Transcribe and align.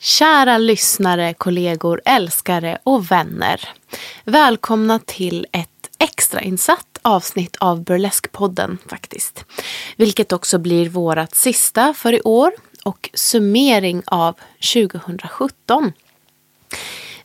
Kära 0.00 0.58
lyssnare, 0.58 1.34
kollegor, 1.34 2.02
älskare 2.04 2.78
och 2.84 3.10
vänner. 3.10 3.68
Välkomna 4.24 4.98
till 4.98 5.46
ett 5.52 5.68
extrainsatt 5.98 6.98
avsnitt 7.02 7.56
av 7.56 7.84
Burleskpodden 7.84 8.78
faktiskt. 8.86 9.44
Vilket 9.96 10.32
också 10.32 10.58
blir 10.58 10.88
vårt 10.88 11.34
sista 11.34 11.94
för 11.94 12.12
i 12.12 12.20
år 12.20 12.52
och 12.84 13.10
summering 13.14 14.02
av 14.06 14.36
2017. 14.74 15.92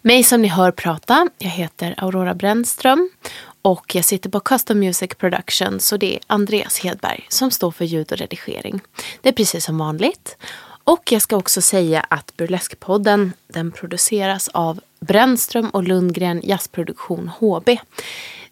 Mig 0.02 0.23
som 0.23 0.42
ni 0.42 0.48
hör 0.48 0.72
prata, 0.72 1.30
jag 1.38 1.50
heter 1.50 1.95
Aurora 1.98 2.33
Brännström 2.33 3.09
och 3.68 3.96
jag 3.96 4.06
sitter 4.06 4.30
på 4.30 4.40
Custom 4.40 4.80
Music 4.80 5.10
Production 5.18 5.80
så 5.80 5.98
det 5.98 6.16
är 6.16 6.20
Andreas 6.28 6.80
Hedberg 6.80 7.26
som 7.30 7.52
står 7.52 7.72
för 7.72 7.86
ljud 7.86 8.12
och 8.12 8.18
redigering. 8.18 8.82
Det 9.22 9.30
är 9.30 9.34
precis 9.34 9.66
som 9.66 9.78
vanligt. 9.78 10.38
Och 10.84 11.12
jag 11.12 11.22
ska 11.22 11.38
också 11.38 11.62
säga 11.62 12.06
att 12.10 12.38
Burleskpodden 12.38 13.34
den 13.48 13.72
produceras 13.72 14.48
av 14.48 14.80
Brännström 15.00 15.70
och 15.70 15.84
Lundgren 15.84 16.42
Jazzproduktion 16.44 17.28
HB. 17.40 17.70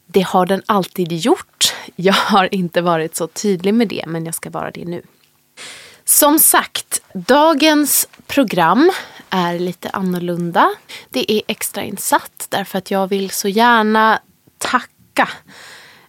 Det 0.05 0.21
har 0.21 0.45
den 0.45 0.61
alltid 0.65 1.11
gjort. 1.11 1.73
Jag 1.95 2.13
har 2.13 2.55
inte 2.55 2.81
varit 2.81 3.15
så 3.15 3.27
tydlig 3.27 3.73
med 3.73 3.87
det 3.87 4.03
men 4.07 4.25
jag 4.25 4.35
ska 4.35 4.49
vara 4.49 4.71
det 4.71 4.85
nu. 4.85 5.01
Som 6.05 6.39
sagt, 6.39 7.01
dagens 7.13 8.07
program 8.27 8.91
är 9.29 9.59
lite 9.59 9.89
annorlunda. 9.89 10.75
Det 11.09 11.31
är 11.31 11.41
extrainsatt 11.47 12.47
därför 12.49 12.77
att 12.77 12.91
jag 12.91 13.07
vill 13.07 13.29
så 13.29 13.47
gärna 13.47 14.19
tacka 14.57 14.94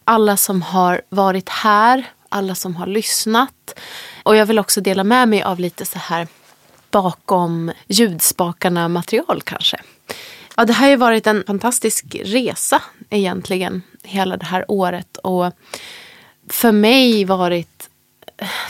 alla 0.05 0.37
som 0.37 0.62
har 0.62 1.03
varit 1.09 1.49
här, 1.49 2.07
alla 2.29 2.55
som 2.55 2.77
har 2.77 2.87
lyssnat. 2.87 3.79
Och 4.23 4.37
jag 4.37 4.47
vill 4.47 4.59
också 4.59 4.81
dela 4.81 5.05
med 5.05 5.29
mig 5.29 5.43
av 5.43 5.61
lite 5.61 5.84
så 5.84 5.99
här 5.99 6.28
bakom 6.91 7.72
ljudspakarna 7.89 8.89
material 8.89 9.43
kanske. 9.45 9.77
Ja, 10.56 10.65
det 10.65 10.72
här 10.72 10.87
har 10.87 10.91
ju 10.91 10.97
varit 10.97 11.27
en 11.27 11.45
fantastisk 11.47 12.16
resa 12.25 12.83
egentligen 13.11 13.83
hela 14.03 14.37
det 14.37 14.47
här 14.47 14.65
året 14.69 15.16
och 15.16 15.53
för 16.49 16.72
mig 16.72 17.25
varit 17.25 17.89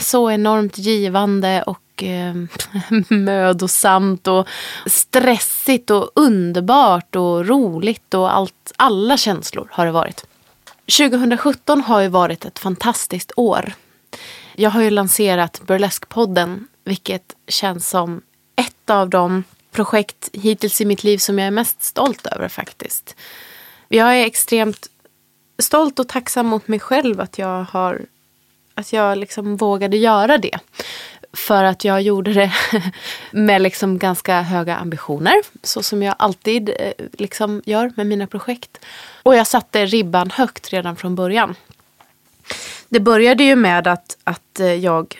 så 0.01 0.31
enormt 0.31 0.77
givande 0.77 1.63
och 1.63 1.81
eh, 2.03 2.33
mödosamt 3.09 4.27
och 4.27 4.47
stressigt 4.85 5.89
och 5.89 6.11
underbart 6.15 7.15
och 7.15 7.47
roligt 7.47 8.13
och 8.13 8.35
allt, 8.35 8.73
alla 8.75 9.17
känslor 9.17 9.67
har 9.71 9.85
det 9.85 9.91
varit. 9.91 10.25
2017 10.97 11.81
har 11.81 12.01
ju 12.01 12.07
varit 12.07 12.45
ett 12.45 12.59
fantastiskt 12.59 13.31
år. 13.35 13.73
Jag 14.55 14.69
har 14.69 14.81
ju 14.81 14.89
lanserat 14.89 15.61
Burlesque-podden 15.65 16.67
vilket 16.83 17.35
känns 17.47 17.89
som 17.89 18.21
ett 18.55 18.89
av 18.89 19.09
de 19.09 19.43
projekt 19.71 20.29
hittills 20.33 20.81
i 20.81 20.85
mitt 20.85 21.03
liv 21.03 21.17
som 21.17 21.39
jag 21.39 21.47
är 21.47 21.51
mest 21.51 21.83
stolt 21.83 22.25
över 22.25 22.47
faktiskt. 22.47 23.15
Jag 23.87 24.17
är 24.17 24.25
extremt 24.25 24.87
stolt 25.59 25.99
och 25.99 26.07
tacksam 26.07 26.47
mot 26.47 26.67
mig 26.67 26.79
själv 26.79 27.21
att 27.21 27.37
jag 27.37 27.63
har 27.63 28.05
att 28.73 28.93
jag 28.93 29.17
liksom 29.17 29.57
vågade 29.57 29.97
göra 29.97 30.37
det. 30.37 30.59
För 31.37 31.63
att 31.63 31.83
jag 31.83 32.01
gjorde 32.01 32.33
det 32.33 32.53
med 33.31 33.61
liksom 33.61 33.97
ganska 33.97 34.41
höga 34.41 34.75
ambitioner. 34.75 35.35
Så 35.63 35.83
som 35.83 36.03
jag 36.03 36.15
alltid 36.19 36.69
eh, 36.69 36.91
liksom 37.13 37.61
gör 37.65 37.91
med 37.95 38.07
mina 38.07 38.27
projekt. 38.27 38.85
Och 39.23 39.35
jag 39.35 39.47
satte 39.47 39.85
ribban 39.85 40.29
högt 40.29 40.73
redan 40.73 40.95
från 40.95 41.15
början. 41.15 41.55
Det 42.89 42.99
började 42.99 43.43
ju 43.43 43.55
med 43.55 43.87
att, 43.87 44.17
att 44.23 44.59
eh, 44.59 44.73
jag 44.73 45.15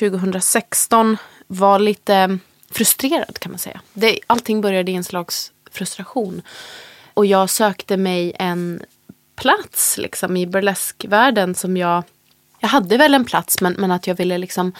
2016 0.00 1.16
var 1.46 1.78
lite 1.78 2.38
frustrerad 2.70 3.38
kan 3.38 3.52
man 3.52 3.58
säga. 3.58 3.80
Det, 3.92 4.18
allting 4.26 4.60
började 4.60 4.92
i 4.92 4.94
en 4.94 5.04
slags 5.04 5.52
frustration. 5.70 6.42
Och 7.14 7.26
jag 7.26 7.50
sökte 7.50 7.96
mig 7.96 8.32
en 8.38 8.82
plats 9.36 9.98
liksom, 9.98 10.36
i 10.36 10.46
burleskvärlden 10.46 11.54
som 11.54 11.76
jag... 11.76 12.02
Jag 12.58 12.68
hade 12.68 12.96
väl 12.96 13.14
en 13.14 13.24
plats 13.24 13.60
men, 13.60 13.72
men 13.72 13.90
att 13.90 14.06
jag 14.06 14.14
ville 14.14 14.38
liksom... 14.38 14.72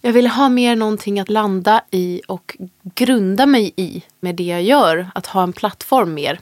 Jag 0.00 0.12
ville 0.12 0.28
ha 0.28 0.48
mer 0.48 0.76
någonting 0.76 1.20
att 1.20 1.28
landa 1.28 1.82
i 1.90 2.22
och 2.26 2.56
grunda 2.82 3.46
mig 3.46 3.72
i 3.76 4.02
med 4.20 4.34
det 4.34 4.42
jag 4.42 4.62
gör. 4.62 5.10
Att 5.14 5.26
ha 5.26 5.42
en 5.42 5.52
plattform 5.52 6.14
mer. 6.14 6.40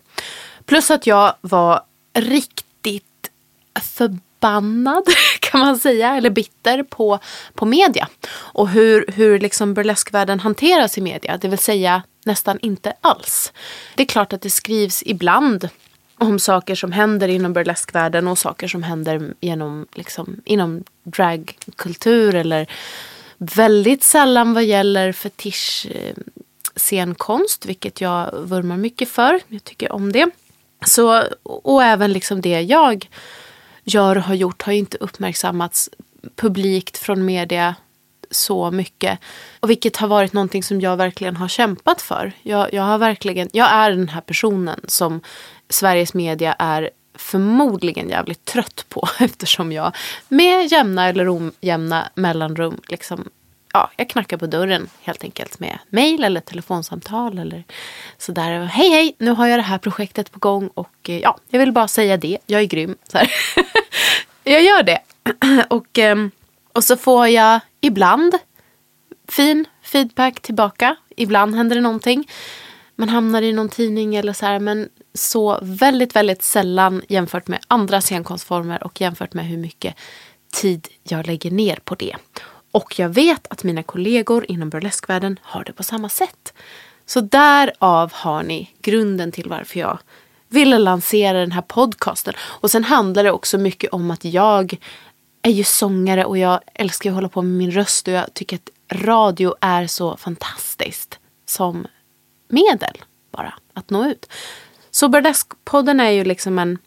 Plus 0.65 0.91
att 0.91 1.07
jag 1.07 1.35
var 1.41 1.83
riktigt 2.15 3.31
förbannad 3.83 5.05
kan 5.41 5.61
man 5.61 5.79
säga, 5.79 6.17
eller 6.17 6.31
bitter 6.31 6.83
på, 6.83 7.19
på 7.55 7.67
media. 7.67 8.09
Och 8.33 8.69
hur, 8.69 9.05
hur 9.09 9.39
liksom 9.39 9.75
burleskvärlden 9.75 10.41
hanteras 10.41 10.99
i 10.99 11.01
media, 11.01 11.37
det 11.37 11.49
vill 11.49 11.59
säga 11.59 12.03
nästan 12.25 12.59
inte 12.63 12.93
alls. 13.01 13.53
Det 13.95 14.03
är 14.03 14.07
klart 14.07 14.33
att 14.33 14.43
det 14.43 14.51
skrivs 14.51 15.03
ibland 15.07 15.69
om 16.19 16.39
saker 16.39 16.75
som 16.75 16.93
händer 16.93 17.29
inom 17.29 17.53
burleskvärlden 17.53 18.29
och 18.29 18.39
saker 18.39 18.69
som 18.69 18.83
händer 18.83 19.35
genom, 19.41 19.87
liksom, 19.95 20.41
inom 20.45 20.85
dragkultur 21.03 22.35
eller 22.35 22.67
väldigt 23.39 24.03
sällan 24.03 24.55
vad 24.55 24.65
gäller 24.65 25.13
fetisch 25.13 25.87
eh, 25.91 26.15
scenkonst, 26.77 27.67
vilket 27.67 28.01
jag 28.01 28.31
vurmar 28.33 28.77
mycket 28.77 29.09
för. 29.09 29.41
Jag 29.49 29.65
tycker 29.65 29.93
om 29.93 30.13
det. 30.13 30.31
Så, 30.87 31.23
och 31.43 31.83
även 31.83 32.13
liksom 32.13 32.41
det 32.41 32.61
jag 32.61 33.09
gör 33.85 34.17
och 34.17 34.23
har 34.23 34.35
gjort 34.35 34.63
har 34.63 34.73
inte 34.73 34.97
uppmärksammats 34.97 35.91
publikt 36.37 36.99
från 36.99 37.25
media 37.25 37.75
så 38.31 38.71
mycket. 38.71 39.19
Och 39.61 39.71
vilket 39.71 39.97
har 39.97 40.09
varit 40.09 40.33
någonting 40.33 40.63
som 40.63 40.81
jag 40.81 40.97
verkligen 40.97 41.37
har 41.37 41.49
kämpat 41.49 42.03
för. 42.03 42.33
Jag, 42.43 42.73
jag, 42.73 42.83
har 42.83 42.99
verkligen, 42.99 43.49
jag 43.53 43.73
är 43.73 43.91
den 43.91 44.09
här 44.09 44.21
personen 44.21 44.81
som 44.89 45.21
Sveriges 45.69 46.15
media 46.15 46.53
är 46.59 46.91
förmodligen 47.17 48.09
jävligt 48.09 48.45
trött 48.45 48.85
på 48.89 49.09
eftersom 49.19 49.73
jag 49.73 49.97
med 50.29 50.73
jämna 50.73 51.09
eller 51.09 51.39
ojämna 51.39 52.09
mellanrum 52.15 52.81
liksom 52.89 53.29
ja, 53.77 53.91
jag 53.97 54.09
knackar 54.09 54.37
på 54.37 54.47
dörren 54.47 54.89
helt 55.03 55.25
enkelt 55.25 55.59
med 55.59 55.79
mejl 55.89 56.25
eller 56.25 56.41
telefonsamtal 56.41 57.39
eller 57.39 57.65
sådär. 58.19 58.65
Hej 58.65 58.91
hej, 58.91 59.15
nu 59.19 59.31
har 59.31 59.47
jag 59.47 59.59
det 59.59 59.63
här 59.63 59.79
projektet 59.79 60.33
på 60.33 60.39
gång 60.39 60.71
och 60.75 61.09
eh, 61.09 61.19
ja, 61.19 61.39
jag 61.49 61.61
vill 61.61 61.73
bara 61.73 61.89
säga 61.89 62.17
det. 62.17 62.39
Jag 62.47 62.61
är 62.61 62.65
grym. 62.65 62.97
Så 63.13 63.19
jag 64.45 64.63
gör 64.63 64.83
det. 64.83 65.01
och, 65.69 65.99
ehm, 65.99 66.31
och 66.73 66.85
så 66.85 66.97
får 66.97 67.29
jag 67.29 67.61
ibland 67.81 68.35
fin 69.29 69.65
feedback 69.83 70.41
tillbaka. 70.41 70.97
Ibland 71.17 71.55
händer 71.55 71.77
det 71.77 71.83
någonting. 71.83 72.31
Man 72.95 73.09
hamnar 73.09 73.43
i 73.43 73.53
någon 73.53 73.69
tidning 73.69 74.17
eller 74.17 74.33
så 74.33 74.47
här. 74.47 74.59
Men 74.59 74.89
så 75.17 75.59
väldigt, 75.63 76.17
väldigt 76.17 76.43
sällan 76.43 77.03
jämfört 77.09 77.49
med 77.49 77.59
andra 77.69 78.01
scenkonstformer 78.01 78.85
och 78.85 79.01
jämfört 79.01 79.35
med 79.35 79.47
hur 79.47 79.59
mycket 79.59 79.95
tid 80.53 80.89
jag 81.03 81.27
lägger 81.27 81.51
ner 81.51 81.79
på 81.85 81.95
det. 81.95 82.17
Och 82.73 82.99
jag 82.99 83.09
vet 83.09 83.47
att 83.51 83.65
mina 83.65 83.83
kollegor 83.83 84.47
inom 84.49 84.71
burleskvärlden 84.71 85.39
har 85.43 85.65
det 85.65 85.73
på 85.73 85.83
samma 85.83 86.09
sätt. 86.09 86.53
Så 87.07 87.21
därav 87.21 88.13
har 88.13 88.43
ni 88.43 88.71
grunden 88.83 89.33
till 89.33 89.49
varför 89.49 89.81
jag 89.81 89.99
ville 90.49 90.79
lansera 90.79 91.41
den 91.41 91.53
här 91.53 91.63
podcasten. 91.63 92.35
Och 92.39 92.71
sen 92.71 92.85
handlar 92.85 93.25
det 93.25 93.31
också 93.31 93.59
mycket 93.59 93.93
om 93.93 94.11
att 94.11 94.25
jag 94.25 94.79
är 95.43 95.51
ju 95.51 95.65
sångare 95.65 96.25
och 96.25 96.39
jag 96.39 96.61
älskar 96.75 97.11
att 97.11 97.15
hålla 97.15 97.29
på 97.29 97.43
med 97.43 97.53
min 97.53 97.71
röst 97.71 98.09
och 98.09 98.15
jag 98.15 98.35
tycker 98.35 98.57
att 98.57 98.71
radio 98.93 99.55
är 99.61 99.87
så 99.87 100.17
fantastiskt 100.17 101.19
som 101.47 101.87
medel 102.49 103.03
bara 103.31 103.55
att 103.75 103.91
nå 103.91 104.07
ut. 104.07 104.29
Så 104.97 105.09
Burlesque-podden 105.09 106.03
är 106.03 106.11
ju 106.11 106.25
liksom 106.25 106.59
en 106.59 106.79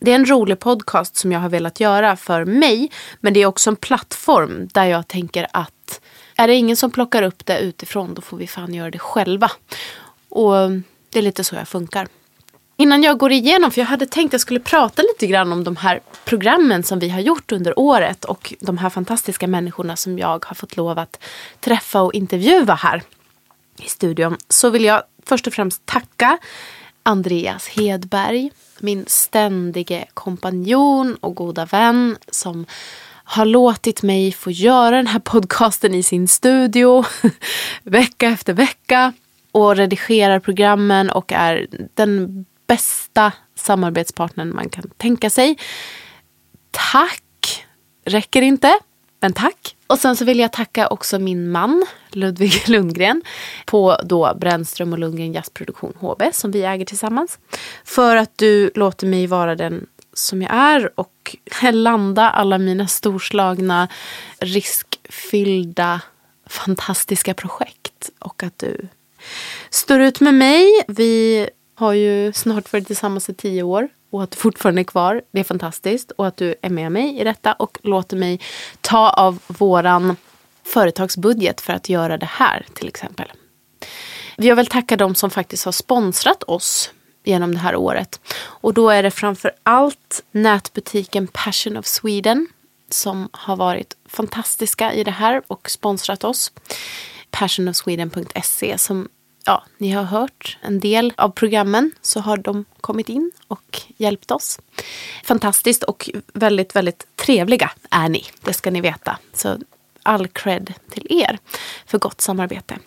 det 0.00 0.10
är 0.10 0.14
en 0.14 0.26
rolig 0.26 0.58
podcast 0.58 1.16
som 1.16 1.32
jag 1.32 1.40
har 1.40 1.48
velat 1.48 1.80
göra 1.80 2.16
för 2.16 2.44
mig. 2.44 2.90
Men 3.20 3.34
det 3.34 3.40
är 3.40 3.46
också 3.46 3.70
en 3.70 3.76
plattform 3.76 4.68
där 4.72 4.84
jag 4.84 5.08
tänker 5.08 5.46
att 5.50 6.00
är 6.36 6.48
det 6.48 6.54
ingen 6.54 6.76
som 6.76 6.90
plockar 6.90 7.22
upp 7.22 7.46
det 7.46 7.58
utifrån 7.58 8.14
då 8.14 8.22
får 8.22 8.36
vi 8.36 8.46
fan 8.46 8.74
göra 8.74 8.90
det 8.90 8.98
själva. 8.98 9.50
Och 10.28 10.70
det 11.10 11.18
är 11.18 11.22
lite 11.22 11.44
så 11.44 11.54
jag 11.54 11.68
funkar. 11.68 12.08
Innan 12.76 13.02
jag 13.02 13.18
går 13.18 13.32
igenom, 13.32 13.70
för 13.70 13.80
jag 13.80 13.86
hade 13.86 14.06
tänkt 14.06 14.28
att 14.28 14.32
jag 14.32 14.40
skulle 14.40 14.60
prata 14.60 15.02
lite 15.02 15.26
grann 15.26 15.52
om 15.52 15.64
de 15.64 15.76
här 15.76 16.00
programmen 16.24 16.82
som 16.82 16.98
vi 16.98 17.08
har 17.08 17.20
gjort 17.20 17.52
under 17.52 17.78
året 17.78 18.24
och 18.24 18.54
de 18.60 18.78
här 18.78 18.90
fantastiska 18.90 19.46
människorna 19.46 19.96
som 19.96 20.18
jag 20.18 20.44
har 20.44 20.54
fått 20.54 20.76
lov 20.76 20.98
att 20.98 21.24
träffa 21.60 22.02
och 22.02 22.14
intervjua 22.14 22.74
här 22.74 23.02
i 23.78 23.88
studion. 23.88 24.36
Så 24.48 24.70
vill 24.70 24.84
jag 24.84 25.02
först 25.26 25.46
och 25.46 25.52
främst 25.52 25.86
tacka 25.86 26.38
Andreas 27.08 27.68
Hedberg, 27.68 28.50
min 28.80 29.04
ständige 29.06 30.06
kompanjon 30.14 31.14
och 31.14 31.34
goda 31.34 31.64
vän 31.66 32.16
som 32.30 32.66
har 33.24 33.44
låtit 33.44 34.02
mig 34.02 34.32
få 34.32 34.50
göra 34.50 34.96
den 34.96 35.06
här 35.06 35.18
podcasten 35.18 35.94
i 35.94 36.02
sin 36.02 36.28
studio 36.28 37.04
vecka 37.82 38.28
efter 38.28 38.52
vecka 38.52 39.12
och 39.52 39.76
redigerar 39.76 40.40
programmen 40.40 41.10
och 41.10 41.32
är 41.32 41.66
den 41.94 42.44
bästa 42.66 43.32
samarbetspartnern 43.54 44.54
man 44.54 44.68
kan 44.68 44.90
tänka 44.96 45.30
sig. 45.30 45.58
Tack! 46.70 47.64
Räcker 48.04 48.42
inte, 48.42 48.78
men 49.20 49.32
tack. 49.32 49.76
Och 49.86 49.98
sen 49.98 50.16
så 50.16 50.24
vill 50.24 50.38
jag 50.38 50.52
tacka 50.52 50.88
också 50.88 51.18
min 51.18 51.50
man 51.50 51.86
Ludvig 52.10 52.62
Lundgren 52.68 53.22
på 53.66 54.00
då 54.04 54.34
Brännström 54.40 54.92
och 54.92 54.98
Lundgren 54.98 55.32
Jazzproduktion 55.32 55.92
HB 56.00 56.22
som 56.32 56.50
vi 56.50 56.62
äger 56.64 56.84
tillsammans. 56.84 57.38
För 57.84 58.16
att 58.16 58.38
du 58.38 58.70
låter 58.74 59.06
mig 59.06 59.26
vara 59.26 59.54
den 59.54 59.86
som 60.12 60.42
jag 60.42 60.52
är 60.54 61.00
och 61.00 61.36
landa 61.72 62.30
alla 62.30 62.58
mina 62.58 62.86
storslagna, 62.86 63.88
riskfyllda, 64.38 66.00
fantastiska 66.46 67.34
projekt. 67.34 68.10
Och 68.18 68.42
att 68.42 68.58
du 68.58 68.88
står 69.70 70.00
ut 70.00 70.20
med 70.20 70.34
mig. 70.34 70.66
Vi 70.88 71.48
har 71.74 71.92
ju 71.92 72.32
snart 72.32 72.72
varit 72.72 72.86
tillsammans 72.86 73.28
i 73.28 73.34
tio 73.34 73.62
år 73.62 73.88
och 74.10 74.22
att 74.22 74.30
du 74.30 74.36
fortfarande 74.36 74.82
är 74.82 74.84
kvar. 74.84 75.22
Det 75.30 75.40
är 75.40 75.44
fantastiskt. 75.44 76.10
Och 76.10 76.26
att 76.26 76.36
du 76.36 76.54
är 76.62 76.70
med 76.70 76.92
mig 76.92 77.20
i 77.20 77.24
detta 77.24 77.52
och 77.52 77.78
låter 77.82 78.16
mig 78.16 78.40
ta 78.80 79.10
av 79.10 79.38
våran 79.46 80.16
företagsbudget 80.64 81.60
för 81.60 81.72
att 81.72 81.88
göra 81.88 82.18
det 82.18 82.30
här 82.30 82.66
till 82.74 82.88
exempel. 82.88 83.32
Jag 84.36 84.56
vill 84.56 84.66
tacka 84.66 84.96
de 84.96 85.14
som 85.14 85.30
faktiskt 85.30 85.64
har 85.64 85.72
sponsrat 85.72 86.42
oss 86.42 86.90
genom 87.24 87.54
det 87.54 87.60
här 87.60 87.76
året. 87.76 88.20
Och 88.40 88.74
då 88.74 88.90
är 88.90 89.02
det 89.02 89.10
framför 89.10 89.52
allt 89.62 90.24
nätbutiken 90.30 91.26
Passion 91.26 91.76
of 91.76 91.86
Sweden 91.86 92.48
som 92.90 93.28
har 93.32 93.56
varit 93.56 93.96
fantastiska 94.06 94.92
i 94.92 95.04
det 95.04 95.10
här 95.10 95.42
och 95.46 95.70
sponsrat 95.70 96.24
oss. 96.24 96.52
Passionofsweden.se 97.30 98.78
som 98.78 99.08
ja, 99.48 99.64
ni 99.78 99.90
har 99.90 100.02
hört 100.02 100.58
en 100.60 100.80
del 100.80 101.12
av 101.16 101.28
programmen 101.28 101.92
så 102.02 102.20
har 102.20 102.36
de 102.36 102.64
kommit 102.80 103.08
in 103.08 103.30
och 103.48 103.82
hjälpt 103.96 104.30
oss. 104.30 104.60
Fantastiskt 105.24 105.82
och 105.82 106.10
väldigt, 106.32 106.76
väldigt 106.76 107.06
trevliga 107.16 107.70
är 107.90 108.08
ni. 108.08 108.24
Det 108.40 108.52
ska 108.52 108.70
ni 108.70 108.80
veta. 108.80 109.18
Så 109.32 109.58
all 110.02 110.28
cred 110.28 110.74
till 110.90 111.06
er 111.10 111.38
för 111.86 111.98
gott 111.98 112.20
samarbete. 112.20 112.78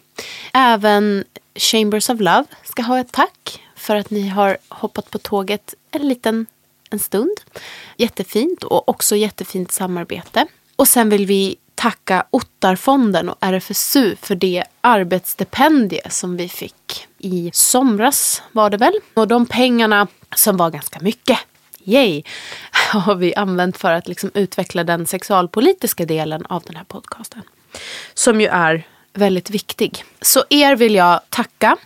Även 0.54 1.24
Chambers 1.56 2.10
of 2.10 2.20
Love 2.20 2.46
ska 2.64 2.82
ha 2.82 3.00
ett 3.00 3.12
tack 3.12 3.64
för 3.76 3.96
att 3.96 4.10
ni 4.10 4.28
har 4.28 4.58
hoppat 4.70 5.10
på 5.10 5.18
tåget 5.18 5.74
en 5.92 6.08
liten 6.08 6.46
en 6.90 7.00
stund. 7.00 7.42
Jättefint 7.98 8.64
och 8.64 8.90
också 8.90 9.16
jättefint 9.16 9.72
samarbete. 9.72 10.46
Och 10.76 10.88
sen 10.88 11.10
vill 11.10 11.26
vi 11.26 11.56
tacka 11.82 12.26
Ottarfonden 12.30 13.30
och 13.30 13.38
RFSU 13.40 14.16
för 14.22 14.36
det 14.36 14.64
arbetsstipendie 14.82 16.10
som 16.10 16.38
vi 16.38 16.50
fick 16.50 17.08
i 17.18 17.52
somras 17.54 18.42
var 18.52 18.70
det 18.70 18.78
väl. 18.78 18.94
Och 19.14 19.28
de 19.28 19.46
pengarna 19.46 20.08
som 20.36 20.58
var 20.58 20.70
ganska 20.70 21.00
mycket 21.00 21.40
yay, 21.84 22.24
har 22.92 23.16
vi 23.16 23.36
använt 23.36 23.78
för 23.78 23.92
att 23.92 24.08
liksom 24.08 24.32
utveckla 24.34 24.84
den 24.84 25.06
sexualpolitiska 25.06 26.06
delen 26.06 26.46
av 26.46 26.64
den 26.66 26.76
här 26.76 26.84
podcasten. 26.84 27.42
Som 28.14 28.42
ju 28.42 28.48
är 28.48 28.88
väldigt 29.14 29.50
viktig. 29.50 30.04
Så 30.22 30.44
er 30.50 30.76
vill 30.76 30.96
jag 30.96 31.22
tacka. 31.30 31.78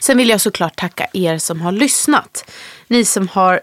Sen 0.00 0.18
vill 0.18 0.28
jag 0.28 0.40
såklart 0.40 0.76
tacka 0.76 1.06
er 1.12 1.38
som 1.38 1.60
har 1.60 1.72
lyssnat. 1.72 2.50
Ni 2.88 3.04
som 3.04 3.28
har 3.28 3.60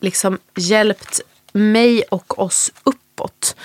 liksom 0.00 0.38
hjälpt 0.56 1.20
mig 1.52 2.02
och 2.02 2.38
oss 2.38 2.72
uppåt 2.84 3.56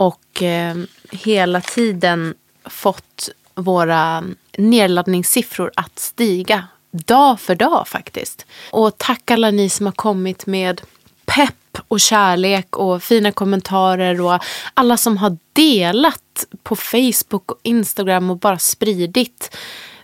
och 0.00 0.42
eh, 0.42 0.76
hela 1.10 1.60
tiden 1.60 2.34
fått 2.64 3.28
våra 3.54 4.24
nedladdningssiffror 4.58 5.70
att 5.74 5.98
stiga 5.98 6.66
dag 6.90 7.40
för 7.40 7.54
dag 7.54 7.88
faktiskt. 7.88 8.46
Och 8.70 8.98
tack 8.98 9.30
alla 9.30 9.50
ni 9.50 9.68
som 9.68 9.86
har 9.86 9.92
kommit 9.92 10.46
med 10.46 10.80
pepp 11.24 11.78
och 11.88 12.00
kärlek 12.00 12.76
och 12.76 13.02
fina 13.02 13.32
kommentarer 13.32 14.20
och 14.20 14.44
alla 14.74 14.96
som 14.96 15.16
har 15.16 15.36
delat 15.52 16.46
på 16.62 16.76
Facebook 16.76 17.50
och 17.50 17.58
Instagram 17.62 18.30
och 18.30 18.38
bara 18.38 18.58
spridit 18.58 19.56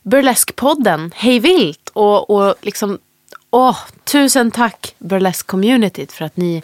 Burlesque-podden 0.03 1.13
Hej 1.15 1.39
vilt 1.39 1.91
och, 1.93 2.31
och 2.31 2.55
liksom 2.63 2.99
åh, 3.51 3.79
tusen 4.05 4.51
tack 4.51 4.95
Burlesque-communityt 4.99 6.13
för 6.13 6.25
att 6.25 6.37
ni 6.37 6.63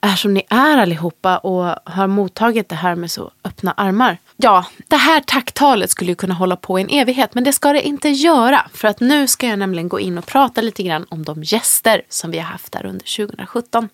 är 0.00 0.16
som 0.16 0.34
ni 0.34 0.42
är 0.48 0.78
allihopa 0.78 1.38
och 1.38 1.76
har 1.84 2.06
mottagit 2.06 2.68
det 2.68 2.74
här 2.74 2.94
med 2.94 3.10
så 3.10 3.30
öppna 3.44 3.72
armar. 3.72 4.18
Ja, 4.36 4.64
det 4.88 4.96
här 4.96 5.20
tacktalet 5.20 5.90
skulle 5.90 6.10
ju 6.10 6.14
kunna 6.14 6.34
hålla 6.34 6.56
på 6.56 6.78
i 6.78 6.82
en 6.82 6.88
evighet 6.90 7.34
men 7.34 7.44
det 7.44 7.52
ska 7.52 7.72
det 7.72 7.82
inte 7.82 8.08
göra. 8.08 8.70
För 8.74 8.88
att 8.88 9.00
nu 9.00 9.28
ska 9.28 9.46
jag 9.46 9.58
nämligen 9.58 9.88
gå 9.88 10.00
in 10.00 10.18
och 10.18 10.26
prata 10.26 10.60
lite 10.60 10.82
grann 10.82 11.06
om 11.08 11.24
de 11.24 11.42
gäster 11.42 12.02
som 12.08 12.30
vi 12.30 12.38
har 12.38 12.46
haft 12.46 12.72
där 12.72 12.86
under 12.86 13.26
2017. 13.26 13.88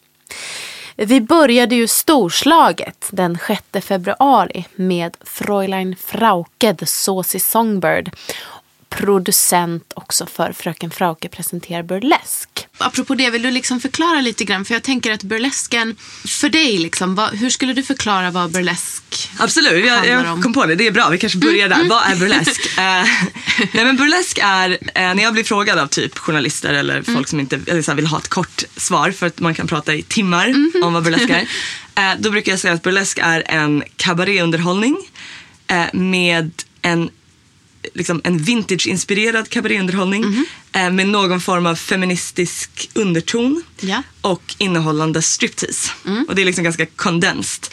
Vi 0.97 1.21
började 1.21 1.75
ju 1.75 1.89
storslaget 1.89 3.09
den 3.11 3.39
6 3.47 3.87
februari 3.87 4.65
med 4.75 5.17
Fräulein 5.25 5.97
Frauke, 5.97 6.75
The 6.75 6.87
Saucy 6.87 7.39
Songbird 7.39 8.11
producent 8.89 9.93
också 9.97 10.27
för 10.27 10.53
Fröken 10.53 10.91
Frauke 10.91 11.29
presenterar 11.29 11.83
burlesk. 11.83 12.67
Apropå 12.79 13.15
det, 13.15 13.31
vill 13.31 13.43
du 13.43 13.51
liksom 13.51 13.81
förklara 13.81 14.21
lite 14.21 14.45
grann? 14.45 14.65
För 14.65 14.75
jag 14.75 14.83
tänker 14.83 15.13
att 15.13 15.23
burlesken, 15.23 15.97
för 16.27 16.49
dig, 16.49 16.79
liksom, 16.79 17.15
vad, 17.15 17.31
hur 17.31 17.51
skulle 17.51 17.73
du 17.73 17.83
förklara 17.83 18.31
vad 18.31 18.53
burlesk 18.53 19.31
Absolut, 19.39 19.87
jag, 19.87 20.07
jag 20.07 20.43
kom 20.43 20.53
på 20.53 20.67
det. 20.67 20.75
Det 20.75 20.87
är 20.87 20.91
bra, 20.91 21.09
vi 21.09 21.19
kanske 21.19 21.39
börjar 21.39 21.69
där. 21.69 21.77
Mm. 21.77 21.89
Vad 21.89 22.03
är 22.11 22.17
burlesk? 22.17 22.67
uh, 22.67 22.83
nej 23.73 23.85
men 23.85 23.97
burlesk 23.97 24.39
är, 24.43 24.71
uh, 24.71 24.77
när 24.95 25.23
jag 25.23 25.33
blir 25.33 25.45
frågad 25.45 25.79
av 25.79 25.87
typ 25.87 26.19
journalister 26.19 26.75
eller 26.75 26.95
mm. 26.95 27.15
folk 27.15 27.29
som 27.29 27.41
inte 27.41 27.61
eller 27.67 27.83
så 27.83 27.95
vill 27.95 28.07
ha 28.07 28.19
ett 28.19 28.29
kort 28.29 28.65
svar 28.77 29.11
för 29.11 29.27
att 29.27 29.41
man 29.41 29.55
kan 29.55 29.67
prata 29.67 29.95
i 29.95 30.03
timmar 30.03 30.47
mm 30.47 30.73
om 30.83 30.93
vad 30.93 31.05
burlesk 31.05 31.31
är. 31.31 31.43
Uh, 31.43 32.19
då 32.21 32.31
brukar 32.31 32.53
jag 32.53 32.59
säga 32.59 32.75
att 32.75 32.83
burlesk 32.83 33.19
är 33.23 33.43
en 33.47 33.83
kabaréunderhållning 33.97 34.97
med 35.93 36.51
en 36.83 37.11
liksom 37.97 38.21
en 38.25 38.39
vintage-inspirerad 38.39 39.49
kabaréunderhållning 39.49 40.25
mm 40.25 40.45
-hmm. 40.73 40.91
med 40.91 41.09
någon 41.09 41.41
form 41.41 41.67
av 41.67 41.75
feministisk 41.75 42.91
underton 42.95 43.63
ja. 43.81 44.03
och 44.21 44.55
innehållande 44.59 45.23
striptease. 45.23 45.91
Mm. 46.07 46.25
Och 46.29 46.35
det 46.35 46.43
är 46.43 46.47
liksom 46.47 46.65
ganska 46.65 46.87
condensed. 46.87 47.65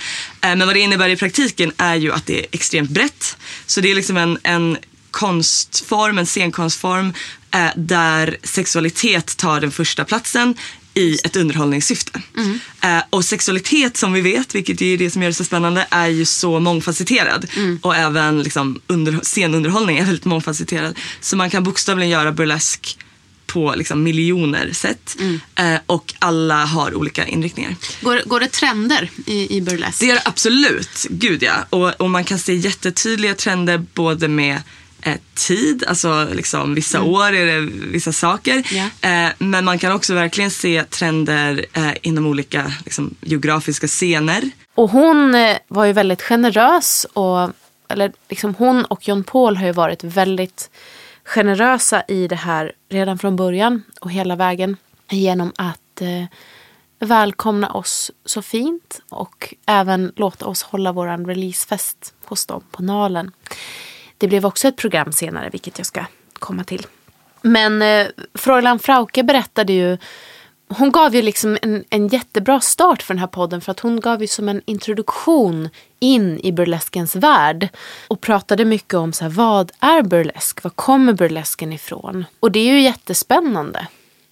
Eh, 0.42 0.56
men 0.56 0.68
vad 0.68 0.76
det 0.76 0.80
innebär 0.80 1.10
i 1.10 1.18
praktiken 1.18 1.72
är 1.78 1.96
ju 1.96 2.12
att 2.12 2.26
det 2.26 2.40
är 2.40 2.46
extremt 2.52 2.90
brett. 2.90 3.38
Så 3.66 3.82
det 3.82 3.92
är 3.92 3.96
liksom 3.96 4.18
en, 4.18 4.38
en 4.44 4.78
konstform, 5.12 6.18
en 6.18 6.26
scenkonstform 6.26 7.14
eh, 7.52 7.70
där 7.76 8.38
sexualitet 8.44 9.38
tar 9.38 9.62
den 9.62 9.72
första 9.72 10.06
platsen 10.06 10.56
i 10.94 11.18
ett 11.24 11.36
underhållningssyfte. 11.36 12.22
Mm. 12.38 12.60
Eh, 12.82 13.04
och 13.10 13.26
sexualitet 13.26 13.98
som 13.98 14.14
vi 14.14 14.22
vet, 14.22 14.56
vilket 14.56 14.82
är 14.82 14.98
det 14.98 15.12
som 15.12 15.22
gör 15.22 15.30
det 15.30 15.36
så 15.36 15.44
spännande, 15.44 15.88
är 15.90 16.08
ju 16.08 16.26
så 16.26 16.60
mångfacetterad. 16.60 17.48
Mm. 17.56 17.80
Och 17.82 17.96
även 17.96 18.42
liksom 18.42 18.82
under, 18.88 19.20
scenunderhållning 19.24 19.98
är 19.98 20.06
väldigt 20.06 20.26
mångfacetterad. 20.26 21.00
Så 21.22 21.36
man 21.36 21.50
kan 21.50 21.64
bokstavligen 21.64 22.10
göra 22.10 22.32
burlesk 22.32 22.98
på 23.54 23.74
liksom 23.76 24.04
miljoner 24.04 24.72
sätt. 24.74 25.18
Mm. 25.20 25.40
Eh, 25.56 25.82
och 25.86 26.14
alla 26.20 26.66
har 26.66 26.96
olika 26.96 27.28
inriktningar. 27.28 27.76
Går, 28.02 28.22
går 28.26 28.40
det 28.40 28.52
trender 28.52 29.10
i, 29.26 29.58
i 29.58 29.62
burlesk? 29.62 30.00
Det 30.00 30.06
gör 30.06 30.16
det 30.16 30.22
absolut. 30.26 31.08
Gud 31.10 31.44
ja. 31.44 31.66
Och, 31.70 31.90
och 32.02 32.10
man 32.10 32.24
kan 32.24 32.40
se 32.40 32.54
jättetydliga 32.54 33.36
trender 33.36 33.86
både 33.94 34.28
med 34.28 34.62
eh, 35.04 35.18
tid, 35.34 35.84
alltså 35.88 36.28
liksom 36.34 36.76
vissa 36.76 37.02
år 37.02 37.34
är 37.34 37.46
det 37.46 37.60
vissa 37.92 38.12
saker. 38.12 38.64
Ja. 38.72 39.10
Eh, 39.10 39.32
men 39.38 39.66
man 39.66 39.80
kan 39.80 39.92
också 39.92 40.14
verkligen 40.14 40.52
se 40.52 40.84
trender 40.84 41.66
eh, 41.74 41.92
inom 42.02 42.26
olika 42.26 42.72
liksom, 42.86 43.16
geografiska 43.22 43.88
scener. 43.88 44.50
Och 44.76 44.90
hon 44.90 45.36
eh, 45.36 45.58
var 45.68 45.86
ju 45.86 45.94
väldigt 45.94 46.22
generös. 46.22 47.06
Och, 47.14 47.50
eller 47.88 48.12
liksom 48.30 48.56
hon 48.56 48.86
och 48.86 49.08
John 49.08 49.24
Paul 49.24 49.58
har 49.58 49.66
ju 49.66 49.72
varit 49.72 50.04
väldigt 50.04 50.70
generösa 51.24 52.04
i 52.08 52.28
det 52.28 52.36
här 52.36 52.72
redan 52.90 53.20
från 53.20 53.36
början 53.36 53.84
och 54.02 54.12
hela 54.12 54.36
vägen. 54.36 54.78
Genom 55.10 55.52
att 55.56 56.02
eh, 56.02 56.26
välkomna 57.00 57.70
oss 57.70 58.12
så 58.26 58.42
fint 58.42 59.02
och 59.10 59.54
även 59.66 60.12
låta 60.16 60.46
oss 60.46 60.64
hålla 60.64 60.92
vår 60.92 61.26
releasefest 61.28 62.14
hos 62.26 62.46
dem 62.46 62.64
på 62.72 62.84
Nalen. 62.84 63.32
Det 64.24 64.28
blev 64.28 64.46
också 64.46 64.68
ett 64.68 64.76
program 64.76 65.12
senare, 65.12 65.50
vilket 65.50 65.78
jag 65.78 65.88
ska 65.88 66.06
komma 66.34 66.64
till. 66.64 66.86
Men 67.42 67.82
eh, 67.82 68.08
Fräulein 68.34 68.80
Frauke 68.80 69.24
berättade 69.24 69.74
ju 69.74 69.98
hon 70.68 70.92
gav 70.92 71.16
ju 71.16 71.22
liksom 71.22 71.58
en, 71.62 71.84
en 71.90 72.08
jättebra 72.08 72.60
start 72.60 73.02
för 73.02 73.14
den 73.14 73.20
här 73.20 73.28
podden 73.28 73.62
för 73.62 73.72
att 73.72 73.80
hon 73.80 74.00
gav 74.00 74.22
ju 74.22 74.28
som 74.28 74.50
en 74.50 74.62
introduktion 74.66 75.70
in 76.00 76.40
i 76.44 76.52
burleskens 76.52 77.16
värld 77.16 77.68
och 78.08 78.22
pratade 78.22 78.66
mycket 78.66 78.94
om 78.94 79.14
så 79.14 79.24
här, 79.24 79.32
vad 79.32 79.72
är 79.80 80.02
burlesk, 80.02 80.64
var 80.64 80.72
kommer 80.72 81.14
burlesken 81.14 81.74
ifrån? 81.74 82.26
Och 82.40 82.52
det 82.52 82.60
är 82.60 82.74
ju 82.74 82.82
jättespännande. 82.82 83.88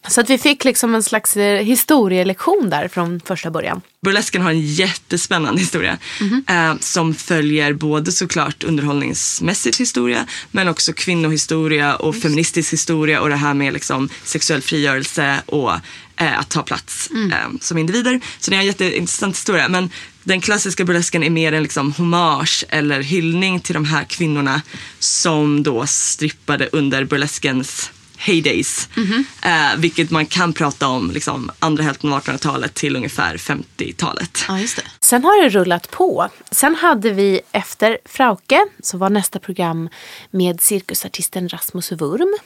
Så 0.07 0.21
att 0.21 0.29
vi 0.29 0.37
fick 0.37 0.63
liksom 0.63 0.95
en 0.95 1.03
slags 1.03 1.37
eh, 1.37 1.63
historielektion 1.63 2.69
där 2.69 2.87
från 2.87 3.19
första 3.25 3.51
början. 3.51 3.81
Burlesken 4.05 4.41
har 4.41 4.49
en 4.51 4.61
jättespännande 4.61 5.59
historia 5.61 5.97
Mhm. 6.21 6.43
eh, 6.47 6.73
som 6.79 7.13
följer 7.13 7.73
både 7.73 8.11
såklart 8.11 8.63
underhållningsmässig 8.63 9.75
historia 9.77 10.25
men 10.51 10.67
också 10.67 10.93
kvinnohistoria 10.93 11.95
och 11.95 12.15
feministisk 12.15 12.73
historia 12.73 13.21
och 13.21 13.29
det 13.29 13.35
här 13.35 13.53
med 13.53 13.73
liksom 13.73 14.09
sexuell 14.23 14.61
frigörelse 14.61 15.41
och 15.45 15.71
eh, 16.15 16.39
att 16.39 16.49
ta 16.49 16.61
plats 16.63 17.09
Mm. 17.11 17.31
eh, 17.31 17.37
som 17.61 17.77
individer. 17.77 18.19
Så 18.39 18.51
det 18.51 18.57
är 18.57 18.59
en 18.59 18.65
jätteintressant 18.65 19.35
historia. 19.35 19.67
Men 19.69 19.89
den 20.23 20.41
klassiska 20.41 20.85
burlesken 20.85 21.23
är 21.23 21.29
mer 21.29 21.53
en 21.53 21.63
liksom 21.63 21.91
hommage 21.93 22.65
eller 22.69 23.01
hyllning 23.01 23.59
till 23.59 23.73
de 23.73 23.85
här 23.85 24.03
kvinnorna 24.03 24.61
som 24.99 25.63
då 25.63 25.87
strippade 25.87 26.69
under 26.71 27.03
burleskens 27.03 27.91
heydays. 28.21 28.89
Mhm. 28.95 29.25
Eh, 29.41 29.77
vilket 29.77 30.11
man 30.11 30.25
kan 30.25 30.53
prata 30.53 30.87
om 30.87 31.11
liksom, 31.11 31.51
andra 31.59 31.83
hälften 31.83 32.13
av 32.13 32.21
1800-talet 32.21 32.73
till 32.73 32.95
ungefär 32.95 33.37
50-talet. 33.37 34.45
Ja, 34.47 34.59
just 34.59 34.75
det. 34.75 34.83
Sen 34.99 35.23
har 35.23 35.43
det 35.43 35.49
rullat 35.49 35.91
på. 35.91 36.29
Sen 36.51 36.75
hade 36.75 37.09
vi 37.09 37.41
efter 37.51 37.97
Frauke 38.05 38.65
så 38.83 38.97
var 38.97 39.09
nästa 39.09 39.39
program 39.39 39.89
med 40.31 40.61
cirkusartisten 40.61 41.49
Rasmus 41.49 41.91
Wurm. 41.91 42.37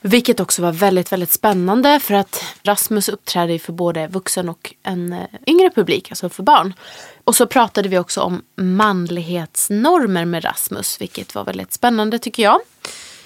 Vilket 0.00 0.40
också 0.40 0.62
var 0.62 0.72
väldigt, 0.72 1.12
väldigt 1.12 1.32
spännande 1.32 2.00
för 2.00 2.14
att 2.14 2.44
Rasmus 2.62 3.08
uppträder 3.08 3.58
för 3.58 3.72
både 3.72 4.06
vuxen 4.06 4.48
och 4.48 4.74
en 4.82 5.12
eh, 5.12 5.24
yngre 5.46 5.70
publik, 5.70 6.10
alltså 6.10 6.28
för 6.28 6.42
barn. 6.42 6.74
Och 7.24 7.36
så 7.36 7.46
pratade 7.46 7.88
vi 7.88 7.98
också 7.98 8.20
om 8.20 8.42
manlighetsnormer 8.56 10.24
med 10.24 10.44
Rasmus, 10.44 11.00
vilket 11.00 11.34
var 11.34 11.44
väldigt 11.44 11.72
spännande 11.72 12.18
tycker 12.18 12.42
jag. 12.42 12.60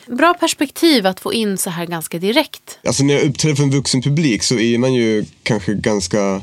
Bra 0.06 0.35
perspektiv 0.35 1.06
att 1.06 1.21
få 1.21 1.32
in 1.32 1.59
så 1.59 1.71
här 1.71 1.87
ganska 1.87 2.18
direkt. 2.18 2.78
Alltså 2.85 3.04
när 3.04 3.14
jag 3.14 3.23
uppträder 3.23 3.56
för 3.56 3.62
en 3.62 3.71
vuxen 3.71 4.02
publik 4.02 4.42
så 4.42 4.59
är 4.59 4.78
man 4.78 4.94
ju 4.94 5.25
kanske 5.42 5.75
ganska 5.75 6.42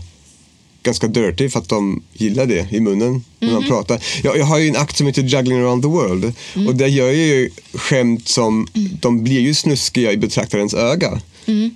ganska 0.83 1.07
dirty 1.07 1.49
för 1.49 1.59
att 1.59 1.69
de 1.69 2.03
gillar 2.13 2.45
det 2.45 2.67
i 2.71 2.79
munnen 2.79 3.23
när 3.39 3.51
man 3.53 3.67
pratar. 3.67 4.03
Jag, 4.23 4.37
jag 4.37 4.45
har 4.45 4.57
ju 4.57 4.67
en 4.67 4.75
akt 4.75 4.97
som 4.97 5.07
heter 5.07 5.21
Juggling 5.21 5.59
around 5.59 5.83
the 5.83 5.89
world 5.89 6.33
och 6.67 6.75
där 6.75 6.87
gör 6.87 7.05
jag 7.05 7.15
ju 7.15 7.49
skämt 7.73 8.27
som, 8.27 8.67
de 9.01 9.23
blir 9.23 9.39
ju 9.39 9.53
snuskiga 9.53 10.11
i 10.11 10.17
betraktarens 10.17 10.73
öga. 10.73 11.21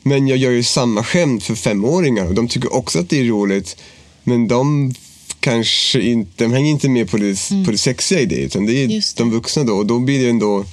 Men 0.03 0.27
jag 0.27 0.37
gör 0.37 0.51
ju 0.51 0.63
samma 0.63 1.03
skämt 1.03 1.43
för 1.43 1.55
femåringar 1.55 2.25
och 2.25 2.33
de 2.33 2.47
tycker 2.47 2.73
också 2.73 2.99
att 2.99 3.09
det 3.09 3.19
är 3.19 3.23
roligt. 3.23 3.77
Men 4.23 4.47
de 4.47 4.93
kanske 5.39 6.01
inte, 6.01 6.43
de 6.43 6.53
hänger 6.53 6.71
inte 6.71 6.89
med 6.89 7.11
på 7.11 7.17
det, 7.17 7.49
på 7.65 7.71
det 7.71 7.77
sexiga 7.77 8.19
i 8.19 8.25
det 8.25 8.35
utan 8.35 8.65
det 8.65 8.73
är 8.73 8.87
Just 8.87 9.17
de 9.17 9.31
vuxna 9.31 9.63
då 9.63 9.73
och 9.73 9.85
då 9.85 9.99
blir 9.99 10.23
det 10.23 10.29
ändå 10.29 10.65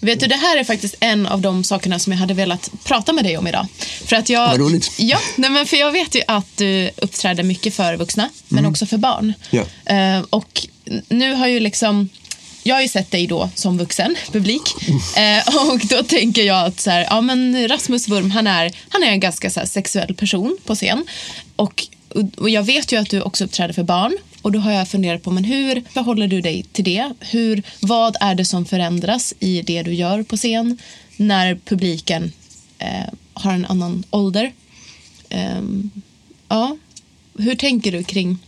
Vet 0.00 0.20
du, 0.20 0.26
det 0.26 0.36
här 0.36 0.56
är 0.56 0.64
faktiskt 0.64 0.94
en 1.00 1.26
av 1.26 1.40
de 1.40 1.64
sakerna 1.64 1.98
som 1.98 2.12
jag 2.12 2.20
hade 2.20 2.34
velat 2.34 2.70
prata 2.84 3.12
med 3.12 3.24
dig 3.24 3.36
om 3.38 3.46
idag. 3.46 3.66
För 4.04 4.16
att 4.16 4.28
jag, 4.28 4.48
Vad 4.48 4.60
roligt. 4.60 4.92
Ja, 4.98 5.18
nej 5.36 5.50
men 5.50 5.66
för 5.66 5.76
jag 5.76 5.92
vet 5.92 6.14
ju 6.14 6.22
att 6.26 6.56
du 6.56 6.90
uppträder 6.96 7.42
mycket 7.42 7.74
för 7.74 7.96
vuxna, 7.96 8.28
men 8.48 8.66
också 8.66 8.86
för 8.86 8.98
barn. 8.98 9.32
Ja. 9.50 9.62
Eh, 9.94 10.24
och 10.30 10.66
nu 11.08 11.34
har 11.34 11.46
ju 11.46 11.60
liksom... 11.60 12.08
Jag 12.62 12.74
har 12.74 12.82
ju 12.82 12.88
sett 12.88 13.10
dig 13.10 13.26
då 13.26 13.50
som 13.54 13.78
vuxen 13.78 14.16
publik. 14.32 14.62
Eh, 15.16 15.70
och 15.72 15.80
då 15.86 16.02
tänker 16.02 16.42
jag 16.42 16.66
att 16.66 16.80
så 16.80 16.90
här, 16.90 17.06
ja, 17.10 17.20
men 17.20 17.68
Rasmus 17.68 18.08
Wurm, 18.08 18.30
han 18.30 18.46
är, 18.46 18.72
han 18.88 19.02
är 19.02 19.06
en 19.06 19.20
ganska 19.20 19.50
så 19.50 19.60
här, 19.60 19.66
sexuell 19.66 20.14
person 20.14 20.58
på 20.64 20.74
scen. 20.74 21.04
Och, 21.56 21.86
och 22.36 22.50
jag 22.50 22.62
vet 22.62 22.92
ju 22.92 22.96
att 23.00 23.10
du 23.10 23.22
också 23.22 23.44
uppträder 23.44 23.74
för 23.74 23.82
barn. 23.82 24.16
Och 24.46 24.52
då 24.52 24.58
har 24.58 24.72
jag 24.72 24.88
funderat 24.88 25.22
på, 25.22 25.30
men 25.30 25.44
hur 25.44 25.82
förhåller 25.94 26.28
du 26.28 26.40
dig 26.40 26.66
till 26.72 26.84
det? 26.84 27.12
Hur, 27.20 27.62
vad 27.80 28.16
är 28.20 28.34
det 28.34 28.44
som 28.44 28.64
förändras 28.64 29.34
i 29.40 29.62
det 29.62 29.82
du 29.82 29.94
gör 29.94 30.22
på 30.22 30.36
scen 30.36 30.78
när 31.16 31.60
publiken 31.64 32.32
eh, 32.78 33.12
har 33.34 33.52
en 33.52 33.66
annan 33.66 34.04
ålder? 34.10 34.52
Ehm, 35.28 35.90
ja, 36.48 36.76
hur 37.38 37.54
tänker 37.54 37.92
du 37.92 38.04
kring, 38.04 38.38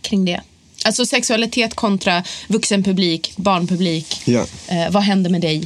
kring 0.00 0.24
det? 0.24 0.40
Alltså 0.84 1.06
sexualitet 1.06 1.74
kontra 1.74 2.24
vuxenpublik, 2.48 3.32
barnpublik. 3.36 4.22
Ja. 4.24 4.46
Eh, 4.68 4.90
vad 4.90 5.02
händer 5.02 5.30
med 5.30 5.40
dig? 5.40 5.64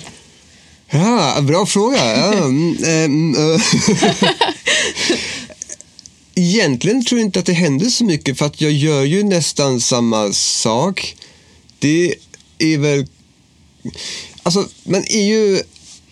Ja, 0.90 1.40
bra 1.40 1.66
fråga. 1.66 2.16
Ja, 2.16 2.32
mm, 2.32 2.76
ehm, 2.84 3.34
eh. 3.34 3.60
Egentligen 6.34 7.04
tror 7.04 7.20
jag 7.20 7.26
inte 7.26 7.38
att 7.38 7.46
det 7.46 7.52
händer 7.52 7.86
så 7.86 8.04
mycket 8.04 8.38
för 8.38 8.46
att 8.46 8.60
jag 8.60 8.72
gör 8.72 9.02
ju 9.04 9.22
nästan 9.22 9.80
samma 9.80 10.32
sak. 10.32 11.16
Det 11.78 12.14
är 12.58 12.78
väl... 12.78 13.06
Alltså, 14.42 14.68
man 14.84 15.04
är 15.06 15.24
ju... 15.24 15.62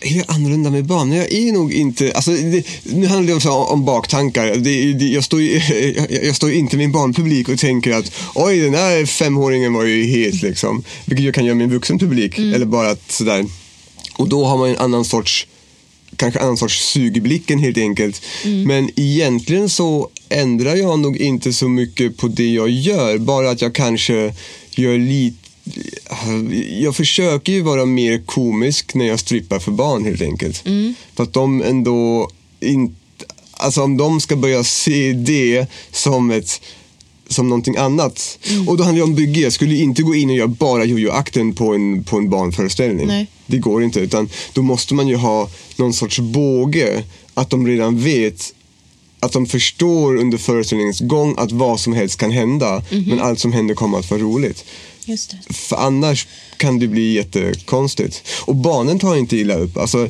Är 0.04 0.16
jag 0.16 0.24
annorlunda 0.28 0.70
med 0.70 0.84
barn? 0.84 1.08
Men 1.08 1.18
Jag 1.18 1.32
är 1.32 1.52
nog 1.52 1.72
inte... 1.72 2.12
Alltså, 2.12 2.30
det, 2.30 2.66
nu 2.82 3.06
handlar 3.06 3.34
det 3.34 3.48
om, 3.48 3.66
om 3.66 3.84
baktankar. 3.84 4.46
Det, 4.56 4.92
det, 4.92 5.08
jag, 5.08 5.24
står 5.24 5.40
ju, 5.40 5.60
jag, 5.96 6.12
jag 6.24 6.36
står 6.36 6.50
ju 6.50 6.56
inte 6.56 6.76
med 6.76 6.84
en 6.84 6.92
barnpublik 6.92 7.48
och 7.48 7.58
tänker 7.58 7.92
att 7.92 8.12
oj, 8.34 8.58
den 8.58 8.74
här 8.74 9.06
femåringen 9.06 9.72
var 9.72 9.84
ju 9.84 10.04
het 10.04 10.42
liksom. 10.42 10.84
Vilket 11.04 11.24
jag 11.24 11.34
kan 11.34 11.44
göra 11.44 11.54
med 11.54 11.64
en 11.64 11.70
vuxen 11.70 11.98
publik. 11.98 12.38
Eller 12.38 12.64
bara 12.64 12.90
att 12.90 13.12
sådär... 13.12 13.46
Och 14.16 14.28
då 14.28 14.44
har 14.44 14.58
man 14.58 14.70
en 14.70 14.78
annan 14.78 15.04
sorts 15.04 15.46
kanske 16.22 16.40
annan 16.40 16.56
sorts 16.56 16.92
sug 16.92 17.16
i 17.16 17.20
blicken 17.20 17.58
helt 17.58 17.78
enkelt. 17.78 18.22
Men 18.66 18.90
egentligen 18.96 19.68
så 19.68 20.08
ändrar 20.28 20.76
jag 20.76 20.98
nog 20.98 21.16
inte 21.16 21.52
så 21.52 21.68
mycket 21.68 22.16
på 22.16 22.28
det 22.28 22.52
jag 22.52 22.70
gör. 22.70 23.18
Bara 23.18 23.50
att 23.50 23.62
jag 23.62 23.74
kanske 23.74 24.34
gör 24.70 24.98
lite 24.98 25.36
jag 26.80 26.96
försöker 26.96 27.52
ju 27.52 27.60
vara 27.60 27.86
mer 27.86 28.18
komisk 28.26 28.94
när 28.94 29.06
jag 29.06 29.20
strippar 29.20 29.58
för 29.58 29.70
barn 29.72 30.04
helt 30.04 30.22
enkelt. 30.22 30.64
För 31.14 31.22
att 31.22 31.32
de 31.32 31.62
ändå 31.62 32.30
inte, 32.60 32.94
alltså 33.52 33.82
om 33.82 33.96
de 33.96 34.20
ska 34.20 34.36
börja 34.36 34.64
se 34.64 35.12
det 35.12 35.66
som 35.92 36.30
ett 36.30 36.60
som 37.32 37.48
någonting 37.48 37.76
annat. 37.76 38.38
Och 38.66 38.76
då 38.76 38.84
handlar 38.84 39.04
det 39.04 39.10
om 39.10 39.14
bygge. 39.14 39.40
Jag 39.40 39.52
skulle 39.52 39.76
inte 39.76 40.02
gå 40.02 40.14
in 40.14 40.30
och 40.30 40.36
göra 40.36 40.48
bara 40.48 40.84
jojo-akten 40.84 41.54
på 41.54 41.74
en, 41.74 42.04
på 42.04 42.16
en 42.16 42.30
barnföreställning. 42.30 43.06
Nej. 43.06 43.26
Det 43.46 43.58
går 43.58 43.82
inte. 43.82 44.00
Utan 44.00 44.28
då 44.52 44.62
måste 44.62 44.94
man 44.94 45.08
ju 45.08 45.16
ha 45.16 45.48
någon 45.76 45.92
sorts 45.92 46.18
båge. 46.20 47.04
Att 47.34 47.50
de 47.50 47.66
redan 47.66 47.98
vet 47.98 48.52
att 49.20 49.32
de 49.32 49.46
förstår 49.46 50.16
under 50.16 50.38
föreställningens 50.38 51.00
gång 51.00 51.34
att 51.38 51.52
vad 51.52 51.80
som 51.80 51.92
helst 51.92 52.18
kan 52.18 52.30
hända. 52.30 52.82
Men 52.90 53.20
allt 53.20 53.38
som 53.38 53.52
händer 53.52 53.74
kommer 53.74 53.98
att 53.98 54.10
vara 54.10 54.20
roligt. 54.20 54.64
För 55.50 55.76
annars 55.76 56.26
kan 56.56 56.78
det 56.78 56.88
bli 56.88 57.12
jättekonstigt. 57.12 58.22
Och 58.40 58.54
barnen 58.54 58.98
tar 58.98 59.16
inte 59.16 59.36
illa 59.36 59.54
upp. 59.54 59.76
Alltså, 59.76 60.08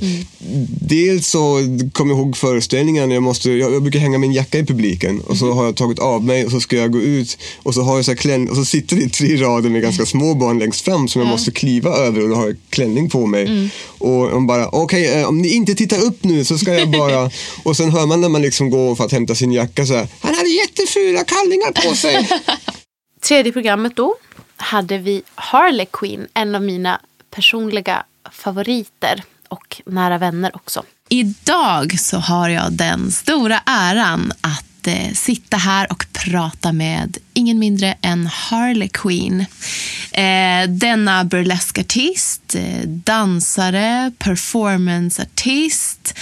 Dels 0.81 1.29
så 1.29 1.59
kommer 1.93 2.15
jag 2.15 2.21
ihåg 2.21 2.37
föreställningen. 2.37 3.11
Jag, 3.11 3.23
måste, 3.23 3.51
jag, 3.51 3.75
jag 3.75 3.83
brukar 3.83 3.99
hänga 3.99 4.19
min 4.19 4.33
jacka 4.33 4.59
i 4.59 4.65
publiken 4.65 5.21
och 5.21 5.37
så 5.37 5.53
har 5.53 5.65
jag 5.65 5.77
tagit 5.77 5.99
av 5.99 6.25
mig 6.25 6.45
och 6.45 6.51
så 6.51 6.61
ska 6.61 6.77
jag 6.77 6.93
gå 6.93 7.01
ut 7.01 7.39
och 7.63 7.75
så 7.75 7.83
har 7.83 7.97
jag 7.97 8.05
så 8.05 8.17
klänning 8.17 8.51
och 8.51 8.57
så 8.57 8.65
sitter 8.65 8.97
det 8.97 9.09
tre 9.09 9.37
rader 9.37 9.71
med 9.71 9.83
ganska 9.83 10.07
små 10.07 10.35
barn 10.35 10.59
längst 10.59 10.81
fram 10.81 11.09
som 11.09 11.23
jag 11.23 11.29
måste 11.29 11.51
kliva 11.51 11.91
över 11.91 12.23
och 12.23 12.29
då 12.29 12.35
har 12.35 12.47
jag 12.47 12.57
klänning 12.71 13.11
på 13.11 13.27
mig. 13.27 13.71
Och 13.99 14.31
de 14.31 14.47
bara, 14.47 14.69
okej, 14.69 15.21
eh, 15.21 15.29
om 15.29 15.39
ni 15.39 15.49
inte 15.49 15.75
tittar 15.75 16.05
upp 16.05 16.25
nu 16.25 16.45
så 16.45 16.59
ska 16.59 16.75
jag 16.75 16.91
bara... 16.91 17.31
och 17.63 17.77
sen 17.77 17.91
hör 17.91 18.07
man 18.07 18.21
när 18.21 18.29
man 18.29 18.43
liksom 18.43 18.71
går 18.71 18.95
för 18.95 19.05
att 19.05 19.13
hämta 19.13 19.35
sin 19.35 19.53
jacka 19.53 19.87
så 19.87 19.95
här, 19.95 20.09
han 20.21 20.35
hade 20.35 20.49
jättefula 20.49 21.25
kallingar 21.25 21.89
på 21.89 21.97
sig. 21.97 22.29
Tredje 23.23 23.53
programmet 23.53 23.97
då 23.97 24.15
hade 24.63 24.99
vi 24.99 25.23
Harley 25.35 25.87
Quinn, 25.93 26.29
en 26.35 26.55
av 26.55 26.63
mina 26.63 27.01
personliga 27.31 28.05
favoriter 28.31 29.23
och 29.49 29.83
nära 29.87 30.19
vänner 30.19 30.57
också. 30.57 30.83
Idag 31.09 31.99
så 31.99 32.19
har 32.19 32.49
jag 32.49 32.73
den 32.73 33.13
stora 33.13 33.61
äran 33.67 34.33
att 34.41 34.87
eh, 34.87 35.13
sitta 35.15 35.57
här 35.57 35.93
och 35.93 36.07
prata 36.13 36.73
med 36.73 37.19
ingen 37.33 37.59
mindre 37.59 37.97
än 38.03 38.27
Harley 38.27 38.89
Quinn. 38.89 39.41
Eh, 40.13 40.69
denna 40.69 41.25
burleskartist, 41.25 42.55
eh, 42.55 42.89
dansare, 42.89 44.13
performanceartist 44.19 46.15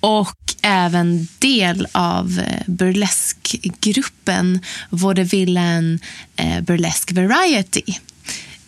och 0.00 0.43
även 0.64 1.28
del 1.38 1.86
av 1.92 2.38
eh, 2.46 2.60
burleskgruppen 2.66 4.60
Vaudeville 4.90 5.98
eh, 6.36 6.60
Burlesque 6.60 7.14
Variety. 7.14 7.82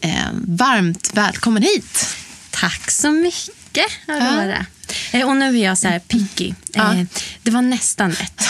Eh, 0.01 0.11
varmt 0.33 1.11
välkommen 1.15 1.63
hit! 1.63 2.17
Tack 2.51 2.91
så 2.91 3.11
mycket, 3.11 3.87
Aurora. 4.09 4.67
Eh, 5.13 5.29
Och 5.29 5.37
nu 5.37 5.59
är 5.59 5.65
jag 5.65 5.79
så 5.79 5.89
här 5.89 5.99
picky. 5.99 6.55
Eh, 6.75 7.03
Det 7.43 7.51
var 7.51 7.63
nästan 7.63 8.13
rätt. 8.13 8.43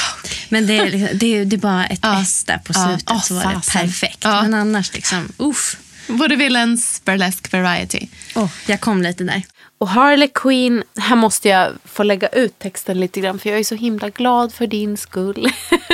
Men 0.48 0.66
det 0.66 0.78
är, 0.78 1.14
det 1.14 1.26
är, 1.26 1.44
det 1.44 1.56
är 1.56 1.60
bara 1.60 1.86
ett 1.86 2.00
Ja. 2.02 2.22
S 2.22 2.44
där 2.46 2.58
på 2.58 2.72
Ja. 2.76 2.86
slutet 2.86 3.10
Åh, 3.10 3.22
så 3.22 3.34
var 3.34 3.42
det 3.54 3.72
perfekt. 3.72 4.18
Ja. 4.24 4.42
Men 4.42 4.54
annars 4.54 4.92
liksom, 4.94 5.32
uff. 5.36 5.76
Vaudevillens 6.08 7.02
Burlesque 7.04 7.62
Variety. 7.62 8.08
Oh, 8.34 8.50
jag 8.66 8.80
kom 8.80 9.02
lite 9.02 9.24
där. 9.24 9.42
Och 9.78 9.88
Harley 9.88 10.28
Quinn, 10.28 10.82
här 10.98 11.16
måste 11.16 11.48
jag 11.48 11.72
få 11.84 12.02
lägga 12.02 12.28
ut 12.28 12.58
texten 12.58 13.00
lite 13.00 13.20
grann 13.20 13.38
för 13.38 13.50
jag 13.50 13.58
är 13.58 13.64
så 13.64 13.74
himla 13.74 14.10
glad 14.10 14.52
för 14.52 14.66
din 14.66 14.96
skull. 14.96 15.48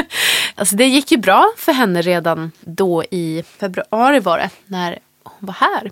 alltså 0.55 0.77
det 0.77 0.87
gick 0.87 1.13
ju 1.13 1.19
bra 1.19 1.53
för 1.57 1.73
henne 1.73 2.03
redan 2.03 2.53
då 2.61 3.05
i 3.11 3.43
februari 3.59 4.21
var 4.21 4.39
det, 4.39 4.51
när 4.67 4.99
hon 5.25 5.47
var 5.47 5.55
här. 5.55 5.91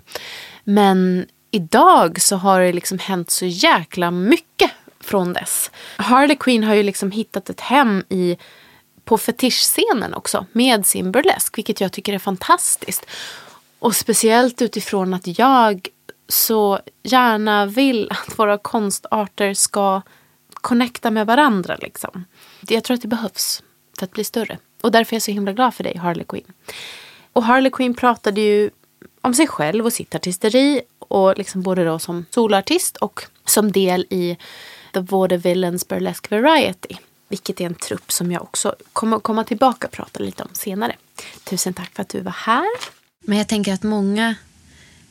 Men 0.63 1.25
idag 1.51 2.21
så 2.21 2.35
har 2.35 2.61
det 2.61 2.73
liksom 2.73 2.99
hänt 2.99 3.31
så 3.31 3.45
jäkla 3.45 4.11
mycket 4.11 4.71
från 4.99 5.33
dess. 5.33 5.71
Harley 5.95 6.35
Quinn 6.35 6.63
har 6.63 6.75
ju 6.75 6.83
liksom 6.83 7.11
hittat 7.11 7.49
ett 7.49 7.61
hem 7.61 8.03
i 8.09 8.37
på 9.05 9.17
fetischscenen 9.17 10.13
också 10.13 10.45
med 10.51 10.85
sin 10.85 11.11
burlesk, 11.11 11.57
vilket 11.57 11.81
jag 11.81 11.91
tycker 11.91 12.13
är 12.13 12.19
fantastiskt. 12.19 13.05
Och 13.81 13.95
speciellt 13.95 14.61
utifrån 14.61 15.13
att 15.13 15.39
jag 15.39 15.87
så 16.27 16.79
gärna 17.03 17.65
vill 17.65 18.11
att 18.11 18.39
våra 18.39 18.57
konstarter 18.57 19.53
ska 19.53 20.01
connecta 20.53 21.11
med 21.11 21.27
varandra. 21.27 21.77
Liksom. 21.81 22.25
Jag 22.69 22.83
tror 22.83 22.95
att 22.95 23.01
det 23.01 23.07
behövs 23.07 23.63
för 23.99 24.05
att 24.05 24.11
bli 24.11 24.23
större. 24.23 24.57
Och 24.81 24.91
därför 24.91 25.13
är 25.13 25.15
jag 25.15 25.21
så 25.21 25.31
himla 25.31 25.53
glad 25.53 25.73
för 25.73 25.83
dig, 25.83 25.97
Harley 25.97 26.25
Quinn. 26.27 26.53
Och 27.33 27.43
Harley 27.43 27.71
Quinn 27.71 27.93
pratade 27.93 28.41
ju 28.41 28.69
om 29.21 29.33
sig 29.33 29.47
själv 29.47 29.85
och 29.85 29.93
sitt 29.93 30.15
artisteri. 30.15 30.81
Och 30.99 31.37
liksom 31.37 31.61
både 31.61 31.85
då 31.85 31.99
som 31.99 32.25
soloartist 32.29 32.97
och 32.97 33.21
som 33.45 33.71
del 33.71 34.05
i 34.09 34.37
The 34.93 34.99
Vaudevillains 34.99 35.87
Burlesque 35.87 36.41
Variety. 36.41 36.95
Vilket 37.27 37.61
är 37.61 37.65
en 37.65 37.75
trupp 37.75 38.11
som 38.11 38.31
jag 38.31 38.41
också 38.41 38.75
kommer 38.93 39.19
komma 39.19 39.43
tillbaka 39.43 39.87
och 39.87 39.93
prata 39.93 40.19
lite 40.19 40.43
om 40.43 40.49
senare. 40.53 40.95
Tusen 41.43 41.73
tack 41.73 41.95
för 41.95 42.01
att 42.01 42.09
du 42.09 42.21
var 42.21 42.31
här. 42.31 43.00
Men 43.21 43.37
jag 43.37 43.47
tänker 43.47 43.73
att 43.73 43.83
många 43.83 44.35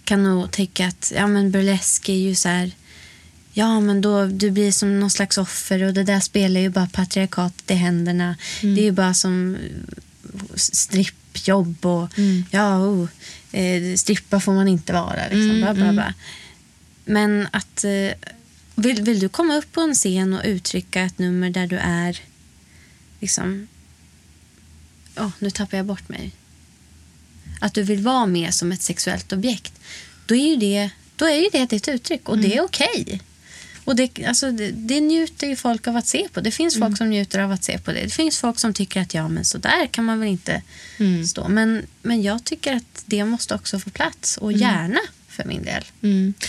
kan 0.05 0.23
nog 0.23 0.51
tycka 0.51 0.87
att 0.87 1.13
ja, 1.17 1.27
men 1.27 1.51
burlesk 1.51 2.09
är 2.09 2.15
ju 2.15 2.35
så 2.35 2.49
här... 2.49 2.71
Ja, 3.53 3.81
men 3.81 4.01
då 4.01 4.27
du 4.27 4.51
blir 4.51 4.73
som 4.73 5.01
någon 5.01 5.11
slags 5.11 5.39
offer 5.39 5.83
och 5.83 5.95
det 5.95 6.05
där 6.05 6.21
spelar 6.21 6.61
ju 6.61 6.69
bara 6.69 6.87
patriarkatet 6.87 7.71
i 7.71 7.75
händerna. 7.75 8.37
Det 8.61 8.81
är 8.81 8.85
ju 8.85 8.93
bara 8.93 9.15
som 9.15 9.57
strippjobb 10.55 11.87
och 11.87 12.09
ja, 12.51 12.79
oh, 12.79 13.09
eh, 13.53 13.97
strippa 13.97 14.41
får 14.41 14.53
man 14.53 14.69
inte 14.69 14.93
vara. 14.93 15.29
Liksom, 15.29 15.61
bla, 15.61 15.75
bla, 15.75 15.93
bla. 15.93 16.15
Men 17.05 17.49
att... 17.53 17.85
Eh, 17.85 18.31
vill, 18.75 19.03
vill 19.03 19.21
du 19.21 19.29
komma 19.29 19.57
upp 19.57 19.73
på 19.73 19.81
en 19.81 19.95
scen 19.95 20.35
och 20.35 20.43
uttrycka 20.45 21.03
ett 21.03 21.19
nummer 21.19 21.51
där 21.51 21.67
du 21.67 21.77
är 21.77 22.21
liksom... 23.21 23.69
Åh, 25.17 25.31
nu 25.39 25.51
tappar 25.51 25.77
jag 25.77 25.87
bort 25.87 26.09
mig 26.09 26.33
att 27.61 27.75
du 27.75 27.83
vill 27.83 28.01
vara 28.01 28.27
med 28.27 28.55
som 28.55 28.73
ett 28.73 28.83
sexuellt 28.83 29.33
objekt, 29.33 29.73
då 30.27 30.35
är 30.37 30.49
ju 30.49 30.57
det, 30.57 30.91
då 31.17 31.25
är 31.25 31.37
ju 31.37 31.49
det 31.53 31.67
ditt 31.67 31.89
uttryck 31.89 32.29
och 32.29 32.39
det 32.39 32.57
är 32.57 32.63
okej. 32.65 33.21
Och 33.85 33.97
det, 33.97 34.25
alltså, 34.27 34.51
det, 34.51 34.71
det 34.71 35.01
njuter 35.01 35.47
ju 35.47 35.57
folk 35.57 35.87
av 35.89 35.97
att 35.97 36.07
se 36.07 36.29
på. 36.33 36.41
Det 36.41 36.51
finns 36.51 36.79
folk 36.79 36.99
som 36.99 37.11
njuter 37.11 37.39
av 37.39 37.53
att 37.53 37.65
se 37.65 37.79
på 37.79 37.93
det. 37.93 38.01
Det 38.03 38.11
finns 38.11 38.39
folk 38.39 38.59
som 38.59 38.75
tycker 38.75 39.01
att 39.01 39.15
ja, 39.15 39.29
men 39.29 39.45
så 39.45 39.59
där 39.59 39.87
kan 39.87 40.05
man 40.05 40.21
väl 40.21 40.29
inte 40.29 40.63
stå. 41.27 41.49
Men, 41.49 41.87
men 42.03 42.23
jag 42.23 42.45
tycker 42.45 42.77
att 42.77 43.03
det 43.07 43.25
måste 43.25 43.55
också 43.55 43.79
få 43.79 43.91
plats 43.91 44.37
och 44.37 44.53
gärna 44.53 45.01
för 45.29 45.45
min 45.45 45.63
del. 45.63 45.85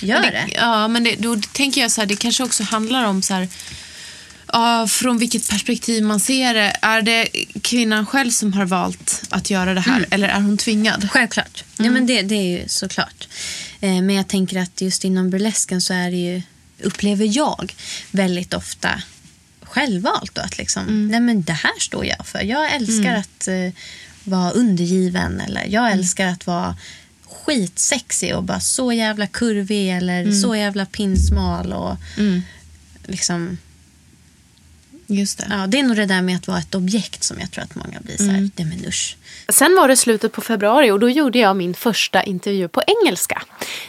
Gör 0.01 0.21
Men 0.21 0.31
det. 0.31 0.47
Ja, 0.55 0.87
men 0.87 1.03
det, 1.03 1.15
då 1.15 1.35
tänker 1.53 1.81
jag 1.81 1.91
så 1.91 2.01
här, 2.01 2.05
det 2.05 2.15
kanske 2.15 2.43
också 2.43 2.63
handlar 2.63 3.03
om 3.05 3.21
så 3.21 3.33
här, 3.33 3.47
ja, 4.51 4.87
från 4.87 5.17
vilket 5.17 5.49
perspektiv 5.49 6.03
man 6.03 6.19
ser 6.19 6.53
det. 6.53 6.75
Är 6.81 7.01
det 7.01 7.27
kvinnan 7.61 8.05
själv 8.05 8.31
som 8.31 8.53
har 8.53 8.65
valt 8.65 9.23
att 9.29 9.49
göra 9.49 9.73
det 9.73 9.81
här 9.81 10.05
eller 10.11 10.27
är 10.27 10.41
hon 10.41 10.57
tvingad? 10.57 11.09
Självklart. 11.11 11.63
Ja, 11.77 11.89
men 11.89 12.05
det, 12.05 12.21
det 12.21 12.35
är 12.35 12.59
ju 12.59 12.67
såklart. 12.67 13.27
Eh, 13.81 14.01
men 14.01 14.09
jag 14.09 14.27
tänker 14.27 14.57
att 14.57 14.81
just 14.81 15.05
inom 15.05 15.29
burlesken 15.29 15.81
så 15.81 15.93
är 15.93 16.11
det 16.11 16.17
ju, 16.17 16.41
upplever 16.83 17.37
jag 17.37 17.73
väldigt 18.11 18.53
ofta 18.53 19.01
självvalt. 19.61 20.35
Då, 20.35 20.41
att 20.41 20.57
liksom, 20.57 21.07
nej 21.07 21.19
men 21.19 21.41
det 21.41 21.53
här 21.53 21.79
står 21.79 22.05
jag 22.05 22.25
för. 22.27 22.41
Jag 22.41 22.73
älskar 22.73 23.15
att 23.15 23.47
eh, 23.47 23.73
vara 24.23 24.51
undergiven 24.51 25.41
eller 25.41 25.65
jag 25.69 25.91
älskar 25.91 26.27
att 26.27 26.47
vara 26.47 26.77
skitsexig 27.25 28.35
och 28.35 28.43
bara 28.43 28.59
så 28.59 28.93
jävla 28.93 29.27
kurvig 29.27 29.89
eller 29.89 30.31
så 30.31 30.55
jävla 30.55 30.85
pinsmal. 30.85 31.73
Och, 31.73 31.95
liksom, 33.05 33.57
Just 35.11 35.37
det. 35.37 35.47
ja, 35.49 35.67
det 35.67 35.79
är 35.79 35.83
nog 35.83 35.97
det 35.97 36.05
där 36.05 36.21
med 36.21 36.35
att 36.35 36.47
vara 36.47 36.59
ett 36.59 36.75
objekt 36.75 37.23
som 37.23 37.39
jag 37.39 37.51
tror 37.51 37.63
att 37.63 37.75
många 37.75 37.99
blir 37.99 38.17
så 38.17 38.23
här, 38.23 38.49
det 38.55 38.65
men 38.65 38.85
usch. 38.87 39.17
Sen 39.49 39.75
var 39.75 39.87
det 39.87 39.97
slutet 39.97 40.31
på 40.31 40.41
februari 40.41 40.91
och 40.91 40.99
då 40.99 41.09
gjorde 41.09 41.39
jag 41.39 41.55
min 41.55 41.73
första 41.73 42.23
intervju 42.23 42.67
på 42.67 42.81
engelska 42.87 43.43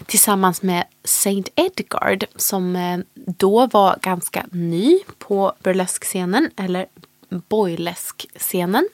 tillsammans 0.07 0.63
med 0.63 0.85
Saint 1.05 1.49
Edgard 1.55 2.25
som 2.37 2.77
eh, 2.77 2.99
då 3.15 3.67
var 3.67 3.99
ganska 4.03 4.47
ny 4.51 4.99
på 5.19 5.53
burleskscenen 5.63 6.51
eller 6.57 6.87
boyleskscenen 7.29 8.89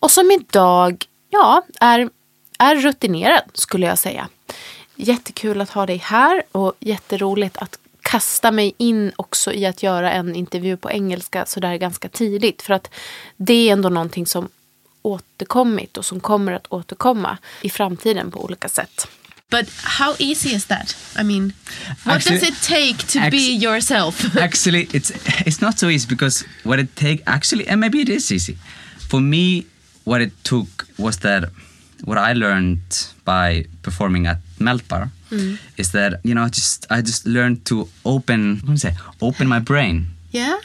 och 0.00 0.10
som 0.10 0.30
idag 0.30 1.06
ja, 1.30 1.62
är, 1.80 2.10
är 2.58 2.76
rutinerad 2.76 3.42
skulle 3.54 3.86
jag 3.86 3.98
säga. 3.98 4.28
Jättekul 4.96 5.60
att 5.60 5.70
ha 5.70 5.86
dig 5.86 5.96
här 5.96 6.42
och 6.52 6.74
jätteroligt 6.80 7.56
att 7.56 7.79
kasta 8.10 8.50
mig 8.50 8.72
in 8.78 9.12
också 9.16 9.52
i 9.52 9.66
att 9.66 9.82
göra 9.82 10.12
en 10.12 10.34
intervju 10.34 10.76
på 10.76 10.90
engelska 10.90 11.46
sådär 11.46 11.76
ganska 11.76 12.08
tidigt. 12.08 12.62
För 12.62 12.74
att 12.74 12.90
det 13.36 13.68
är 13.68 13.72
ändå 13.72 13.88
någonting 13.88 14.26
som 14.26 14.48
återkommit 15.02 15.96
och 15.96 16.04
som 16.04 16.20
kommer 16.20 16.52
att 16.52 16.66
återkomma 16.68 17.38
i 17.62 17.70
framtiden 17.70 18.30
på 18.30 18.44
olika 18.44 18.68
sätt. 18.68 19.08
But 19.50 19.68
how 19.82 20.14
easy 20.18 20.48
is 20.54 20.64
that? 20.66 20.96
I 21.20 21.24
mean, 21.24 21.52
what 22.04 22.16
Actually- 22.16 22.38
does 22.40 22.48
it 22.48 22.62
take 22.62 23.06
to 23.12 23.18
act- 23.18 23.30
be 23.30 23.36
yourself? 23.66 24.36
actually 24.40 24.84
it's 24.92 25.12
it's 25.46 25.60
not 25.64 25.78
so 25.78 25.90
easy 25.90 26.08
because 26.08 26.44
what 26.62 26.80
it 26.80 26.94
take 26.94 27.22
actually 27.26 27.68
and 27.68 27.80
maybe 27.80 27.98
it 27.98 28.08
is 28.08 28.32
easy 28.32 28.56
for 29.10 29.20
me 29.20 29.62
what 30.04 30.20
it 30.22 30.32
took 30.42 30.86
was 30.98 31.18
that 31.18 31.44
what 32.04 32.18
i 32.30 32.34
learned 32.34 32.80
by 33.24 33.66
performing 33.82 34.26
at 34.26 34.36
meltbar 34.58 35.08
is 35.76 35.92
that 35.92 36.20
you 36.24 36.34
know 36.34 36.48
just 36.48 36.86
i 36.90 37.00
just 37.00 37.26
learned 37.26 37.64
to 37.64 37.88
open 38.04 38.56
what 38.56 38.66
do 38.66 38.72
you 38.72 38.78
say 38.78 38.94
open 39.20 39.46
my 39.46 39.58
brain 39.58 40.06
yeah? 40.30 40.60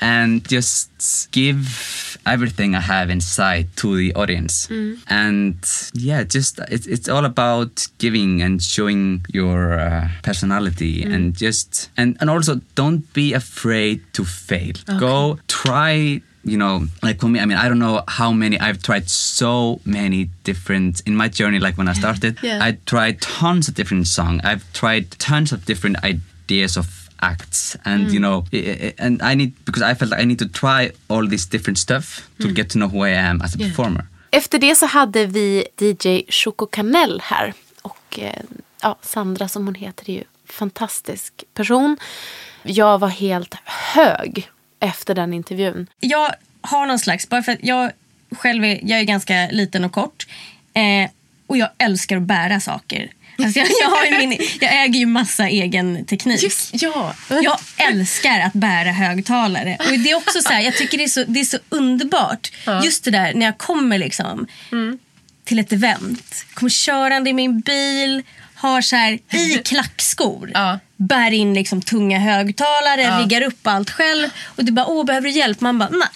and 0.00 0.46
just 0.48 1.30
give 1.30 2.16
everything 2.26 2.74
I 2.74 2.80
have 2.80 3.10
inside 3.10 3.68
to 3.76 3.96
the 3.96 4.14
audience. 4.14 4.66
And 5.08 5.56
yeah, 5.92 6.24
just 6.24 6.58
it's 6.70 6.86
it's 6.86 7.08
all 7.08 7.24
about 7.24 7.86
giving 7.98 8.42
and 8.42 8.62
showing 8.62 9.24
your 9.32 9.78
uh, 9.78 10.08
personality 10.22 11.02
and 11.02 11.36
just 11.36 11.90
and 11.96 12.16
and 12.20 12.30
also 12.30 12.60
don't 12.74 13.12
be 13.12 13.34
afraid 13.34 14.00
to 14.14 14.24
fail. 14.24 14.74
Go 14.98 15.38
try. 15.48 16.22
You 16.44 16.56
know, 16.58 16.86
like 17.02 17.20
for 17.20 17.28
me, 17.28 17.40
I 17.40 17.46
mean, 17.46 17.58
I 17.58 17.68
don't 17.68 17.78
know 17.78 18.02
how 18.08 18.32
many 18.32 18.56
I've 18.60 18.78
tried 18.82 19.08
so 19.08 19.80
many 19.84 20.28
different 20.44 21.00
in 21.06 21.16
my 21.16 21.28
journey. 21.28 21.58
Like 21.58 21.78
when 21.78 21.88
I 21.88 21.94
started, 21.94 22.38
Yeah. 22.42 22.68
I 22.68 22.78
tried 22.86 23.20
tons 23.20 23.68
of 23.68 23.74
different 23.74 24.06
songs. 24.06 24.40
I've 24.44 24.62
tried 24.72 25.04
tons 25.18 25.52
of 25.52 25.64
different 25.64 25.96
ideas 26.04 26.76
of 26.76 26.86
acts 27.22 27.76
and 27.84 28.12
you 28.12 28.20
know 28.20 28.44
and 28.98 29.22
i 29.22 29.34
need 29.34 29.52
because 29.64 29.82
i 29.82 29.94
felt 29.94 30.10
like 30.10 30.20
i 30.20 30.26
need 30.26 30.38
to 30.38 30.48
try 30.48 30.90
all 31.08 31.26
this 31.28 31.46
different 31.46 31.78
stuff 31.78 32.28
to 32.38 32.48
get 32.52 32.68
to 32.68 32.78
know 32.78 32.88
who 32.88 33.02
i 33.04 33.08
am 33.10 33.40
as 33.42 33.54
a 33.54 33.58
performer 33.58 34.04
Efter 34.30 34.58
det 34.58 34.76
så 34.76 34.86
hade 34.86 35.26
vi 35.26 35.64
DJ 35.78 36.22
Choco 36.28 36.66
Canell 36.66 37.20
här. 37.24 37.54
Och 37.82 38.18
eh, 38.18 38.42
ja, 38.82 38.98
Sandra 39.02 39.48
som 39.48 39.64
hon 39.64 39.74
heter 39.74 40.10
är 40.10 40.14
ju 40.14 40.24
fantastisk 40.48 41.44
person. 41.54 41.96
Jag 42.62 42.98
var 42.98 43.08
helt 43.08 43.54
hög 43.94 44.50
efter 44.84 45.14
den 45.14 45.34
intervjun. 45.34 45.86
jag 46.00 46.34
har 46.60 46.86
någon 46.86 46.98
slags, 46.98 47.28
bara 47.28 47.42
för 47.42 47.52
att 47.52 47.58
jag 47.62 47.92
själv 48.30 48.64
är, 48.64 48.80
jag 48.82 49.00
är 49.00 49.04
ganska 49.04 49.48
liten 49.50 49.84
och 49.84 49.92
kort. 49.92 50.26
Eh, 50.74 51.10
och 51.46 51.56
jag 51.56 51.68
älskar 51.78 52.16
att 52.16 52.22
bära 52.22 52.60
saker. 52.60 53.10
Alltså 53.38 53.58
jag, 53.58 53.68
jag, 54.10 54.18
min, 54.18 54.38
jag 54.60 54.84
äger 54.84 54.98
ju 55.00 55.06
massa 55.06 55.48
egen 55.48 56.04
teknik. 56.04 56.42
Just, 56.42 56.82
ja. 56.82 57.14
Jag 57.28 57.58
älskar 57.76 58.40
att 58.40 58.52
bära 58.52 58.92
högtalare. 58.92 59.76
Och 59.80 59.98
det 59.98 60.10
är 60.10 60.14
också 60.16 60.40
så 60.40 60.48
här, 60.48 60.60
jag 60.60 60.76
tycker 60.76 60.98
det 60.98 61.04
är 61.04 61.08
så, 61.08 61.24
det 61.28 61.40
är 61.40 61.44
så 61.44 61.58
underbart. 61.68 62.52
Just 62.84 63.04
det 63.04 63.10
där 63.10 63.34
när 63.34 63.46
jag 63.46 63.58
kommer 63.58 63.98
liksom 63.98 64.46
till 65.44 65.58
ett 65.58 65.72
event. 65.72 66.46
Kommer 66.54 66.70
körande 66.70 67.30
i 67.30 67.32
min 67.32 67.60
bil. 67.60 68.22
Har 68.64 68.82
så 68.82 68.96
här 68.96 69.18
i 69.32 69.58
klackskor. 69.64 70.50
Ja. 70.54 70.78
Bär 70.96 71.30
in 71.30 71.54
liksom 71.54 71.82
tunga 71.82 72.18
högtalare. 72.18 73.02
Ja. 73.02 73.18
Riggar 73.20 73.42
upp 73.42 73.66
allt 73.66 73.90
själv. 73.90 74.28
Och 74.44 74.64
du 74.64 74.72
bara, 74.72 74.86
åh 74.86 75.04
behöver 75.04 75.28
du 75.28 75.34
hjälp? 75.34 75.60
Man 75.60 75.78
bara, 75.78 75.88
nej. 75.88 76.08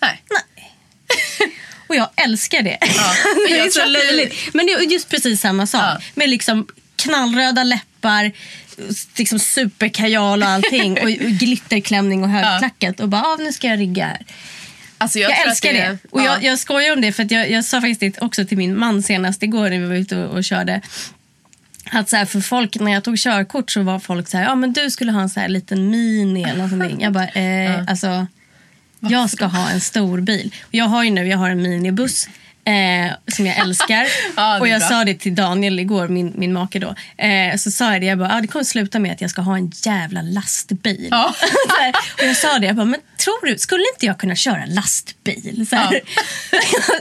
Nej. 0.00 0.22
Nej. 0.30 1.52
Och 1.86 1.96
jag 1.96 2.08
älskar 2.16 2.62
det. 2.62 2.78
men 2.80 2.88
det 3.48 3.58
är 3.58 3.70
så 3.70 3.80
det- 3.80 3.86
löjligt. 3.86 4.54
Men 4.54 4.66
det 4.66 4.72
är 4.72 4.80
just 4.92 5.08
precis 5.08 5.40
samma 5.40 5.66
sak. 5.66 5.82
Ja. 5.82 5.98
Med 6.14 6.30
liksom 6.30 6.66
knallröda 6.96 7.64
läppar, 7.64 8.32
liksom 9.16 9.38
superkajal 9.38 10.42
och 10.42 10.48
allting. 10.48 11.00
och 11.02 11.08
glitterklänning 11.10 12.22
och 12.22 12.30
högklackat. 12.30 13.00
Och 13.00 13.08
bara, 13.08 13.22
ah, 13.22 13.36
nu 13.36 13.52
ska 13.52 13.66
jag 13.66 13.78
rigga 13.80 14.06
här. 14.06 14.26
Alltså 14.98 15.18
jag, 15.18 15.30
Jag, 15.30 15.46
älskar 15.46 15.70
att 15.70 15.74
det. 15.76 15.98
Och 16.10 16.20
ja. 16.20 16.24
jag, 16.24 16.44
jag 16.44 16.58
skojar 16.58 16.92
om 16.92 17.00
det 17.00 17.12
för 17.12 17.26
jag, 17.32 17.50
jag 17.50 17.64
sa 17.64 17.80
faktiskt 17.80 18.00
det 18.00 18.22
också 18.24 18.44
till 18.44 18.58
min 18.58 18.78
man 18.78 19.02
senast 19.02 19.42
igår 19.42 19.70
när 19.70 19.78
vi 19.78 19.86
var 19.86 19.94
ute 19.94 20.16
och, 20.16 20.36
och 20.36 20.44
körde. 20.44 20.80
Att 21.90 22.08
så 22.08 22.16
här, 22.16 22.24
för 22.24 22.40
folk, 22.40 22.80
när 22.80 22.92
jag 22.92 23.04
tog 23.04 23.18
körkort 23.18 23.70
så 23.70 23.82
var 23.82 23.98
folk 23.98 24.28
så 24.28 24.36
här, 24.36 24.44
ja 24.44 24.54
men 24.54 24.72
du 24.72 24.90
skulle 24.90 25.12
ha 25.12 25.20
en 25.20 25.28
så 25.28 25.40
här 25.40 25.48
liten 25.48 25.90
mini 25.90 26.42
eller 26.42 26.68
någonting. 26.68 27.00
Jag 27.00 27.12
bara, 27.12 27.28
eh, 27.28 27.84
alltså 27.86 28.26
jag 29.00 29.30
ska 29.30 29.46
ha 29.46 29.70
en 29.70 29.80
stor 29.80 30.20
bil. 30.20 30.54
Och 30.62 30.74
jag 30.74 30.84
har 30.84 31.04
ju 31.04 31.10
nu, 31.10 31.28
jag 31.28 31.38
har 31.38 31.50
en 31.50 31.62
minibuss. 31.62 32.28
Eh, 32.66 33.12
som 33.34 33.46
jag 33.46 33.58
älskar. 33.58 34.06
Ja, 34.36 34.60
och 34.60 34.68
jag 34.68 34.80
bra. 34.80 34.88
sa 34.88 35.04
det 35.04 35.14
till 35.14 35.34
Daniel 35.34 35.78
igår, 35.80 36.08
min, 36.08 36.32
min 36.36 36.52
make 36.52 36.78
då. 36.78 36.94
Eh, 37.24 37.56
så 37.56 37.70
sa 37.70 37.92
jag 37.92 38.00
det, 38.02 38.06
jag 38.06 38.18
bara, 38.18 38.34
ah, 38.36 38.40
det 38.40 38.46
kommer 38.46 38.64
sluta 38.64 38.98
med 38.98 39.12
att 39.12 39.20
jag 39.20 39.30
ska 39.30 39.42
ha 39.42 39.56
en 39.56 39.72
jävla 39.82 40.22
lastbil. 40.22 41.08
Ja. 41.10 41.34
Och 42.18 42.24
jag 42.24 42.36
sa 42.36 42.58
det, 42.58 42.66
jag 42.66 42.76
bara, 42.76 42.84
men 42.86 43.00
tror 43.24 43.46
du, 43.46 43.58
skulle 43.58 43.84
inte 43.94 44.06
jag 44.06 44.18
kunna 44.18 44.34
köra 44.36 44.64
lastbil? 44.66 45.66
Så 45.70 45.76
här. 45.76 45.90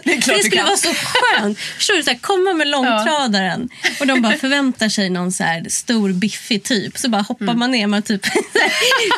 Det 0.03 0.13
är 0.13 0.21
klart 0.21 0.37
det 0.37 0.43
skulle 0.43 0.63
vara 0.63 0.77
så 0.77 0.93
skönt. 0.93 1.59
Förstår 1.59 1.93
du, 1.95 2.03
så 2.03 2.09
här, 2.09 2.17
komma 2.17 2.53
med 2.53 2.67
långtradaren 2.67 3.69
och 3.99 4.07
de 4.07 4.21
bara 4.21 4.37
förväntar 4.37 4.89
sig 4.89 5.09
någon 5.09 5.31
så 5.31 5.43
här 5.43 5.65
stor 5.69 6.13
biffig 6.13 6.63
typ. 6.63 6.97
Så 6.97 7.09
bara 7.09 7.21
hoppar 7.21 7.43
Mm. 7.45 7.59
man 7.59 7.71
ner. 7.71 7.87
Man 7.87 8.01
typ, 8.01 8.21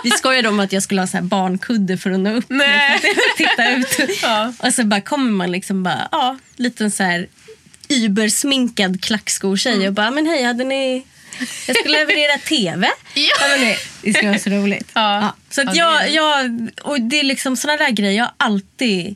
vi 0.04 0.12
skojade 0.12 0.50
om 0.50 0.60
att 0.60 0.72
jag 0.74 0.84
skulle 0.84 1.02
ha 1.02 1.08
så 1.08 1.18
här 1.18 1.24
barnkudde 1.24 1.98
för 1.98 2.12
att 2.12 2.20
nå 2.20 2.34
upp. 2.34 2.46
Nej. 2.48 3.00
Liksom, 3.04 3.24
titta 3.38 3.70
ut. 3.72 4.20
Ja. 4.22 4.54
Och 4.60 4.74
så 4.74 4.84
bara 4.84 5.02
kommer 5.02 5.32
man 5.32 5.52
liksom 5.52 5.84
bara, 5.84 6.08
ja, 6.12 6.35
liten 6.56 6.92
så 6.92 7.04
här 7.04 7.28
übersminkad 7.90 9.02
klackskotjej 9.04 9.74
Mm. 9.76 9.88
och 9.88 9.94
bara, 9.94 10.12
men 10.12 10.26
hej, 10.26 10.44
hade 10.44 10.64
ni... 10.64 11.06
Jag 11.68 11.78
ska 11.78 11.90
leverera 11.90 12.38
tv. 12.38 12.88
Ja. 13.14 13.48
men 13.50 13.60
det, 13.60 13.78
det 14.02 14.14
ska 14.14 14.28
vara 14.28 14.40
så 14.40 14.50
roligt. 14.50 14.92
Ja. 14.94 15.36
Så 15.50 15.62
att 15.62 15.76
Ja, 15.76 16.06
jag, 16.06 16.12
jag, 16.14 16.70
och 16.82 17.02
det 17.02 17.20
är 17.20 17.24
liksom 17.24 17.58
såna 17.58 17.78
där 17.78 17.90
grejer 17.90 18.18
jag 18.18 18.32
alltid... 18.38 19.16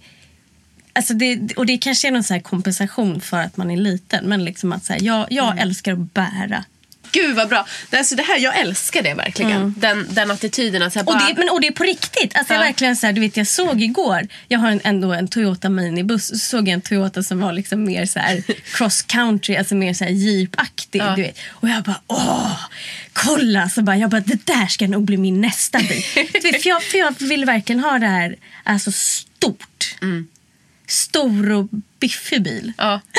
Alltså 0.93 1.13
det, 1.13 1.39
och 1.58 1.65
det 1.65 1.77
kanske 1.77 2.08
är 2.08 2.12
någon 2.12 2.23
så 2.23 2.34
här 2.34 2.41
kompensation 2.41 3.21
för 3.21 3.38
att 3.38 3.58
man 3.58 3.71
är 3.71 3.77
liten. 3.77 4.25
Men 4.25 4.45
liksom 4.45 4.71
att 4.71 4.86
så 4.86 4.93
här, 4.93 5.01
jag, 5.03 5.27
jag 5.29 5.45
Mm. 5.51 5.58
älskar 5.58 5.93
att 5.93 6.13
bära. 6.13 6.63
Gud 7.12 7.36
vad 7.36 7.50
bra. 7.50 7.65
Alltså, 7.91 8.15
det 8.15 8.24
här, 8.24 8.38
jag 8.39 8.58
älskar 8.60 9.02
det 9.04 9.13
verkligen. 9.13 9.74
Den, 9.78 10.08
den 10.10 10.32
attityden. 10.32 10.82
Att 10.84 10.93
så 10.93 11.00
här, 11.00 11.08
Och 11.08 11.13
bara, 11.13 11.28
det, 11.28 11.34
men, 11.38 11.50
och 11.50 11.62
det 11.62 11.67
är 11.67 11.72
på 11.72 11.84
riktigt. 11.84 12.36
Alltså 12.38 12.54
jag 12.54 12.62
Ja. 12.62 12.65
verkligen 12.65 12.95
så 12.95 13.06
här, 13.06 13.13
du 13.13 13.22
vet, 13.22 13.38
jag 13.38 13.48
såg 13.48 13.82
igår, 13.82 14.28
jag 14.48 14.60
har 14.60 14.72
en, 14.72 14.82
ändå 14.84 15.13
en 15.13 15.28
Toyota 15.28 15.69
minibuss, 15.69 16.28
så 16.28 16.38
såg 16.38 16.67
jag 16.67 16.74
en 16.74 16.82
Toyota 16.82 17.24
som 17.24 17.39
var 17.39 17.54
liksom 17.54 17.84
mer 17.84 18.06
så 18.06 18.19
här 18.19 18.43
cross 18.74 19.02
country, 19.02 19.56
alltså 19.56 19.76
mer 19.76 19.93
så 19.93 20.04
här 20.04 20.12
jeepaktig. 20.12 21.00
Ja. 21.02 21.15
Du 21.15 21.22
vet. 21.22 21.38
Och 21.50 21.69
jag 21.69 21.84
bara, 21.84 22.02
åh, 22.08 22.60
kolla! 23.13 23.69
Så 23.69 23.82
bara, 23.82 23.95
jag 23.98 24.10
bara, 24.10 24.22
det 24.22 24.45
där 24.45 24.67
ska 24.67 24.88
nog 24.88 25.04
bli 25.06 25.17
min 25.17 25.41
nästa 25.41 25.80
bil. 25.80 26.04
du 26.34 26.39
vet, 26.52 26.62
för, 26.63 26.69
jag, 26.69 26.84
för 26.84 26.98
jag 26.98 27.15
vill 27.19 27.45
verkligen 27.45 27.80
ha 27.80 28.00
det 28.00 28.08
här, 28.08 28.36
alltså 28.63 28.91
stort. 28.91 29.95
Stor 30.88 31.52
och 31.52 31.67
biffig 32.00 32.41
bil. 32.43 32.74
ja. 32.78 33.02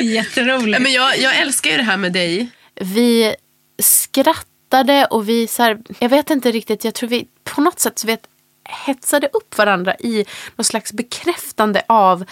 Jätteroligt. 0.00 0.80
men 0.80 0.92
jag, 0.92 1.18
jag 1.18 1.36
älskar 1.36 1.70
ju 1.70 1.76
det 1.76 1.82
här 1.82 1.96
med 1.96 2.12
dig. 2.12 2.48
Vi 2.74 3.34
skrattade 3.82 5.06
och 5.10 5.28
vi, 5.28 5.46
så 5.46 5.62
här, 5.62 5.78
jag 5.98 6.08
vet 6.08 6.30
inte 6.30 6.52
riktigt, 6.52 6.84
jag 6.84 6.94
tror 6.94 7.08
vi 7.08 7.28
på 7.44 7.60
något 7.60 7.80
sätt 7.80 8.04
vet, 8.04 8.20
hetsade 8.86 9.28
upp 9.32 9.58
varandra 9.58 9.94
i 9.94 10.24
någon 10.56 10.64
slags 10.64 10.92
bekräftande 10.92 11.82
av 11.88 12.24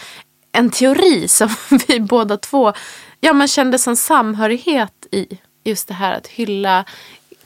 en 0.52 0.70
teori 0.70 1.28
som 1.28 1.48
vi 1.88 2.00
båda 2.00 2.36
två 2.36 2.72
ja, 3.20 3.32
men 3.32 3.48
kände 3.48 3.78
som 3.78 3.96
samhörighet 3.96 5.06
i. 5.10 5.26
Just 5.64 5.88
det 5.88 5.94
här 5.94 6.14
att 6.14 6.26
hylla 6.26 6.84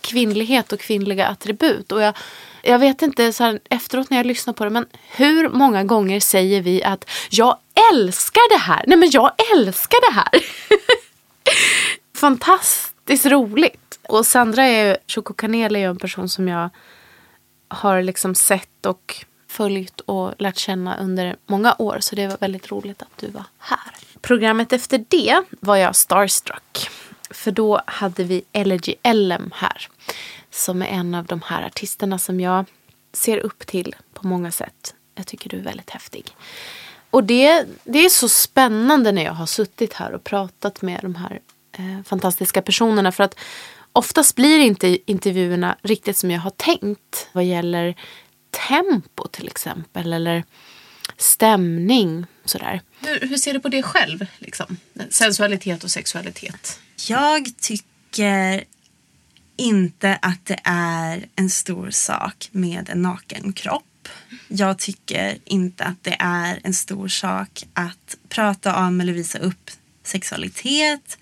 kvinnlighet 0.00 0.72
och 0.72 0.80
kvinnliga 0.80 1.26
attribut. 1.26 1.92
Och 1.92 2.02
jag, 2.02 2.14
jag 2.62 2.78
vet 2.78 3.02
inte 3.02 3.32
så 3.32 3.44
här, 3.44 3.60
efteråt 3.70 4.10
när 4.10 4.16
jag 4.16 4.26
lyssnar 4.26 4.54
på 4.54 4.64
det, 4.64 4.70
men 4.70 4.86
hur 5.10 5.48
många 5.48 5.84
gånger 5.84 6.20
säger 6.20 6.62
vi 6.62 6.82
att 6.84 7.10
jag 7.30 7.58
älskar 7.92 8.50
det 8.50 8.58
här? 8.58 8.84
Nej 8.86 8.98
men 8.98 9.10
jag 9.10 9.32
älskar 9.54 10.10
det 10.10 10.14
här. 10.14 10.44
Fantastiskt 12.16 13.26
roligt. 13.26 13.98
Och 14.08 14.26
Sandra 14.26 14.64
är 14.64 14.86
ju, 14.86 14.96
Choco 15.06 15.34
Kanel 15.34 15.76
är 15.76 15.80
ju 15.80 15.86
en 15.86 15.98
person 15.98 16.28
som 16.28 16.48
jag 16.48 16.70
har 17.68 18.02
liksom 18.02 18.34
sett 18.34 18.86
och 18.86 19.24
följt 19.48 20.00
och 20.00 20.34
lärt 20.38 20.56
känna 20.56 20.96
under 20.96 21.36
många 21.46 21.74
år. 21.78 21.96
Så 22.00 22.16
det 22.16 22.26
var 22.26 22.36
väldigt 22.40 22.70
roligt 22.70 23.02
att 23.02 23.18
du 23.18 23.30
var 23.30 23.44
här. 23.58 23.94
Programmet 24.20 24.72
efter 24.72 25.04
det 25.08 25.42
var 25.60 25.76
jag 25.76 25.96
starstruck. 25.96 26.88
För 27.30 27.50
då 27.50 27.80
hade 27.86 28.24
vi 28.24 28.42
Elegy 28.52 28.94
LM 29.04 29.50
här. 29.54 29.88
Som 30.50 30.82
är 30.82 30.86
en 30.86 31.14
av 31.14 31.24
de 31.24 31.42
här 31.44 31.66
artisterna 31.66 32.18
som 32.18 32.40
jag 32.40 32.64
ser 33.12 33.38
upp 33.38 33.66
till 33.66 33.94
på 34.14 34.26
många 34.26 34.50
sätt. 34.50 34.94
Jag 35.14 35.26
tycker 35.26 35.50
du 35.50 35.56
är 35.58 35.62
väldigt 35.62 35.90
häftig. 35.90 36.36
Och 37.16 37.24
det, 37.24 37.66
det 37.84 38.04
är 38.04 38.08
så 38.08 38.28
spännande 38.28 39.12
när 39.12 39.24
jag 39.24 39.32
har 39.32 39.46
suttit 39.46 39.92
här 39.92 40.12
och 40.12 40.24
pratat 40.24 40.82
med 40.82 40.98
de 41.02 41.14
här 41.14 41.40
eh, 41.78 42.02
fantastiska 42.04 42.62
personerna. 42.62 43.12
För 43.12 43.24
att 43.24 43.38
oftast 43.92 44.36
blir 44.36 44.58
inte 44.58 44.98
intervjuerna 45.10 45.76
riktigt 45.82 46.16
som 46.16 46.30
jag 46.30 46.40
har 46.40 46.50
tänkt. 46.50 47.28
Vad 47.32 47.44
gäller 47.44 47.94
tempo 48.68 49.28
till 49.30 49.46
exempel. 49.46 50.12
Eller 50.12 50.44
stämning. 51.16 52.26
Sådär. 52.44 52.80
Hur, 53.00 53.28
hur 53.28 53.36
ser 53.36 53.52
du 53.52 53.60
på 53.60 53.68
det 53.68 53.82
själv? 53.82 54.26
Liksom? 54.38 54.76
Sensualitet 55.10 55.84
och 55.84 55.90
sexualitet. 55.90 56.80
Jag 57.08 57.56
tycker 57.60 58.64
inte 59.56 60.18
att 60.22 60.46
det 60.46 60.60
är 60.64 61.26
en 61.36 61.50
stor 61.50 61.90
sak 61.90 62.48
med 62.52 62.88
en 62.88 63.02
naken 63.02 63.52
kropp. 63.52 63.84
Jag 64.48 64.78
tycker 64.78 65.38
inte 65.44 65.84
att 65.84 66.04
det 66.04 66.16
är 66.18 66.60
en 66.62 66.74
stor 66.74 67.08
sak 67.08 67.64
att 67.74 68.16
prata 68.28 68.76
om 68.86 69.00
eller 69.00 69.12
visa 69.12 69.38
upp 69.38 69.70
sexualitet. 70.04 71.18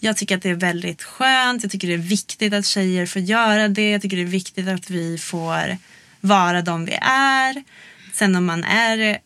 Jag 0.00 0.16
tycker 0.16 0.36
att 0.36 0.42
det 0.42 0.50
är 0.50 0.54
väldigt 0.54 1.02
skönt. 1.02 1.62
Jag 1.62 1.72
tycker 1.72 1.88
det 1.88 1.94
är 1.94 1.98
viktigt 1.98 2.52
att 2.52 2.66
tjejer 2.66 3.06
får 3.06 3.22
göra 3.22 3.68
det. 3.68 3.90
Jag 3.90 4.02
tycker 4.02 4.16
det 4.16 4.22
är 4.22 4.26
viktigt 4.26 4.68
att 4.68 4.90
vi 4.90 5.18
får 5.18 5.76
vara 6.20 6.62
de 6.62 6.84
vi 6.84 6.98
är. 7.02 7.64
Sen 8.12 8.36
om 8.36 8.44
man 8.46 8.64
är 8.64 9.18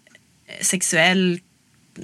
sexuellt 0.61 1.45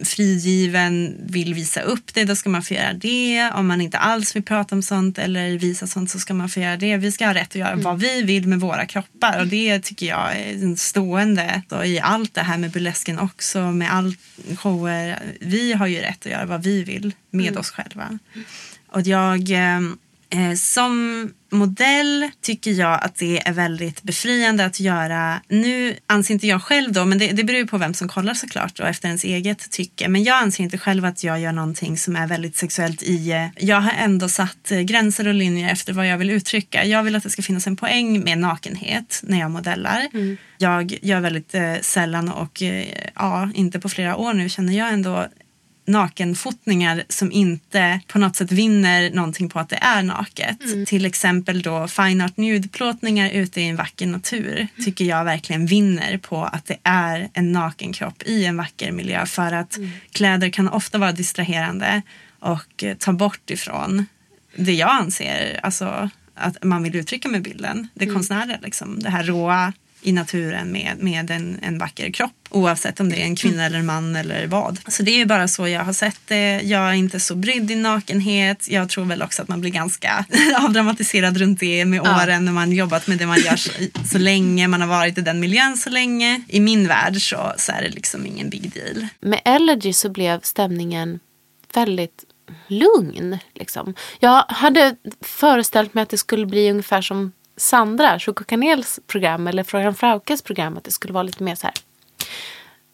frigiven 0.05 1.17
vill 1.27 1.55
visa 1.55 1.81
upp 1.81 2.15
det, 2.15 2.25
då 2.25 2.37
ska 2.37 2.51
man 2.51 2.63
få 2.63 2.75
göra 2.75 2.93
det. 2.93 3.51
Om 3.55 3.67
man 3.67 3.81
inte 3.81 3.99
alls 3.99 4.37
vill 4.37 4.43
prata 4.43 4.75
om 4.75 4.83
sånt 4.83 5.19
eller 5.19 5.59
visa 5.59 5.87
sånt 5.87 6.11
så 6.11 6.19
ska 6.19 6.35
man 6.35 6.49
få 6.49 6.61
göra 6.61 6.77
det. 6.77 6.97
Vi 6.97 7.13
ska 7.13 7.27
ha 7.27 7.35
rätt 7.35 7.49
att 7.49 7.55
göra 7.55 7.77
vad 7.77 8.01
vi 8.01 8.23
vill 8.23 8.49
med 8.49 8.61
våra 8.61 8.87
kroppar 8.87 9.41
och 9.41 9.47
det 9.47 9.81
tycker 9.81 10.07
jag 10.07 10.37
är 10.37 10.53
en 10.53 10.77
stående 10.77 11.63
då, 11.69 11.85
i 11.85 12.01
allt 12.01 12.35
det 12.35 12.43
här 12.43 12.59
med 12.59 12.71
burlesken 12.71 13.19
också, 13.19 13.73
med 13.73 13.93
all 13.93 14.15
shower. 14.57 15.19
Vi 15.41 15.73
har 15.73 15.87
ju 15.87 16.01
rätt 16.01 16.27
att 16.27 16.33
göra 16.33 16.47
vad 16.47 16.63
vi 16.63 16.85
vill 16.85 17.13
med 17.31 17.59
oss 17.59 17.71
själva. 17.71 18.19
Och 18.89 19.03
jag 19.03 19.51
Eh, 19.51 19.81
som 20.57 21.31
modell 21.53 22.31
tycker 22.43 22.71
jag 22.71 23.05
att 23.05 23.15
det 23.17 23.49
är 23.49 23.53
väldigt 23.53 24.03
befriande 24.03 24.65
att 24.65 24.81
göra. 24.81 25.41
Nu 25.49 25.97
anser 26.07 26.35
inte 26.35 26.47
jag 26.47 26.63
själv 26.63 26.93
då, 26.93 27.05
men 27.05 27.19
det, 27.19 27.33
det 27.33 27.45
beror 27.45 27.65
på 27.67 27.79
vem 27.79 27.95
som 27.95 28.09
kollar 28.09 28.35
såklart 28.35 28.81
och 28.81 28.89
efter 28.89 29.09
ens 29.09 29.25
eget 29.25 29.71
tycke. 29.71 30.09
Men 30.09 30.25
jag 30.25 30.37
anser 30.43 30.65
inte 30.65 30.79
själv 30.79 31.05
att 31.05 31.25
jag 31.25 31.41
gör 31.41 31.53
någonting 31.53 31.99
som 31.99 32.17
är 32.17 32.27
väldigt 32.27 32.57
sexuellt 32.57 33.03
i. 33.03 33.31
eh, 33.33 33.47
Jag 33.57 33.81
har 33.81 33.93
ändå 33.99 34.29
satt 34.29 34.71
eh, 34.73 34.81
gränser 34.81 35.29
och 35.29 35.35
linjer 35.35 35.73
efter 35.73 35.93
vad 35.93 36.07
jag 36.09 36.19
vill 36.19 36.31
uttrycka. 36.31 36.85
Jag 36.85 37.03
vill 37.03 37.17
att 37.17 37.23
det 37.23 37.31
ska 37.31 37.43
finnas 37.43 37.67
en 37.67 37.77
poäng 37.77 38.25
med 38.25 38.39
nakenhet 38.39 39.21
när 39.23 39.39
jag 39.39 39.51
modellar. 39.51 40.09
Jag 40.59 40.99
gör 41.03 41.21
väldigt 41.21 41.55
eh, 41.55 41.75
sällan 41.81 42.29
och 42.29 42.63
eh, 42.63 42.87
ja, 43.15 43.51
inte 43.55 43.81
på 43.81 43.89
flera 43.89 44.17
år 44.17 44.35
nu 44.35 44.49
känner 44.49 44.79
jag 44.79 44.93
ändå 44.93 45.27
nakenfotningar 45.87 47.05
som 47.09 47.33
inte 47.33 48.01
på 48.07 48.19
något 48.19 48.37
sätt 48.37 48.53
vinner 48.53 49.11
någonting 49.11 49.49
på 49.49 49.59
att 49.59 49.69
det 49.69 49.79
är 49.81 50.03
naket. 50.03 50.87
Till 50.87 51.07
exempel 51.07 51.63
då 51.63 51.89
fine 51.89 52.21
art 52.21 52.37
nude-plåtningar 52.37 53.31
ute 53.31 53.61
i 53.61 53.69
en 53.69 53.77
vacker 53.77 54.07
natur 54.07 54.69
tycker 54.85 55.05
jag 55.05 55.25
verkligen 55.25 55.67
vinner 55.67 56.19
på 56.19 56.45
att 56.45 56.67
det 56.67 56.77
är 56.83 57.29
en 57.33 57.53
naken 57.53 57.93
kropp 57.93 58.23
i 58.23 58.45
en 58.45 58.57
vacker 58.57 58.93
miljö 58.93 59.27
för 59.27 59.53
att 59.53 59.79
kläder 60.13 60.51
kan 60.51 60.69
ofta 60.69 60.99
vara 60.99 61.13
distraherande 61.13 62.03
och 62.39 62.85
eh, 62.85 62.97
ta 62.97 63.13
bort 63.13 63.51
ifrån 63.51 64.07
det 64.57 64.73
jag 64.73 64.91
anser 64.91 65.61
alltså, 65.63 66.11
att 66.35 66.65
man 66.65 66.83
vill 66.83 66.97
uttrycka 66.97 67.29
med 67.29 67.43
bilden. 67.43 67.89
Det 67.95 68.07
konstnärliga, 68.07 68.59
liksom. 68.63 68.99
det 68.99 69.11
här 69.11 69.25
råa 69.25 69.73
i 70.07 70.13
naturen 70.13 70.73
med, 70.73 70.97
med 70.99 71.31
en, 71.31 71.59
en 71.63 71.79
vacker 71.79 72.11
kropp 72.11 72.33
oavsett 72.51 73.01
om 73.01 73.09
det 73.09 73.17
är 73.17 73.25
en 73.25 73.37
kvinna 73.37 73.67
eller 73.67 73.79
en 73.79 73.87
man 73.87 74.17
eller 74.17 74.47
vad. 74.47 74.79
Så 74.89 75.03
det 75.03 75.21
är 75.21 75.27
bara 75.27 75.49
så 75.49 75.69
jag 75.69 75.85
har 75.85 75.93
sett 75.93 76.21
det. 76.27 76.61
Jag 76.65 76.89
är 76.89 76.93
inte 76.93 77.21
så 77.21 77.35
brydd 77.35 77.71
i 77.71 77.75
nakenhet. 77.75 78.69
Jag 78.69 78.89
tror 78.89 79.05
väl 79.05 79.23
också 79.23 79.43
att 79.43 79.49
man 79.49 79.61
blir 79.61 79.71
ganska 79.71 80.25
avdramatiserad 80.57 81.37
runt 81.37 81.61
det 81.61 81.85
med 81.85 82.01
åren 82.01 82.45
när 82.45 82.53
man 82.53 82.73
jobbat 82.73 83.07
med 83.07 83.19
det 83.19 83.27
man 83.27 83.41
gör 83.41 83.57
så, 83.57 83.71
så 84.05 84.19
länge, 84.19 84.69
man 84.69 84.81
har 84.81 84.89
varit 84.89 85.19
i 85.19 85.21
den 85.21 85.41
miljön 85.41 85.77
så 85.77 85.91
länge. 85.91 86.43
I 86.49 86.61
min 86.61 86.89
värld 86.89 87.23
så, 87.23 87.55
så 87.57 87.73
är 87.73 87.83
det 87.83 87.89
liksom 87.89 88.27
ingen 88.27 88.51
big 88.51 88.73
deal. 88.73 89.07
Med 89.21 89.41
Elegy 89.45 89.93
så 89.93 90.09
blev 90.09 90.41
stämningen 90.41 91.21
väldigt 91.75 92.25
lugn. 92.69 93.39
Liksom. 93.55 93.95
Jag 94.21 94.45
hade 94.49 94.97
föreställt 95.21 95.95
mig 95.95 96.03
att 96.03 96.09
det 96.09 96.19
skulle 96.19 96.47
bli 96.47 96.71
ungefär 96.71 97.03
som 97.03 97.33
Sandra, 97.57 98.19
Choco 98.19 98.45
Kanels 98.45 99.01
program 99.07 99.47
eller 99.47 99.63
Frågan 99.63 99.95
Fraukes 99.95 100.43
program, 100.43 100.77
att 100.77 100.85
det 100.85 100.91
skulle 100.91 101.13
vara 101.13 101.23
lite 101.23 101.43
mer 101.43 101.55
så 101.55 101.67
här. 101.67 101.75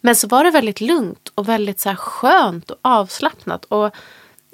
Men 0.01 0.15
så 0.15 0.27
var 0.27 0.43
det 0.43 0.51
väldigt 0.51 0.81
lugnt 0.81 1.31
och 1.35 1.49
väldigt 1.49 1.79
så 1.79 1.89
här 1.89 1.95
skönt 1.95 2.71
och 2.71 2.77
avslappnat. 2.81 3.65
Och 3.65 3.95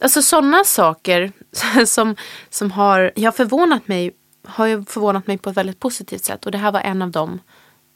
alltså 0.02 0.22
sådana 0.22 0.64
saker 0.64 1.32
som, 1.86 2.16
som 2.50 2.72
har, 2.72 3.12
jag 3.16 3.36
förvånat 3.36 3.88
mig, 3.88 4.12
har 4.48 4.66
ju 4.66 4.86
förvånat 4.86 5.28
mig 5.28 5.38
på 5.38 5.50
ett 5.50 5.58
väldigt 5.58 5.80
positivt 5.80 6.24
sätt. 6.24 6.46
Och 6.46 6.52
det 6.52 6.58
här 6.58 6.72
var 6.72 6.80
en 6.80 7.02
av 7.02 7.12
de 7.12 7.40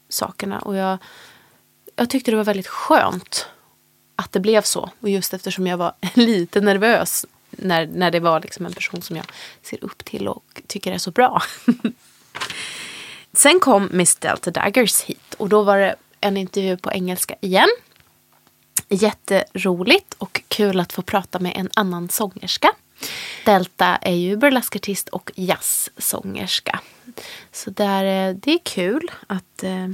sakerna. 0.08 0.58
Och 0.58 0.76
jag, 0.76 0.98
jag 1.96 2.10
tyckte 2.10 2.30
det 2.30 2.36
var 2.36 2.44
väldigt 2.44 2.66
skönt 2.66 3.48
att 4.16 4.32
det 4.32 4.40
blev 4.40 4.62
så. 4.62 4.90
Och 5.00 5.08
just 5.08 5.34
eftersom 5.34 5.66
jag 5.66 5.76
var 5.76 5.92
lite 6.14 6.60
nervös 6.60 7.26
när, 7.58 7.86
när 7.86 8.10
det 8.10 8.20
var 8.20 8.40
liksom 8.40 8.66
en 8.66 8.72
person 8.72 9.02
som 9.02 9.16
jag 9.16 9.24
ser 9.62 9.84
upp 9.84 10.04
till 10.04 10.28
och 10.28 10.62
tycker 10.66 10.92
är 10.92 10.98
så 10.98 11.10
bra. 11.10 11.42
Sen 13.32 13.60
kom 13.60 13.88
Miss 13.92 14.16
Delta 14.16 14.50
Daggers 14.50 15.02
hit 15.02 15.34
och 15.38 15.48
då 15.48 15.62
var 15.62 15.78
det 15.78 15.94
en 16.20 16.36
intervju 16.36 16.76
på 16.76 16.92
engelska 16.92 17.34
igen. 17.40 17.68
Jätteroligt 18.88 20.14
och 20.18 20.42
kul 20.48 20.80
att 20.80 20.92
få 20.92 21.02
prata 21.02 21.38
med 21.38 21.52
en 21.56 21.70
annan 21.74 22.08
sångerska. 22.08 22.72
Delta 23.44 23.96
är 23.96 24.14
ju 24.14 24.36
burleskartist 24.36 25.08
och 25.08 25.32
jazzsångerska. 25.34 26.80
Så 27.52 27.70
där, 27.70 28.04
eh, 28.04 28.34
det 28.34 28.52
är 28.52 28.58
kul 28.64 29.10
att 29.26 29.62
eh, 29.62 29.88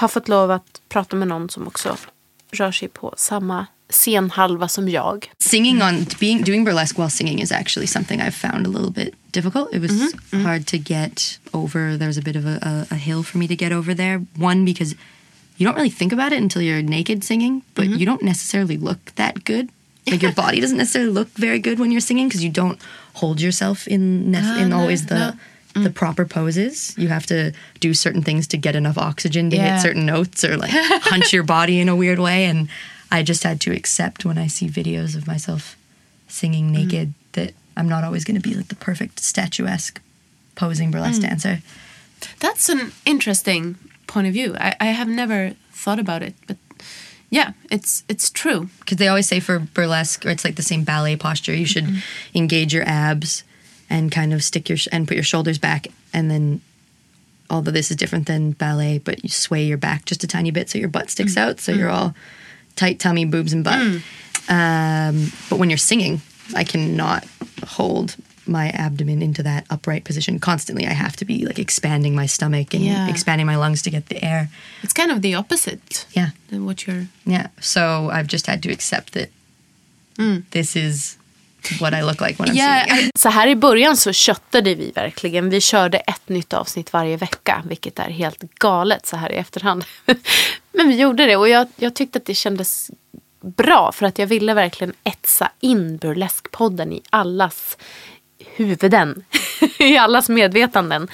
ha 0.00 0.08
fått 0.08 0.28
lov 0.28 0.50
att 0.50 0.80
prata 0.88 1.16
med 1.16 1.28
någon 1.28 1.50
som 1.50 1.66
också 1.66 1.96
rör 2.50 2.72
sig 2.72 2.88
på 2.88 3.14
samma 3.16 3.66
scenhalva 3.90 4.68
som 4.68 4.88
jag. 4.88 5.30
Singing 5.38 5.82
on 5.82 6.06
being 6.20 6.44
doing 6.44 6.64
burlesque 6.64 6.98
while 6.98 7.10
singing 7.10 7.40
is 7.40 7.52
actually 7.52 7.86
something 7.86 8.20
I've 8.20 8.34
found 8.34 8.66
a 8.66 8.70
little 8.70 8.90
bit 8.90 9.14
difficult. 9.32 9.72
It 9.72 9.80
was 9.80 9.90
mm-hmm, 9.90 10.36
mm-hmm. 10.36 10.44
hard 10.44 10.66
to 10.66 10.78
get 10.78 11.38
over. 11.52 11.96
There 11.96 12.08
was 12.08 12.18
a 12.18 12.22
bit 12.22 12.36
of 12.36 12.46
a, 12.46 12.58
a, 12.90 12.94
a 12.94 12.96
hill 12.96 13.22
for 13.22 13.38
me 13.38 13.46
to 13.48 13.56
get 13.56 13.72
over 13.72 13.94
there. 13.94 14.18
One 14.36 14.64
because 14.64 14.94
you 15.56 15.66
don't 15.66 15.76
really 15.76 15.90
think 15.90 16.12
about 16.12 16.32
it 16.32 16.42
until 16.42 16.62
you're 16.62 16.82
naked 16.82 17.24
singing, 17.24 17.62
but 17.74 17.86
mm-hmm. 17.86 17.98
you 17.98 18.06
don't 18.06 18.22
necessarily 18.22 18.76
look 18.76 19.14
that 19.16 19.44
good. 19.44 19.70
Like 20.06 20.22
your 20.22 20.32
body 20.44 20.60
doesn't 20.60 20.78
necessarily 20.78 21.12
look 21.12 21.28
very 21.28 21.58
good 21.58 21.78
when 21.78 21.90
you're 21.90 22.00
singing 22.00 22.28
because 22.28 22.44
you 22.44 22.50
don't 22.50 22.78
hold 23.14 23.40
yourself 23.40 23.86
in 23.88 24.30
nec- 24.30 24.44
ah, 24.44 24.58
in 24.58 24.72
always 24.72 25.06
the 25.06 25.36
the 25.74 25.90
mm. 25.90 25.94
proper 25.94 26.24
poses. 26.24 26.94
You 26.96 27.08
have 27.08 27.26
to 27.26 27.52
do 27.80 27.94
certain 27.94 28.22
things 28.22 28.46
to 28.48 28.56
get 28.56 28.74
enough 28.74 28.98
oxygen 28.98 29.50
to 29.50 29.56
Yeah. 29.56 29.74
hit 29.74 29.82
certain 29.82 30.06
notes 30.06 30.44
or 30.44 30.56
like 30.56 30.70
hunch 30.72 31.32
your 31.32 31.42
body 31.42 31.80
in 31.80 31.88
a 31.88 31.96
weird 31.96 32.18
way. 32.18 32.46
And 32.46 32.68
I 33.10 33.22
just 33.22 33.42
had 33.42 33.60
to 33.62 33.72
accept 33.72 34.24
when 34.24 34.38
I 34.38 34.46
see 34.46 34.68
videos 34.68 35.16
of 35.16 35.26
myself 35.26 35.76
singing 36.28 36.68
mm. 36.68 36.72
naked 36.72 37.14
that 37.32 37.54
I'm 37.76 37.88
not 37.88 38.04
always 38.04 38.24
going 38.24 38.40
to 38.40 38.48
be 38.48 38.54
like 38.54 38.68
the 38.68 38.74
perfect 38.76 39.20
statuesque 39.20 40.00
posing 40.54 40.90
burlesque 40.90 41.20
mm. 41.20 41.28
dancer. 41.28 41.60
That's 42.40 42.68
an 42.68 42.92
interesting 43.06 43.76
point 44.06 44.26
of 44.26 44.32
view. 44.32 44.56
I, 44.58 44.74
I 44.80 44.86
have 44.86 45.08
never 45.08 45.52
thought 45.70 45.98
about 45.98 46.22
it, 46.22 46.34
but 46.46 46.56
yeah, 47.30 47.52
it's 47.70 48.04
it's 48.08 48.30
true. 48.30 48.68
because 48.80 48.96
they 48.96 49.08
always 49.08 49.28
say 49.28 49.40
for 49.40 49.58
burlesque 49.58 50.24
or 50.24 50.30
it's 50.30 50.44
like 50.44 50.56
the 50.56 50.62
same 50.62 50.84
ballet 50.84 51.16
posture 51.16 51.54
you 51.54 51.66
should 51.66 51.84
mm-hmm. 51.84 51.98
engage 52.34 52.72
your 52.72 52.84
abs 52.86 53.44
and 53.90 54.10
kind 54.10 54.32
of 54.32 54.42
stick 54.42 54.68
your 54.68 54.78
and 54.92 55.06
put 55.06 55.14
your 55.14 55.24
shoulders 55.24 55.58
back 55.58 55.88
and 56.12 56.30
then 56.30 56.60
although 57.50 57.70
this 57.70 57.90
is 57.90 57.96
different 57.96 58.26
than 58.26 58.52
ballet 58.52 58.98
but 58.98 59.22
you 59.22 59.28
sway 59.28 59.64
your 59.64 59.78
back 59.78 60.04
just 60.04 60.24
a 60.24 60.26
tiny 60.26 60.50
bit 60.50 60.68
so 60.68 60.78
your 60.78 60.88
butt 60.88 61.10
sticks 61.10 61.34
mm. 61.34 61.38
out 61.38 61.60
so 61.60 61.72
you're 61.72 61.90
all 61.90 62.14
tight 62.80 62.98
tummy 62.98 63.24
boobs 63.26 63.52
and 63.54 63.64
butt 63.64 63.80
um, 64.48 65.14
but 65.50 65.58
when 65.58 65.70
you're 65.70 65.86
singing 65.92 66.20
i 66.60 66.64
cannot 66.64 67.22
hold 67.78 68.14
my 68.46 68.70
abdomen 68.86 69.22
into 69.22 69.42
that 69.42 69.62
upright 69.74 70.04
position 70.04 70.38
constantly 70.38 70.86
i 70.86 70.94
have 70.94 71.16
to 71.16 71.24
be 71.24 71.46
like 71.48 71.58
expanding 71.62 72.14
my 72.14 72.26
stomach 72.28 72.74
and 72.74 72.84
Yeah. 72.84 73.10
expanding 73.10 73.46
my 73.46 73.56
lungs 73.56 73.82
to 73.82 73.90
get 73.90 74.06
the 74.08 74.24
air 74.24 74.48
It's 74.82 74.94
kind 74.94 75.10
of 75.12 75.20
the 75.22 75.34
opposite 75.38 76.06
yeah 76.16 76.30
than 76.50 76.64
what 76.64 76.86
you're. 76.86 77.06
yeah. 77.26 77.46
So 77.60 77.80
I've 78.12 78.26
just 78.32 78.46
had 78.46 78.62
to 78.62 78.70
accept 78.72 79.12
that 79.12 79.28
this 80.50 80.76
is 80.76 81.16
what 81.80 81.92
I 81.94 82.02
look 82.02 82.20
like 82.20 82.38
when 82.38 82.48
I'm 82.50 82.56
Ja, 82.56 82.84
singing. 82.88 83.10
så 83.14 83.28
här 83.28 83.46
i 83.48 83.54
början 83.56 83.96
så 83.96 84.12
köttade 84.12 84.74
vi 84.74 84.90
verkligen. 84.94 85.50
Vi 85.50 85.60
körde 85.60 85.98
ett 85.98 86.28
nytt 86.28 86.52
avsnitt 86.52 86.92
varje 86.92 87.16
vecka, 87.16 87.62
vilket 87.68 87.98
är 87.98 88.10
helt 88.10 88.42
galet 88.58 89.06
så 89.06 89.16
här 89.16 89.32
i 89.32 89.36
efterhand. 89.36 89.84
Men 90.72 90.88
vi 90.88 91.00
gjorde 91.00 91.26
det 91.26 91.36
och 91.36 91.48
jag, 91.48 91.68
jag 91.76 91.94
tyckte 91.94 92.18
att 92.18 92.24
det 92.24 92.34
kändes 92.34 92.90
bra 93.40 93.92
för 93.92 94.06
att 94.06 94.18
jag 94.18 94.26
ville 94.26 94.54
verkligen 94.54 94.92
etsa 95.04 95.50
in 95.60 95.96
Burleskpodden 95.96 96.92
i 96.92 97.02
allas 97.10 97.76
huvuden, 98.38 99.24
i 99.78 99.96
allas 99.96 100.28
medvetanden. 100.28 101.08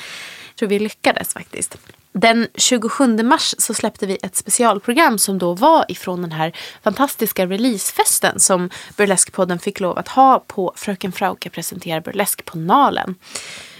Jag 0.48 0.56
tror 0.56 0.68
vi 0.68 0.78
lyckades 0.78 1.32
faktiskt. 1.32 1.76
Den 2.12 2.46
27 2.54 3.22
mars 3.22 3.54
så 3.58 3.74
släppte 3.74 4.06
vi 4.06 4.18
ett 4.22 4.36
specialprogram 4.36 5.18
som 5.18 5.38
då 5.38 5.54
var 5.54 5.84
ifrån 5.88 6.22
den 6.22 6.32
här 6.32 6.52
fantastiska 6.82 7.46
releasefesten 7.46 8.40
som 8.40 8.70
Burleskpodden 8.96 9.58
fick 9.58 9.80
lov 9.80 9.98
att 9.98 10.08
ha 10.08 10.44
på 10.46 10.72
Fröken 10.76 11.12
Frauke 11.12 11.50
presenterar 11.50 12.00
burlesk 12.00 12.44
på 12.44 12.58
Nalen. 12.58 13.14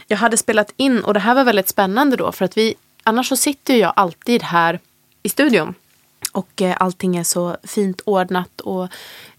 Jag 0.07 0.17
hade 0.17 0.37
spelat 0.37 0.73
in 0.77 1.05
och 1.05 1.15
det 1.15 1.21
här 1.21 1.35
var 1.35 1.45
väldigt 1.45 1.69
spännande 1.69 2.17
då 2.17 2.33
för 2.33 2.45
att 2.45 2.57
vi 2.57 2.75
annars 3.03 3.29
så 3.29 3.37
sitter 3.37 3.75
ju 3.75 3.81
jag 3.81 3.93
alltid 3.97 4.43
här 4.43 4.81
i 5.25 5.29
studion 5.29 5.75
och 6.33 6.63
eh, 6.63 6.77
allting 6.81 7.17
är 7.17 7.25
så 7.25 7.57
fint 7.63 8.01
ordnat 8.05 8.61
och 8.61 8.89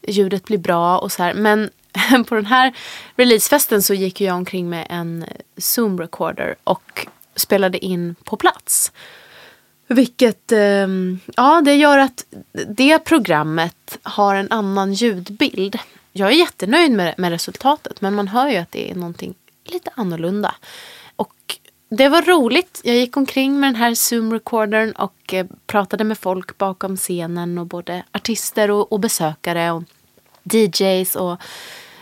ljudet 0.08 0.43
blir 0.43 0.58
bra 0.58 1.00
och 1.00 1.12
så 1.12 1.24
här. 1.24 1.34
Men 1.34 1.69
på 2.28 2.36
den 2.36 2.45
här 2.45 2.74
releasefesten 3.15 3.84
så 3.84 3.93
gick 3.93 4.21
jag 4.21 4.36
omkring 4.36 4.69
med 4.69 4.88
en 4.89 5.26
Zoom 5.58 6.00
recorder 6.00 6.56
och 6.63 7.08
spelade 7.36 7.86
in 7.86 8.15
på 8.24 8.38
plats. 8.38 8.91
Vilket, 9.88 10.52
eh, 10.52 10.88
ja 11.36 11.62
det 11.65 11.76
gör 11.76 11.98
att 11.98 12.26
det 12.67 13.00
programmet 13.00 13.98
har 14.04 14.36
en 14.36 14.52
annan 14.52 14.93
ljudbild. 14.93 15.80
Jag 16.12 16.28
är 16.30 16.36
jättenöjd 16.36 16.91
med, 16.91 17.15
med 17.17 17.32
resultatet 17.32 18.02
men 18.02 18.15
man 18.15 18.28
hör 18.28 18.50
ju 18.50 18.58
att 18.58 18.71
det 18.71 18.91
är 18.91 18.95
någonting 18.95 19.36
lite 19.65 19.89
annorlunda. 19.95 20.56
Och 21.15 21.60
det 21.95 22.10
var 22.10 22.21
roligt. 22.21 22.81
Jag 22.84 22.95
gick 22.95 23.17
omkring 23.17 23.60
med 23.60 23.67
den 23.67 23.75
här 23.75 23.91
Zoom-recordern 23.91 24.91
och 24.91 25.34
eh, 25.34 25.45
pratade 25.67 26.03
med 26.03 26.17
folk 26.17 26.58
bakom 26.58 26.97
scenen 26.97 27.58
och 27.58 27.65
både 27.65 28.03
artister 28.12 28.71
och, 28.71 28.91
och 28.91 28.99
besökare 28.99 29.71
och 29.71 29.84
DJs 30.43 31.15
och 31.15 31.38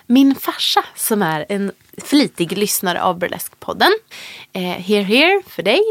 min 0.05 0.35
farsa 0.35 0.85
som 0.95 1.21
är 1.21 1.45
en 1.49 1.71
flitig 1.97 2.57
lyssnare 2.57 3.01
av 3.01 3.19
Burlesque-podden, 3.19 3.91
eh, 4.53 4.61
Here 4.61 5.03
Here 5.03 5.41
för 5.47 5.63
dig, 5.63 5.81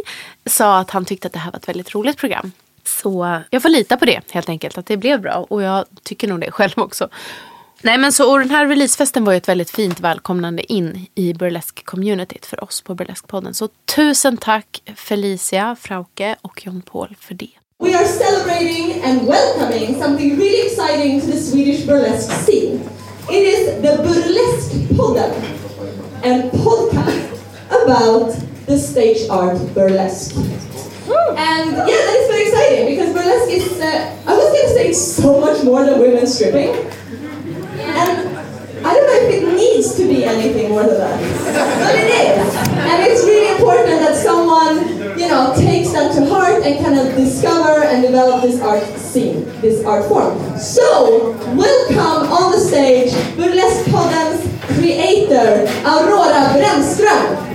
sa 0.47 0.79
att 0.79 0.91
han 0.91 1.05
tyckte 1.05 1.27
att 1.27 1.33
det 1.33 1.39
här 1.39 1.53
var 1.53 1.59
ett 1.59 1.69
väldigt 1.69 1.95
roligt 1.95 2.17
program. 2.17 2.53
Så 2.85 3.41
jag 3.51 3.63
får 3.63 3.69
lita 3.69 3.97
på 3.97 4.05
det 4.05 4.33
helt 4.33 4.49
enkelt, 4.49 4.79
att 4.79 4.87
det 4.87 4.97
blev 4.97 5.21
bra 5.21 5.47
och 5.51 5.63
jag 5.63 5.85
tycker 6.03 6.29
nog 6.29 6.41
det 6.41 6.51
själv 6.51 6.73
också. 6.77 7.09
Nej 7.85 7.99
men 7.99 8.13
så 8.13 8.33
och 8.33 8.39
den 8.39 8.51
här 8.51 8.67
releasefesten 8.67 9.25
var 9.25 9.33
ju 9.33 9.37
ett 9.37 9.49
väldigt 9.49 9.71
fint 9.71 10.01
välkomnande 10.01 10.73
in 10.73 11.07
i 11.15 11.33
burlesque-communityt 11.33 12.47
för 12.47 12.65
oss 12.65 12.81
på 12.81 12.95
Burlesque-podden. 12.95 13.53
Så 13.53 13.69
tusen 13.97 14.37
tack 14.37 14.83
Felicia, 14.97 15.77
Frauke 15.81 16.37
och 16.43 16.67
John 16.67 16.83
Paul 16.83 17.17
för 17.21 17.35
det. 17.35 17.51
We 17.79 17.99
are 17.99 18.07
celebrating 18.07 19.03
and 19.05 19.21
welcoming 19.29 20.03
something 20.03 20.37
really 20.37 20.67
exciting 20.67 21.21
to 21.21 21.27
the 21.27 21.41
Swedish 21.41 21.87
burlesque 21.87 22.33
scene. 22.33 22.81
It 23.31 23.49
is 23.55 23.67
the 23.67 23.97
Burlesque-podden, 24.03 25.33
a 26.25 26.51
podcast 26.53 27.33
about 27.85 28.35
the 28.67 28.79
stage 28.79 29.29
art 29.31 29.75
burlesque. 29.75 30.37
And 31.37 31.73
yeah, 31.73 32.03
that 32.07 32.17
is 32.21 32.29
very 32.29 32.43
exciting 32.49 32.87
because 32.87 33.13
burlesque 33.13 33.51
is, 33.51 33.81
uh, 33.81 34.31
I 34.31 34.37
was 34.37 34.53
going 34.53 34.69
to 34.69 34.75
say, 34.75 34.93
so 34.93 35.41
much 35.41 35.65
more 35.65 35.85
than 35.85 36.01
women 36.01 36.27
stripping. 36.27 37.02
And 37.83 38.87
I 38.87 38.95
don't 38.95 39.07
know 39.07 39.19
if 39.23 39.43
it 39.43 39.55
needs 39.55 39.95
to 39.97 40.09
be 40.09 40.25
anything 40.25 40.71
more 40.71 40.83
than 40.83 40.99
that, 40.99 41.19
but 41.79 41.95
it 41.95 42.11
is. 42.11 42.55
And 42.79 43.03
it's 43.03 43.23
really 43.25 43.55
important 43.55 44.01
that 44.01 44.17
someone, 44.17 45.19
you 45.19 45.29
know, 45.29 45.55
takes 45.57 45.93
that 45.93 46.13
to 46.15 46.27
heart 46.27 46.65
and 46.65 46.85
kind 46.85 46.99
of 46.99 47.15
discover 47.15 47.85
and 47.85 48.03
develop 48.03 48.43
this 48.43 48.61
art 48.61 48.83
scene, 48.99 49.45
this 49.61 49.85
art 49.85 50.05
form. 50.07 50.37
So, 50.59 51.31
welcome 51.55 52.33
on 52.33 52.53
the 52.53 52.59
stage 52.59 53.13
Burlesque-poddens 53.37 54.49
creator, 54.77 55.67
Aurora 55.85 56.53
Brännström. 56.55 57.53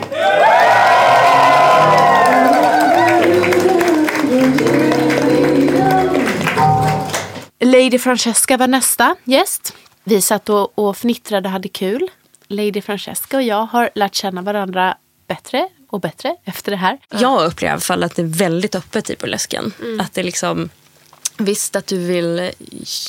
Lady 7.60 8.00
Francesca 8.00 8.58
var 8.58 8.68
nästa 8.68 9.16
gäst. 9.24 9.74
Vi 10.10 10.22
satt 10.22 10.50
och, 10.50 10.80
och 10.80 10.98
fnittrade 10.98 11.48
och 11.48 11.52
hade 11.52 11.68
kul. 11.68 12.10
Lady 12.48 12.82
Francesca 12.82 13.38
och 13.38 13.44
jag 13.44 13.66
har 13.66 13.90
lärt 13.96 14.16
känna 14.16 14.42
varandra 14.42 14.98
bättre 15.28 15.70
och 15.90 16.02
bättre 16.02 16.36
efter 16.44 16.72
det 16.72 16.78
här. 16.78 16.98
Jag 17.10 17.46
upplever 17.46 17.72
i 17.72 17.74
alla 17.74 17.82
fall 17.82 18.04
att 18.04 18.16
det 18.16 18.22
är 18.22 18.26
väldigt 18.26 18.76
öppet 18.76 19.10
i 19.10 19.16
burlesken. 19.20 19.74
Mm. 19.82 20.00
Att 20.00 20.14
det 20.14 20.24
liksom, 20.24 20.70
visst 21.38 21.76
att 21.76 21.88
du 21.88 21.98
vill 21.98 22.40
eh, 22.40 22.50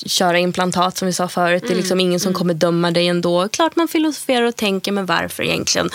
köra 0.06 0.38
implantat 0.38 0.96
som 0.96 1.06
vi 1.06 1.12
sa 1.12 1.28
förut. 1.28 1.64
Det 1.66 1.72
är 1.72 1.76
liksom 1.76 2.00
ingen 2.00 2.20
som 2.20 2.34
kommer 2.34 2.54
döma 2.54 2.90
dig 2.90 3.08
ändå. 3.08 3.48
Klart 3.48 3.76
man 3.76 3.88
filosoferar 3.88 4.42
och 4.42 4.56
tänker, 4.56 4.92
men 4.92 5.06
varför 5.06 5.42
egentligen? 5.42 5.90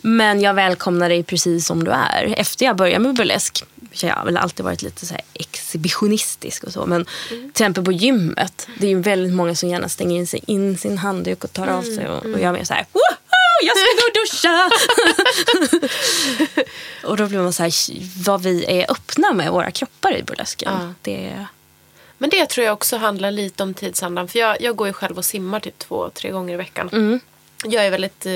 Men 0.00 0.40
jag 0.40 0.54
välkomnar 0.54 1.08
dig 1.08 1.22
precis 1.22 1.66
som 1.66 1.84
du 1.84 1.90
är. 1.90 2.34
Efter 2.36 2.66
jag 2.66 2.76
började 2.76 2.98
med 2.98 3.14
burlesk, 3.14 3.64
jag 3.92 4.14
har 4.14 4.24
väl 4.24 4.36
alltid 4.36 4.64
varit 4.64 4.82
lite 4.82 5.06
så 5.06 5.14
exhibitionistisk 5.34 6.64
och 6.64 6.72
så. 6.72 6.86
Men 6.86 7.06
till 7.28 7.48
exempel 7.50 7.84
på 7.84 7.92
gymmet, 7.92 8.68
det 8.78 8.86
är 8.86 8.90
ju 8.90 9.00
väldigt 9.00 9.32
många 9.32 9.54
som 9.54 9.68
gärna 9.68 9.88
stänger 9.88 10.16
in, 10.16 10.26
sig, 10.26 10.40
in 10.46 10.78
sin 10.78 10.98
handduk 10.98 11.44
och 11.44 11.52
tar 11.52 11.66
av 11.66 11.82
sig. 11.82 12.08
Och, 12.08 12.24
och 12.24 12.40
jag 12.40 12.42
är 12.42 12.52
mer 12.52 12.64
så 12.64 12.74
här, 12.74 12.86
jag 13.62 13.76
ska 13.76 13.86
gå 13.98 14.04
och 14.08 14.14
duscha! 14.14 14.70
och 17.08 17.16
då 17.16 17.26
blir 17.26 17.38
man 17.38 17.52
så 17.52 17.62
här, 17.62 17.72
vad 18.24 18.42
vi 18.42 18.64
är 18.64 18.90
öppna 18.90 19.32
med 19.32 19.52
våra 19.52 19.70
kroppar 19.70 20.16
i 20.16 20.22
burlesken. 20.22 20.72
Ja. 20.72 20.94
Det, 21.02 21.46
Men 22.22 22.30
det 22.30 22.46
tror 22.46 22.66
jag 22.66 22.72
också 22.72 22.96
handlar 22.96 23.30
lite 23.30 23.62
om 23.62 23.74
tidsandan. 23.74 24.28
För 24.28 24.38
jag, 24.38 24.60
jag 24.60 24.76
går 24.76 24.86
ju 24.86 24.92
själv 24.92 25.18
och 25.18 25.24
simmar 25.24 25.60
typ 25.60 25.78
två, 25.78 26.10
tre 26.14 26.30
gånger 26.30 26.54
i 26.54 26.56
veckan. 26.56 26.88
Mm. 26.92 27.20
Jag 27.64 27.86
är 27.86 27.90
väldigt, 27.90 28.26
eh, 28.26 28.32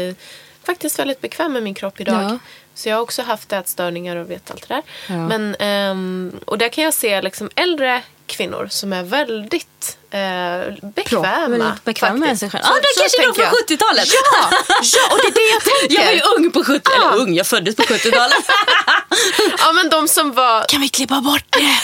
faktiskt 0.67 0.99
väldigt 0.99 1.21
bekväm 1.21 1.53
med 1.53 1.63
min 1.63 1.75
kropp 1.75 2.01
idag. 2.01 2.23
Ja. 2.23 2.39
Så 2.75 2.89
jag 2.89 2.97
har 2.97 3.03
också 3.03 3.23
haft 3.23 3.53
ätstörningar 3.53 4.17
och 4.17 4.31
vet 4.31 4.51
allt 4.51 4.69
det 4.69 4.75
där. 4.75 4.83
Ja. 5.09 5.15
Men, 5.29 5.55
ehm, 5.59 6.33
och 6.45 6.59
där 6.59 6.69
kan 6.69 6.85
jag 6.85 6.95
se 6.95 7.23
liksom 7.23 7.51
äldre 7.55 8.03
kvinnor 8.27 8.69
som 8.71 8.93
är 8.93 9.03
väldigt 9.03 9.99
eh, 10.11 10.89
bekväma. 10.95 11.49
väldigt 11.49 11.85
bekväma 11.85 12.15
med 12.17 12.39
sig 12.39 12.51
själv. 12.51 12.63
Så- 12.63 12.71
Ja, 12.73 12.75
det 12.81 13.01
kanske 13.01 13.23
är 13.23 13.27
de 13.27 13.35
från 13.35 13.45
jag. 13.45 13.53
70-talet. 13.79 14.09
Ja, 14.13 14.51
ja, 14.83 15.13
och 15.13 15.19
det 15.23 15.29
är 15.29 15.35
det 15.35 15.53
jag 15.53 15.63
tänker. 15.63 15.95
Jag 16.01 16.05
var 16.07 16.13
ju 16.13 16.37
ung 16.45 16.51
på 16.51 16.65
70 16.65 16.81
Ja. 16.85 17.13
Eller 17.13 17.23
ung, 17.23 17.35
jag 17.35 17.47
föddes 17.47 17.77
på 17.77 17.83
70-talet. 17.83 18.37
Ja, 19.59 19.73
men 19.73 19.89
de 19.89 20.09
som 20.09 20.33
var... 20.33 20.65
kan 20.69 20.81
vi 20.81 20.89
klippa 20.89 21.21
bort 21.21 21.45
det? 21.51 21.77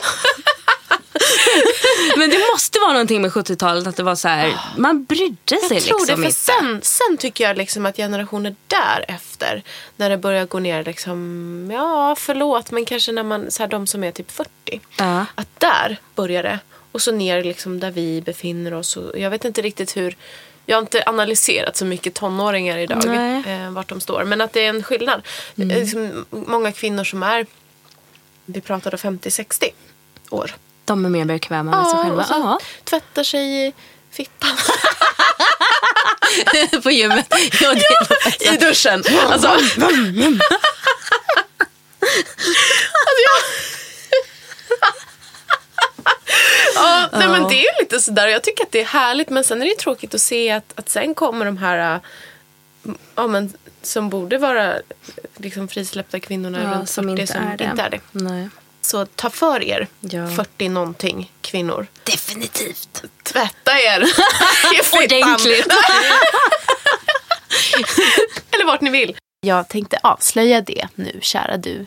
Men 2.16 2.30
det 2.30 2.38
måste 2.52 2.78
vara 2.80 2.92
någonting 2.92 3.22
med 3.22 3.30
70-talet 3.32 3.86
att 3.86 3.96
det 3.96 4.02
var 4.02 4.14
så 4.14 4.28
här, 4.28 4.54
man 4.76 5.04
brydde 5.04 5.36
sig 5.46 5.56
Jag 5.76 5.82
tror 5.82 5.98
liksom 5.98 6.06
det, 6.06 6.16
för 6.16 6.22
inte. 6.22 6.32
sen, 6.32 6.80
sen 6.82 7.16
tycker 7.16 7.44
jag 7.44 7.56
liksom 7.56 7.86
att 7.86 7.96
generationer 7.96 8.54
därefter, 8.66 9.62
när 9.96 10.10
det 10.10 10.16
börjar 10.18 10.46
gå 10.46 10.58
ner, 10.58 10.84
liksom, 10.84 11.70
ja 11.72 12.16
förlåt, 12.18 12.70
men 12.70 12.84
kanske 12.84 13.12
när 13.12 13.22
man, 13.22 13.50
så 13.50 13.62
här, 13.62 13.70
de 13.70 13.86
som 13.86 14.04
är 14.04 14.10
typ 14.12 14.30
40, 14.30 14.50
Ja. 14.98 15.26
att 15.34 15.48
där 15.60 15.96
börjar 16.14 16.42
det. 16.42 16.58
Och 16.92 17.02
så 17.02 17.12
ner 17.12 17.44
liksom 17.44 17.80
där 17.80 17.90
vi 17.90 18.20
befinner 18.22 18.74
oss. 18.74 18.96
Och 18.96 19.18
jag 19.18 19.30
vet 19.30 19.44
inte 19.44 19.62
riktigt 19.62 19.96
hur, 19.96 20.16
jag 20.66 20.76
har 20.76 20.82
inte 20.82 21.02
analyserat 21.06 21.76
så 21.76 21.84
mycket 21.84 22.14
tonåringar 22.14 22.78
idag, 22.78 23.02
Nej. 23.06 23.42
eh, 23.46 23.70
vart 23.70 23.88
de 23.88 24.00
står. 24.00 24.24
Men 24.24 24.40
att 24.40 24.52
det 24.52 24.64
är 24.64 24.68
en 24.68 24.82
skillnad. 24.82 25.22
Eh, 25.56 25.66
Liksom, 25.66 26.26
många 26.30 26.72
kvinnor 26.72 27.04
som 27.04 27.22
är, 27.22 27.46
vi 28.44 28.60
pratade 28.60 28.96
50-60 28.96 29.64
år. 30.30 30.54
De 30.88 31.04
är 31.04 31.08
mer 31.08 31.24
bekväma 31.24 31.76
med 31.76 31.86
sig 31.86 31.98
själva. 32.02 32.26
Ja. 32.30 32.58
tvättar 32.84 33.22
sig 33.22 33.66
i 33.66 33.72
fittan. 34.10 34.50
på 36.82 36.90
gymmet. 36.90 37.34
Ja, 37.60 37.74
det 38.38 38.44
I 38.44 38.56
duschen. 38.56 39.04
Alltså, 39.28 39.48
alltså 39.48 39.80
jag... 39.80 40.38
ja, 46.74 47.08
nej, 47.12 47.28
men 47.28 47.48
det 47.48 47.54
är 47.66 47.80
lite 47.82 48.00
sådär. 48.00 48.28
Jag 48.28 48.42
tycker 48.42 48.64
att 48.64 48.72
det 48.72 48.80
är 48.80 48.84
härligt. 48.84 49.30
Men 49.30 49.44
sen 49.44 49.62
är 49.62 49.66
det 49.66 49.76
tråkigt 49.78 50.14
att 50.14 50.20
se 50.20 50.50
att, 50.50 50.72
att 50.74 50.88
sen 50.88 51.14
kommer 51.14 51.44
de 51.44 51.56
här 51.58 51.94
äh, 51.94 52.92
ja, 53.14 53.26
men, 53.26 53.52
som 53.82 54.08
borde 54.08 54.38
vara 54.38 54.74
liksom, 55.36 55.68
frisläppta 55.68 56.20
kvinnorna 56.20 56.62
Ja, 56.62 56.78
runt 56.78 56.88
som 56.88 57.04
40 57.04 57.20
inte 57.20 57.32
som 57.32 57.42
är 57.42 57.56
det. 57.56 57.64
inte 57.64 57.82
är 57.82 57.90
det. 57.90 58.00
Nej. 58.12 58.48
Så 58.88 59.06
ta 59.06 59.30
för 59.30 59.62
er, 59.62 59.86
Ja. 60.00 60.26
40 60.36 60.68
någonting 60.68 61.32
kvinnor. 61.40 61.86
Definitivt. 62.04 63.02
Tvätta 63.22 63.72
er 63.72 64.00
i. 64.74 65.04
Ordentligt. 65.04 65.66
Eller 68.50 68.66
vart 68.66 68.80
ni 68.80 68.90
vill. 68.90 69.16
Jag 69.40 69.68
tänkte 69.68 69.98
avslöja 70.02 70.60
det 70.60 70.88
nu, 70.94 71.18
kära 71.22 71.56
du, 71.56 71.86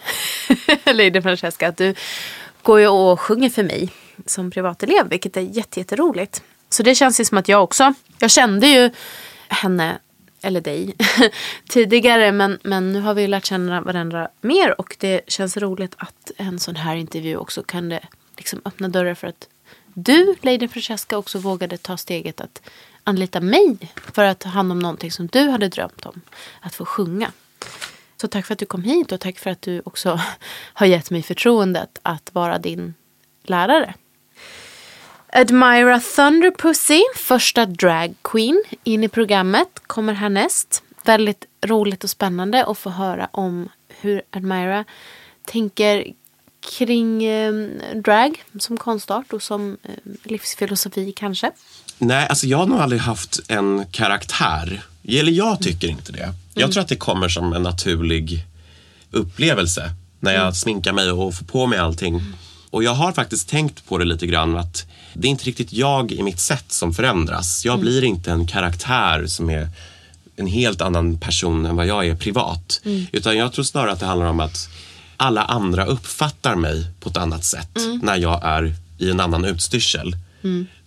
Lady 0.85 1.21
Francesca, 1.21 1.67
att 1.67 1.77
du 1.77 1.95
går 2.61 2.79
ju 2.79 2.87
och 2.87 3.19
sjunger 3.21 3.49
för 3.49 3.63
mig 3.63 3.89
som 4.25 4.51
privatelev, 4.51 5.09
vilket 5.09 5.37
är 5.37 5.41
jätte, 5.41 5.79
jätteroligt. 5.79 6.43
Så 6.69 6.83
det 6.83 6.95
känns 6.95 7.19
ju 7.19 7.25
som 7.25 7.37
att 7.37 7.47
jag 7.47 7.63
också, 7.63 7.93
jag 8.19 8.31
kände 8.31 8.67
ju 8.67 8.89
henne, 9.47 9.99
eller 10.41 10.61
dig, 10.61 10.93
tidigare, 11.69 12.31
men, 12.31 12.59
men 12.63 12.93
nu 12.93 12.99
har 12.99 13.13
vi 13.13 13.27
lärt 13.27 13.45
känna 13.45 13.81
varandra 13.81 14.29
mer 14.41 14.81
och 14.81 14.95
det 14.99 15.21
känns 15.27 15.57
roligt 15.57 15.95
att 15.97 16.31
en 16.37 16.59
sån 16.59 16.75
här 16.75 16.95
intervju 16.95 17.37
också 17.37 17.63
kunde 17.63 17.99
liksom 18.37 18.61
öppna 18.65 18.87
dörrar 18.87 19.13
för 19.13 19.27
att 19.27 19.47
du, 19.93 20.35
Lady 20.41 20.67
Francesca, 20.67 21.17
också 21.17 21.39
vågade 21.39 21.77
ta 21.77 21.97
steget 21.97 22.41
att 22.41 22.61
anlita 23.03 23.39
mig 23.41 23.77
för 23.95 24.23
att 24.23 24.39
ta 24.39 24.49
hand 24.49 24.71
om 24.71 24.79
någonting 24.79 25.11
som 25.11 25.27
du 25.27 25.49
hade 25.49 25.67
drömt 25.67 26.05
om. 26.05 26.21
Att 26.59 26.75
få 26.75 26.85
sjunga. 26.85 27.31
Så 28.17 28.27
tack 28.27 28.45
för 28.45 28.53
att 28.53 28.59
du 28.59 28.65
kom 28.65 28.83
hit 28.83 29.11
och 29.11 29.19
tack 29.19 29.39
för 29.39 29.49
att 29.49 29.61
du 29.61 29.81
också 29.85 30.19
har 30.73 30.85
gett 30.85 31.11
mig 31.11 31.23
förtroendet 31.23 31.99
att 32.01 32.33
vara 32.33 32.57
din 32.57 32.93
lärare. 33.43 33.93
Admira 35.33 35.99
Thunderpussy, 36.15 37.01
första 37.15 37.65
drag 37.65 38.15
queen 38.21 38.63
in 38.83 39.03
i 39.03 39.09
programmet, 39.09 39.67
kommer 39.87 40.13
härnäst. 40.13 40.83
Väldigt 41.05 41.45
roligt 41.65 42.03
och 42.03 42.09
spännande 42.09 42.65
att 42.65 42.77
få 42.77 42.89
höra 42.89 43.29
om 43.31 43.69
hur 44.01 44.21
Admira 44.31 44.85
tänker 45.45 46.07
kring 46.77 47.23
eh, 47.23 47.53
drag 47.95 48.43
som 48.59 48.77
konstart 48.77 49.33
och 49.33 49.43
som 49.43 49.77
eh, 49.83 49.89
livsfilosofi 50.23 51.13
kanske. 51.15 51.51
Nej, 51.97 52.27
alltså 52.27 52.47
jag 52.47 52.57
har 52.57 52.65
nog 52.65 52.79
aldrig 52.79 53.01
haft 53.01 53.39
en 53.47 53.85
karaktär. 53.91 54.81
Eller 55.07 55.31
jag 55.31 55.61
tycker 55.61 55.87
inte 55.87 56.11
det. 56.11 56.33
Jag 56.53 56.71
tror 56.71 56.81
att 56.81 56.89
det 56.89 56.95
kommer 56.95 57.29
som 57.29 57.53
en 57.53 57.63
naturlig 57.63 58.45
upplevelse 59.11 59.91
när 60.19 60.33
jag 60.33 60.55
sminkar 60.55 60.93
mig 60.93 61.11
och 61.11 61.35
får 61.35 61.45
på 61.45 61.67
mig 61.67 61.79
allting. 61.79 62.21
Och 62.71 62.83
jag 62.83 62.93
har 62.93 63.11
faktiskt 63.11 63.49
tänkt 63.49 63.85
på 63.87 63.97
det 63.97 64.05
lite 64.05 64.27
grann 64.27 64.57
att 64.57 64.85
det 65.13 65.27
är 65.27 65.29
inte 65.29 65.43
riktigt 65.43 65.73
jag 65.73 66.11
i 66.11 66.23
mitt 66.23 66.39
sätt 66.39 66.65
som 66.71 66.93
förändras. 66.93 67.65
Jag 67.65 67.79
blir 67.79 68.03
inte 68.03 68.31
en 68.31 68.47
karaktär 68.47 69.25
som 69.27 69.49
är 69.49 69.69
en 70.35 70.47
helt 70.47 70.81
annan 70.81 71.17
person 71.17 71.65
än 71.65 71.75
vad 71.75 71.85
jag 71.87 72.07
är 72.07 72.15
privat. 72.15 72.81
Utan 73.11 73.37
jag 73.37 73.53
tror 73.53 73.63
snarare 73.63 73.91
att 73.91 73.99
det 73.99 74.05
handlar 74.05 74.27
om 74.27 74.39
att 74.39 74.69
alla 75.17 75.41
andra 75.43 75.85
uppfattar 75.85 76.55
mig 76.55 76.85
på 76.99 77.09
ett 77.09 77.17
annat 77.17 77.43
sätt 77.45 77.69
när 78.01 78.15
jag 78.15 78.39
är 78.43 78.75
i 78.97 79.09
en 79.11 79.19
annan 79.19 79.45
utstyrsel. 79.45 80.15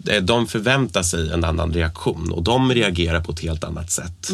Eh, 0.08 0.22
De 0.22 0.46
förväntar 0.46 1.02
sig 1.02 1.32
en 1.32 1.44
annan 1.44 1.72
reaktion 1.72 2.32
och 2.32 2.42
de 2.42 2.72
reagerar 2.74 3.20
på 3.20 3.32
ett 3.32 3.40
helt 3.40 3.64
annat 3.64 3.90
sätt. 3.90 4.30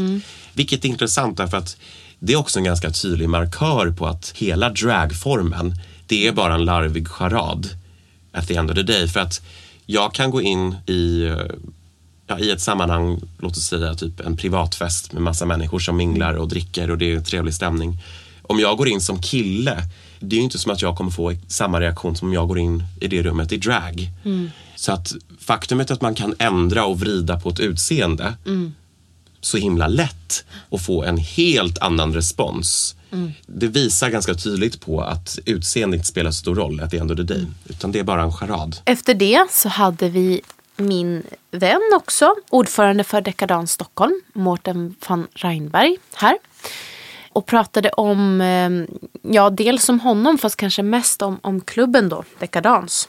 Vilket 0.52 0.84
är 0.84 0.88
intressant 0.88 1.36
därför 1.36 1.56
att 1.56 1.76
det 2.18 2.32
är 2.32 2.36
också 2.36 2.58
en 2.58 2.64
ganska 2.64 2.90
tydlig 2.90 3.28
markör 3.28 3.90
på 3.98 4.06
att 4.06 4.32
hela 4.36 4.70
dragformen, 4.70 5.74
det 6.10 6.26
är 6.26 6.32
bara 6.32 6.54
en 6.54 6.64
larvig 6.64 7.08
charad 7.08 7.68
at 8.32 8.48
the 8.48 8.56
end 8.56 8.70
of 8.70 8.76
the 8.76 8.82
day. 8.82 9.08
För 9.08 9.20
att 9.20 9.42
jag 9.86 10.14
kan 10.14 10.30
gå 10.30 10.42
in 10.42 10.76
i, 10.86 11.30
ja, 12.26 12.38
i 12.38 12.50
ett 12.50 12.60
sammanhang, 12.60 13.20
låt 13.38 13.56
oss 13.56 13.64
säga 13.64 13.94
typ 13.94 14.20
en 14.20 14.36
privatfest 14.36 15.12
med 15.12 15.22
massa 15.22 15.46
människor 15.46 15.78
som 15.78 15.96
minglar 15.96 16.34
och 16.34 16.48
dricker 16.48 16.90
och 16.90 16.98
det 16.98 17.12
är 17.12 17.16
en 17.16 17.24
trevlig 17.24 17.54
stämning. 17.54 17.98
Om 18.42 18.58
jag 18.58 18.76
går 18.76 18.88
in 18.88 19.00
som 19.00 19.22
kille, 19.22 19.82
det 20.20 20.36
är 20.36 20.38
ju 20.38 20.44
inte 20.44 20.58
som 20.58 20.72
att 20.72 20.82
jag 20.82 20.96
kommer 20.96 21.10
få 21.10 21.34
samma 21.48 21.80
reaktion 21.80 22.16
som 22.16 22.28
om 22.28 22.34
jag 22.34 22.48
går 22.48 22.58
in 22.58 22.84
i 23.00 23.08
det 23.08 23.22
rummet 23.22 23.52
i 23.52 23.56
drag. 23.56 24.08
Så 24.76 24.92
att 24.92 25.12
faktumet 25.38 25.90
att 25.90 26.00
man 26.02 26.14
kan 26.14 26.34
ändra 26.38 26.84
och 26.84 27.00
vrida 27.00 27.40
på 27.40 27.48
ett 27.48 27.60
utseende 27.60 28.34
så 29.40 29.56
himla 29.56 29.88
lätt 29.88 30.44
att 30.70 30.86
få 30.86 31.04
en 31.04 31.16
helt 31.16 31.78
annan 31.78 32.14
respons. 32.14 32.96
Det 33.46 33.66
visar 33.66 34.10
ganska 34.10 34.34
tydligt 34.34 34.80
på 34.80 35.00
att 35.00 35.38
utseende 35.46 35.96
inte 35.96 36.08
spelar 36.08 36.30
så 36.30 36.38
stor 36.38 36.54
roll 36.54 36.80
att 36.80 36.90
det 36.90 36.96
är 36.96 37.00
ändå 37.00 37.14
day. 37.14 37.46
Utan 37.68 37.92
det 37.92 37.98
är 37.98 38.04
bara 38.04 38.22
en 38.22 38.32
charad. 38.32 38.76
Efter 38.84 39.14
det 39.14 39.46
så 39.50 39.68
hade 39.68 40.08
vi 40.08 40.40
min 40.76 41.22
vän 41.50 41.80
också, 41.96 42.34
ordförande 42.50 43.04
för 43.04 43.20
Dekadans 43.20 43.72
Stockholm, 43.72 44.20
Mårten 44.32 44.94
van 45.08 45.26
Reinberg 45.34 45.96
här. 46.14 46.38
Och 47.32 47.46
pratade 47.46 47.90
om, 47.90 48.40
ehm, 48.40 48.86
ja 49.22 49.50
dels 49.50 49.88
om 49.88 50.00
honom 50.00 50.38
fast 50.38 50.56
kanske 50.56 50.82
mest 50.82 51.22
om, 51.22 51.38
om 51.42 51.60
klubben 51.60 52.08
då, 52.08 52.24
Dekadans. 52.38 53.08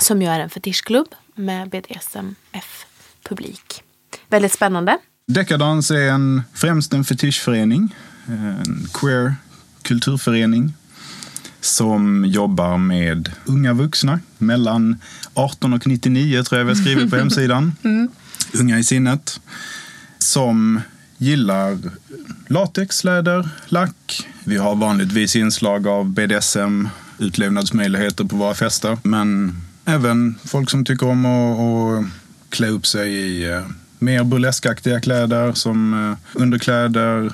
Som 0.00 0.22
ju 0.22 0.28
är 0.28 0.40
en 0.40 0.50
fetischklubb 0.50 1.14
med 1.34 1.70
BDSMF-publik. 1.70 3.82
Väldigt 4.28 4.52
spännande. 4.52 4.98
Dekadans 5.32 5.90
är 5.90 6.10
en, 6.10 6.42
främst 6.54 6.92
en 6.92 7.04
fetischförening, 7.04 7.94
en 8.26 8.88
queer 8.92 9.34
kulturförening 9.82 10.72
som 11.60 12.24
jobbar 12.24 12.78
med 12.78 13.32
unga 13.44 13.72
vuxna 13.72 14.20
mellan 14.38 14.98
18 15.34 15.72
och 15.72 15.86
99 15.86 16.42
tror 16.42 16.58
jag 16.58 16.64
vi 16.64 16.70
har 16.70 16.76
skrivit 16.76 17.10
på 17.10 17.16
hemsidan. 17.22 17.72
Mm. 17.82 18.08
Unga 18.52 18.78
i 18.78 18.84
sinnet. 18.84 19.40
Som 20.18 20.80
gillar 21.18 21.78
latex, 22.48 23.04
läder, 23.04 23.48
lack. 23.66 24.28
Vi 24.44 24.56
har 24.56 24.74
vanligtvis 24.74 25.36
inslag 25.36 25.86
av 25.86 26.08
BDSM, 26.10 26.88
utlevnadsmöjligheter 27.18 28.24
på 28.24 28.36
våra 28.36 28.54
fester. 28.54 28.98
Men 29.02 29.56
även 29.84 30.34
folk 30.44 30.70
som 30.70 30.84
tycker 30.84 31.08
om 31.08 31.26
att, 31.26 31.60
att 31.60 32.06
klä 32.48 32.68
upp 32.68 32.86
sig 32.86 33.12
i 33.12 33.50
eh, 33.50 33.62
mer 34.00 34.24
burleskaktiga 34.24 35.00
kläder 35.00 35.52
som 35.52 36.10
eh, 36.10 36.40
underkläder, 36.42 37.32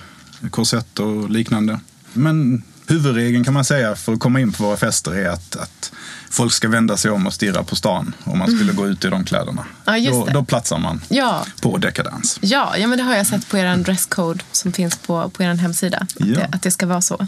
korsetter 0.50 1.04
och 1.04 1.30
liknande. 1.30 1.80
Men 2.12 2.62
huvudregeln 2.88 3.44
kan 3.44 3.54
man 3.54 3.64
säga 3.64 3.96
för 3.96 4.12
att 4.12 4.20
komma 4.20 4.40
in 4.40 4.52
på 4.52 4.62
våra 4.64 4.76
fester 4.76 5.14
är 5.14 5.28
att, 5.28 5.56
att 5.56 5.92
folk 6.30 6.52
ska 6.52 6.68
vända 6.68 6.96
sig 6.96 7.10
om 7.10 7.26
och 7.26 7.34
stirra 7.34 7.62
på 7.64 7.76
stan 7.76 8.14
om 8.24 8.38
man 8.38 8.46
skulle 8.48 8.62
Mm. 8.62 8.76
gå 8.76 8.88
ut 8.88 9.04
i 9.04 9.08
de 9.08 9.24
kläderna. 9.24 9.64
Ja, 9.84 10.10
då, 10.10 10.28
då 10.32 10.44
platsar 10.44 10.78
man 10.78 11.00
Ja. 11.08 11.46
på 11.62 11.76
dekadans. 11.78 12.38
Ja, 12.42 12.76
ja, 12.76 12.86
men 12.86 12.98
det 12.98 13.04
har 13.04 13.14
jag 13.16 13.26
sett 13.26 13.48
på 13.48 13.58
er 13.58 13.76
dresscode 13.76 14.44
som 14.52 14.72
finns 14.72 14.96
på, 14.96 15.30
på 15.30 15.42
er 15.42 15.54
hemsida. 15.54 15.98
Att, 15.98 16.12
Ja. 16.18 16.24
det, 16.26 16.48
att 16.52 16.62
det 16.62 16.70
ska 16.70 16.86
vara 16.86 17.02
så. 17.02 17.26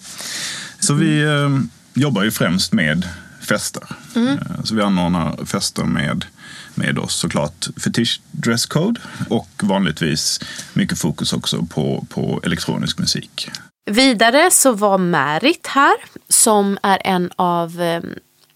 Så 0.80 0.95
vi 0.95 1.20
eh, 1.22 1.59
jobbar 1.95 2.22
ju 2.22 2.30
främst 2.30 2.72
med 2.72 3.09
fester. 3.41 3.82
Mm. 4.16 4.28
Eh, 4.39 4.62
Så 4.64 4.74
vi 4.74 4.82
anordnar 4.82 5.45
fester 5.47 5.84
med, 5.84 6.24
med 6.79 6.99
oss 6.99 7.14
såklart 7.14 7.68
fetish 7.85 8.20
dresscode 8.31 9.01
och 9.31 9.49
vanligtvis 9.62 10.41
mycket 10.72 10.99
fokus 10.99 11.33
också 11.33 11.62
på, 11.62 12.07
på 12.09 12.41
elektronisk 12.45 12.99
musik. 12.99 13.51
Vidare 13.91 14.51
så 14.51 14.72
var 14.72 14.99
Märit 14.99 15.66
här 15.66 15.95
som 16.29 16.79
är 16.83 17.01
en 17.05 17.31
av 17.37 17.81
eh, 17.81 18.03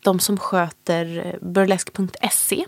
de 0.03 0.21
som 0.21 0.39
sköter 0.39 1.27
eh, 1.27 1.49
burlesk.se. 1.49 2.65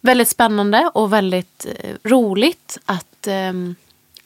Väldigt 0.00 0.28
spännande 0.28 0.90
och 0.94 1.12
väldigt 1.12 1.66
eh, 1.78 1.94
roligt 2.04 2.78
att, 2.84 3.28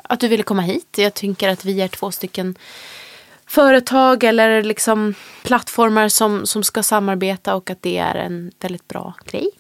att 0.03 0.21
du 0.21 0.29
ville 0.29 0.43
komma 0.43 0.63
hit. 0.63 0.95
Jag 0.99 1.15
tänker 1.15 1.49
att 1.49 1.65
vi 1.65 1.81
är 1.81 1.89
två 1.89 2.11
stycken 2.11 2.55
företag 3.47 4.25
eller 4.25 4.63
liksom 4.63 5.15
plattformar 5.43 6.09
som, 6.09 6.47
som 6.47 6.63
ska 6.63 6.83
samarbeta 6.83 7.55
och 7.55 7.71
att 7.71 7.83
det 7.83 7.99
är 7.99 8.15
en 8.15 8.53
väldigt 8.61 8.89
bra 8.89 9.15
grej. 9.25 9.51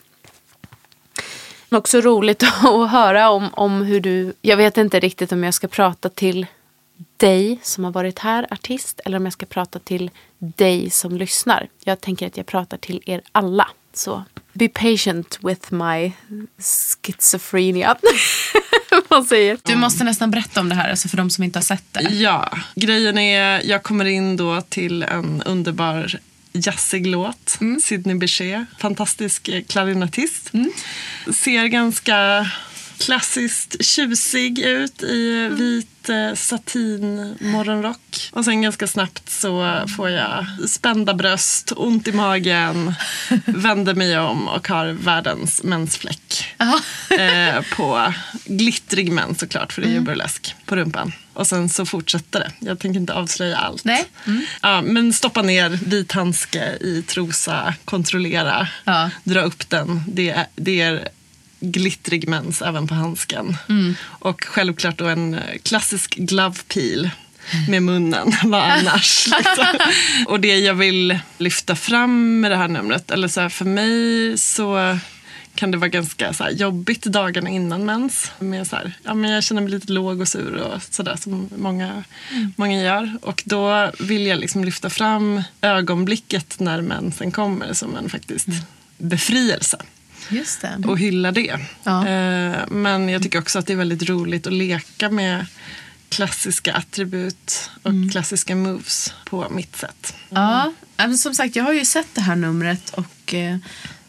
Också 1.70 2.00
roligt 2.00 2.42
att 2.62 2.90
höra 2.90 3.30
om, 3.30 3.48
om 3.52 3.82
hur 3.82 4.00
du, 4.00 4.32
jag 4.42 4.56
vet 4.56 4.78
inte 4.78 5.00
riktigt 5.00 5.32
om 5.32 5.44
jag 5.44 5.54
ska 5.54 5.68
prata 5.68 6.08
till 6.08 6.46
dig 7.16 7.58
som 7.62 7.84
har 7.84 7.92
varit 7.92 8.18
här, 8.18 8.46
artist, 8.50 9.00
eller 9.04 9.18
om 9.18 9.24
jag 9.24 9.32
ska 9.32 9.46
prata 9.46 9.78
till 9.78 10.10
dig 10.38 10.90
som 10.90 11.16
lyssnar. 11.16 11.68
Jag 11.84 12.00
tänker 12.00 12.26
att 12.26 12.36
jag 12.36 12.46
pratar 12.46 12.76
till 12.76 13.02
er 13.06 13.20
alla. 13.32 13.68
Så 13.94 14.24
be 14.52 14.68
patient 14.68 15.38
with 15.42 15.72
my 15.72 16.12
schizophrenia. 16.58 17.96
Vad 19.08 19.26
säger 19.26 19.58
Du 19.62 19.76
måste 19.76 20.04
nästan 20.04 20.30
berätta 20.30 20.60
om 20.60 20.68
det 20.68 20.74
här 20.74 20.90
alltså 20.90 21.08
för 21.08 21.16
de 21.16 21.30
som 21.30 21.44
inte 21.44 21.58
har 21.58 21.64
sett 21.64 21.92
det. 21.92 22.02
Ja, 22.02 22.50
grejen 22.74 23.18
är 23.18 23.62
jag 23.64 23.82
kommer 23.82 24.04
in 24.04 24.36
då 24.36 24.60
till 24.60 25.02
en 25.02 25.42
underbar 25.42 26.18
jazzig 26.60 27.06
låt. 27.06 27.58
Sidney 27.82 28.16
Bechet, 28.16 28.66
fantastisk 28.78 29.48
eh, 29.48 29.62
klarinettist. 29.62 30.52
Ser 31.32 31.66
ganska 31.66 32.46
klassiskt 32.98 33.84
tjusig 33.84 34.58
ut 34.58 35.02
i 35.02 35.48
vit 35.48 36.08
eh, 36.08 36.34
satin 36.34 37.36
morgonrock. 37.40 38.30
Och 38.32 38.44
sen 38.44 38.62
ganska 38.62 38.86
snabbt 38.86 39.30
så 39.30 39.84
får 39.96 40.10
jag 40.10 40.46
spända 40.68 41.14
bröst, 41.14 41.72
ont 41.76 42.08
i 42.08 42.12
magen, 42.12 42.94
vänder 43.44 43.94
mig 43.94 44.18
om 44.18 44.48
och 44.48 44.68
har 44.68 44.86
världens 44.86 45.62
mensfläck. 45.62 46.56
Eh, 47.18 47.62
på 47.76 48.12
glittrig 48.44 49.12
mens 49.12 49.40
såklart, 49.40 49.72
för 49.72 49.82
det 49.82 49.88
är 49.88 49.92
ju 49.92 50.00
burlesk, 50.00 50.54
på 50.66 50.76
rumpan. 50.76 51.12
Och 51.36 51.46
sen 51.46 51.68
så 51.68 51.86
fortsätter 51.86 52.40
det. 52.40 52.52
Jag 52.58 52.78
tänker 52.78 53.00
inte 53.00 53.14
avslöja 53.14 53.56
allt. 53.56 53.84
Nej. 53.84 54.04
Ja, 54.62 54.82
men 54.82 55.12
stoppa 55.12 55.42
ner 55.42 55.68
vit 55.68 56.12
handske 56.12 56.78
i 56.80 57.04
trosa, 57.06 57.74
kontrollera, 57.84 58.68
dra 59.24 59.40
upp 59.40 59.70
den. 59.70 60.02
Det 60.06 60.30
är, 60.30 60.46
det 60.54 60.80
är 60.80 61.08
glittrig 61.60 62.28
mens 62.28 62.62
även 62.62 62.88
på 62.88 62.94
handsken. 62.94 63.56
Mm. 63.68 63.94
Och 64.02 64.44
självklart 64.44 64.98
då 64.98 65.06
en 65.06 65.40
klassisk 65.62 66.14
glove 66.14 66.56
peel 66.68 67.10
med 67.68 67.82
munnen. 67.82 68.32
Vad 68.44 68.62
annars? 68.62 69.26
liksom. 69.38 69.78
Och 70.26 70.40
det 70.40 70.58
jag 70.58 70.74
vill 70.74 71.18
lyfta 71.38 71.76
fram 71.76 72.40
med 72.40 72.50
det 72.50 72.56
här 72.56 72.68
numret, 72.68 73.10
eller 73.10 73.28
så 73.28 73.40
här, 73.40 73.48
för 73.48 73.64
mig 73.64 74.38
så 74.38 74.98
kan 75.56 75.70
det 75.70 75.76
vara 75.78 75.88
ganska 75.88 76.32
så 76.32 76.44
här, 76.44 76.50
jobbigt 76.50 77.02
dagarna 77.02 77.50
innan 77.50 77.84
mens. 77.84 78.30
Med 78.38 78.66
så 78.66 78.76
här, 78.76 78.92
ja, 79.02 79.14
men 79.14 79.30
jag 79.30 79.44
känner 79.44 79.62
mig 79.62 79.70
lite 79.70 79.92
låg 79.92 80.20
och 80.20 80.28
sur 80.28 80.54
och 80.56 80.82
sådär 80.82 81.16
som 81.16 81.48
många, 81.56 82.04
många 82.56 82.82
gör. 82.82 83.18
Och 83.22 83.42
då 83.46 83.90
vill 83.98 84.26
jag 84.26 84.38
liksom 84.38 84.64
lyfta 84.64 84.90
fram 84.90 85.42
ögonblicket 85.60 86.60
när 86.60 86.80
mensen 86.82 87.30
kommer 87.32 87.72
som 87.72 87.96
en 87.96 88.08
faktiskt 88.10 88.46
befrielse 88.98 89.78
Just 90.28 90.60
det. 90.60 90.82
och 90.86 90.98
hylla 90.98 91.32
det. 91.32 91.58
Ja. 91.84 92.08
Eh, 92.08 92.56
Men 92.68 93.08
jag 93.08 93.22
tycker 93.22 93.38
också 93.38 93.58
att 93.58 93.66
det 93.66 93.72
är 93.72 93.76
väldigt 93.76 94.08
roligt 94.08 94.46
att 94.46 94.52
leka 94.52 95.10
med 95.10 95.46
klassiska 96.08 96.74
attribut 96.74 97.70
och 97.82 97.90
Mm. 97.90 98.10
klassiska 98.10 98.54
moves 98.56 99.14
på 99.24 99.46
mitt 99.50 99.76
sätt. 99.76 100.14
Ja, 100.28 100.72
men 100.96 101.18
som 101.18 101.34
sagt 101.34 101.56
jag 101.56 101.64
har 101.64 101.72
ju 101.72 101.84
sett 101.84 102.06
det 102.14 102.20
här 102.20 102.36
numret 102.36 102.90
och 102.90 103.34
eh, 103.34 103.56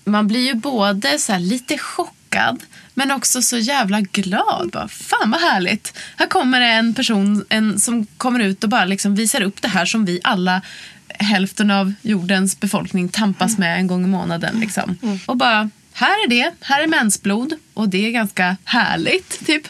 man 0.08 0.28
blir 0.28 0.46
ju 0.48 0.54
både 0.54 1.20
så 1.20 1.32
här 1.32 1.40
lite 1.40 1.78
chockad 1.78 2.64
men 2.94 3.12
också 3.12 3.42
så 3.42 3.58
jävla 3.58 4.02
glad. 4.02 4.70
Bara, 4.74 4.88
Fan 4.88 5.32
vad 5.32 5.42
härligt. 5.42 5.98
Här 6.18 6.28
kommer 6.28 6.60
det 6.60 6.68
en 6.68 6.94
person 6.94 7.46
en, 7.50 7.80
som 7.80 8.06
kommer 8.06 8.40
ut 8.40 8.64
och 8.64 8.70
bara 8.70 8.86
liksom 8.86 9.16
visar 9.16 9.42
upp 9.42 9.62
det 9.62 9.68
här 9.68 9.86
som 9.86 10.06
vi 10.06 10.20
alla 10.24 10.62
hälften 11.10 11.72
av 11.72 11.94
jordens 12.02 12.60
befolkning 12.60 13.10
tampas 13.10 13.58
med 13.58 13.78
en 13.78 13.88
gång 13.88 14.04
i 14.04 14.08
månaden. 14.08 14.60
Liksom. 14.60 15.20
Och 15.26 15.38
bara, 15.38 15.70
här 15.94 16.26
är 16.26 16.30
det, 16.30 16.54
här 16.62 16.84
är 16.84 16.88
mensblod 16.88 17.54
och 17.74 17.90
det 17.90 18.08
är 18.08 18.12
ganska 18.12 18.58
härligt. 18.64 19.46
Typ. 19.46 19.68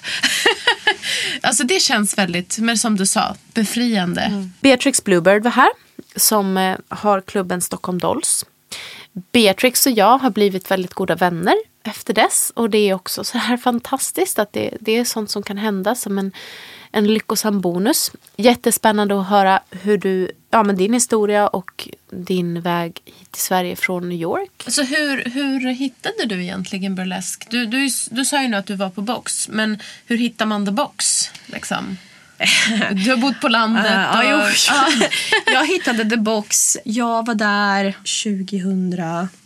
alltså 1.41 1.63
det 1.63 1.81
känns 1.81 2.17
väldigt, 2.17 2.57
men 2.59 2.77
som 2.77 2.97
du 2.97 3.05
sa, 3.05 3.35
befriande. 3.53 4.49
Beatrix 4.61 5.03
Bluebird 5.03 5.43
var 5.43 5.51
här 5.51 5.69
som 6.15 6.57
eh, 6.57 6.77
har 6.89 7.21
klubben 7.21 7.61
Stockholm 7.61 7.99
Dolls. 7.99 8.45
Beatrix 9.31 9.85
och 9.85 9.91
jag 9.91 10.17
har 10.17 10.29
blivit 10.29 10.71
väldigt 10.71 10.93
goda 10.93 11.15
vänner 11.15 11.55
efter 11.83 12.13
dess. 12.13 12.51
Och 12.55 12.69
det 12.69 12.77
är 12.77 12.93
också 12.93 13.23
så 13.23 13.37
här 13.37 13.57
fantastiskt 13.67 14.39
att 14.39 14.53
det, 14.53 14.77
det 14.79 14.97
är 14.97 15.05
sånt 15.05 15.31
som 15.31 15.43
kan 15.43 15.57
hända 15.57 15.95
som 15.95 16.17
en, 16.17 16.31
en 16.91 17.07
lyckosam 17.07 17.61
bonus. 17.61 18.11
Jättespännande 18.35 19.19
att 19.21 19.27
höra 19.27 19.59
hur 19.71 19.97
du, 19.97 20.31
ja 20.49 20.63
men 20.63 20.75
din 20.75 20.93
historia 20.93 21.47
och 21.47 21.89
din 22.09 22.61
väg 22.61 23.01
hit 23.05 23.31
till 23.31 23.41
Sverige 23.41 23.75
från 23.75 24.09
New 24.09 24.21
York. 24.21 24.63
Så 24.67 24.83
hur, 24.83 25.23
hur 25.29 25.71
hittade 25.71 26.25
du 26.25 26.43
egentligen 26.43 26.95
burlesk? 26.95 27.47
Du, 27.49 27.65
du, 27.65 27.89
du 28.11 28.25
sa 28.25 28.41
ju 28.41 28.47
nu 28.47 28.57
att 28.57 28.67
du 28.67 28.75
var 28.75 28.89
på 28.89 29.01
box, 29.01 29.49
men 29.49 29.79
hur 30.05 30.17
hittar 30.17 30.45
man 30.45 30.65
the 30.65 30.71
box? 30.71 31.31
Liksom? 31.45 31.97
Du 33.05 33.09
har 33.09 33.17
bott 33.17 33.41
på 33.41 33.47
landet. 33.47 33.85
Ja, 33.91 34.35
och. 34.37 34.51
Ja. 34.69 35.07
jag 35.53 35.67
hittade 35.67 36.09
The 36.09 36.17
Box. 36.17 36.77
Jag 36.83 37.25
var 37.25 37.35
där 37.35 37.93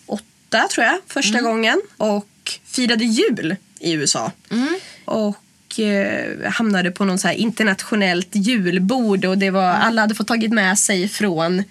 2008 0.08 0.68
tror 0.74 0.86
jag, 0.86 0.98
första 1.08 1.38
Mm. 1.38 1.52
gången. 1.52 1.82
Och 1.98 2.28
firade 2.66 3.04
jul 3.06 3.56
i 3.80 3.92
USA. 3.94 4.32
Mm. 4.52 4.76
Och 5.06 5.80
eh, 5.80 6.52
hamnade 6.52 6.92
på 6.92 7.06
någon 7.06 7.18
så 7.20 7.30
internationellt 7.32 8.30
julbord. 8.32 9.26
Och 9.26 9.38
det 9.38 9.50
var, 9.50 9.70
Mm. 9.70 9.82
alla 9.82 10.02
hade 10.02 10.16
fått 10.16 10.28
tagit 10.28 10.52
med 10.54 10.80
sig 10.80 11.08
från 11.10 11.64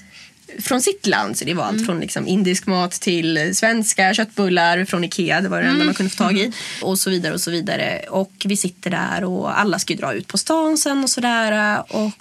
från 0.59 0.83
sitt 0.83 1.07
land. 1.07 1.39
Så 1.39 1.45
det 1.45 1.55
var 1.55 1.65
Mm. 1.65 1.77
allt 1.77 1.87
från 1.87 2.01
liksom 2.01 2.27
indisk 2.27 2.67
mat 2.67 2.93
till 2.93 3.57
svenska 3.57 4.15
köttbullar 4.15 4.85
från 4.85 5.05
Ikea. 5.05 5.41
Det 5.41 5.49
var 5.49 5.57
det 5.59 5.63
enda 5.63 5.75
Mm. 5.75 5.87
man 5.87 5.95
kunde 5.95 6.11
få 6.11 6.25
tag 6.25 6.39
i. 6.39 6.53
Och 6.83 6.99
så 6.99 7.11
vidare 7.11 7.35
och 7.35 7.41
så 7.41 7.51
vidare. 7.51 7.99
Och 8.09 8.33
vi 8.45 8.57
sitter 8.57 8.91
där 8.91 9.25
och 9.25 9.59
alla 9.61 9.79
ska 9.79 9.93
ju 9.93 9.99
dra 9.99 10.13
ut 10.15 10.27
på 10.29 10.39
stan 10.39 10.79
sen 10.79 11.03
och 11.05 11.11
sådär. 11.11 11.83
Och 11.89 12.13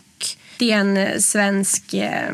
det 0.57 0.71
är 0.71 0.77
en 0.77 1.21
svensk 1.21 1.93
eh, 1.93 2.31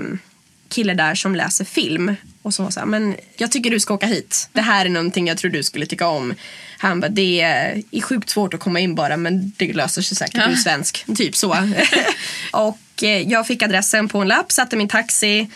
kille 0.70 0.94
där 0.94 1.16
som 1.16 1.36
läser 1.36 1.66
film. 1.66 2.16
Och 2.42 2.54
som 2.54 2.66
var 2.66 2.72
så 2.72 2.80
här, 2.80 2.88
men 2.88 3.16
jag 3.38 3.52
tycker 3.52 3.72
du 3.72 3.80
ska 3.80 3.94
åka 3.94 4.06
hit. 4.06 4.50
Det 4.54 4.62
här 4.62 4.86
är 4.86 4.90
någonting 4.90 5.28
jag 5.28 5.38
tror 5.38 5.52
du 5.52 5.64
skulle 5.64 5.86
tycka 5.86 6.08
om. 6.08 6.34
Han 6.78 7.00
bara, 7.00 7.10
det 7.10 7.42
är 7.42 8.02
sjukt 8.02 8.30
svårt 8.30 8.54
att 8.54 8.60
komma 8.60 8.80
in 8.80 8.96
bara 8.96 9.18
men 9.18 9.54
det 9.58 9.74
löser 9.74 10.02
sig 10.02 10.18
säkert. 10.18 10.34
Du 10.36 10.52
är 10.52 10.56
svensk. 10.56 11.06
Typ 11.18 11.36
så. 11.36 11.50
och 12.52 13.04
eh, 13.04 13.22
jag 13.32 13.48
fick 13.48 13.64
adressen 13.64 14.08
på 14.08 14.20
en 14.20 14.28
lapp, 14.28 14.52
satte 14.52 14.76
min 14.76 14.88
taxi, 14.88 15.48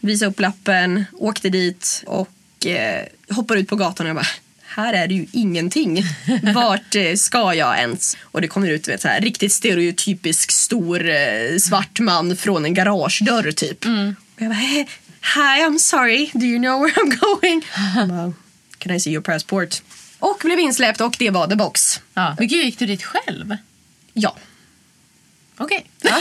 visade 0.00 0.30
upp 0.30 0.40
lappen, 0.40 1.04
åkte 1.12 1.48
dit 1.48 2.02
och 2.06 2.66
eh, 2.66 3.04
hoppar 3.30 3.56
ut 3.56 3.68
på 3.68 3.76
gatan 3.76 4.06
och 4.06 4.10
jag 4.10 4.16
bara 4.16 4.26
här 4.68 4.92
är 4.94 5.06
det 5.08 5.14
ju 5.14 5.26
ingenting. 5.32 6.02
Vart 6.54 6.94
eh, 6.94 7.14
ska 7.14 7.54
jag 7.54 7.78
ens? 7.78 8.16
Och 8.22 8.40
det 8.40 8.48
kommer 8.48 8.68
ut 8.70 8.88
vet, 8.88 9.00
så 9.02 9.08
här, 9.08 9.20
riktigt 9.20 9.52
stereotypisk 9.52 10.50
stor 10.50 11.08
eh, 11.08 11.56
svart 11.60 12.00
man 12.00 12.36
från 12.36 12.64
en 12.64 12.74
garagedörr 12.74 13.52
typ. 13.52 13.84
Och 13.84 14.42
jag 14.42 14.48
bara, 14.50 14.60
"Eh, 14.60 14.86
hi 15.34 15.64
I'm 15.64 15.78
sorry, 15.78 16.30
do 16.34 16.44
you 16.46 16.58
know 16.58 16.80
where 16.80 16.92
I'm 16.94 17.18
going? 17.20 17.62
Bara, 18.08 18.32
Can 18.78 18.96
I 18.96 19.00
see 19.00 19.10
your 19.10 19.22
passport? 19.22 19.82
Och 20.18 20.38
blev 20.44 20.58
insläppt 20.58 21.00
och 21.00 21.16
det 21.18 21.30
var 21.30 21.46
the 21.46 21.56
box. 21.56 22.00
Men 22.14 22.48
gud, 22.48 22.64
gick 22.64 22.78
du 22.78 22.86
dit 22.86 23.02
själv? 23.02 23.56
Ja. 24.12 24.36
Okej. 25.58 25.86
Ja. 26.00 26.20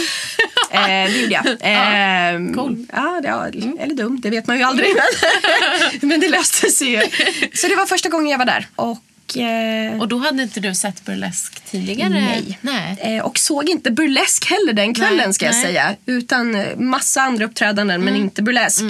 eh, 0.71 1.11
det 1.11 1.17
gjorde 1.21 1.33
jag. 1.33 1.45
Eh, 1.61 2.53
cool. 2.55 2.85
Ja, 2.93 3.19
det, 3.21 3.27
ja, 3.27 3.47
eller 3.79 3.95
dum, 3.95 4.21
det 4.21 4.29
vet 4.29 4.47
man 4.47 4.57
ju 4.57 4.63
aldrig. 4.63 4.89
Men, 6.01 6.09
men 6.09 6.19
det 6.19 6.27
löste 6.27 6.69
sig 6.69 6.89
ju. 6.91 7.01
Så 7.53 7.67
det 7.67 7.75
var 7.75 7.85
första 7.85 8.09
gången 8.09 8.27
jag 8.27 8.37
var 8.37 8.45
där. 8.45 8.67
Och, 8.75 8.97
eh, 9.37 9.99
Och 10.01 10.07
då 10.07 10.17
hade 10.17 10.43
inte 10.43 10.59
du 10.59 10.75
sett 10.75 11.05
burlesk 11.05 11.65
tidigare? 11.65 12.09
Nej. 12.09 12.59
Nej. 12.61 12.97
Eh, 13.01 13.25
och 13.25 13.37
såg 13.39 13.69
inte 13.69 13.91
burlesk 13.91 14.45
heller 14.49 14.73
den 14.73 14.93
kvällen 14.93 15.17
Nej, 15.17 15.33
ska 15.33 15.45
jag 15.45 15.53
nej. 15.53 15.63
säga. 15.63 15.95
Utan 16.05 16.55
eh, 16.55 16.77
massa 16.77 17.21
andra 17.21 17.45
uppträdanden 17.45 18.01
men 18.01 18.15
inte 18.15 18.41
burlesk. 18.41 18.83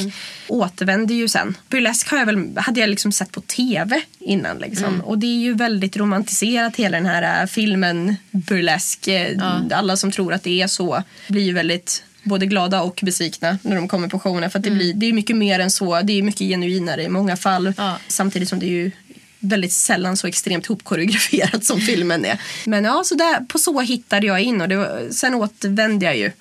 Återvände 0.48 1.14
ju 1.14 1.28
sen. 1.28 1.58
Burlesk 1.70 2.12
har 2.12 2.18
jag 2.18 2.26
väl, 2.26 2.58
hade 2.58 2.80
jag 2.80 2.90
liksom 2.90 3.12
sett 3.12 3.32
på 3.32 3.42
tv 3.42 4.02
innan. 4.20 4.58
Liksom. 4.58 4.86
Mm. 4.86 5.02
Och 5.02 5.18
det 5.18 5.28
är 5.28 5.40
ju 5.40 5.54
väldigt 5.54 5.98
romantiserat 5.98 6.76
hela 6.76 6.98
den 6.98 7.06
här 7.06 7.42
eh, 7.42 7.48
filmen 7.48 8.16
burlesk. 8.32 9.08
Eh, 9.08 9.38
Alla 9.72 9.98
som 9.98 10.12
tror 10.12 10.34
att 10.34 10.44
det 10.44 10.62
är 10.62 10.68
så 10.68 11.04
blir 11.28 11.44
ju 11.44 11.54
väldigt 11.54 12.04
både 12.24 12.46
glada 12.46 12.82
och 12.82 13.00
besvikna 13.04 13.58
när 13.62 13.76
de 13.76 13.88
kommer 13.88 14.08
på 14.08 14.20
showerna. 14.20 14.50
För 14.50 14.60
att 14.60 14.64
det, 14.66 14.72
blir, 14.72 14.94
det 14.94 15.06
är 15.06 15.14
mycket 15.14 15.36
mer 15.36 15.60
än 15.60 15.72
så. 15.72 16.02
Det 16.02 16.14
är 16.14 16.22
mycket 16.22 16.42
genuinare 16.48 17.04
i 17.04 17.10
många 17.10 17.38
fall. 17.38 17.74
Samtidigt 18.08 18.50
som 18.50 18.60
det 18.60 18.66
är 18.66 18.70
ju 18.70 18.92
väldigt 19.40 19.72
sällan 19.72 20.18
så 20.18 20.28
extremt 20.28 20.66
hopkoreograferat 20.66 21.66
som 21.66 21.82
filmen 21.82 22.26
är. 22.26 22.42
Men 22.66 22.84
ja, 22.84 23.04
så 23.06 23.16
där, 23.16 23.40
på 23.40 23.60
så 23.60 23.82
hittade 23.82 24.28
jag 24.28 24.42
in 24.42 24.62
och 24.62 24.70
var, 24.70 25.12
sen 25.12 25.34
återvände 25.34 26.06
jag 26.06 26.18
ju. 26.18 26.32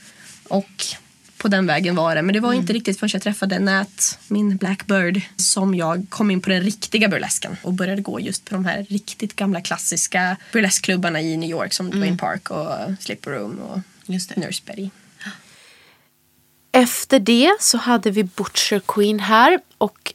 Och 0.48 0.84
på 1.44 1.48
den 1.48 1.66
vägen 1.66 1.94
var 1.94 2.14
det. 2.14 2.22
Men 2.22 2.32
det 2.32 2.40
var 2.40 2.52
inte 2.52 2.72
riktigt 2.72 2.98
förrän 2.98 3.10
jag 3.12 3.22
träffade 3.22 3.58
Nat, 3.58 4.18
min 4.28 4.56
Blackbird, 4.56 5.20
som 5.36 5.74
jag 5.74 6.06
kom 6.08 6.30
in 6.30 6.40
på 6.40 6.50
den 6.50 6.62
riktiga 6.62 7.08
burlesken 7.08 7.56
och 7.62 7.72
började 7.72 8.02
gå 8.02 8.20
just 8.20 8.44
på 8.44 8.54
de 8.54 8.64
här 8.64 8.86
riktigt 8.88 9.36
gamla 9.36 9.60
klassiska 9.60 10.36
burleskklubbarna 10.52 11.20
i 11.20 11.36
New 11.36 11.50
York 11.50 11.72
som 11.72 11.90
Dwayne 11.90 12.16
Park 12.16 12.50
och 12.50 12.68
Slipper 13.00 13.30
Room 13.30 13.58
och 13.58 13.80
Nurse 14.36 14.62
Betty. 14.66 14.88
Efter 16.72 17.18
det 17.18 17.50
så 17.60 17.78
hade 17.78 18.10
vi 18.10 18.24
Butcher 18.24 18.80
Queen 18.86 19.20
här 19.20 19.60
och 19.78 20.14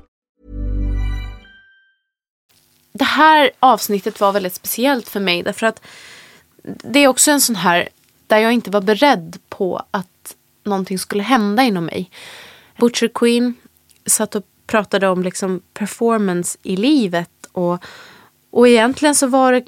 det 2.91 3.03
här 3.03 3.51
avsnittet 3.59 4.19
var 4.19 4.31
väldigt 4.31 4.55
speciellt 4.55 5.09
för 5.09 5.19
mig 5.19 5.43
därför 5.43 5.67
att 5.67 5.81
det 6.63 6.99
är 6.99 7.07
också 7.07 7.31
en 7.31 7.41
sån 7.41 7.55
här 7.55 7.89
där 8.27 8.37
jag 8.37 8.53
inte 8.53 8.71
var 8.71 8.81
beredd 8.81 9.37
på 9.49 9.83
att 9.91 10.35
någonting 10.63 10.99
skulle 10.99 11.23
hända 11.23 11.63
inom 11.63 11.85
mig. 11.85 12.11
Butcher 12.77 13.07
Queen 13.13 13.55
satt 14.05 14.35
och 14.35 14.43
pratade 14.67 15.07
om 15.07 15.23
liksom 15.23 15.61
performance 15.73 16.57
i 16.63 16.75
livet 16.75 17.29
och, 17.51 17.83
och 18.51 18.67
egentligen 18.67 19.15
så 19.15 19.27
var 19.27 19.53
det 19.53 19.65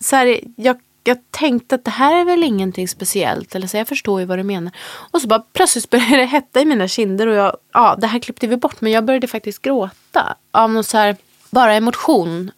så 0.00 0.16
här, 0.16 0.40
jag, 0.56 0.80
jag 1.04 1.18
tänkte 1.30 1.74
att 1.74 1.84
det 1.84 1.90
här 1.90 2.20
är 2.20 2.24
väl 2.24 2.44
ingenting 2.44 2.88
speciellt 2.88 3.54
eller 3.54 3.66
så 3.66 3.76
jag 3.76 3.88
förstår 3.88 4.20
ju 4.20 4.26
vad 4.26 4.38
du 4.38 4.42
menar. 4.42 4.72
Och 5.10 5.20
så 5.20 5.28
bara 5.28 5.44
plötsligt 5.52 5.90
började 5.90 6.16
det 6.16 6.24
hetta 6.24 6.60
i 6.60 6.64
mina 6.64 6.88
kinder 6.88 7.26
och 7.26 7.34
jag, 7.34 7.56
ja 7.72 7.96
det 7.98 8.06
här 8.06 8.18
klippte 8.18 8.46
vi 8.46 8.56
bort 8.56 8.80
men 8.80 8.92
jag 8.92 9.04
började 9.04 9.26
faktiskt 9.26 9.62
gråta 9.62 10.36
av 10.50 10.70
någon 10.70 10.84
så 10.84 10.96
här 10.96 11.16
bara 11.50 11.74
emotion 11.74 12.50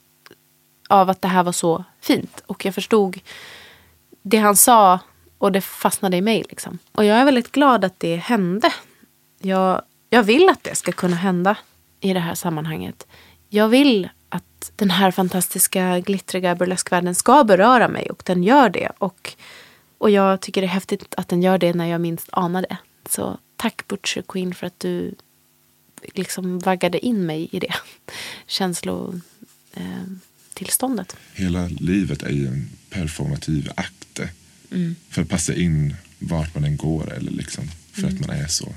av 0.89 1.11
att 1.11 1.23
det 1.23 1.29
här 1.29 1.43
var 1.43 1.53
så 1.53 1.85
fint. 2.01 2.43
Och 2.47 2.65
jag 2.65 2.75
förstod 2.75 3.21
det 4.23 4.39
han 4.39 4.57
sa 4.57 4.99
och 5.39 5.53
det 5.53 5.61
fastnade 5.61 6.17
i 6.17 6.21
mig. 6.21 6.45
Liksom. 6.49 6.79
Och 6.93 7.05
jag 7.05 7.19
är 7.19 7.25
väldigt 7.25 7.53
glad 7.53 7.85
att 7.85 8.01
det 8.01 8.17
hände. 8.17 8.73
Jag, 9.41 9.83
jag 10.11 10.23
vill 10.23 10.49
att 10.49 10.65
det 10.65 10.75
ska 10.75 10.93
kunna 10.93 11.17
hända 11.17 11.57
i 12.01 12.13
det 12.13 12.21
här 12.21 12.35
sammanhanget. 12.35 13.07
Jag 13.49 13.69
vill 13.69 14.09
att 14.29 14.73
den 14.77 14.91
här 14.91 15.11
fantastiska 15.11 16.01
glittriga 16.01 16.55
burleskvärlden 16.55 17.15
ska 17.15 17.45
beröra 17.45 17.89
mig 17.89 18.11
och 18.11 18.23
den 18.27 18.43
gör 18.43 18.69
det. 18.69 18.91
Och, 18.99 19.35
och 19.99 20.11
jag 20.11 20.41
tycker 20.41 20.61
det 20.61 20.67
är 20.67 20.69
häftigt 20.69 21.15
att 21.17 21.29
den 21.29 21.43
gör 21.43 21.59
det 21.59 21.75
när 21.75 21.87
jag 21.87 22.01
minst 22.01 22.29
anar 22.33 22.63
det. 22.63 22.77
Så 23.09 23.39
tack 23.57 23.89
Butcher 23.89 24.23
Queen 24.23 24.55
för 24.55 24.67
att 24.67 24.81
du 24.81 25.15
liksom 26.15 26.59
vaggade 26.59 27.07
in 27.07 27.27
mig 27.27 27.49
i 27.53 27.59
det 27.59 27.75
känslotillståndet. 28.47 31.17
Hela 31.35 31.69
livet 31.69 32.23
är 32.23 32.31
ju 32.31 32.47
en 32.47 32.69
performativ 32.91 33.71
akt 33.77 33.95
Mm. 34.73 34.97
för 35.11 35.23
att 35.23 35.29
passa 35.29 35.55
in 35.55 35.95
vart 36.19 36.55
man 36.55 36.65
än 36.65 36.77
går 36.77 37.13
eller 37.15 37.31
liksom 37.31 37.71
för 37.93 38.03
Mm. 38.03 38.15
att 38.15 38.21
man 38.27 38.37
är 38.37 38.47
så. 38.47 38.75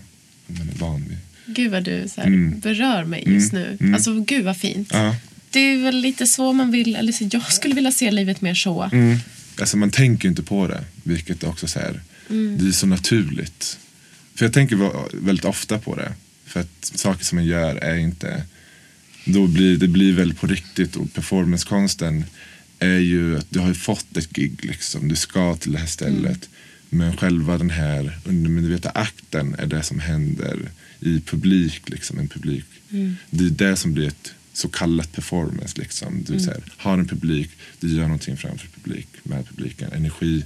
Man 0.48 0.70
är 0.70 0.76
van 0.76 1.06
vid. 1.10 1.18
Gud 1.46 1.72
vad 1.72 1.84
du 1.84 2.08
så 2.16 2.22
här, 2.22 2.28
Mm. 2.28 2.60
berör 2.60 3.04
mig 3.04 3.24
just 3.28 3.54
Mm, 3.54 3.64
nu. 3.68 3.78
mm. 3.82 3.94
Alltså 3.94 4.20
gud 4.20 4.46
vad 4.46 4.58
fint. 4.58 4.90
Ja. 4.94 5.16
Det 5.50 5.60
är 5.60 5.84
väl 5.84 5.96
lite 6.02 6.28
så 6.28 6.54
man 6.54 6.72
vill, 6.72 6.96
eller 6.96 7.12
så 7.12 7.30
jag 7.32 7.52
skulle 7.52 7.76
vilja 7.76 7.92
se 7.92 8.12
livet 8.12 8.42
mer 8.42 8.56
så. 8.56 8.90
Mm. 8.92 9.18
Alltså 9.60 9.78
man 9.78 9.92
tänker 9.92 10.28
inte 10.30 10.44
på 10.44 10.68
det, 10.68 10.84
vilket 11.04 11.44
också 11.44 11.68
så 11.68 11.80
här, 11.80 12.02
Mm. 12.30 12.58
det 12.60 12.68
är 12.68 12.72
så 12.72 12.88
naturligt. 12.88 13.80
För 14.36 14.46
jag 14.46 14.54
tänker 14.54 14.76
väldigt 15.26 15.46
ofta 15.46 15.80
på 15.80 15.96
det. 15.96 16.12
För 16.52 16.60
att 16.60 16.92
saker 16.96 17.26
som 17.26 17.36
man 17.36 17.46
gör 17.46 17.76
är 17.76 17.98
inte... 17.98 18.44
Då 19.26 19.48
blir 19.48 19.78
det 19.78 19.88
blir 19.88 20.14
väldigt 20.14 20.40
på 20.40 20.48
riktigt 20.48 20.96
och 20.96 21.14
performancekonsten 21.14 22.26
är 22.80 22.98
ju 22.98 23.38
att 23.38 23.48
du 23.50 23.60
har 23.60 23.68
ju 23.68 23.74
fått 23.74 24.18
ett 24.18 24.30
gig 24.34 24.66
liksom. 24.66 25.08
Du 25.08 25.16
ska 25.16 25.56
till 25.56 25.72
det 25.72 25.80
här 25.80 25.88
stället. 25.88 26.50
Men 26.90 27.18
själva 27.18 27.58
den 27.58 27.70
här 27.70 28.20
undermedvetna 28.26 28.90
akten 28.90 29.56
är 29.56 29.66
det 29.66 29.84
som 29.84 30.00
händer 30.00 30.60
i 31.00 31.22
publik, 31.22 31.90
liksom, 31.90 32.20
en 32.20 32.28
publik. 32.28 32.66
Mm. 32.90 33.16
Det 33.30 33.46
är 33.46 33.50
det 33.50 33.76
som 33.76 33.94
blir 33.94 34.08
ett 34.08 34.34
så 34.54 34.70
kallat 34.70 35.12
performance. 35.12 35.78
Liksom. 35.78 36.24
Du 36.28 36.34
Mm. 36.34 36.46
här, 36.46 36.64
har 36.78 36.98
en 36.98 37.08
publik, 37.08 37.50
du 37.80 37.88
gör 37.96 38.04
någonting 38.04 38.38
framför 38.38 38.68
publik, 38.68 39.08
med 39.24 39.48
publiken, 39.48 39.92
energi, 39.92 40.46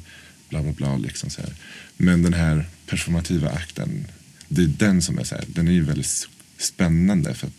bla 0.50 0.64
bla 0.64 0.72
bla. 0.72 0.98
Liksom, 0.98 1.30
så 1.30 1.42
här. 1.42 1.54
Men 1.98 2.24
den 2.24 2.34
här 2.34 2.66
performativa 2.86 3.50
akten, 3.50 4.08
det 4.48 4.62
är 4.62 4.68
den 4.68 5.02
som 5.02 5.20
är 5.20 5.24
så 5.24 5.36
här, 5.36 5.44
den 5.48 5.68
är 5.68 5.72
ju 5.72 5.84
väldigt 5.84 6.28
spännande 6.58 7.34
för 7.34 7.48
att 7.48 7.54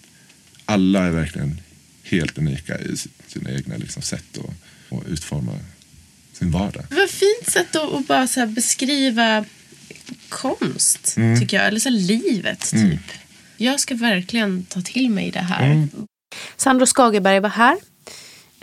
alla 0.64 1.05
är 1.05 1.11
verkligen 1.11 1.61
helt 2.03 2.39
unika 2.39 2.78
i 2.80 2.97
sina 3.28 3.51
egna 3.51 3.76
liksom, 3.76 4.03
sätt 4.03 4.39
att, 4.39 4.99
att 4.99 5.07
utforma 5.09 5.53
sin 6.32 6.51
vardag. 6.51 6.84
Ett 7.05 7.11
fint 7.11 7.53
sätt 7.53 7.76
att, 7.76 7.93
att 7.93 8.07
bara 8.07 8.26
så 8.26 8.41
här 8.41 8.47
beskriva 8.47 9.45
konst, 10.28 11.14
Mm. 11.16 11.41
tycker 11.41 11.57
jag. 11.57 11.66
Eller 11.66 11.80
så 11.80 11.91
livet, 11.91 12.61
typ. 12.61 12.74
Mm. 12.82 12.99
Jag 13.57 13.80
ska 13.80 13.95
verkligen 13.95 14.64
ta 14.64 14.80
till 14.80 15.11
mig 15.11 15.30
det 15.30 15.41
här. 15.41 15.64
Mm. 15.66 15.89
Sandro 16.57 16.87
Skagerberg 16.87 17.41
var 17.41 17.49
här. 17.49 17.76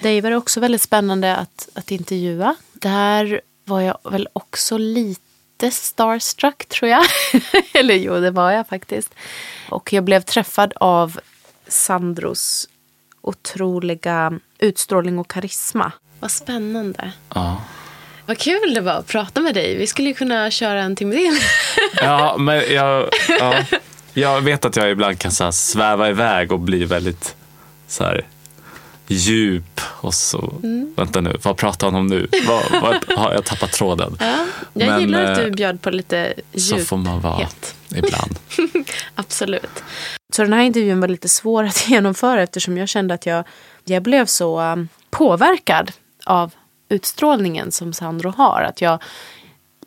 Dig 0.02 0.22
var 0.22 0.30
det 0.30 0.36
också 0.36 0.60
väldigt 0.60 0.82
spännande 0.82 1.36
att, 1.36 1.70
att 1.74 1.92
intervjua. 1.92 2.56
Där 2.74 3.42
var 3.66 3.82
jag 3.82 3.98
väl 4.12 4.28
också 4.34 4.78
lite 4.78 5.22
starstruck 5.72 6.66
tror 6.66 6.92
jag. 6.92 7.04
Eller 7.74 7.96
jo, 7.96 8.20
det 8.20 8.32
var 8.32 8.52
jag 8.52 8.68
faktiskt. 8.68 9.16
Och 9.70 9.94
jag 9.94 10.04
blev 10.04 10.22
träffad 10.22 10.74
av 10.76 11.20
Sandros 11.68 12.68
otroliga 13.22 14.40
utstrålning 14.60 15.20
och 15.20 15.28
karisma. 15.28 15.92
Vad 16.20 16.32
spännande. 16.32 17.12
Ja. 17.36 17.62
Vad 18.26 18.38
kul 18.38 18.74
det 18.74 18.82
var 18.82 18.92
att 18.92 19.08
prata 19.08 19.42
med 19.42 19.54
dig. 19.54 19.78
Vi 19.78 19.88
skulle 19.88 20.08
ju 20.08 20.14
kunna 20.14 20.52
köra 20.52 20.82
en 20.82 20.96
timme 20.96 21.16
till. 21.16 21.40
Ja, 22.02 22.36
men 22.38 22.74
jag, 22.74 23.10
ja, 23.40 23.56
jag 24.14 24.42
vet 24.42 24.66
att 24.66 24.76
jag 24.76 24.92
ibland 24.92 25.20
kan 25.20 25.32
så 25.32 25.52
sväva 25.52 26.10
iväg 26.10 26.52
och 26.52 26.60
bli 26.60 26.84
väldigt 26.84 27.36
så 27.88 28.04
här 28.04 28.26
djup 29.08 29.82
och 29.86 30.14
så, 30.14 30.54
Mm. 30.64 30.94
vänta 30.98 31.22
nu, 31.22 31.38
vad 31.44 31.58
pratar 31.58 31.88
han 31.88 31.96
om 31.96 32.08
nu? 32.08 32.28
Vad, 32.48 32.82
vad, 32.82 33.18
har 33.18 33.34
jag 33.34 33.46
tappat 33.46 33.72
tråden? 33.72 34.18
Ja, 34.20 34.46
jag 34.74 34.88
Men, 34.88 35.02
gillar 35.02 35.24
att 35.24 35.38
eh, 35.38 35.44
du 35.46 35.52
bjöd 35.52 35.82
på 35.82 35.90
lite 35.90 36.34
Så 36.56 36.78
får 36.78 36.98
man 36.98 37.22
vara 37.22 37.40
djuphet. 37.40 37.76
ibland. 37.96 38.40
Absolut. 39.16 39.84
Så 40.34 40.42
den 40.44 40.54
här 40.54 40.62
intervjun 40.64 41.00
var 41.00 41.08
lite 41.08 41.30
svår 41.30 41.64
att 41.64 41.88
genomföra 41.90 42.44
eftersom 42.44 42.78
jag 42.78 42.90
kände 42.90 43.14
att 43.14 43.26
jag, 43.26 43.44
jag 43.86 44.04
blev 44.04 44.26
så 44.26 44.62
um, 44.62 44.88
påverkad 45.10 45.92
av 46.26 46.52
utstrålningen 46.90 47.72
som 47.72 47.94
Sandro 47.94 48.30
har. 48.38 48.62
Att 48.62 48.82
jag 48.82 49.04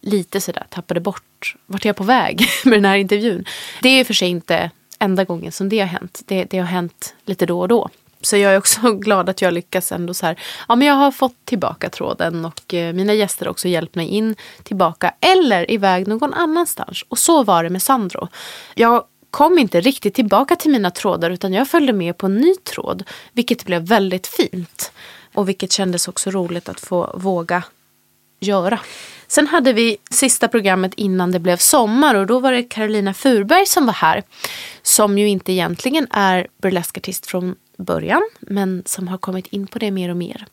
lite 0.00 0.40
sådär 0.40 0.66
tappade 0.70 1.00
bort 1.00 1.54
vart 1.66 1.84
jag 1.84 1.90
är 1.92 1.96
på 1.96 2.04
väg 2.04 2.48
med 2.64 2.72
den 2.72 2.84
här 2.84 2.96
intervjun. 2.96 3.44
Det 3.82 3.88
är 3.88 3.96
ju 3.98 4.04
för 4.04 4.14
sig 4.14 4.28
inte 4.28 4.70
enda 4.98 5.24
gången 5.24 5.52
som 5.52 5.68
det 5.68 5.78
har 5.80 5.86
hänt. 5.86 6.22
Det, 6.26 6.44
det 6.44 6.58
har 6.58 6.66
hänt 6.66 7.14
lite 7.24 7.46
då 7.46 7.60
och 7.60 7.68
då. 7.68 7.88
Så 8.26 8.36
jag 8.36 8.52
är 8.52 8.58
också 8.58 8.92
glad 8.92 9.28
att 9.28 9.42
jag 9.42 9.54
lyckas 9.54 9.92
ändå 9.92 10.14
så 10.14 10.26
här. 10.26 10.40
Ja, 10.68 10.76
men 10.76 10.88
jag 10.88 10.94
har 10.94 11.10
fått 11.10 11.44
tillbaka 11.44 11.90
tråden 11.90 12.44
och 12.44 12.74
eh, 12.74 12.92
mina 12.92 13.14
gäster 13.14 13.46
har 13.46 13.50
också 13.50 13.68
hjälpt 13.68 13.94
mig 13.94 14.08
in 14.08 14.36
tillbaka 14.62 15.14
eller 15.20 15.70
iväg 15.70 16.08
någon 16.08 16.34
annanstans. 16.34 17.04
Och 17.08 17.18
så 17.18 17.44
var 17.44 17.64
det 17.64 17.70
med 17.70 17.82
Sandro. 17.82 18.28
Jag 18.74 19.04
kom 19.30 19.58
inte 19.58 19.80
riktigt 19.80 20.14
tillbaka 20.14 20.56
till 20.56 20.70
mina 20.70 20.90
trådar 20.90 21.30
utan 21.30 21.52
jag 21.52 21.68
följde 21.68 21.92
med 21.92 22.18
på 22.18 22.26
en 22.26 22.36
ny 22.36 22.54
tråd. 22.54 23.04
Vilket 23.32 23.64
blev 23.64 23.82
väldigt 23.82 24.26
fint. 24.26 24.92
Och 25.34 25.48
vilket 25.48 25.72
kändes 25.72 26.08
också 26.08 26.30
roligt 26.30 26.68
att 26.68 26.80
få 26.80 27.12
våga 27.14 27.62
göra. 28.40 28.78
Sen 29.28 29.46
hade 29.46 29.72
vi 29.72 29.96
sista 30.10 30.48
programmet 30.48 30.94
innan 30.94 31.32
det 31.32 31.38
blev 31.38 31.56
sommar 31.56 32.14
och 32.14 32.26
då 32.26 32.40
var 32.40 32.52
det 32.52 32.62
Carolina 32.62 33.14
Furberg 33.14 33.66
som 33.66 33.86
var 33.86 33.92
här. 33.92 34.22
Som 34.82 35.18
ju 35.18 35.28
inte 35.28 35.52
egentligen 35.52 36.06
är 36.10 36.46
burleskartist 36.62 37.26
från 37.26 37.54
början 37.76 38.22
men 38.40 38.82
som 38.86 39.08
har 39.08 39.18
kommit 39.18 39.46
in 39.46 39.66
på 39.66 39.78
det 39.78 39.90
mer 39.90 40.10
och 40.10 40.16
mer. 40.16 40.46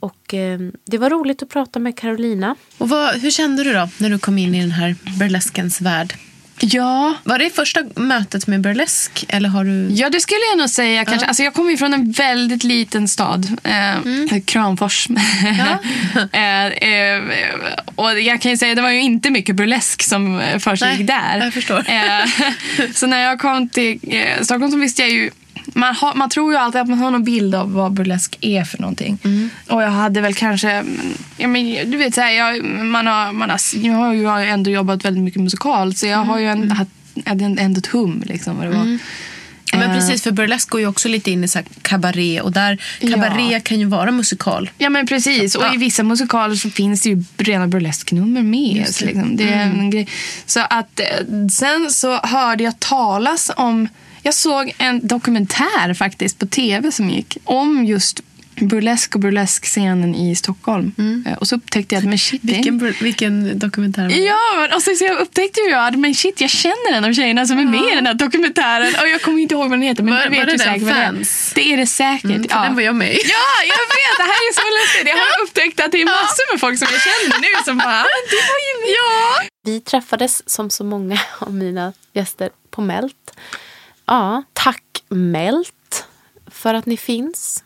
Och 0.00 0.34
eh, 0.34 0.58
det 0.84 0.98
var 0.98 1.10
roligt 1.10 1.42
att 1.42 1.48
prata 1.48 1.78
med 1.78 1.98
Carolina. 1.98 2.56
Och 2.78 2.88
vad, 2.88 3.14
hur 3.14 3.30
kände 3.30 3.64
du 3.64 3.72
då 3.72 3.88
när 3.98 4.10
du 4.10 4.18
kom 4.18 4.38
in 4.38 4.54
i 4.54 4.60
den 4.60 4.70
här 4.70 4.96
burleskens 5.18 5.80
värld? 5.80 6.14
Ja. 6.60 7.14
Var 7.24 7.38
det 7.38 7.50
första 7.50 7.80
mötet 7.94 8.46
med 8.46 8.60
burlesk? 8.60 9.24
Eller 9.28 9.48
har 9.48 9.64
du... 9.64 9.88
Ja, 9.94 10.10
det 10.10 10.20
skulle 10.20 10.40
jag 10.50 10.58
nog 10.58 10.70
säga. 10.70 11.04
Kanske. 11.04 11.26
Alltså, 11.26 11.42
jag 11.42 11.54
kommer 11.54 11.70
ju 11.70 11.76
från 11.76 11.94
en 11.94 12.12
väldigt 12.12 12.64
liten 12.64 13.08
stad. 13.08 13.56
Eh, 13.64 14.40
Kramfors. 14.44 15.08
eh, 16.32 16.66
eh, 16.66 17.22
och 17.94 18.20
jag 18.20 18.40
kan 18.40 18.50
ju 18.50 18.56
säga, 18.56 18.74
det 18.74 18.82
var 18.82 18.90
ju 18.90 19.00
inte 19.00 19.30
mycket 19.30 19.56
burlesk 19.56 20.02
som 20.02 20.40
eh, 20.40 20.58
försiggick 20.58 21.06
där. 21.06 21.40
jag 21.44 21.54
förstår. 21.54 21.84
Eh, 21.88 22.26
så 22.94 23.06
när 23.06 23.22
jag 23.22 23.40
kom 23.40 23.68
till 23.68 23.98
eh, 24.02 24.42
Stockholm 24.42 24.70
så 24.72 24.78
visste 24.78 25.02
jag 25.02 25.10
ju 25.10 25.30
man, 25.74 25.94
har, 25.94 26.14
man 26.14 26.30
tror 26.30 26.52
ju 26.52 26.58
alltid 26.58 26.80
att 26.80 26.88
man 26.88 26.98
har 26.98 27.10
någon 27.10 27.24
bild 27.24 27.54
av 27.54 27.72
vad 27.72 27.92
burlesk 27.92 28.38
är 28.40 28.64
för 28.64 28.78
någonting. 28.78 29.18
Och 29.68 29.82
jag 29.82 29.90
hade 29.90 30.20
väl 30.20 30.34
kanske, 30.34 30.70
mm, 30.70 31.14
ja, 31.36 31.48
men, 31.48 31.90
du 31.90 31.96
vet 31.96 32.14
så 32.14 32.20
här, 32.20 32.30
jag, 32.30 32.64
man 32.64 33.06
har, 33.06 33.32
man 33.32 33.50
har, 33.50 33.58
jag 34.14 34.28
har 34.28 34.40
ju 34.42 34.48
ändå 34.48 34.70
jobbat 34.70 35.04
väldigt 35.04 35.24
mycket 35.24 35.42
musikalt 35.42 35.98
så 35.98 36.06
jag 36.06 36.18
har 36.18 36.38
ju 36.38 36.46
en, 36.46 36.70
haft, 36.70 36.90
hade 37.24 37.44
ändå 37.44 37.78
ett 37.78 37.86
hum 37.86 38.22
liksom 38.26 38.56
vad 38.56 38.66
det 38.66 38.70
var. 38.70 38.82
Mm. 38.82 38.98
Ja, 39.72 39.78
men 39.78 39.90
Eh, 39.90 39.96
precis, 39.96 40.22
för 40.22 40.30
burlesk 40.30 40.70
går 40.70 40.80
ju 40.80 40.86
också 40.86 41.08
lite 41.08 41.30
in 41.30 41.44
i 41.44 41.48
så 41.48 41.58
kabaré 41.82 42.40
och 42.40 42.52
där 42.52 42.78
kabaré 43.00 43.52
Ja. 43.52 43.60
kan 43.60 43.80
ju 43.80 43.84
vara 43.86 44.10
musikal. 44.10 44.70
Ja 44.78 44.88
men 44.90 45.06
precis. 45.06 45.54
Och 45.54 45.62
Ja. 45.64 45.74
i 45.74 45.76
vissa 45.76 46.02
musikaler 46.02 46.54
så 46.54 46.70
finns 46.70 47.02
det 47.02 47.08
ju 47.08 47.24
rena 47.36 47.66
burlesknummer 47.66 48.42
med. 48.42 48.76
Just 48.76 48.98
det. 49.00 49.06
Liksom. 49.06 49.36
det 49.36 49.44
är 49.48 49.66
Mm. 49.66 49.80
en 49.80 49.90
grej. 49.90 50.08
Så 50.46 50.60
att 50.70 51.00
eh, 51.00 51.06
sen 51.52 51.90
så 51.90 52.16
hörde 52.16 52.64
jag 52.64 52.80
talas 52.80 53.50
om... 53.56 53.88
Jag 54.28 54.34
såg 54.34 54.72
en 54.78 55.06
dokumentär 55.06 55.94
faktiskt 55.94 56.38
på 56.38 56.46
tv 56.46 56.92
som 56.92 57.10
gick 57.10 57.36
om 57.44 57.84
just 57.84 58.20
burlesk 58.60 59.14
och 59.14 59.20
burleskscenen 59.20 60.14
i 60.14 60.36
Stockholm. 60.36 60.92
Eh, 61.26 61.32
Och 61.38 61.48
så 61.48 61.56
upptäckte 61.56 61.94
jag 61.94 62.00
att 62.02 62.08
men 62.08 62.18
shit, 62.18 62.40
Vilken, 62.44 62.94
vilken 63.00 63.58
dokumentär 63.58 64.02
var 64.02 64.08
det? 64.08 64.16
Ja, 64.16 64.68
och 64.76 64.82
så, 64.82 64.94
så 64.94 65.04
jag 65.04 65.18
upptäckte 65.18 65.60
ju 65.60 65.74
att 65.74 65.98
men 65.98 66.14
shit, 66.14 66.40
jag 66.40 66.50
känner 66.50 66.92
en 66.92 67.04
av 67.04 67.12
tjejerna 67.12 67.46
som 67.46 67.58
är 67.58 67.64
med 67.64 67.92
i 67.92 67.94
den 67.94 68.06
här 68.06 68.14
dokumentären. 68.14 68.94
Och 69.02 69.08
jag 69.08 69.22
kommer 69.22 69.38
inte 69.42 69.54
ihåg 69.54 69.62
vad 69.70 69.78
den 69.78 69.82
heter, 69.82 70.02
men 70.02 70.14
Var- 70.14 70.28
vet 70.28 70.38
var 70.38 70.46
det 70.46 70.58
säkert 70.58 70.82
vad 70.82 70.92
det 70.94 70.98
är. 71.00 71.06
Fans? 71.12 71.52
Det 71.54 71.72
är 71.72 71.76
det 71.76 71.86
säkert. 71.86 72.24
Mm, 72.24 72.42
för 72.48 72.56
ja. 72.56 72.62
den 72.62 72.74
var 72.74 72.82
jag 72.82 72.94
med. 72.94 73.08
Ja, 73.34 73.48
jag 73.72 73.84
vet. 73.98 74.14
Det 74.22 74.28
här 74.32 74.40
är 74.48 74.52
så 74.62 74.66
lustigt. 74.78 75.08
Jag 75.08 75.16
har 75.24 75.42
upptäckt 75.44 75.80
att 75.80 75.92
det 75.92 76.00
är 76.00 76.04
massor 76.04 76.52
med 76.52 76.60
folk 76.60 76.78
som 76.78 76.88
jag 76.92 77.00
känner 77.08 77.40
nu 77.40 77.64
som 77.64 77.78
bara, 77.78 78.00
"Ah, 78.00 78.22
det 78.32 78.42
var 78.50 78.60
ju 78.68 78.72
med. 78.82 78.90
Ja. 79.00 79.48
Vi 79.64 79.80
träffades 79.80 80.50
som 80.50 80.70
så 80.70 80.84
många 80.84 81.18
av 81.38 81.54
mina 81.54 81.92
gäster 82.14 82.50
på 82.70 82.80
Melt. 82.80 83.14
Ja, 84.08 84.42
tack 84.52 85.04
Melt 85.08 86.06
för 86.46 86.74
att 86.74 86.86
ni 86.86 86.96
finns 86.96 87.64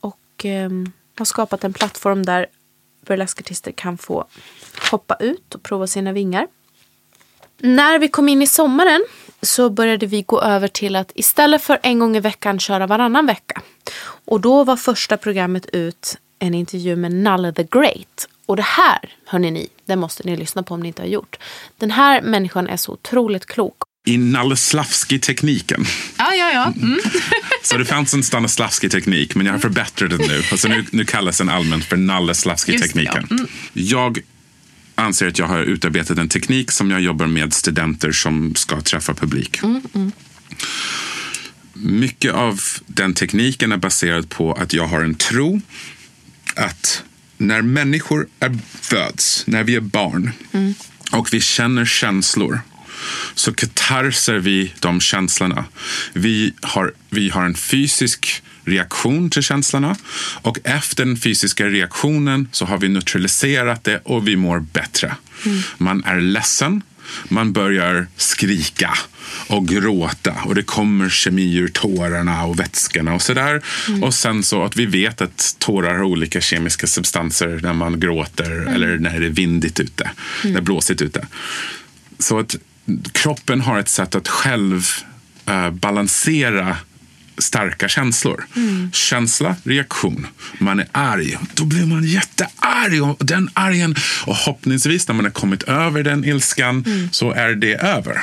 och 0.00 0.44
eh, 0.44 0.70
har 1.18 1.24
skapat 1.24 1.64
en 1.64 1.72
plattform 1.72 2.26
där 2.26 2.46
burleskartister 3.06 3.72
kan 3.72 3.98
få 3.98 4.24
hoppa 4.90 5.14
ut 5.14 5.54
och 5.54 5.62
prova 5.62 5.86
sina 5.86 6.12
vingar. 6.12 6.46
När 7.58 7.98
vi 7.98 8.08
kom 8.08 8.28
in 8.28 8.42
i 8.42 8.46
sommaren 8.46 9.04
så 9.42 9.70
började 9.70 10.06
vi 10.06 10.22
gå 10.22 10.40
över 10.40 10.68
till 10.68 10.96
att 10.96 11.12
istället 11.14 11.62
för 11.62 11.78
en 11.82 11.98
gång 11.98 12.16
i 12.16 12.20
veckan 12.20 12.58
köra 12.58 12.86
varannan 12.86 13.26
vecka. 13.26 13.62
Och 14.04 14.40
då 14.40 14.64
var 14.64 14.76
första 14.76 15.16
programmet 15.16 15.66
ut 15.66 16.16
en 16.38 16.54
intervju 16.54 16.96
med 16.96 17.12
Nalle 17.12 17.52
the 17.52 17.62
Great. 17.62 18.28
Och 18.46 18.56
det 18.56 18.62
här, 18.62 19.16
hörni 19.24 19.50
ni, 19.50 19.68
det 19.84 19.96
måste 19.96 20.22
ni 20.26 20.36
lyssna 20.36 20.62
på 20.62 20.74
om 20.74 20.80
ni 20.80 20.88
inte 20.88 21.02
har 21.02 21.08
gjort. 21.08 21.38
Den 21.76 21.90
här 21.90 22.22
människan 22.22 22.68
är 22.68 22.76
så 22.76 22.92
otroligt 22.92 23.46
klok. 23.46 23.76
I 24.06 24.18
Naleslavski-tekniken. 24.18 25.86
Ja, 26.18 26.34
ja, 26.34 26.50
ja. 26.52 26.72
Mm. 26.82 27.00
Så 27.62 27.78
det 27.78 27.84
fanns 27.84 28.14
en 28.14 28.22
Stanislavski-teknik, 28.22 29.34
men 29.34 29.46
jag 29.46 29.52
har 29.52 29.60
förbättrat 29.60 30.10
den 30.10 30.20
nu. 30.20 30.42
Alltså 30.50 30.68
nu, 30.68 30.84
nu 30.90 31.04
kallas 31.04 31.38
den 31.38 31.48
allmänt 31.48 31.84
för 31.84 31.96
det, 31.96 33.28
ja. 33.28 33.36
Mm. 33.36 33.46
Jag 33.72 34.18
anser 34.94 35.28
att 35.28 35.38
jag 35.38 35.46
har 35.46 35.62
utarbetat 35.62 36.18
en 36.18 36.28
teknik 36.28 36.70
som 36.70 36.90
jag 36.90 37.00
jobbar 37.00 37.26
med 37.26 37.52
studenter 37.52 38.12
som 38.12 38.54
ska 38.54 38.80
träffa 38.80 39.14
publik. 39.14 39.62
Mm, 39.62 39.82
mm. 39.94 40.12
Mycket 41.72 42.32
av 42.32 42.60
den 42.86 43.14
tekniken 43.14 43.72
är 43.72 43.76
baserad 43.76 44.30
på 44.30 44.52
att 44.52 44.72
jag 44.72 44.86
har 44.86 45.00
en 45.00 45.14
tro 45.14 45.60
att 46.56 47.02
när 47.38 47.62
människor 47.62 48.26
är, 48.40 48.58
föds, 48.80 49.44
när 49.46 49.64
vi 49.64 49.74
är 49.74 49.80
barn 49.80 50.30
Mm. 50.52 50.74
och 51.12 51.28
vi 51.32 51.40
känner 51.40 51.84
känslor 51.84 52.60
så 53.34 53.54
katarser 53.54 54.38
vi 54.38 54.72
de 54.80 55.00
känslorna. 55.00 55.64
Vi 56.12 56.54
har, 56.62 56.92
vi 57.10 57.28
har 57.28 57.44
en 57.44 57.54
fysisk 57.54 58.42
reaktion 58.64 59.30
till 59.30 59.42
känslorna 59.42 59.96
och 60.42 60.58
efter 60.64 61.04
den 61.04 61.16
fysiska 61.16 61.66
reaktionen 61.66 62.48
så 62.52 62.64
har 62.64 62.78
vi 62.78 62.88
neutraliserat 62.88 63.84
det 63.84 64.00
och 64.04 64.28
vi 64.28 64.36
mår 64.36 64.60
bättre. 64.60 65.16
Man 65.78 66.04
är 66.04 66.20
ledsen, 66.20 66.82
Man 67.28 67.52
börjar 67.52 68.06
skrika 68.16 68.98
och 69.46 69.68
gråta 69.68 70.34
och 70.44 70.54
det 70.54 70.62
kommer 70.62 71.08
kemi 71.08 71.56
ur 71.56 71.68
tårarna 71.68 72.44
och 72.44 72.60
vätskorna 72.60 73.14
och 73.14 73.22
sådär. 73.22 73.62
Och 74.02 74.14
sen 74.14 74.42
så 74.42 74.64
att 74.64 74.76
vi 74.76 74.86
vet 74.86 75.20
att 75.20 75.56
tårar 75.58 75.94
har 75.94 76.02
olika 76.02 76.40
kemiska 76.40 76.86
substanser 76.86 77.60
när 77.62 77.72
man 77.72 78.00
gråter 78.00 78.50
eller 78.74 78.98
när 78.98 79.20
det 79.20 79.26
är 79.26 79.30
vindigt 79.30 79.80
ute, 79.80 80.10
när 80.42 80.50
det 80.50 80.58
är 80.58 80.62
blåsigt 80.62 81.02
ute. 81.02 81.26
Så 82.18 82.38
att 82.38 82.56
kroppen 83.12 83.60
har 83.60 83.78
ett 83.78 83.88
sätt 83.88 84.14
att 84.14 84.28
själv 84.28 84.86
eh, 85.46 85.70
balansera 85.70 86.76
starka 87.38 87.88
känslor. 87.88 88.46
Känsla, 88.92 89.56
reaktion. 89.64 90.26
Man 90.58 90.80
är 90.80 90.86
arg, 90.92 91.38
då 91.54 91.64
blir 91.64 91.86
man 91.86 92.04
jättearg. 92.04 93.02
Och 93.02 93.26
den 93.26 93.50
argen, 93.52 93.94
och 94.26 94.36
hoppningsvis 94.36 95.08
när 95.08 95.14
man 95.14 95.24
har 95.24 95.32
kommit 95.32 95.62
över 95.62 96.02
den 96.02 96.24
ilskan 96.24 96.84
så 97.12 97.32
är 97.32 97.54
det 97.54 97.74
över. 97.74 98.22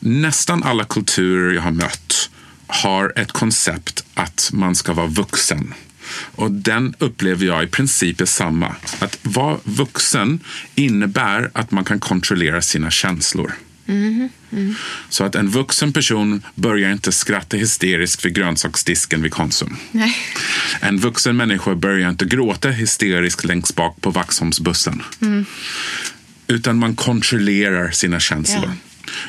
Nästan 0.00 0.62
alla 0.62 0.84
kulturer 0.84 1.54
jag 1.54 1.62
har 1.62 1.70
mött 1.70 2.30
har 2.66 3.12
ett 3.16 3.32
koncept 3.32 4.04
att 4.14 4.50
man 4.52 4.74
ska 4.74 4.92
vara 4.92 5.06
vuxen. 5.06 5.74
Och 6.12 6.50
den 6.50 6.94
upplever 6.98 7.46
jag 7.46 7.64
i 7.64 7.66
princip 7.66 8.20
är 8.20 8.24
samma. 8.24 8.74
Att 8.98 9.18
vara 9.22 9.58
vuxen 9.64 10.40
innebär 10.74 11.50
att 11.54 11.70
man 11.70 11.84
kan 11.84 12.00
kontrollera 12.00 12.62
sina 12.62 12.90
känslor. 12.90 13.52
Mhm. 13.86 14.30
Så 15.08 15.24
att 15.24 15.34
en 15.34 15.48
vuxen 15.48 15.92
person 15.92 16.42
börjar 16.54 16.92
inte 16.92 17.12
skratta 17.12 17.56
hysteriskt 17.56 18.24
vid 18.24 18.34
grönsaksdisken 18.34 19.22
vid 19.22 19.32
Konsum. 19.32 19.76
Nej. 19.90 20.16
En 20.80 20.98
vuxen 20.98 21.36
människa 21.36 21.74
börjar 21.74 22.10
inte 22.10 22.24
gråta 22.24 22.70
hysteriskt 22.70 23.44
längst 23.44 23.74
bak 23.74 24.00
på 24.00 24.10
Vaxholmsbussen. 24.10 25.02
Mm. 25.20 25.44
Utan 26.46 26.78
man 26.78 26.96
kontrollerar 26.96 27.90
sina 27.90 28.20
känslor. 28.20 28.72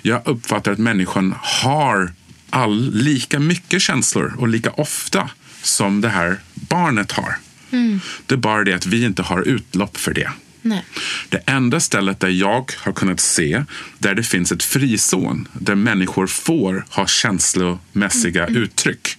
Jag 0.02 0.22
uppfattar 0.26 0.72
att 0.72 0.78
människan 0.78 1.36
har 1.42 2.14
all, 2.50 2.94
lika 2.94 3.40
mycket 3.40 3.82
känslor 3.82 4.36
och 4.38 4.48
lika 4.48 4.72
ofta 4.72 5.30
som 5.66 6.02
det 6.02 6.10
här 6.10 6.40
barnet 6.54 7.12
har. 7.12 7.36
Mm. 7.72 8.00
Det 8.26 8.36
är 8.36 8.40
bara 8.40 8.64
det 8.64 8.74
att 8.74 8.86
vi 8.86 9.06
inte 9.06 9.22
har 9.22 9.42
utlopp 9.42 9.98
för 9.98 10.14
det. 10.14 10.32
Nej. 10.62 10.86
Det 11.30 11.42
enda 11.46 11.80
stället 11.80 12.20
där 12.20 12.30
jag 12.30 12.72
har 12.78 12.94
kunnat 12.94 13.20
se 13.20 13.64
där 14.00 14.16
det 14.16 14.24
finns 14.24 14.52
ett 14.52 14.64
frizon 14.64 15.48
där 15.54 15.76
människor 15.76 16.28
får 16.28 16.86
ha 16.90 17.08
känslomässiga 17.08 18.48
uttryck 18.48 19.18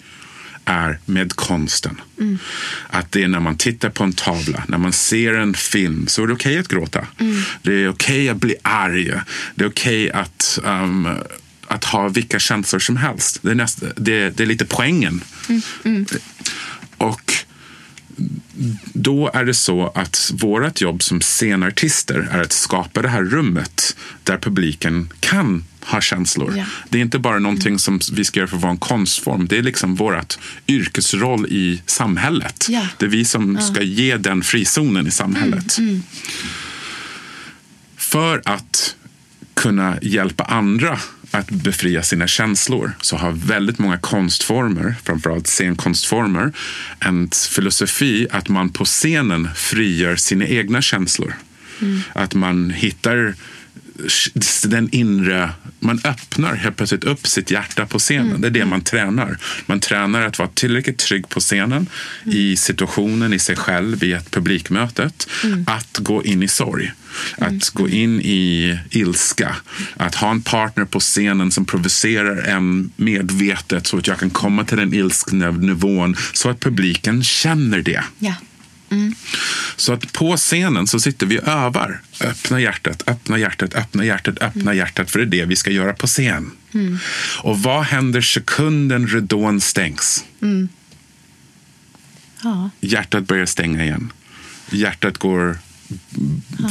är 0.64 0.98
med 1.04 1.32
konsten. 1.32 2.00
Mm. 2.20 2.38
Att 2.86 3.12
det 3.12 3.22
är 3.22 3.28
när 3.28 3.40
man 3.40 3.56
tittar 3.56 3.90
på 3.90 4.04
en 4.04 4.12
tavla, 4.12 4.64
när 4.68 4.78
man 4.78 4.92
ser 4.92 5.34
en 5.34 5.54
film 5.54 6.06
så 6.06 6.22
är 6.22 6.26
det 6.26 6.32
okej 6.32 6.58
att 6.58 6.68
gråta. 6.68 7.06
Mm. 7.18 7.42
Det 7.62 7.72
är 7.72 7.88
okej 7.88 8.28
att 8.28 8.36
bli 8.36 8.56
arg. 8.62 9.12
Det 9.54 9.64
är 9.64 9.68
okej 9.68 10.10
att, 10.10 10.58
um, 10.64 11.08
att 11.68 11.84
ha 11.84 12.08
vilka 12.08 12.38
känslor 12.38 12.80
som 12.80 12.96
helst. 12.96 13.38
Det 13.42 13.50
är, 13.50 13.54
näst, 13.54 13.82
det, 13.96 14.30
det 14.30 14.42
är 14.42 14.46
lite 14.46 14.64
poängen. 14.64 15.20
Mm. 15.48 15.62
Mm. 15.84 16.06
Och 16.96 17.32
då 18.92 19.30
är 19.34 19.44
det 19.44 19.54
så 19.54 19.92
att 19.94 20.32
vårt 20.34 20.80
jobb 20.80 21.02
som 21.02 21.20
scenartister 21.20 22.28
är 22.30 22.42
att 22.42 22.52
skapa 22.52 23.02
det 23.02 23.08
här 23.08 23.22
rummet 23.22 23.96
där 24.24 24.38
publiken 24.38 25.12
kan 25.20 25.64
ha 25.80 26.00
känslor. 26.00 26.54
Ja. 26.56 26.64
Det 26.88 26.98
är 26.98 27.02
inte 27.02 27.18
bara 27.18 27.38
någonting 27.38 27.78
som 27.78 28.00
vi 28.12 28.24
ska 28.24 28.40
göra 28.40 28.48
för 28.48 28.56
att 28.56 28.62
vara 28.62 28.72
en 28.72 28.78
konstform. 28.78 29.46
Det 29.46 29.58
är 29.58 29.62
liksom 29.62 29.94
vårt 29.94 30.38
yrkesroll 30.68 31.46
i 31.46 31.82
samhället. 31.86 32.66
Ja. 32.68 32.88
Det 32.98 33.06
är 33.06 33.10
vi 33.10 33.24
som 33.24 33.58
ska 33.60 33.82
ge 33.82 34.16
den 34.16 34.42
frizonen 34.42 35.06
i 35.06 35.10
samhället. 35.10 35.78
Mm. 35.78 36.02
För 37.96 38.42
att 38.44 38.96
kunna 39.54 39.98
hjälpa 40.02 40.44
andra 40.44 41.00
att 41.38 41.50
befria 41.50 42.02
sina 42.02 42.26
känslor 42.26 42.92
så 43.00 43.16
har 43.16 43.32
väldigt 43.32 43.78
många 43.78 43.98
konstformer, 43.98 44.94
framförallt 45.04 45.46
scenkonstformer, 45.46 46.52
en 47.00 47.30
filosofi 47.50 48.26
att 48.30 48.48
man 48.48 48.68
på 48.68 48.84
scenen 48.84 49.48
frigör 49.54 50.16
sina 50.16 50.46
egna 50.46 50.82
känslor. 50.82 51.34
Mm. 51.80 52.00
Att 52.12 52.34
man 52.34 52.70
hittar 52.70 53.34
den 54.64 54.88
inre... 54.92 55.50
Man 55.80 56.00
öppnar 56.04 56.54
helt 56.54 56.76
plötsligt 56.76 57.04
upp 57.04 57.26
sitt 57.26 57.50
hjärta 57.50 57.86
på 57.86 57.98
scenen. 57.98 58.28
Mm. 58.28 58.40
Det 58.40 58.46
är 58.46 58.50
det 58.50 58.64
man 58.64 58.80
tränar. 58.80 59.38
Man 59.66 59.80
tränar 59.80 60.22
att 60.22 60.38
vara 60.38 60.48
tillräckligt 60.48 60.98
trygg 60.98 61.28
på 61.28 61.40
scenen, 61.40 61.86
i 62.24 62.56
situationen, 62.56 63.32
i 63.32 63.38
sig 63.38 63.56
själv, 63.56 64.04
i 64.04 64.12
ett 64.12 64.30
publikmötet. 64.30 65.28
Mm. 65.44 65.64
Att 65.66 65.98
gå 65.98 66.24
in 66.24 66.42
i 66.42 66.48
sorg. 66.48 66.92
Att 67.38 67.68
gå 67.68 67.88
in 67.88 68.20
i 68.20 68.78
ilska. 68.90 69.56
Att 69.96 70.14
ha 70.14 70.30
en 70.30 70.42
partner 70.42 70.84
på 70.84 71.00
scenen 71.00 71.50
som 71.50 71.64
provocerar 71.64 72.36
en 72.42 72.90
medvetet 72.96 73.86
så 73.86 73.98
att 73.98 74.06
jag 74.06 74.18
kan 74.18 74.30
komma 74.30 74.64
till 74.64 74.76
den 74.76 74.94
ilskna 74.94 75.50
nivån 75.50 76.16
så 76.32 76.48
att 76.48 76.60
publiken 76.60 77.24
känner 77.24 77.82
det. 77.82 78.04
Ja. 78.18 78.34
Mm. 78.90 79.14
Så 79.76 79.92
att 79.92 80.12
på 80.12 80.36
scenen 80.36 80.86
så 80.86 81.00
sitter 81.00 81.26
vi 81.26 81.38
och 81.38 81.48
övar. 81.48 82.00
Öppna 82.20 82.60
hjärtat, 82.60 83.02
öppna 83.06 83.38
hjärtat, 83.38 83.74
öppna 83.74 84.04
hjärtat, 84.04 84.42
öppna 84.42 84.74
hjärtat. 84.74 85.10
För 85.10 85.18
det 85.18 85.24
är 85.24 85.40
det 85.40 85.44
vi 85.44 85.56
ska 85.56 85.70
göra 85.70 85.92
på 85.92 86.06
scen. 86.06 86.50
Mm. 86.74 86.98
Och 87.38 87.62
vad 87.62 87.84
händer 87.84 88.20
sekunden 88.20 89.06
ridån 89.06 89.60
stängs? 89.60 90.24
Mm. 90.42 90.68
Ja. 92.42 92.70
Hjärtat 92.80 93.26
börjar 93.26 93.46
stänga 93.46 93.84
igen. 93.84 94.12
Hjärtat 94.70 95.18
går... 95.18 95.58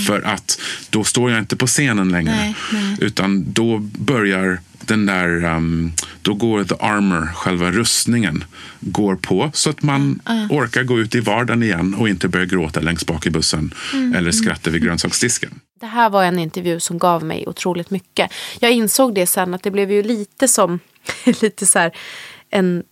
För 0.07 0.21
att 0.21 0.59
då 0.89 1.03
står 1.03 1.31
jag 1.31 1.39
inte 1.39 1.55
på 1.55 1.67
scenen 1.67 2.09
längre. 2.09 2.35
Nej, 2.35 2.55
nej. 2.73 2.97
Utan 3.01 3.53
då 3.53 3.77
börjar 3.79 4.59
den 4.85 5.05
där... 5.05 5.45
Um, 5.45 5.93
då 6.21 6.33
går 6.33 6.63
the 6.63 6.75
armor, 6.79 7.29
själva 7.35 7.71
rustningen, 7.71 8.43
går 8.79 9.15
på 9.15 9.51
så 9.53 9.69
att 9.69 9.81
man 9.83 10.19
Ja. 10.25 10.47
orkar 10.49 10.83
gå 10.83 10.99
ut 10.99 11.15
i 11.15 11.19
vardagen 11.19 11.63
igen 11.63 11.95
och 11.95 12.09
inte 12.09 12.27
börja 12.27 12.45
gråta 12.45 12.79
längst 12.79 13.05
bak 13.07 13.25
i 13.25 13.29
bussen 13.29 13.73
Mm, 13.93 14.09
eller 14.09 14.19
mm. 14.19 14.33
skratta 14.33 14.69
vid 14.69 14.83
grönsaksdisken. 14.83 15.59
Det 15.79 15.85
här 15.85 16.09
var 16.09 16.23
en 16.23 16.39
intervju 16.39 16.79
som 16.79 16.97
gav 16.99 17.23
mig 17.23 17.47
otroligt 17.47 17.89
mycket. 17.89 18.31
Jag 18.59 18.71
insåg 18.71 19.15
det 19.15 19.27
sen 19.27 19.53
att 19.53 19.63
det 19.63 19.71
blev 19.71 19.91
ju 19.91 20.03
lite 20.03 20.47
som 20.47 20.79
lite 21.41 21.65
så 21.65 21.79
här, 21.79 21.91
en 22.49 22.83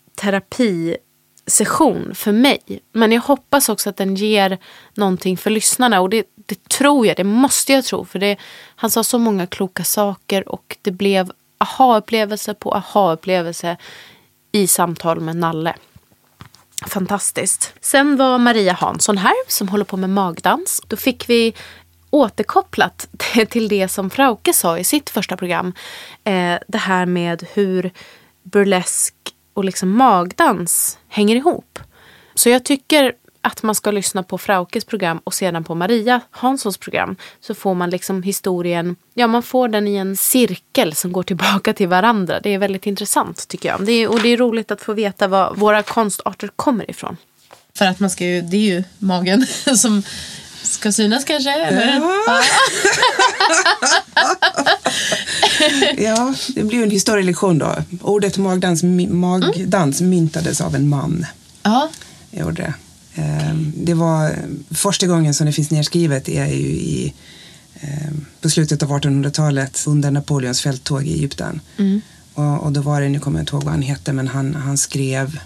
session 1.48 2.16
för 2.16 2.32
mig. 2.32 2.60
Men 2.92 3.12
jag 3.12 3.22
hoppas 3.22 3.70
också 3.70 3.90
att 3.90 3.98
den 3.98 4.16
ger 4.16 4.58
någonting 4.94 5.38
för 5.38 5.50
lyssnarna. 5.50 6.02
Och 6.02 6.10
det, 6.10 6.26
det 6.46 6.70
tror 6.70 7.08
jag, 7.08 7.18
det 7.18 7.24
måste 7.24 7.74
jag 7.74 7.86
tro. 7.86 8.06
För 8.06 8.20
det, 8.20 8.38
han 8.76 8.92
sa 8.92 9.04
så 9.04 9.20
många 9.20 9.48
kloka 9.48 9.84
saker 9.84 10.50
och 10.50 10.78
det 10.82 10.92
blev 10.92 11.32
aha-upplevelse 11.58 12.54
på 12.54 12.76
aha-upplevelse 12.76 13.78
i 14.52 14.68
samtal 14.68 15.20
med 15.20 15.36
Nalle. 15.36 15.76
Fantastiskt. 16.88 17.74
Sen 17.82 18.18
var 18.18 18.38
Maria 18.38 18.74
Hansson 18.74 19.18
här 19.18 19.36
som 19.48 19.68
håller 19.68 19.86
på 19.86 19.98
med 19.98 20.10
magdans. 20.10 20.82
Då 20.88 20.98
fick 20.98 21.30
vi 21.30 21.54
återkopplat 22.10 23.08
till 23.50 23.68
det 23.68 23.88
som 23.88 24.10
Frauke 24.10 24.54
sa 24.54 24.78
i 24.78 24.84
sitt 24.84 25.10
första 25.10 25.38
program. 25.38 25.74
Eh, 26.24 26.56
det 26.68 26.78
här 26.78 27.06
med 27.06 27.48
hur 27.54 27.92
burlesk 28.44 29.16
och 29.54 29.64
liksom 29.64 29.98
magdans 29.98 30.98
hänger 31.08 31.36
ihop. 31.36 31.80
Så 32.36 32.50
jag 32.50 32.64
tycker 32.64 33.14
att 33.42 33.64
man 33.64 33.76
ska 33.76 33.92
lyssna 33.92 34.24
på 34.24 34.38
Fraukes 34.38 34.86
program 34.86 35.22
och 35.24 35.34
sedan 35.34 35.64
på 35.64 35.76
Maria 35.76 36.22
Hanssons 36.32 36.78
program. 36.78 37.16
Så 37.42 37.56
får 37.56 37.74
man 37.74 37.90
liksom 37.90 38.24
historien, 38.24 38.96
ja 39.14 39.28
man 39.28 39.44
får 39.44 39.68
den 39.68 39.88
i 39.88 39.96
en 39.96 40.18
cirkel 40.18 40.96
som 40.96 41.12
går 41.12 41.24
tillbaka 41.24 41.74
till 41.74 41.88
varandra. 41.88 42.40
Det 42.40 42.50
är 42.50 42.58
väldigt 42.58 42.88
intressant 42.88 43.48
tycker 43.48 43.70
jag. 43.70 43.86
Det 43.86 43.92
är, 43.92 44.12
och 44.12 44.22
det 44.22 44.30
är 44.30 44.38
roligt 44.38 44.72
att 44.72 44.82
få 44.82 44.94
veta 44.94 45.28
var 45.28 45.54
våra 45.56 45.84
konstarter 45.84 46.50
kommer 46.56 46.90
ifrån. 46.90 47.18
För 47.78 47.86
att 47.86 48.00
man 48.00 48.10
ska 48.10 48.26
ju, 48.26 48.42
det 48.42 48.58
är 48.58 48.76
ju 48.76 48.84
magen 49.00 49.46
som 49.76 50.04
ska 50.64 50.92
synas 50.92 51.24
kanske? 51.24 51.50
Ja. 51.72 52.42
ja, 55.98 56.34
det 56.48 56.64
blir 56.64 56.78
ju 56.78 56.84
en 56.84 56.92
historielektion 56.92 57.58
då. 57.58 57.76
Ordet 58.02 58.38
magdans, 58.38 58.84
magdans 59.10 60.02
myntades 60.02 60.62
av 60.62 60.76
en 60.76 60.90
man. 60.90 61.26
Ja. 61.64 61.90
Gjorde 62.32 62.62
det. 62.62 62.74
Ehm, 63.22 63.74
Det 63.76 63.94
var 63.94 64.36
första 64.72 65.08
gången 65.08 65.34
som 65.34 65.46
det 65.48 65.54
finns 65.54 65.72
nedskrivet 65.72 66.30
är 66.30 66.46
ju 66.48 66.68
i, 66.68 67.14
ehm, 67.80 68.26
på 68.42 68.50
slutet 68.50 68.84
av 68.84 68.90
1800-talet 68.92 69.84
under 69.88 70.12
Napoleons 70.12 70.62
fälttåg 70.62 71.08
i 71.08 71.14
Egypten. 71.14 71.62
Mm. 71.78 72.02
Och, 72.34 72.64
och 72.64 72.72
då 72.72 72.82
var 72.82 73.02
det, 73.02 73.10
nu 73.10 73.20
kommer 73.20 73.40
jag 73.40 73.42
inte 73.42 73.56
ihåg 73.56 73.64
vad 73.64 73.74
han 73.74 73.82
hette, 73.82 74.14
men 74.14 74.28
han, 74.28 74.56
han 74.56 74.78
skrev 74.78 75.40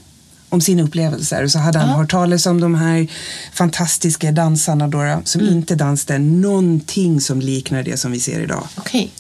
om 0.50 0.62
sina 0.62 0.84
upplevelser. 0.84 1.44
Och 1.44 1.52
så 1.52 1.60
hade 1.60 1.80
han 1.80 1.90
hört 1.90 2.12
talas 2.12 2.46
om 2.46 2.62
de 2.62 2.76
här 2.76 3.08
fantastiska 3.54 4.32
dansarna 4.32 4.88
då, 4.88 5.22
som 5.24 5.42
inte 5.42 5.76
dansade 5.76 6.20
någonting 6.20 7.22
som 7.22 7.42
liknar 7.42 7.84
det 7.84 7.98
som 7.98 8.12
vi 8.12 8.20
ser 8.20 8.40
idag. 8.40 8.68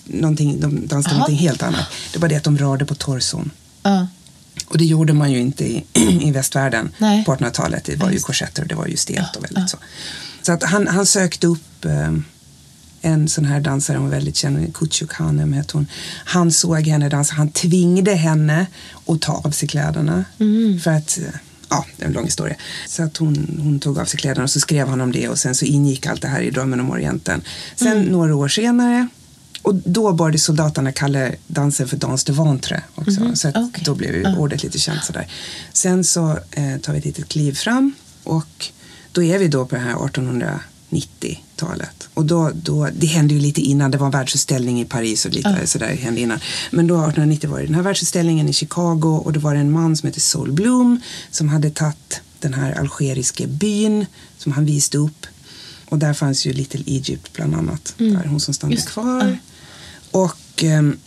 Någonting, 0.03 0.59
de 0.59 0.87
dansade 0.87 1.15
Aha. 1.15 1.19
någonting 1.19 1.47
helt 1.47 1.63
annat. 1.63 1.85
Det 2.13 2.19
var 2.19 2.29
det 2.29 2.35
att 2.35 2.43
de 2.43 2.57
rörde 2.57 2.85
på 2.85 2.95
torson. 2.95 3.51
Ja. 3.83 4.07
Och 4.67 4.77
det 4.77 4.85
gjorde 4.85 5.13
man 5.13 5.31
ju 5.31 5.39
inte 5.39 5.65
i, 5.65 5.83
i 6.21 6.31
västvärlden 6.31 6.91
Nej. 6.97 7.25
på 7.25 7.35
1800-talet. 7.35 7.83
Det 7.85 7.95
var 7.95 8.11
ju 8.11 8.19
korsetter 8.19 8.61
och 8.61 8.67
det 8.67 8.75
var 8.75 8.87
ju 8.87 8.97
stelt 8.97 9.35
och 9.35 9.43
väldigt 9.43 9.69
så. 9.69 9.77
Så 10.41 10.51
att 10.51 10.63
han, 10.63 10.87
han 10.87 11.05
sökte 11.05 11.47
upp 11.47 11.85
eh, 11.85 12.11
en 13.07 13.27
sån 13.27 13.45
här 13.45 13.59
dansare, 13.59 13.97
hon 13.97 14.05
var 14.09 14.15
väldigt 14.15 14.35
känd, 14.35 14.73
Kutchuk 14.73 15.13
Hanem 15.13 15.53
hette 15.53 15.77
hon. 15.77 15.87
Han 16.25 16.51
såg 16.51 16.87
henne 16.87 17.09
dansa, 17.09 17.33
han 17.35 17.49
tvingade 17.49 18.13
henne 18.13 18.67
att 19.05 19.21
ta 19.21 19.33
av 19.33 19.51
sig 19.51 19.67
kläderna. 19.67 20.25
För 20.83 20.91
att, 20.91 21.19
ja, 21.69 21.85
det 21.97 22.03
är 22.03 22.07
en 22.07 22.13
lång 22.13 22.25
historia. 22.25 22.55
Så 22.87 23.03
att 23.03 23.17
hon, 23.17 23.59
hon 23.63 23.79
tog 23.79 23.99
av 23.99 24.05
sig 24.05 24.19
kläderna 24.19 24.43
och 24.43 24.49
så 24.49 24.59
skrev 24.59 24.87
han 24.87 25.01
om 25.01 25.11
det 25.11 25.29
och 25.29 25.39
sen 25.39 25.55
så 25.55 25.65
ingick 25.65 26.05
allt 26.05 26.21
det 26.21 26.27
här 26.27 26.41
i 26.41 26.49
Drömmen 26.49 26.79
om 26.79 26.91
Orienten. 26.91 27.41
Sen 27.75 28.01
några 28.01 28.35
år 28.35 28.47
senare 28.47 29.07
och 29.61 29.75
då 29.75 30.13
började 30.13 30.39
soldaterna 30.39 30.91
kalla 30.91 31.29
dansen 31.47 31.87
för 31.87 31.97
dans 31.97 32.23
de 32.23 32.33
ventre 32.45 32.83
också. 32.95 33.21
Mhm, 33.21 33.35
Så 33.35 33.47
att 33.47 33.73
då 33.85 33.95
blev 33.95 34.15
ju 34.15 34.35
ordet 34.37 34.63
lite 34.63 34.79
känt 34.79 35.03
sådär. 35.03 35.27
Sen 35.73 36.03
så 36.03 36.29
eh, 36.51 36.77
tar 36.81 36.93
vi 36.93 36.99
ett 36.99 37.05
litet 37.05 37.27
kliv 37.27 37.53
fram 37.53 37.93
och 38.23 38.71
då 39.11 39.23
är 39.23 39.39
vi 39.39 39.47
då 39.47 39.65
på 39.65 39.75
det 39.75 39.81
här 39.81 39.95
1890-talet. 40.89 42.09
Och 42.13 42.25
då, 42.25 42.51
då, 42.53 42.89
det 42.97 43.07
hände 43.07 43.33
ju 43.33 43.39
lite 43.39 43.61
innan, 43.61 43.91
det 43.91 43.97
var 43.97 44.05
en 44.05 44.11
världsutställning 44.11 44.81
i 44.81 44.85
Paris 44.85 45.25
och 45.25 45.31
lite 45.31 45.59
Ah. 45.63 45.65
sådär 45.65 45.95
hände 45.95 46.21
innan. 46.21 46.39
Men 46.71 46.87
då 46.87 46.95
1890 46.95 47.49
var 47.49 47.59
det 47.59 47.65
den 47.65 47.75
här 47.75 47.81
världsutställningen 47.81 48.49
i 48.49 48.53
Chicago 48.53 49.21
och 49.25 49.33
då 49.33 49.39
var 49.39 49.53
det 49.53 49.59
en 49.59 49.71
man 49.71 49.97
som 49.97 50.07
hette 50.07 50.19
Sol 50.19 50.51
Bloom 50.51 51.01
som 51.31 51.49
hade 51.49 51.69
tagit 51.69 52.21
den 52.39 52.53
här 52.53 52.79
algeriska 52.79 53.47
byn 53.47 54.05
som 54.37 54.51
han 54.51 54.65
visade 54.65 54.97
upp. 54.97 55.25
Och 55.89 55.97
där 55.99 56.13
fanns 56.13 56.45
ju 56.45 56.53
Little 56.53 56.83
Egypt 56.87 57.33
bland 57.33 57.55
annat. 57.55 57.95
Mm. 57.99 58.13
Där 58.13 58.25
hon 58.25 58.39
som 58.39 58.53
stannade 58.53 58.75
Just 58.75 58.89
kvar. 58.89 59.37
Och 60.11 60.63
ehm, 60.63 60.97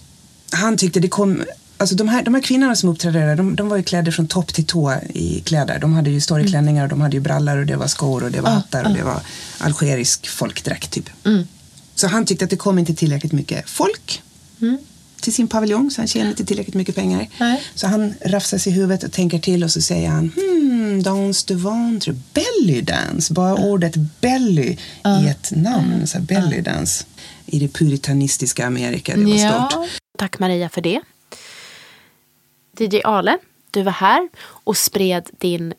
han 0.50 0.76
tyckte 0.76 1.00
det 1.00 1.08
kom... 1.08 1.42
Alltså 1.80 1.94
de 1.96 2.08
här, 2.08 2.22
de 2.22 2.34
här 2.34 2.42
kvinnorna 2.42 2.76
som 2.76 2.88
uppträdde 2.88 3.18
där, 3.18 3.36
de, 3.36 3.56
de 3.56 3.68
var 3.68 3.76
ju 3.76 3.82
klädda 3.82 4.12
från 4.12 4.26
topp 4.28 4.54
till 4.54 4.66
tå 4.66 4.94
i 5.14 5.40
kläder. 5.40 5.78
De 5.78 5.92
hade 5.92 6.10
ju 6.10 6.20
stora 6.20 6.44
klänningar 6.44 6.82
och 6.82 6.88
de 6.88 7.00
hade 7.00 7.16
ju 7.16 7.20
brallor 7.20 7.56
och 7.58 7.66
det 7.66 7.76
var 7.76 7.86
skor 7.86 8.24
och 8.24 8.30
det 8.30 8.40
var 8.40 8.50
Ah, 8.50 8.52
hattar 8.52 8.84
och 8.84 8.90
ah. 8.90 8.94
det 8.94 9.02
var 9.02 9.20
algerisk 9.58 10.28
folkdräkt 10.28 10.90
typ. 10.90 11.10
Mm. 11.26 11.46
Så 11.94 12.06
han 12.06 12.26
tyckte 12.26 12.44
att 12.44 12.50
det 12.50 12.56
kom 12.56 12.78
inte 12.78 12.94
tillräckligt 12.94 13.32
mycket 13.32 13.68
folk 13.70 14.22
Mm. 14.60 14.78
till 15.20 15.32
sin 15.32 15.48
paviljong 15.48 15.90
så 15.90 16.00
han 16.00 16.08
tjänade 16.08 16.30
inte 16.30 16.44
tillräckligt 16.44 16.74
mycket 16.74 16.94
pengar. 16.94 17.26
Så 17.74 17.86
han 17.86 18.14
rafsar 18.24 18.58
sig 18.58 18.72
i 18.72 18.76
huvudet 18.76 19.02
och 19.04 19.12
tänker 19.12 19.38
till 19.38 19.64
och 19.64 19.70
så 19.70 19.80
säger 19.80 20.08
han 20.08 20.30
hmm, 20.36 21.02
dans 21.02 21.44
de 21.44 21.54
ventre, 21.54 22.14
belly 22.34 22.80
dance. 22.80 23.32
Bara 23.32 23.54
ordet 23.54 23.94
belly 24.20 24.76
i 25.24 25.28
ett 25.28 25.50
namn, 25.50 26.06
så 26.06 26.18
här, 26.18 26.24
belly 26.24 26.60
dance. 26.60 27.04
I 27.46 27.58
det 27.58 27.68
puritanistiska 27.68 28.66
Amerika, 28.66 29.16
det 29.16 29.24
var 29.24 29.68
stort. 29.68 29.88
Tack 30.18 30.38
Maria 30.38 30.68
för 30.68 30.80
det. 30.80 31.00
DJ 32.80 33.00
Ale, 33.04 33.38
du 33.70 33.82
var 33.82 33.92
här 33.92 34.28
och 34.42 34.76
spred 34.76 35.30
din 35.38 35.74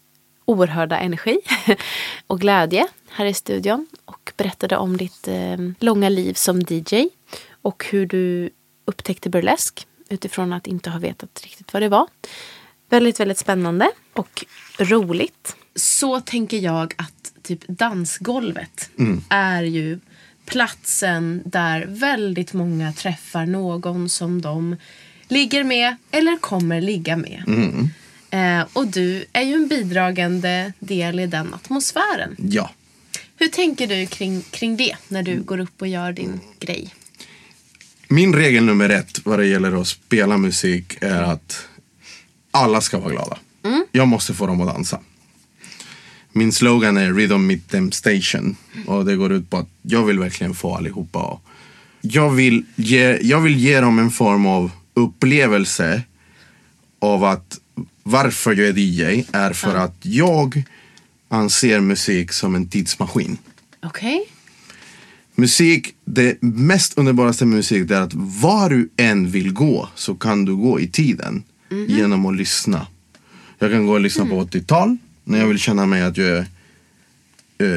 oerhörda 0.45 0.99
energi 0.99 1.39
och 2.27 2.39
glädje 2.41 2.87
här 3.09 3.25
i 3.25 3.33
studion 3.33 3.87
och 4.05 4.33
berättade 4.37 4.77
om 4.77 4.97
ditt 4.97 5.27
eh, 5.27 5.57
långa 5.79 6.09
liv 6.09 6.33
som 6.33 6.61
DJ 6.61 7.07
och 7.61 7.85
hur 7.89 8.05
du 8.05 8.49
upptäckte 8.85 9.29
burlesk 9.29 9.87
utifrån 10.09 10.53
att 10.53 10.67
inte 10.67 10.89
ha 10.89 10.99
vetat 10.99 11.41
riktigt 11.43 11.73
vad 11.73 11.81
det 11.81 11.89
var. 11.89 12.07
Väldigt, 12.89 13.19
väldigt 13.19 13.37
spännande 13.37 13.91
och 14.13 14.45
roligt. 14.79 15.55
Så 15.75 16.21
tänker 16.21 16.57
jag 16.57 16.93
att 16.97 17.33
typ 17.43 17.67
dansgolvet 17.67 18.89
Mm. 18.99 19.23
är 19.29 19.63
ju 19.63 19.99
platsen 20.45 21.41
där 21.45 21.85
väldigt 21.87 22.53
många 22.53 22.93
träffar 22.93 23.45
någon 23.45 24.09
som 24.09 24.41
de 24.41 24.75
ligger 25.31 25.63
med 25.63 25.95
eller 26.11 26.37
kommer 26.37 26.81
ligga 26.81 27.17
med. 27.17 27.43
Mm. 27.47 27.89
Eh, 28.29 28.67
och 28.73 28.87
du 28.87 29.25
är 29.33 29.41
ju 29.41 29.53
en 29.53 29.67
bidragande 29.67 30.73
del 30.79 31.19
i 31.19 31.27
den 31.27 31.53
atmosfären. 31.53 32.35
Ja. 32.37 32.71
Hur 33.35 33.47
tänker 33.47 33.87
du 33.87 34.05
kring, 34.05 34.41
kring 34.41 34.77
det 34.77 34.95
när 35.07 35.23
du 35.23 35.41
går 35.41 35.59
upp 35.59 35.81
och 35.81 35.87
gör 35.87 36.13
din 36.13 36.39
grej? 36.59 36.95
Min 38.07 38.35
regel 38.35 38.65
nummer 38.65 38.89
ett 38.89 39.25
vad 39.25 39.39
det 39.39 39.45
gäller 39.45 39.81
att 39.81 39.87
spela 39.87 40.37
musik 40.37 40.97
är 41.01 41.21
att 41.21 41.67
alla 42.51 42.81
ska 42.81 42.99
vara 42.99 43.11
glada. 43.11 43.37
Mm. 43.63 43.85
Jag 43.91 44.07
måste 44.07 44.33
få 44.33 44.47
dem 44.47 44.61
att 44.61 44.75
dansa. 44.75 44.99
Min 46.31 46.51
slogan 46.51 46.97
är 46.97 47.13
Rhythm 47.13 47.47
Meet 47.47 47.69
Them 47.69 47.91
Station. 47.91 48.55
Och 48.87 49.05
det 49.05 49.15
går 49.15 49.31
ut 49.31 49.49
på 49.49 49.57
att 49.57 49.69
jag 49.81 50.05
vill 50.05 50.19
verkligen 50.19 50.53
få 50.53 50.75
allihopa 50.75 51.19
att... 51.19 51.39
Jag 52.01 52.29
vill 52.29 52.63
ge, 52.75 53.17
jag 53.21 53.41
vill 53.41 53.57
ge 53.57 53.81
dem 53.81 53.99
en 53.99 54.11
form 54.11 54.45
av 54.45 54.71
upplevelse 54.93 56.01
av 56.99 57.23
att 57.23 57.59
varför 58.03 58.55
jag 58.55 58.67
är 58.67 58.77
DJ 58.77 59.25
är 59.31 59.53
för 59.53 59.75
att 59.75 59.95
jag 60.01 60.63
anser 61.29 61.79
musik 61.79 62.31
som 62.31 62.55
en 62.55 62.69
tidsmaskin. 62.69 63.37
Okej? 63.83 64.25
Musik, 65.35 65.95
det 66.05 66.41
mest 66.41 66.97
underbaraste 66.97 67.45
med 67.45 67.55
musik 67.57 67.91
är 67.91 68.01
att 68.01 68.13
var 68.13 68.69
du 68.69 68.89
än 68.97 69.31
vill 69.31 69.53
gå 69.53 69.89
så 69.95 70.15
kan 70.15 70.45
du 70.45 70.55
gå 70.55 70.79
i 70.79 70.87
tiden 70.87 71.43
Mhm. 71.69 71.85
genom 71.89 72.25
att 72.25 72.35
lyssna. 72.35 72.87
Jag 73.59 73.71
kan 73.71 73.85
gå 73.87 73.93
och 73.93 73.99
lyssna 74.01 74.25
på 74.25 74.39
80-tal 74.45 74.97
när 75.23 75.39
jag 75.39 75.47
vill 75.47 75.59
känna 75.59 75.85
mig 75.85 76.01
att 76.01 76.17
jag 76.17 76.27
är 76.27 76.45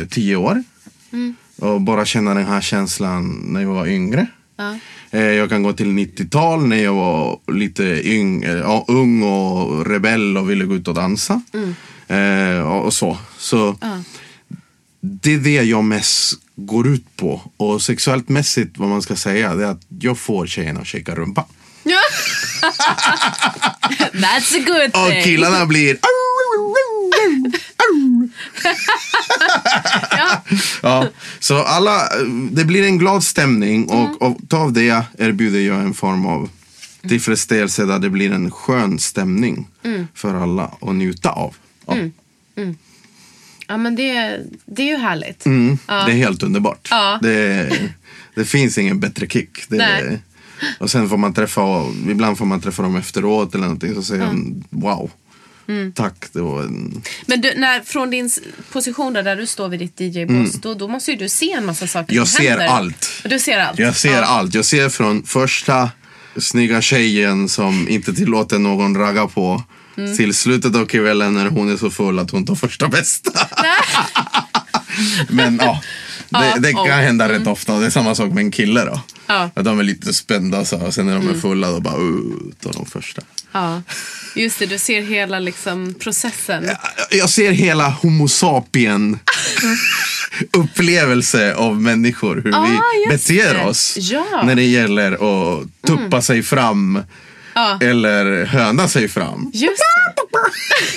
eh, 0.01 0.07
10 0.09 0.37
år 0.37 0.63
Mm. 1.13 1.35
och 1.59 1.81
bara 1.81 2.05
känna 2.05 2.35
den 2.35 2.47
här 2.47 2.61
känslan 2.61 3.41
när 3.45 3.61
jag 3.61 3.69
var 3.69 3.87
yngre. 3.87 4.27
Ja. 4.57 4.79
Eh, 5.15 5.21
Jag 5.23 5.49
kan 5.49 5.63
gå 5.63 5.73
till 5.73 5.87
90-tal 5.87 6.67
när 6.67 6.77
jag 6.77 6.95
var 6.95 7.39
lite 7.53 7.83
yng, 8.09 8.43
ja, 8.43 8.85
ung 8.89 9.23
och 9.23 9.87
rebell 9.87 10.37
och 10.37 10.51
ville 10.51 10.65
gå 10.65 10.75
ut 10.75 10.89
och 10.89 10.95
dansa. 10.95 11.43
Mm. 11.55 11.75
Eh, 12.59 12.61
och, 12.73 12.95
så. 12.95 13.19
så 13.39 13.77
Ja. 13.81 14.03
det 15.01 15.35
är 15.35 15.39
det 15.39 15.63
jag 15.63 15.85
mest 15.85 16.35
går 16.57 16.87
ut 16.89 17.17
på. 17.17 17.41
Och 17.57 17.83
sexuellt 17.83 18.29
mässigt, 18.29 18.79
vad 18.79 18.89
man 18.89 19.03
ska 19.03 19.17
säga, 19.17 19.55
det 19.55 19.65
är 19.65 19.69
att 19.71 19.83
jag 20.01 20.19
får 20.19 20.47
tjejerna 20.47 20.81
att 20.81 20.89
shaka 20.89 21.15
rumpa. 21.15 21.45
That's 24.13 24.57
a 24.57 24.63
good 24.67 24.93
thing. 24.93 25.19
Och 25.19 25.25
killarna 25.25 25.67
blir... 25.67 25.99
ja, 30.83 31.09
så 31.41 31.63
alla, 31.63 32.09
det 32.51 32.65
blir 32.65 32.85
en 32.85 32.99
glad 32.99 33.25
stämning 33.25 33.85
och, 33.89 34.23
och 34.23 34.55
av 34.55 34.73
det 34.73 35.05
erbjuder 35.19 35.61
jag 35.61 35.81
en 35.83 35.95
form 35.95 36.27
av 36.27 36.51
tillfredsställelse 37.09 37.85
där 37.85 37.99
det 37.99 38.11
blir 38.11 38.33
en 38.33 38.51
skön 38.51 38.99
stämning 38.99 39.69
Mm. 39.85 40.07
för 40.15 40.35
alla 40.35 40.71
att 40.81 40.95
njuta 40.95 41.31
av. 41.31 41.55
Ja. 41.87 41.93
Mm. 41.93 42.13
Mm. 42.57 42.77
Ja, 43.69 43.77
men 43.77 43.97
det, 43.97 44.41
det 44.67 44.83
är 44.83 44.87
ju 44.87 44.97
härligt. 44.97 45.47
Mm, 45.47 45.79
Ja. 45.89 45.95
Det 46.07 46.13
är 46.13 46.17
helt 46.17 46.43
underbart. 46.43 46.89
Ja. 46.91 47.19
Det, 47.23 47.71
det 48.35 48.45
finns 48.45 48.79
ingen 48.79 49.01
bättre 49.01 49.27
kick. 49.27 49.69
Det, 49.69 49.77
Nej. 49.77 50.23
och 50.79 50.91
sen 50.91 51.09
får 51.09 51.17
man 51.17 51.35
träffa, 51.35 51.63
ibland 52.11 52.39
får 52.39 52.47
man 52.47 52.61
träffa 52.61 52.83
dem 52.83 52.97
efteråt 52.97 53.55
eller 53.55 53.65
någonting 53.65 53.95
så 53.95 54.03
säger 54.03 54.23
Ja. 54.23 54.29
de 54.29 54.65
wow, 54.71 55.11
Mm. 55.69 55.93
tack. 55.93 56.15
Det 56.33 56.41
var 56.41 56.63
en... 56.63 57.03
Men 57.27 57.41
du, 57.41 57.55
när, 57.57 57.81
från 57.81 58.11
din 58.11 58.31
position 58.73 59.13
där, 59.13 59.23
där 59.23 59.37
du 59.37 59.47
står 59.47 59.69
vid 59.69 59.81
ditt 59.81 60.01
DJ-bås, 60.01 60.31
Mm. 60.31 60.51
då, 60.63 60.75
då 60.75 60.89
måste 60.89 61.11
ju 61.11 61.17
du 61.17 61.29
se 61.29 61.53
en 61.53 61.67
massa 61.67 61.87
saker 61.87 62.15
Jag 62.17 62.29
som 62.29 62.43
ser 62.43 62.51
händer. 62.51 62.67
allt. 62.67 63.09
Du 63.25 63.39
ser 63.39 63.59
allt? 63.59 63.79
Jag 63.79 63.97
ser 63.97 64.13
ja. 64.13 64.25
allt. 64.25 64.55
Jag 64.55 64.65
ser 64.65 64.89
från 64.89 65.23
första 65.23 65.91
snygga 66.39 66.81
tjejen 66.83 67.49
som 67.49 67.89
inte 67.89 68.15
tillåter 68.15 68.59
någon 68.59 68.97
ragga 68.97 69.27
på 69.27 69.63
Mm. 69.97 70.17
till 70.17 70.35
slutet 70.35 70.77
av 70.77 70.87
kvällen 70.87 71.35
när 71.35 71.47
hon 71.51 71.73
är 71.73 71.77
så 71.77 71.91
full 71.91 72.19
att 72.19 72.31
hon 72.31 72.47
tar 72.47 72.55
första 72.55 72.89
bästa. 72.89 73.31
Men 75.29 75.57
ja, 75.63 75.81
det, 76.29 76.55
det 76.61 76.73
kan 76.73 76.87
hända 76.89 77.29
rätt 77.29 77.37
mm. 77.37 77.49
ofta. 77.53 77.79
Det 77.79 77.87
är 77.87 77.91
samma 77.91 78.15
sak 78.15 78.33
med 78.33 78.39
en 78.45 78.51
kille 78.51 78.85
då. 78.85 79.01
Att 79.27 79.65
de 79.65 79.79
är 79.79 79.83
lite 79.83 80.15
spända 80.15 80.65
så, 80.65 80.79
och 80.81 80.95
sen 80.95 81.07
när 81.07 81.15
de 81.15 81.23
är 81.25 81.29
Mm. 81.29 81.41
fulla 81.41 81.71
då 81.71 81.81
bara 81.81 81.95
tar 82.63 82.73
de 82.73 82.87
första. 82.87 83.23
Ja, 83.53 83.83
just 84.37 84.59
det. 84.59 84.67
Du 84.67 84.79
ser 84.79 85.03
hela 85.03 85.39
liksom, 85.39 85.95
processen. 85.95 86.71
Jag 87.11 87.31
ser 87.31 87.51
hela 87.53 87.89
homo 87.89 88.29
sapien 88.29 89.19
upplevelse 90.53 91.55
av 91.55 91.81
människor. 91.83 92.41
Hur 92.45 92.55
Ah, 92.55 92.67
vi 93.09 93.17
beter 93.17 93.55
det. 93.55 93.65
oss 93.65 93.97
Ja. 94.01 94.43
när 94.45 94.55
det 94.55 94.63
gäller 94.65 95.13
att 95.13 95.67
tuppa 95.87 96.03
Mm. 96.03 96.23
sig 96.23 96.43
fram 96.43 97.03
Ja. 97.55 97.79
eller 97.83 98.45
höna 98.45 98.89
sig 98.89 99.09
fram. 99.09 99.51
Just. 99.55 99.83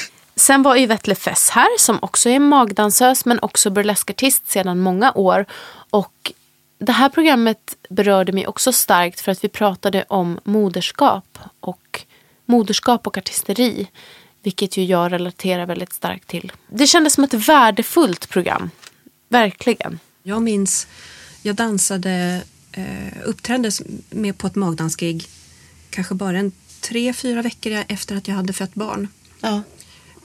Sen 0.39 0.63
var 0.63 0.77
Yvette 0.77 1.09
Lefess 1.09 1.49
här 1.49 1.77
som 1.77 1.99
också 2.01 2.29
är 2.29 2.39
magdansös 2.39 3.25
men 3.25 3.39
också 3.39 3.69
burleskartist 3.69 4.51
sedan 4.51 4.79
många 4.79 5.11
år. 5.15 5.45
Och 5.89 6.33
det 6.79 6.91
här 6.91 7.09
programmet 7.09 7.75
berörde 7.89 8.31
mig 8.31 8.47
också 8.47 8.73
starkt 8.73 9.19
för 9.19 9.31
att 9.31 9.43
vi 9.43 9.49
pratade 9.49 10.05
om 10.07 10.39
moderskap 10.43 11.39
och 11.59 12.05
moderskap 12.45 13.07
och 13.07 13.17
artisteri. 13.17 13.87
Vilket 14.43 14.77
ju 14.77 14.83
jag 14.83 15.11
relaterar 15.11 15.65
väldigt 15.65 15.93
starkt 15.93 16.27
till. 16.27 16.51
Det 16.67 16.87
kändes 16.87 17.13
som 17.13 17.23
ett 17.23 17.33
värdefullt 17.33 18.29
program. 18.29 18.69
Verkligen. 19.29 19.99
Jag 20.23 20.41
minns, 20.41 20.87
jag 21.41 21.55
dansade, 21.55 22.41
eh, 22.71 23.17
uppträdde 23.25 23.71
med 24.09 24.37
på 24.37 24.47
ett 24.47 24.55
magdansgig 24.55 25.27
kanske 25.89 26.13
bara 26.15 26.37
en 26.37 26.51
tre, 26.81 27.13
fyra 27.13 27.41
veckor 27.41 27.83
efter 27.87 28.15
att 28.15 28.27
jag 28.27 28.35
hade 28.35 28.53
fött 28.53 28.73
barn. 28.73 29.07
Ja. 29.41 29.61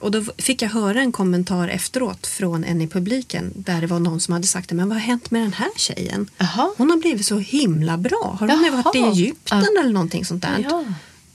Och 0.03 0.11
då 0.11 0.23
fick 0.37 0.61
jag 0.61 0.69
höra 0.69 1.01
en 1.01 1.11
kommentar 1.11 1.67
efteråt 1.67 2.27
från 2.27 2.63
en 2.63 2.81
i 2.81 2.87
publiken 2.87 3.51
där 3.55 3.81
det 3.81 3.87
var 3.87 3.99
någon 3.99 4.19
som 4.19 4.33
hade 4.33 4.47
sagt 4.47 4.71
men 4.71 4.89
vad 4.89 4.97
har 4.97 5.05
hänt 5.05 5.31
med 5.31 5.41
den 5.41 5.53
här 5.53 5.69
tjejen? 5.75 6.29
Hon 6.77 6.89
har 6.89 6.97
blivit 6.97 7.25
så 7.25 7.37
himla 7.37 7.97
bra. 7.97 8.37
Har 8.39 8.47
hon 8.47 8.65
Jaha. 8.65 8.81
varit 8.81 8.95
i 8.95 8.99
Egypten 8.99 9.65
eller 9.79 9.91
någonting 9.91 10.25
sånt 10.25 10.41
där? 10.41 10.67
Ja. 10.69 10.83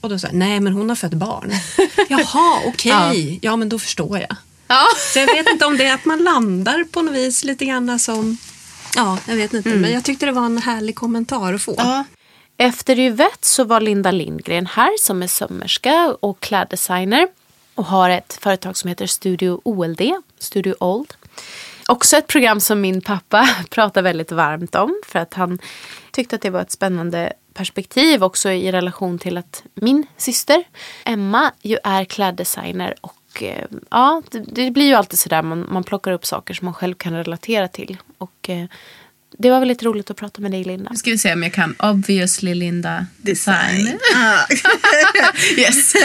Och 0.01 0.09
då 0.09 0.19
sa 0.19 0.27
jag, 0.27 0.35
nej 0.35 0.59
men 0.59 0.73
hon 0.73 0.89
har 0.89 0.95
fött 0.95 1.13
barn. 1.13 1.51
Jaha, 2.09 2.61
okej. 2.65 3.39
Ja. 3.41 3.55
men 3.55 3.69
då 3.69 3.79
förstår 3.79 4.19
jag. 4.19 4.35
Så 5.13 5.19
jag 5.19 5.25
vet 5.25 5.49
inte 5.49 5.65
om 5.65 5.77
det 5.77 5.85
är 5.85 5.93
att 5.93 6.05
man 6.05 6.23
landar 6.23 6.83
på 6.83 7.01
något 7.01 7.15
vis 7.15 7.43
lite 7.43 7.65
grann 7.65 7.99
som, 7.99 8.37
ja 8.95 9.17
jag 9.25 9.35
vet 9.35 9.53
inte. 9.53 9.69
Mm. 9.69 9.81
Men 9.81 9.91
jag 9.91 10.03
tyckte 10.03 10.25
det 10.25 10.31
var 10.31 10.45
en 10.45 10.57
härlig 10.57 10.95
kommentar 10.95 11.53
att 11.53 11.61
få. 11.61 12.05
Efter 12.57 12.99
Yvette 12.99 13.47
så 13.47 13.63
var 13.63 13.81
Linda 13.81 14.11
Lindgren 14.11 14.65
här 14.65 14.91
som 14.99 15.23
är 15.23 15.27
sömmerska 15.27 16.15
och 16.19 16.39
kläddesigner 16.39 17.27
och 17.79 17.85
har 17.85 18.09
ett 18.09 18.33
företag 18.41 18.77
som 18.77 18.87
heter 18.87 19.07
Studio 19.07 19.61
OLD, 19.63 20.01
Studio 20.39 20.75
Old. 20.79 21.13
Också 21.87 22.17
ett 22.17 22.27
program 22.27 22.59
som 22.59 22.81
min 22.81 23.01
pappa 23.01 23.49
pratar 23.69 24.01
väldigt 24.01 24.31
varmt 24.31 24.75
om 24.75 25.01
för 25.07 25.19
att 25.19 25.33
han 25.33 25.59
tyckte 26.11 26.35
att 26.35 26.41
det 26.41 26.49
var 26.49 26.61
ett 26.61 26.71
spännande 26.71 27.33
perspektiv 27.53 28.23
också 28.23 28.51
i 28.51 28.71
relation 28.71 29.19
till 29.19 29.37
att 29.37 29.63
min 29.73 30.07
syster 30.17 30.63
Emma 31.05 31.51
ju 31.61 31.77
är 31.83 32.05
kläddesigner 32.05 32.95
och 33.01 33.43
eh, 33.43 33.65
ja, 33.89 34.21
det, 34.31 34.39
det 34.39 34.71
blir 34.71 34.85
ju 34.85 34.93
alltid 34.93 35.19
sådär 35.19 35.41
man, 35.41 35.67
man 35.69 35.83
plockar 35.83 36.11
upp 36.11 36.25
saker 36.25 36.53
som 36.53 36.65
man 36.65 36.73
själv 36.73 36.95
kan 36.95 37.13
relatera 37.13 37.67
till 37.67 37.97
och 38.17 38.49
eh, 38.49 38.65
det 39.41 39.49
var 39.49 39.59
väldigt 39.59 39.83
roligt 39.83 40.11
att 40.11 40.17
prata 40.17 40.41
med 40.41 40.51
dig 40.51 40.63
Linda. 40.63 40.89
Nu 40.91 40.97
ska 40.97 41.11
vi 41.11 41.17
se 41.17 41.33
om 41.33 41.43
jag 41.43 41.53
kan 41.53 41.75
obviously 41.79 42.55
Linda 42.55 43.05
design. 43.17 43.87
yes. 45.57 45.93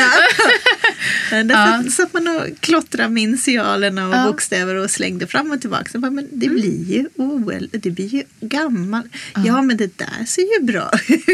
Ja, 1.30 1.42
Därför 1.42 1.90
satt 1.90 2.12
man 2.12 2.28
och 2.28 2.60
klottrade 2.60 3.08
med 3.08 3.22
initialerna 3.22 4.08
och 4.08 4.14
Ja. 4.14 4.26
bokstäver 4.26 4.74
och 4.74 4.90
slängde 4.90 5.26
fram 5.26 5.50
och 5.50 5.60
tillbaka. 5.60 5.90
Så 5.92 5.98
bara, 5.98 6.10
men 6.10 6.28
det 6.32 6.48
blir 6.48 6.84
ju 6.84 7.08
OL, 7.16 7.68
det 7.72 7.90
blir 7.90 8.06
ju 8.14 8.22
gammalt. 8.40 9.06
Ja, 9.46 9.62
men 9.62 9.76
det 9.76 9.98
där 9.98 10.24
ser 10.26 10.60
ju 10.60 10.66
bra 10.66 10.90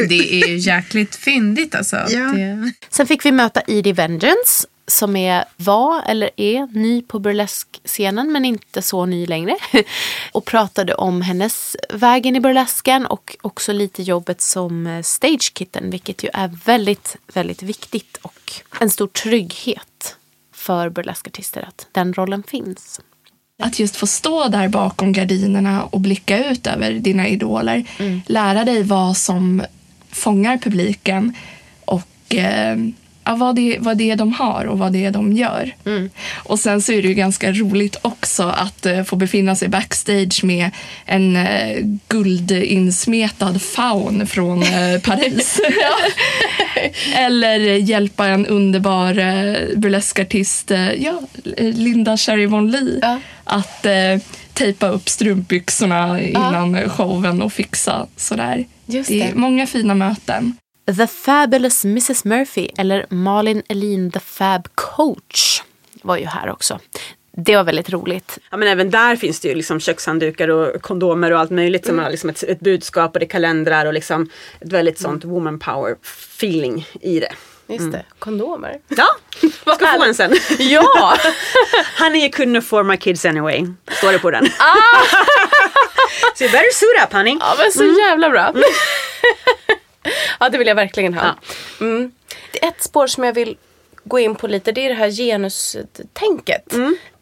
Det 0.09 0.43
är 0.43 0.49
ju 0.49 0.57
jäkligt 0.57 1.17
fyndigt 1.17 1.75
alltså. 1.75 1.97
Ja. 1.97 2.33
Det... 2.33 2.73
Sen 2.91 3.07
fick 3.07 3.25
vi 3.27 3.33
möta 3.33 3.63
Edie 3.67 3.93
Vengeance 3.93 4.67
som 4.91 5.17
är, 5.17 5.45
var 5.57 6.03
eller 6.07 6.31
är 6.37 6.67
ny 6.67 7.03
på 7.03 7.19
burleskscenen 7.19 8.33
men 8.33 8.45
inte 8.45 8.83
så 8.83 9.07
ny 9.07 9.27
längre. 9.27 9.57
Och 10.33 10.45
pratade 10.45 10.95
om 10.95 11.23
hennes 11.23 11.77
vägen 11.91 12.37
i 12.37 12.41
burlesken 12.41 13.07
och 13.07 13.37
också 13.43 13.73
lite 13.73 14.03
jobbet 14.03 14.41
som 14.41 14.87
eh, 14.87 15.03
stagekitten 15.03 15.91
vilket 15.91 16.25
ju 16.25 16.29
är 16.33 16.51
väldigt, 16.65 17.17
väldigt 17.35 17.63
viktigt 17.63 18.19
och 18.23 18.53
en 18.81 18.91
stor 18.91 19.07
trygghet 19.07 20.17
för 20.53 20.89
burleskartister 20.89 21.69
att 21.69 21.87
den 21.93 22.15
rollen 22.15 22.43
finns. 22.43 23.01
Att 23.63 23.79
just 23.79 23.97
få 23.97 24.07
stå 24.07 24.49
där 24.49 24.69
bakom 24.69 25.13
gardinerna 25.13 25.85
och 25.85 26.01
blicka 26.01 26.51
ut 26.51 26.67
över 26.67 26.93
dina 26.93 27.29
idoler. 27.29 27.85
Lära 28.27 28.65
dig 28.65 28.83
vad 28.83 29.17
som 29.17 29.63
fångar 30.11 30.59
publiken 30.59 31.35
och 31.85 32.35
eh, 32.35 32.77
ja, 33.25 33.35
vad, 33.35 33.57
det, 33.57 33.77
vad 33.81 33.97
det 33.97 34.11
är 34.11 34.17
de 34.17 34.33
har 34.33 34.65
och 34.65 34.79
vad 34.79 34.93
det 34.93 35.05
är 35.05 35.11
de 35.11 35.33
gör. 35.33 35.75
Och 36.35 36.59
sen 36.59 36.83
så 36.83 36.93
är 36.93 37.03
det 37.03 37.09
ju 37.09 37.15
ganska 37.15 37.53
roligt 37.53 37.97
också 38.03 38.43
att 38.43 38.87
eh, 38.87 39.03
få 39.03 39.17
befinna 39.17 39.57
sig 39.57 39.69
backstage 39.69 40.45
med 40.45 40.71
en 41.05 41.37
eh, 41.37 41.77
guldinsmetad 42.09 43.63
faun 43.63 44.27
från 44.27 44.63
eh, 44.63 45.01
Paris. 45.05 45.61
Eller 47.15 47.59
hjälpa 47.61 48.27
en 48.27 48.47
underbar 48.47 49.19
eh, 49.19 49.55
burleskartist, 49.77 50.71
eh, 50.71 50.93
ja, 50.93 51.21
Linda 51.57 52.17
Cherry 52.17 52.47
Von 52.47 52.71
Lee, 52.71 53.19
att 53.45 53.87
eh, 53.87 53.93
tejpa 54.53 54.89
upp 54.89 55.09
strumpbyxorna 55.09 56.21
innan 56.21 56.89
showen 56.89 57.43
och 57.43 57.53
fixa 57.53 58.07
sådär. 58.17 58.65
Just 58.87 59.09
det 59.09 59.23
är 59.23 59.29
det. 59.29 59.35
många 59.35 59.67
fina 59.67 59.95
möten. 59.95 60.57
The 60.97 61.07
Fabulous 61.07 61.85
Mrs 61.85 62.25
Murphy 62.25 62.69
eller 62.79 63.07
Malin 63.11 63.63
Elin 63.69 64.11
The 64.11 64.21
Fab 64.21 64.69
Coach 64.75 65.63
var 66.03 66.17
ju 66.17 66.27
här 66.27 66.51
också. 66.51 66.79
Det 67.37 67.57
var 67.57 67.65
väldigt 67.65 67.91
roligt. 67.91 68.39
Ja, 68.51 68.57
men 68.57 68.69
även 68.69 68.91
där 68.91 69.17
finns 69.17 69.41
det 69.41 69.49
ju 69.49 69.55
liksom 69.55 69.81
kökshanddukar 69.81 70.49
och 70.49 70.83
kondomer 70.83 71.31
och 71.31 71.39
allt 71.41 71.51
möjligt 71.51 71.87
som 71.87 71.99
har 71.99 72.11
liksom 72.11 72.31
ett, 72.31 72.43
ett 72.43 72.61
budskap 72.61 73.13
och 73.15 73.21
det 73.21 73.27
är 73.27 73.29
kalendrar 73.31 73.87
och 73.87 73.93
liksom 73.93 74.31
ett 74.61 74.73
väldigt 74.73 74.99
sånt 75.01 75.25
woman 75.25 75.59
power 75.59 75.97
feeling 76.37 76.87
i 77.01 77.21
det. 77.21 77.33
Just 77.69 77.93
det, 77.93 78.05
kondomer. 78.19 78.79
Ja, 78.89 79.07
ska 79.75 79.87
få 79.87 80.05
en 80.05 80.15
sen. 80.15 80.37
Ja! 80.59 81.17
honey 81.99 82.21
you 82.21 82.29
couldn't 82.31 82.59
afford 82.59 82.87
my 82.87 82.97
kids 82.97 83.25
anyway, 83.25 83.67
står 83.91 84.13
det 84.13 84.19
på 84.19 84.31
den. 84.31 84.47
so 86.35 86.45
you 86.45 86.53
better 86.53 86.73
suit 86.75 87.03
up 87.07 87.13
honey. 87.13 87.37
Ja 87.41 87.55
men 87.59 87.73
så 87.73 87.83
Mm. 87.83 87.95
jävla 87.97 88.31
bra. 88.31 88.53
Ja 90.41 90.49
det 90.49 90.59
vill 90.59 90.67
jag 90.67 90.75
verkligen 90.75 91.15
ha. 91.15 91.39
Mm. 91.81 92.13
Det 92.53 92.65
är 92.65 92.69
ett 92.69 92.83
spår 92.83 93.07
som 93.07 93.25
jag 93.25 93.33
vill 93.33 93.57
gå 94.05 94.19
in 94.19 94.35
på 94.35 94.47
lite 94.47 94.73
det 94.73 94.85
är 94.85 94.89
det 94.89 94.95
här 94.95 95.11
genustänket. 95.11 96.75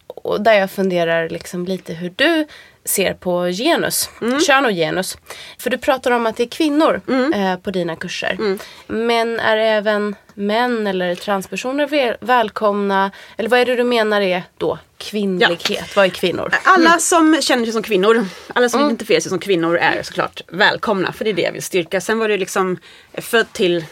Och 0.07 0.41
där 0.41 0.53
jag 0.53 0.71
funderar 0.71 1.29
liksom 1.29 1.65
lite 1.65 1.95
hur 1.95 2.13
du 2.17 2.47
ser 2.85 3.15
på 3.15 3.47
genus, 3.47 4.11
kön 4.47 4.65
och 4.65 4.73
genus. 4.73 5.17
För 5.59 5.71
du 5.71 5.79
pratar 5.79 6.11
om 6.11 6.27
att 6.27 6.37
det 6.37 6.43
är 6.43 6.49
kvinnor 6.49 7.01
eh, 7.35 7.57
på 7.57 7.71
dina 7.71 7.97
kurser. 7.97 8.59
Men 8.87 9.41
är 9.41 9.57
även 9.57 10.15
män 10.39 10.87
eller 10.87 11.15
transpersoner 11.15 11.87
väl- 11.87 12.17
välkomna? 12.21 13.11
Eller 13.37 13.49
vad 13.49 13.61
är 13.61 13.67
det 13.67 13.77
du 13.77 13.85
menar 13.85 14.21
är 14.21 14.43
då 14.59 14.79
kvinnlighet? 14.99 15.97
Vad 15.97 16.05
är 16.05 16.09
kvinnor? 16.11 16.55
Alla 16.65 16.99
som 16.99 17.39
känner 17.43 17.65
sig 17.65 17.73
som 17.73 17.83
kvinnor, 17.83 18.27
alla 18.55 18.69
som 18.69 18.81
identifierar 18.85 19.21
sig 19.21 19.31
som 19.31 19.39
kvinnor 19.39 19.77
är 19.77 20.03
såklart 20.03 20.41
välkomna. 20.49 21.13
För 21.13 21.25
det 21.25 21.31
är 21.31 21.35
det 21.35 21.43
jag 21.43 21.53
vill 21.53 21.63
styrka. 21.63 22.01
Sen 22.01 22.19
var 22.19 22.29
det 22.29 22.37
liksom 22.37 22.79
född 23.15 23.53
till 23.53 23.85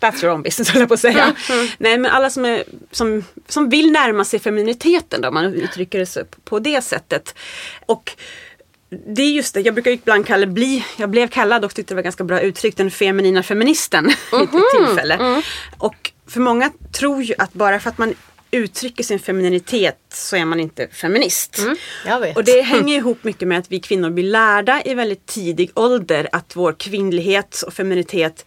That's 0.00 0.24
your 0.24 0.34
own 0.34 0.42
business 0.42 0.70
höll 0.70 0.80
jag 0.80 0.88
på 0.88 0.94
att 0.94 1.00
säga. 1.00 1.34
Nej 1.78 1.98
men 1.98 2.10
alla 2.10 2.30
som, 2.30 2.44
är, 2.44 2.64
som, 2.90 3.24
som 3.48 3.68
vill 3.68 3.92
närma 3.92 4.24
sig 4.24 4.40
femininiteten 4.40 5.20
då, 5.20 5.28
om 5.28 5.34
man 5.34 5.54
uttrycker 5.54 5.98
det 5.98 6.06
så, 6.06 6.20
på 6.44 6.58
det 6.58 6.84
sättet. 6.84 7.34
Och 7.86 8.12
det 8.90 9.22
är 9.22 9.30
just 9.30 9.54
det, 9.54 9.60
jag 9.60 9.74
brukar 9.74 9.90
ibland 9.90 10.26
kalla 10.26 10.46
bli, 10.46 10.84
jag 10.96 11.10
blev 11.10 11.28
kallad 11.28 11.64
och 11.64 11.74
tyckte 11.74 11.94
det 11.94 11.96
var 11.96 12.02
ganska 12.02 12.24
bra 12.24 12.40
uttryckt, 12.40 12.76
den 12.76 12.90
feminina 12.90 13.42
feministen 13.42 14.04
vid 14.32 14.42
ett 14.42 14.70
tillfälle. 14.76 15.42
Och 15.78 16.12
för 16.26 16.40
många 16.40 16.70
tror 16.92 17.22
ju 17.22 17.34
att 17.38 17.52
bara 17.52 17.80
för 17.80 17.90
att 17.90 17.98
man 17.98 18.14
uttrycker 18.50 19.04
sin 19.04 19.18
femininitet 19.18 19.98
så 20.12 20.36
är 20.36 20.44
man 20.44 20.60
inte 20.60 20.88
feminist. 20.92 21.58
vet. 22.20 22.36
Och 22.36 22.44
det 22.44 22.60
hänger 22.60 22.96
ihop 22.96 23.24
mycket 23.24 23.48
med 23.48 23.58
att 23.58 23.72
vi 23.72 23.80
kvinnor 23.80 24.10
blir 24.10 24.24
lärda 24.24 24.82
i 24.84 24.94
väldigt 24.94 25.26
tidig 25.26 25.70
ålder 25.74 26.28
att 26.32 26.56
vår 26.56 26.72
kvinnlighet 26.72 27.62
och 27.66 27.74
feminitet 27.74 28.46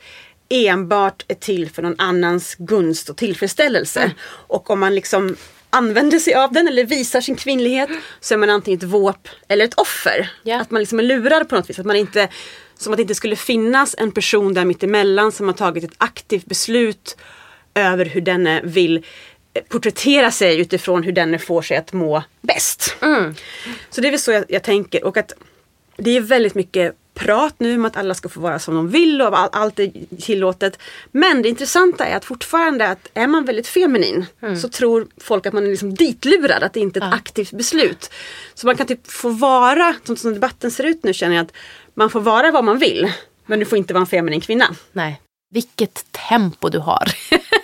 enbart 0.49 1.25
är 1.27 1.35
till 1.35 1.69
för 1.69 1.81
någon 1.81 1.95
annans 1.97 2.55
gunst 2.55 3.09
och 3.09 3.17
tillfredsställelse. 3.17 4.11
Och 4.47 4.69
om 4.69 4.79
man 4.79 4.95
liksom 4.95 5.35
använder 5.71 6.19
sig 6.19 6.33
av 6.33 6.51
den 6.53 6.67
eller 6.67 6.85
visar 6.85 7.21
sin 7.21 7.35
kvinnlighet 7.35 7.89
så 8.19 8.33
är 8.33 8.37
man 8.37 8.49
antingen 8.49 8.77
ett 8.77 8.83
våp 8.83 9.27
eller 9.47 9.65
ett 9.65 9.73
offer. 9.73 10.31
Att 10.61 10.71
man 10.71 10.79
liksom 10.79 10.99
är 10.99 11.03
lurad 11.03 11.49
på 11.49 11.55
något 11.55 11.69
vis. 11.69 11.79
Att 11.79 11.85
man 11.85 11.95
inte, 11.95 12.27
som 12.77 12.93
att 12.93 12.97
det 12.97 13.01
inte 13.01 13.15
skulle 13.15 13.35
finnas 13.35 13.95
en 13.97 14.11
person 14.11 14.53
där 14.53 14.65
mittemellan 14.65 15.31
som 15.31 15.47
har 15.47 15.53
tagit 15.53 15.83
ett 15.83 15.95
aktivt 15.97 16.45
beslut 16.45 17.17
över 17.73 18.05
hur 18.05 18.21
denne 18.21 18.61
vill 18.63 19.05
eh, 19.53 19.63
porträttera 19.63 20.31
sig 20.31 20.59
utifrån 20.59 21.03
hur 21.03 21.11
denne 21.11 21.39
får 21.39 21.61
sig 21.61 21.77
att 21.77 21.93
må 21.93 22.23
bäst. 22.41 22.95
Så 23.89 24.01
det 24.01 24.07
är 24.07 24.11
väl 24.11 24.19
så 24.19 24.31
jag, 24.31 24.45
jag 24.47 24.63
tänker. 24.63 25.03
Och 25.03 25.17
att 25.17 25.33
det 25.97 26.17
är 26.17 26.21
väldigt 26.21 26.55
mycket 26.55 26.95
prat 27.21 27.55
nu 27.57 27.75
om 27.75 27.85
att 27.85 27.97
alla 27.97 28.13
ska 28.13 28.29
få 28.29 28.39
vara 28.39 28.59
som 28.59 28.75
de 28.75 28.89
vill 28.89 29.21
och 29.21 29.39
all, 29.39 29.49
allt 29.51 29.79
är 29.79 29.91
tillåtet. 30.21 30.79
Men 31.11 31.41
det 31.41 31.49
intressanta 31.49 32.05
är 32.05 32.17
att 32.17 32.25
fortfarande 32.25 32.87
att 32.87 33.09
är 33.13 33.27
man 33.27 33.45
väldigt 33.45 33.67
feminin 33.67 34.25
så 34.61 34.69
tror 34.69 35.07
folk 35.17 35.45
att 35.45 35.53
man 35.53 35.63
är 35.63 35.69
liksom 35.69 35.93
ditlurad, 35.93 36.63
att 36.63 36.73
det 36.73 36.79
inte 36.79 36.99
är 36.99 37.07
ett 37.07 37.13
aktivt 37.13 37.51
beslut. 37.51 38.11
Så 38.53 38.65
man 38.65 38.77
kan 38.77 38.87
typ 38.87 39.11
få 39.11 39.29
vara, 39.29 39.95
som, 40.03 40.17
som 40.17 40.33
debatten 40.33 40.71
ser 40.71 40.83
ut 40.83 41.03
nu 41.03 41.13
känner 41.13 41.35
jag 41.35 41.43
att 41.43 41.53
man 41.93 42.09
får 42.09 42.21
vara 42.21 42.51
vad 42.51 42.63
man 42.63 42.77
vill. 42.77 43.11
Men 43.45 43.59
du 43.59 43.65
får 43.65 43.77
inte 43.77 43.93
vara 43.93 44.01
en 44.01 44.07
feminin 44.07 44.41
kvinna. 44.41 44.75
Nej. 44.91 45.21
Vilket 45.53 46.05
tempo 46.29 46.69
du 46.69 46.79
har. 46.79 47.07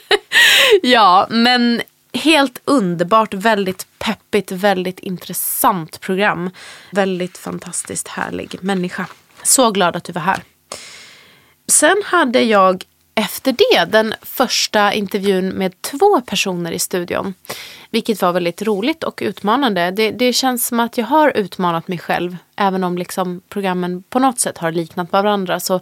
ja, 0.82 1.28
men 1.30 1.82
helt 2.14 2.62
underbart, 2.66 3.34
väldigt 3.34 3.88
peppigt, 4.00 4.52
väldigt 4.52 5.00
intressant 5.00 6.02
program. 6.02 6.50
Väldigt 6.92 7.38
fantastiskt 7.38 8.08
härlig 8.08 8.56
människa. 8.62 9.08
Så 9.44 9.72
glad 9.72 9.96
att 9.96 10.04
du 10.04 10.14
var 10.14 10.22
här. 10.22 10.44
Sen 11.68 12.02
hade 12.06 12.42
jag 12.42 12.84
efter 13.16 13.52
det 13.52 13.92
den 13.92 14.14
första 14.22 14.94
intervjun 14.94 15.50
med 15.50 15.82
två 15.82 16.22
personer 16.22 16.72
i 16.72 16.80
studion. 16.80 17.34
Vilket 17.90 18.22
var 18.22 18.32
väldigt 18.32 18.62
roligt 18.62 19.04
och 19.04 19.20
utmanande. 19.24 19.92
Det, 19.92 20.12
det 20.12 20.34
känns 20.34 20.68
som 20.68 20.80
att 20.80 20.98
jag 20.98 21.06
har 21.06 21.38
utmanat 21.38 21.88
mig 21.88 21.98
själv. 21.98 22.38
Även 22.56 22.84
om 22.84 22.98
liksom 22.98 23.42
programmen 23.50 24.04
på 24.10 24.20
något 24.20 24.40
sätt 24.40 24.58
har 24.58 24.72
liknat 24.72 25.12
varandra 25.12 25.60
så 25.60 25.80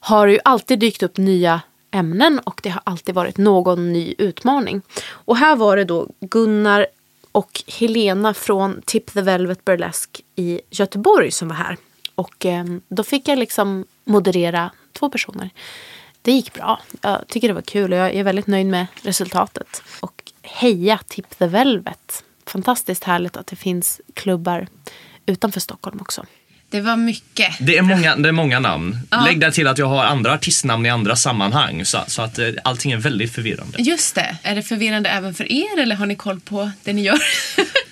har 0.00 0.26
det 0.26 0.32
ju 0.32 0.38
alltid 0.44 0.78
dykt 0.78 1.02
upp 1.02 1.16
nya 1.16 1.60
ämnen 1.90 2.38
och 2.38 2.60
det 2.62 2.68
har 2.68 2.82
alltid 2.84 3.14
varit 3.14 3.36
någon 3.36 3.92
ny 3.92 4.14
utmaning. 4.18 4.82
Och 5.08 5.36
här 5.36 5.56
var 5.56 5.76
det 5.76 5.84
då 5.84 6.08
Gunnar 6.20 6.86
och 7.32 7.62
Helena 7.66 8.34
från 8.34 8.82
Tip 8.84 9.12
the 9.12 9.20
Velvet 9.20 9.64
Burlesque 9.64 10.22
i 10.36 10.60
Göteborg 10.70 11.30
som 11.30 11.48
var 11.48 11.56
här. 11.56 11.76
Och 12.18 12.46
eh, 12.46 12.64
då 12.88 13.04
fick 13.04 13.28
jag 13.28 13.38
liksom 13.38 13.86
moderera 14.04 14.70
två 14.92 15.10
personer. 15.10 15.50
Det 16.22 16.32
gick 16.32 16.54
bra. 16.54 16.80
Jag 17.02 17.28
tycker 17.28 17.48
det 17.48 17.54
var 17.54 17.62
kul 17.62 17.92
och 17.92 17.98
jag 17.98 18.14
är 18.14 18.24
väldigt 18.24 18.46
nöjd 18.46 18.66
med 18.66 18.86
resultatet. 19.02 19.82
Och 20.00 20.22
heja 20.42 20.98
Tip 21.08 21.38
the 21.38 21.46
Velvet. 21.46 22.24
Fantastiskt 22.46 23.04
härligt 23.04 23.36
att 23.36 23.46
det 23.46 23.56
finns 23.56 24.00
klubbar 24.14 24.66
utanför 25.26 25.60
Stockholm 25.60 26.00
också. 26.00 26.26
Det 26.70 26.80
var 26.80 26.96
mycket. 26.96 27.56
Det 27.60 27.76
är 27.76 27.82
många, 27.82 28.16
det 28.16 28.28
är 28.28 28.32
många 28.32 28.60
namn. 28.60 28.98
Ja. 29.10 29.24
Lägg 29.24 29.40
där 29.40 29.50
till 29.50 29.66
att 29.66 29.78
jag 29.78 29.86
har 29.86 30.04
andra 30.04 30.32
artistnamn 30.32 30.86
i 30.86 30.90
andra 30.90 31.16
sammanhang. 31.16 31.84
Så, 31.84 31.98
så 32.06 32.22
att 32.22 32.38
eh, 32.38 32.48
allting 32.64 32.92
är 32.92 32.96
väldigt 32.96 33.34
förvirrande. 33.34 33.82
Just 33.82 34.14
det. 34.14 34.36
Är 34.42 34.54
det 34.54 34.62
förvirrande 34.62 35.08
även 35.08 35.34
för 35.34 35.52
er 35.52 35.78
eller 35.78 35.96
har 35.96 36.06
ni 36.06 36.16
koll 36.16 36.40
på 36.40 36.70
det 36.84 36.92
ni 36.92 37.02
gör? 37.02 37.18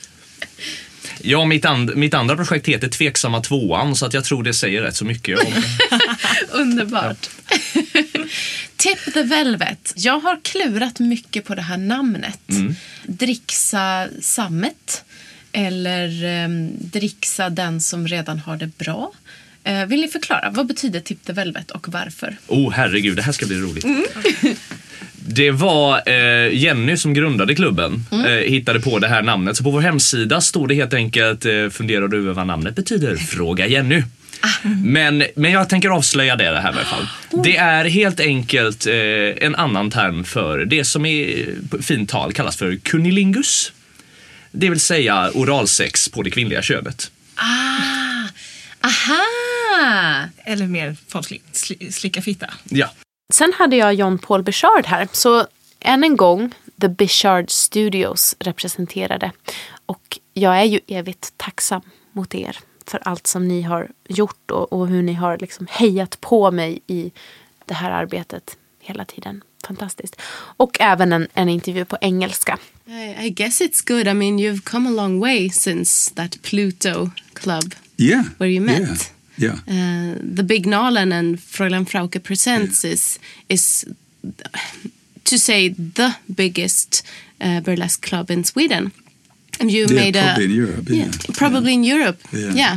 Ja, 1.22 1.44
mitt, 1.44 1.64
and, 1.64 1.96
mitt 1.96 2.14
andra 2.14 2.36
projekt 2.36 2.68
heter 2.68 2.88
Tveksamma 2.88 3.40
tvåan 3.40 3.96
så 3.96 4.06
att 4.06 4.14
jag 4.14 4.24
tror 4.24 4.42
det 4.42 4.54
säger 4.54 4.82
rätt 4.82 4.96
så 4.96 5.04
mycket 5.04 5.38
om 5.38 5.52
Underbart. 6.60 7.30
Tip 8.76 9.14
the 9.14 9.22
Velvet. 9.22 9.92
Jag 9.96 10.20
har 10.20 10.40
klurat 10.42 10.98
mycket 11.00 11.44
på 11.44 11.54
det 11.54 11.62
här 11.62 11.76
namnet. 11.76 12.50
Mm. 12.50 12.74
Dricksa 13.06 14.08
sammet. 14.20 15.04
Eller 15.52 16.44
um, 16.44 16.70
dricksa 16.78 17.50
den 17.50 17.80
som 17.80 18.08
redan 18.08 18.38
har 18.38 18.56
det 18.56 18.78
bra. 18.78 19.12
Eh, 19.64 19.86
vill 19.86 20.00
ni 20.00 20.08
förklara? 20.08 20.50
Vad 20.50 20.66
betyder 20.66 21.00
Tip 21.00 21.24
the 21.24 21.32
Velvet 21.32 21.70
och 21.70 21.88
varför? 21.88 22.36
Oh 22.46 22.72
herregud, 22.72 23.16
det 23.16 23.22
här 23.22 23.32
ska 23.32 23.46
bli 23.46 23.60
roligt. 23.60 23.84
Mm. 23.84 24.04
Det 25.28 25.50
var 25.50 26.02
eh, 26.08 26.54
Jenny 26.54 26.96
som 26.96 27.14
grundade 27.14 27.54
klubben, 27.54 28.04
Mm. 28.12 28.26
eh, 28.26 28.32
hittade 28.32 28.80
på 28.80 28.98
det 28.98 29.08
här 29.08 29.22
namnet. 29.22 29.56
Så 29.56 29.64
på 29.64 29.70
vår 29.70 29.80
hemsida 29.80 30.40
står 30.40 30.68
det 30.68 30.74
helt 30.74 30.94
enkelt, 30.94 31.44
eh, 31.44 31.68
funderar 31.70 32.08
du 32.08 32.18
över 32.18 32.32
vad 32.32 32.46
namnet 32.46 32.74
betyder? 32.76 33.16
Fråga 33.16 33.66
Jenny. 33.66 34.02
Ah. 34.40 34.68
Men, 34.84 35.24
men 35.36 35.52
jag 35.52 35.68
tänker 35.68 35.88
avslöja 35.88 36.36
det, 36.36 36.50
det 36.50 36.60
här 36.60 36.72
i 36.72 36.76
alla 36.76 36.84
fall. 36.84 37.06
Det 37.44 37.56
är 37.56 37.84
helt 37.84 38.20
enkelt 38.20 38.86
eh, 38.86 38.94
en 39.46 39.54
annan 39.54 39.90
term 39.90 40.24
för 40.24 40.64
det 40.64 40.84
som 40.84 41.06
i 41.06 41.46
fint 41.82 42.10
tal 42.10 42.32
kallas 42.32 42.56
för 42.56 42.76
kunilingus. 42.76 43.72
Det 44.52 44.70
vill 44.70 44.80
säga 44.80 45.30
oralsex 45.34 46.08
på 46.08 46.22
det 46.22 46.30
kvinnliga 46.30 46.62
könet. 46.62 47.10
Ah, 47.34 48.28
aha! 48.86 50.28
Eller 50.44 50.66
mer 50.66 50.96
folkligt, 51.08 51.44
sli, 51.56 51.92
slicka 51.92 52.22
fitta. 52.22 52.46
Ja. 52.64 52.90
Sen 53.32 53.52
hade 53.58 53.76
jag 53.76 53.94
John 53.94 54.18
Paul 54.18 54.42
Bichard 54.42 54.86
här. 54.86 55.08
Så 55.12 55.46
än 55.80 56.04
en 56.04 56.16
gång, 56.16 56.54
The 56.80 56.88
Bichard 56.88 57.50
Studios 57.50 58.36
representerade. 58.38 59.32
Och 59.86 60.18
jag 60.34 60.60
är 60.60 60.64
ju 60.64 60.80
evigt 60.86 61.32
tacksam 61.36 61.80
mot 62.12 62.34
er 62.34 62.58
för 62.86 62.98
allt 63.08 63.26
som 63.26 63.48
ni 63.48 63.62
har 63.62 63.88
gjort 64.08 64.50
och, 64.50 64.72
och 64.72 64.88
hur 64.88 65.02
ni 65.02 65.12
har 65.12 65.38
liksom 65.38 65.66
hejat 65.70 66.20
på 66.20 66.50
mig 66.50 66.80
i 66.86 67.12
det 67.64 67.74
här 67.74 67.90
arbetet 67.90 68.56
hela 68.80 69.04
tiden. 69.04 69.42
Fantastiskt. 69.66 70.16
Och 70.56 70.76
även 70.80 71.12
en, 71.12 71.28
en 71.34 71.48
intervju 71.48 71.84
på 71.84 71.98
engelska. 72.00 72.58
I, 72.86 73.26
I 73.26 73.30
guess 73.30 73.60
it's 73.60 73.86
good. 73.86 74.06
I 74.08 74.14
mean, 74.14 74.38
you've 74.38 74.60
come 74.62 74.88
a 74.88 74.92
long 74.92 75.20
way 75.20 75.50
since 75.50 76.14
that 76.14 76.42
Pluto 76.42 77.10
club 77.32 77.74
Yeah. 77.98 78.24
where 78.38 78.50
you 78.50 78.60
met. 78.60 78.78
Yeah. 78.80 78.96
Yeah. 79.38 79.58
Uh, 79.68 80.18
the 80.34 80.42
Big 80.42 80.66
Nalen 80.66 81.12
and 81.12 81.38
Fräulein 81.38 81.84
Frauke 81.84 82.20
Presents 82.22 82.84
is, 82.84 83.18
is, 83.48 83.84
to 85.24 85.38
say, 85.38 85.68
the 85.94 86.16
biggest 86.34 87.02
uh, 87.40 87.60
burlesque 87.60 88.02
club 88.08 88.30
in 88.30 88.44
Sweden. 88.44 88.92
And 89.60 89.70
you 89.70 89.86
Yeah, 89.88 89.94
made 89.94 90.14
probably 90.14 90.44
a 90.44 90.48
in 90.48 90.54
Europe, 90.54 90.88
yeah. 90.90 91.10
probably 91.34 91.72
in 91.72 91.84
Europe. 91.84 92.18
Yeah. 92.32 92.76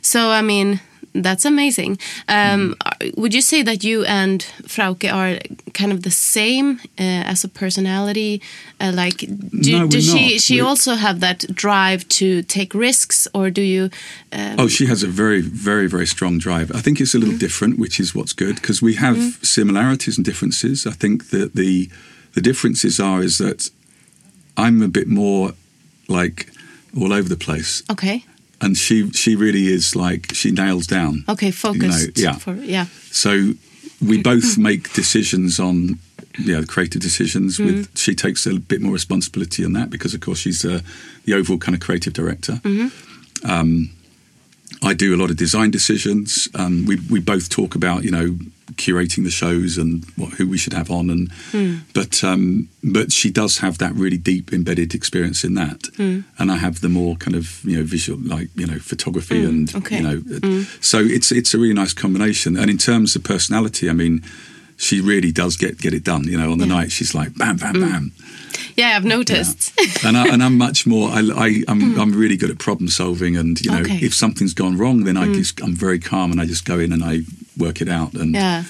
So 0.00 0.18
I 0.30 0.42
mean, 0.42 0.80
that's 1.22 1.44
amazing. 1.44 1.98
Um, 2.28 2.74
are- 2.84 2.96
Would 3.16 3.34
you 3.34 3.40
say 3.42 3.62
that 3.62 3.82
you 3.84 4.04
and 4.04 4.40
Frauke 4.66 5.10
are 5.12 5.38
kind 5.72 5.92
of 5.92 6.02
the 6.02 6.10
same 6.10 6.78
uh, 6.98 7.22
as 7.32 7.44
a 7.44 7.48
personality? 7.48 8.40
Uh, 8.80 8.92
like, 8.94 9.18
do, 9.18 9.78
No, 9.78 9.86
does 9.88 10.04
she 10.06 10.32
not. 10.32 10.40
she 10.40 10.54
We- 10.56 10.60
also 10.68 10.94
have 10.94 11.20
that 11.20 11.44
drive 11.54 12.06
to 12.08 12.42
take 12.42 12.74
risks, 12.74 13.28
or 13.32 13.50
do 13.50 13.62
you? 13.62 13.90
Um, 14.32 14.56
Oh, 14.60 14.68
she 14.68 14.86
has 14.86 15.02
a 15.02 15.08
very, 15.08 15.40
very, 15.42 15.88
very 15.88 16.06
strong 16.06 16.38
drive. 16.38 16.70
I 16.74 16.80
think 16.80 17.00
it's 17.00 17.14
a 17.14 17.18
little 17.18 17.38
different, 17.38 17.78
which 17.78 18.00
is 18.00 18.14
what's 18.14 18.32
good 18.34 18.54
because 18.56 18.82
we 18.82 18.94
have 18.96 19.16
similarities 19.42 20.16
and 20.18 20.24
differences. 20.24 20.86
I 20.86 20.92
think 20.92 21.30
that 21.30 21.54
the 21.54 21.88
the 22.34 22.40
differences 22.42 23.00
are 23.00 23.24
is 23.24 23.38
that 23.38 23.70
I'm 24.56 24.82
a 24.82 24.88
bit 24.88 25.08
more 25.08 25.52
like 26.08 26.50
all 26.94 27.12
over 27.12 27.28
the 27.28 27.36
place, 27.36 27.82
okay. 27.90 28.24
And 28.60 28.76
she 28.76 29.10
she 29.10 29.36
really 29.36 29.66
is 29.66 29.94
like 29.94 30.34
she 30.34 30.50
nails 30.50 30.86
down. 30.86 31.24
Okay, 31.28 31.50
focused. 31.50 32.18
yeah. 32.18 32.32
For, 32.38 32.54
yeah. 32.54 32.86
So 33.10 33.52
we 34.00 34.22
both 34.22 34.56
make 34.68 34.92
decisions 34.94 35.58
on 35.60 35.98
yeah 36.38 36.62
creative 36.66 37.00
decisions. 37.02 37.58
With 37.58 37.74
Mhm. 37.92 37.98
she 37.98 38.14
takes 38.14 38.46
a 38.46 38.58
bit 38.58 38.80
more 38.80 38.92
responsibility 38.92 39.64
on 39.64 39.72
that 39.74 39.90
because 39.90 40.14
of 40.14 40.20
course 40.20 40.38
she's 40.40 40.64
uh, 40.64 40.80
the 41.24 41.34
overall 41.34 41.58
kind 41.58 41.74
of 41.74 41.80
creative 41.80 42.12
director. 42.12 42.60
Mhm. 42.64 42.90
Um, 43.44 43.90
I 44.82 44.94
do 44.94 45.14
a 45.14 45.16
lot 45.16 45.30
of 45.30 45.36
design 45.36 45.70
decisions. 45.70 46.48
Um, 46.54 46.84
we 46.86 46.96
we 47.10 47.20
both 47.20 47.48
talk 47.48 47.74
about 47.74 48.04
you 48.04 48.10
know 48.10 48.36
curating 48.74 49.24
the 49.24 49.30
shows 49.30 49.78
and 49.78 50.04
what 50.16 50.32
who 50.34 50.46
we 50.46 50.58
should 50.58 50.72
have 50.74 50.90
on 50.90 51.08
and 51.10 51.30
Mm. 51.52 51.80
but 51.94 52.22
um, 52.24 52.68
but 52.82 53.12
she 53.12 53.30
does 53.30 53.58
have 53.58 53.78
that 53.78 53.94
really 53.94 54.18
deep 54.18 54.52
embedded 54.52 54.94
experience 54.94 55.44
in 55.46 55.54
that, 55.54 55.80
Mm. 55.98 56.24
and 56.38 56.50
I 56.52 56.56
have 56.58 56.80
the 56.80 56.88
more 56.88 57.16
kind 57.16 57.36
of 57.36 57.60
you 57.64 57.76
know 57.78 57.84
visual 57.84 58.18
like 58.36 58.48
you 58.56 58.66
know 58.66 58.78
photography 58.78 59.40
Mm, 59.42 59.48
and 59.48 59.74
okay. 59.76 59.96
you 59.96 60.02
know 60.02 60.18
Mm. 60.40 60.66
so 60.80 60.98
it's 60.98 61.30
it's 61.32 61.54
a 61.54 61.58
really 61.58 61.74
nice 61.74 61.94
combination. 61.94 62.56
And 62.56 62.70
in 62.70 62.78
terms 62.78 63.16
of 63.16 63.22
personality, 63.22 63.88
I 63.88 63.92
mean, 63.94 64.22
she 64.76 65.00
really 65.00 65.32
does 65.32 65.56
get 65.56 65.78
get 65.78 65.94
it 65.94 66.04
done. 66.04 66.24
You 66.24 66.38
know, 66.38 66.52
on 66.52 66.58
the 66.58 66.66
night 66.66 66.92
she's 66.92 67.14
like 67.14 67.36
bam 67.36 67.56
bam 67.56 67.74
Mm. 67.74 67.80
bam, 67.80 68.12
Yeah, 68.76 68.96
I've 68.96 69.04
noticed. 69.04 69.72
and 70.04 70.16
I, 70.16 70.28
and 70.28 70.42
I'm 70.42 70.56
much 70.58 70.86
more. 70.86 71.08
I, 71.10 71.20
I 71.34 71.62
I'm 71.68 71.98
I'm 72.00 72.12
really 72.12 72.36
good 72.36 72.50
at 72.50 72.58
problem 72.58 72.88
solving, 72.88 73.36
and 73.36 73.60
you 73.60 73.70
know, 73.70 73.80
Okay. 73.80 73.98
if 74.06 74.14
something's 74.14 74.54
gone 74.54 74.76
wrong, 74.76 75.04
then 75.04 75.16
I 75.16 75.26
Mm. 75.26 75.34
just 75.34 75.60
I'm 75.62 75.74
very 75.74 75.98
calm 75.98 76.30
and 76.32 76.40
I 76.40 76.46
just 76.46 76.64
go 76.64 76.78
in 76.78 76.92
and 76.92 77.02
I 77.02 77.20
work 77.56 77.80
it 77.80 77.88
out. 77.88 78.14
And 78.14 78.34
Yeah. 78.34 78.64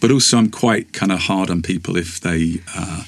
but 0.00 0.10
also 0.10 0.38
I'm 0.38 0.50
quite 0.50 0.92
kind 0.92 1.10
of 1.12 1.18
hard 1.20 1.50
on 1.50 1.62
people 1.62 1.96
if 1.96 2.20
they. 2.20 2.60
Uh, 2.76 3.02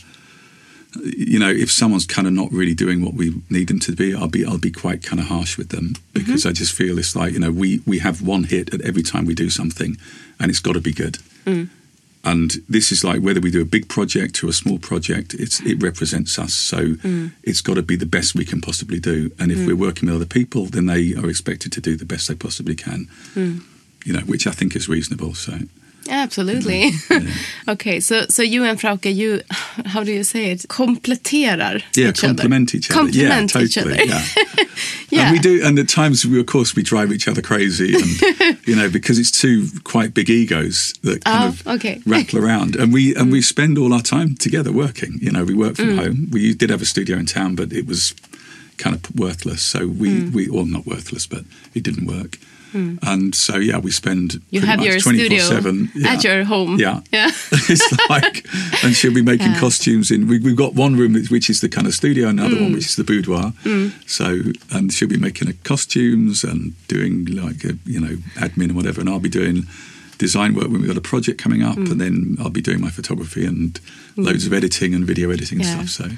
you 1.04 1.38
know, 1.38 1.48
if 1.50 1.70
someone's 1.70 2.04
kind 2.04 2.26
of 2.26 2.32
not 2.34 2.50
really 2.50 2.74
doing 2.74 3.00
what 3.04 3.14
we 3.14 3.32
need 3.48 3.68
them 3.68 3.78
to 3.78 3.92
be, 3.92 4.12
I'll 4.12 4.26
be 4.28 4.44
I'll 4.44 4.58
be 4.58 4.72
quite 4.72 5.04
kind 5.04 5.20
of 5.20 5.26
harsh 5.28 5.56
with 5.56 5.68
them 5.68 5.94
because 6.12 6.44
I 6.44 6.50
just 6.52 6.72
feel 6.72 6.98
it's 6.98 7.14
like 7.14 7.32
you 7.32 7.38
know 7.38 7.52
we 7.52 7.80
we 7.86 8.00
have 8.00 8.20
one 8.22 8.42
hit 8.44 8.74
at 8.74 8.80
every 8.80 9.02
time 9.04 9.24
we 9.24 9.34
do 9.34 9.50
something, 9.50 9.96
and 10.40 10.50
it's 10.50 10.58
got 10.58 10.72
to 10.74 10.80
be 10.80 10.92
good. 10.92 11.18
Mm. 11.46 11.68
And 12.22 12.50
this 12.68 12.92
is 12.92 13.02
like 13.02 13.22
whether 13.22 13.40
we 13.40 13.50
do 13.50 13.62
a 13.62 13.64
big 13.76 13.88
project 13.88 14.44
or 14.44 14.48
a 14.48 14.52
small 14.52 14.78
project, 14.78 15.32
it's 15.34 15.58
it 15.60 15.82
represents 15.82 16.38
us. 16.38 16.52
So 16.52 16.78
Mm. 16.96 17.30
it's 17.42 17.62
got 17.62 17.74
to 17.76 17.82
be 17.82 17.96
the 17.96 18.06
best 18.06 18.34
we 18.34 18.44
can 18.44 18.60
possibly 18.60 19.00
do. 19.00 19.30
And 19.38 19.50
if 19.50 19.58
Mm. 19.58 19.66
we're 19.66 19.76
working 19.88 20.06
with 20.08 20.16
other 20.16 20.26
people, 20.40 20.66
then 20.66 20.86
they 20.86 21.14
are 21.14 21.30
expected 21.30 21.72
to 21.72 21.80
do 21.80 21.96
the 21.96 22.04
best 22.04 22.28
they 22.28 22.34
possibly 22.34 22.74
can. 22.74 23.08
Mm. 23.34 23.62
You 24.04 24.12
know, 24.14 24.20
which 24.20 24.46
I 24.46 24.50
think 24.52 24.76
is 24.76 24.86
reasonable. 24.88 25.34
So 25.34 25.60
Absolutely. 26.10 26.90
okay, 27.68 28.00
so 28.00 28.26
so 28.28 28.42
you 28.42 28.64
and 28.64 28.78
Frauke, 28.78 29.14
you, 29.14 29.40
how 29.86 30.02
do 30.04 30.12
you 30.12 30.24
say 30.24 30.50
it? 30.50 30.66
Kompletterar 30.68 31.82
yeah, 31.96 32.08
each 32.08 32.20
complement 32.20 32.70
other. 32.70 32.78
each 32.78 32.90
other. 32.90 33.00
Complement 33.00 33.54
yeah, 33.54 33.60
each 33.62 33.74
totally. 33.74 33.94
other. 34.02 34.04
Yeah. 34.12 34.24
Yeah. 35.10 35.22
And 35.24 35.32
we 35.32 35.38
do, 35.40 35.60
and 35.66 35.76
at 35.78 35.88
times, 35.88 36.24
we, 36.24 36.38
of 36.38 36.46
course, 36.46 36.76
we 36.76 36.84
drive 36.84 37.10
each 37.12 37.26
other 37.26 37.42
crazy, 37.42 37.94
and 37.94 38.56
you 38.66 38.76
know, 38.76 38.88
because 38.88 39.18
it's 39.18 39.32
two 39.32 39.66
quite 39.82 40.14
big 40.14 40.30
egos 40.30 40.94
that 41.02 41.24
kind 41.24 41.44
Oh, 41.44 41.48
of 41.48 41.66
okay. 41.66 42.00
rattle 42.06 42.38
around, 42.38 42.76
and 42.76 42.92
we 42.92 43.14
and 43.16 43.32
we 43.32 43.42
spend 43.42 43.76
all 43.76 43.92
our 43.92 44.02
time 44.02 44.36
together 44.36 44.70
working. 44.72 45.18
You 45.20 45.32
know, 45.32 45.42
we 45.44 45.54
work 45.54 45.74
from 45.76 45.86
Mm. 45.90 45.98
home. 45.98 46.28
We 46.30 46.54
did 46.54 46.70
have 46.70 46.80
a 46.80 46.84
studio 46.86 47.18
in 47.18 47.26
town, 47.26 47.56
but 47.56 47.72
it 47.72 47.86
was 47.88 48.14
kind 48.78 48.94
of 48.94 49.02
worthless. 49.18 49.62
So 49.62 49.88
we 49.88 50.08
Mm. 50.10 50.32
we 50.32 50.48
well, 50.48 50.64
not 50.64 50.86
worthless, 50.86 51.26
but 51.26 51.42
it 51.74 51.82
didn't 51.82 52.06
work. 52.06 52.38
Mm. 52.72 52.98
And 53.02 53.34
so 53.34 53.56
yeah, 53.56 53.78
we 53.78 53.90
spend 53.90 54.40
You 54.50 54.60
have 54.62 54.80
your 54.82 54.98
24 54.98 55.12
studio 55.26 55.42
7 55.44 55.90
at 56.06 56.22
your 56.24 56.44
home. 56.44 56.78
Yeah. 56.78 57.00
Yeah. 57.12 57.30
it's 57.52 58.08
like, 58.08 58.46
and 58.84 58.94
she'll 58.94 59.14
be 59.14 59.22
making 59.22 59.52
Yeah. 59.52 59.60
costumes 59.60 60.10
in. 60.10 60.26
We, 60.28 60.38
we've 60.38 60.56
got 60.56 60.74
one 60.74 60.96
room 60.96 61.14
which- 61.30 61.50
is 61.50 61.60
the 61.60 61.68
kind 61.68 61.86
of 61.86 61.94
studio, 61.94 62.28
another 62.28 62.54
Mm. 62.56 62.60
one 62.62 62.72
which 62.74 62.86
is 62.86 62.96
the 62.96 63.04
boudoir. 63.04 63.52
Mm. 63.64 63.92
So, 64.08 64.26
and 64.76 64.92
she'll 64.92 65.08
be 65.08 65.18
making 65.18 65.52
costumes 65.64 66.44
and 66.44 66.74
doing 66.88 67.24
like 67.26 67.64
a, 67.64 67.72
you 67.84 68.00
know 68.00 68.16
admin 68.36 68.64
and 68.70 68.76
whatever, 68.76 69.00
and 69.00 69.08
I'll 69.10 69.18
be 69.20 69.28
doing 69.28 69.66
design 70.18 70.54
work 70.54 70.68
when 70.68 70.80
we've 70.82 70.86
got 70.88 70.96
a 70.96 71.00
project 71.00 71.40
coming 71.42 71.62
up, 71.62 71.76
Mm. 71.76 71.90
and 71.92 72.00
then 72.00 72.36
I'll 72.38 72.50
be 72.50 72.60
doing 72.60 72.80
my 72.80 72.90
photography 72.90 73.44
and 73.46 73.80
loads 74.16 74.46
of 74.46 74.52
editing 74.52 74.94
and 74.94 75.04
video 75.06 75.30
editing 75.30 75.60
Yeah. 75.60 75.78
and 75.80 75.88
stuff. 75.90 76.10
So, 76.10 76.16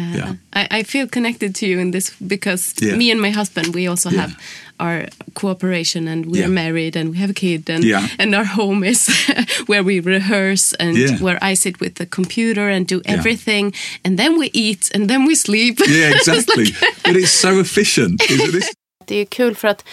Yeah. 0.00 0.16
Yeah. 0.16 0.34
I, 0.52 0.78
I 0.80 0.82
feel 0.84 1.06
connected 1.08 1.54
to 1.54 1.66
you 1.66 1.80
in 1.80 1.90
this 1.92 2.12
because 2.26 2.74
Yeah. 2.86 2.96
me 2.98 3.10
and 3.12 3.20
my 3.20 3.30
husband 3.30 3.74
we 3.74 3.90
also 3.90 4.10
Yeah. 4.10 4.20
have 4.20 4.34
our 4.78 5.08
cooperation 5.34 6.08
and 6.08 6.26
we're 6.26 6.40
Yeah. 6.40 6.52
married 6.52 6.96
and 6.96 7.10
we 7.10 7.18
have 7.18 7.30
a 7.30 7.34
kid 7.34 7.70
and 7.70 7.84
Yeah. 7.84 8.08
and 8.18 8.34
our 8.34 8.44
home 8.46 8.88
is 8.90 9.08
where 9.68 9.82
we 9.84 10.00
rehearse 10.00 10.76
and 10.78 10.96
Yeah. 10.96 11.20
where 11.22 11.38
I 11.52 11.56
sit 11.56 11.80
with 11.80 11.94
the 11.94 12.06
computer 12.06 12.68
and 12.70 12.86
do 12.88 13.00
Yeah. 13.04 13.18
everything 13.18 13.74
and 14.04 14.18
then 14.18 14.38
we 14.40 14.48
eat 14.52 14.90
and 14.94 15.08
then 15.08 15.26
we 15.28 15.34
sleep. 15.36 15.80
Yeah, 15.88 16.10
exactly. 16.16 16.74
but 17.04 17.16
it's 17.16 17.40
so 17.40 17.60
efficient. 17.60 18.22
Isn't 18.30 18.56
it? 18.58 18.64
Det 19.06 19.16
är 19.16 19.24
kul 19.24 19.54
för 19.54 19.68
att 19.68 19.84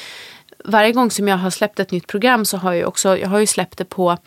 varje 0.65 0.91
gång 0.91 1.11
som 1.11 1.27
jag 1.27 1.37
har 1.37 1.49
släppt 1.51 1.79
ett 1.79 1.91
nytt 1.91 2.07
program 2.07 2.45
så 2.45 2.57
har 2.57 2.73
jag 2.73 2.87
också, 2.87 3.17
jag 3.17 3.27
har 3.29 3.39
ju 3.39 3.47
släppt 3.47 3.77
det 3.77 3.85
på 3.89 4.17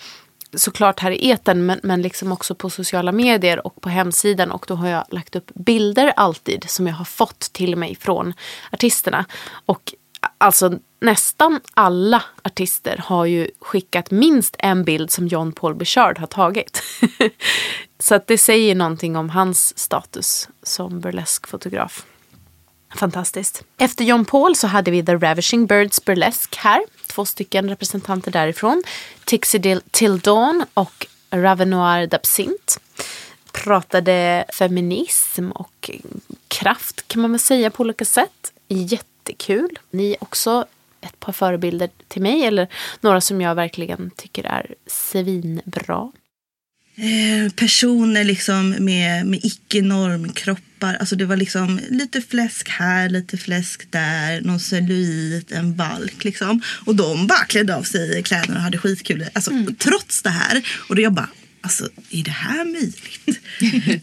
såklart 0.55 1.01
här 1.01 1.11
i 1.11 1.29
eten 1.29 1.67
men, 1.67 1.81
men 1.83 2.03
liksom 2.03 2.33
också 2.33 2.55
på 2.55 2.71
sociala 2.71 3.13
medier 3.13 3.67
och 3.67 3.81
på 3.81 3.89
hemsidan 3.89 4.51
och 4.51 4.65
då 4.69 4.75
har 4.75 4.89
jag 4.89 5.05
lagt 5.11 5.37
upp 5.37 5.51
bilder 5.55 6.13
alltid 6.17 6.71
som 6.71 6.87
jag 6.87 6.95
har 6.95 7.05
fått 7.05 7.41
till 7.41 7.77
mig 7.77 7.97
från 7.97 8.35
artisterna. 8.71 9.25
Och 9.67 9.95
alltså 10.39 10.79
nästan 11.01 11.61
alla 11.75 12.23
artister 12.43 13.05
har 13.07 13.25
ju 13.25 13.51
skickat 13.61 14.11
minst 14.11 14.57
en 14.59 14.85
bild 14.85 15.11
som 15.11 15.29
John 15.29 15.53
Paul 15.53 15.75
Bichard 15.75 16.19
har 16.19 16.27
tagit. 16.27 16.83
så 17.99 18.15
att 18.15 18.27
det 18.27 18.39
säger 18.39 18.75
någonting 18.75 19.17
om 19.17 19.31
hans 19.31 19.79
status 19.79 20.49
som 20.63 21.01
burleskfotograf. 21.01 22.07
Fantastiskt. 22.95 23.65
Efter 23.79 24.05
John 24.05 24.25
Paul 24.25 24.57
så 24.57 24.67
hade 24.67 24.91
vi 24.91 25.05
The 25.05 25.15
Ravishing 25.15 25.67
Birds 25.67 26.05
Burlesque 26.05 26.61
här. 26.61 26.81
Två 27.11 27.25
stycken 27.25 27.69
representanter 27.69 28.31
därifrån. 28.31 28.83
Tixie 29.25 29.81
Till 29.91 30.19
Dawn 30.19 30.65
och 30.75 31.07
Ravenoir 31.31 32.07
Dapsint 32.07 32.81
Pratade 33.53 34.45
feminism 34.53 35.51
och 35.51 35.91
kraft 36.49 37.09
kan 37.09 37.23
man 37.23 37.31
väl 37.31 37.41
säga 37.41 37.71
på 37.71 37.81
olika 37.81 38.05
sätt. 38.05 38.53
Jättekul. 38.69 39.79
Ni 39.91 40.11
är 40.11 40.23
också 40.23 40.67
ett 41.01 41.21
par 41.21 41.33
förebilder 41.33 41.91
till 42.09 42.23
mig. 42.23 42.45
Eller 42.45 42.69
några 43.01 43.21
som 43.21 43.41
jag 43.41 43.55
verkligen 43.55 44.11
tycker 44.17 44.45
är 44.45 44.75
svinbra. 44.87 46.13
Eh, 46.97 47.53
personer 47.53 48.25
liksom 48.25 48.71
med, 48.71 49.27
med 49.27 49.41
icke-normkroppar. 49.43 50.95
Alltså 50.95 51.17
det 51.17 51.25
var 51.25 51.37
liksom 51.37 51.81
lite 51.91 52.21
fläsk 52.21 52.69
här, 52.69 53.09
lite 53.09 53.37
fläsk 53.37 53.91
där, 53.91 54.41
någon 54.41 54.61
cellulit, 54.61 55.53
en 55.53 55.77
balk 55.77 56.25
liksom. 56.25 56.63
Och 56.85 56.95
de 56.95 57.27
bara 57.27 57.45
klädde 57.45 57.77
av 57.77 57.83
sig 57.83 58.23
kläderna 58.23 58.57
och 58.57 58.63
hade 58.63 58.79
skitkul. 58.79 59.27
Alltså 59.33 59.51
trots 59.79 60.23
det 60.23 60.31
här. 60.31 60.63
Och 60.89 60.97
då 60.97 61.03
jag 61.03 61.13
bara, 61.13 61.29
alltså 61.61 61.89
är 62.11 62.25
det 62.25 62.31
här 62.31 62.65
möjligt? 62.65 63.41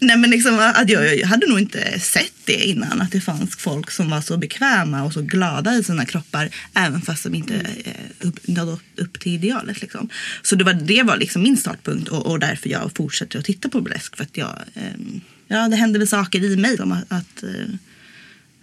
Nej 0.00 0.16
men 0.16 0.30
liksom 0.30 0.58
att 0.58 0.90
jag, 0.90 1.18
jag 1.18 1.26
hade 1.26 1.46
nog 1.46 1.60
inte 1.60 2.00
sett 2.00 2.32
det 2.44 2.64
innan. 2.64 3.00
Att 3.00 3.12
det 3.12 3.20
fanns 3.20 3.56
folk 3.56 3.90
som 3.90 4.10
var 4.10 4.20
så 4.20 4.36
bekväma 4.36 5.02
och 5.04 5.12
så 5.12 5.22
glada 5.22 5.74
i 5.74 5.84
sina 5.84 6.04
kroppar. 6.06 6.50
Även 6.74 7.00
fast 7.00 7.24
de 7.24 7.34
inte 7.34 7.54
eh, 7.84 8.26
upp, 8.28 8.48
nådde 8.48 8.78
upp, 8.96 9.20
till 9.20 9.34
idealet. 9.34 9.80
Liksom. 9.80 10.08
Så 10.42 10.56
det 10.56 10.64
var, 10.64 10.72
det 10.72 11.02
var 11.02 11.16
liksom 11.16 11.42
min 11.42 11.56
startpunkt 11.56 12.08
och, 12.08 12.26
och 12.26 12.40
därför 12.40 12.68
jag 12.68 12.90
fortsätter 12.96 13.38
att 13.38 13.44
titta 13.44 13.68
på 13.68 13.80
burlesk. 13.80 14.16
För 14.16 14.24
att 14.24 14.36
jag, 14.36 14.58
ehm, 14.74 15.20
ja, 15.48 15.68
det 15.68 15.76
hände 15.76 15.98
väl 15.98 16.08
saker 16.08 16.44
i 16.44 16.56
mig 16.56 16.80
om 16.80 16.92
att, 16.92 17.04
att 17.08 17.42
eh, 17.42 17.74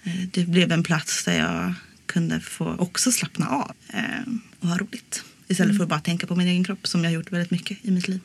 eh, 0.04 0.28
det 0.32 0.46
blev 0.46 0.72
en 0.72 0.84
plats 0.84 1.24
där 1.24 1.40
jag 1.40 1.74
kunde 2.06 2.40
få 2.40 2.76
också 2.80 3.12
slappna 3.12 3.48
av 3.50 3.72
eh, 3.94 4.34
och 4.60 4.68
ha 4.68 4.78
roligt. 4.78 5.24
Istället 5.48 5.78
för 5.78 5.84
att 5.84 5.90
bara 5.90 6.00
tänka 6.00 6.28
på 6.28 6.36
min 6.36 6.48
egen 6.48 6.64
kropp 6.64 6.88
som 6.88 7.04
jag 7.04 7.12
har 7.12 7.16
gjort 7.16 7.32
väldigt 7.32 7.52
mycket 7.52 7.78
i 7.82 7.92
mitt 7.92 8.08
liv. 8.08 8.20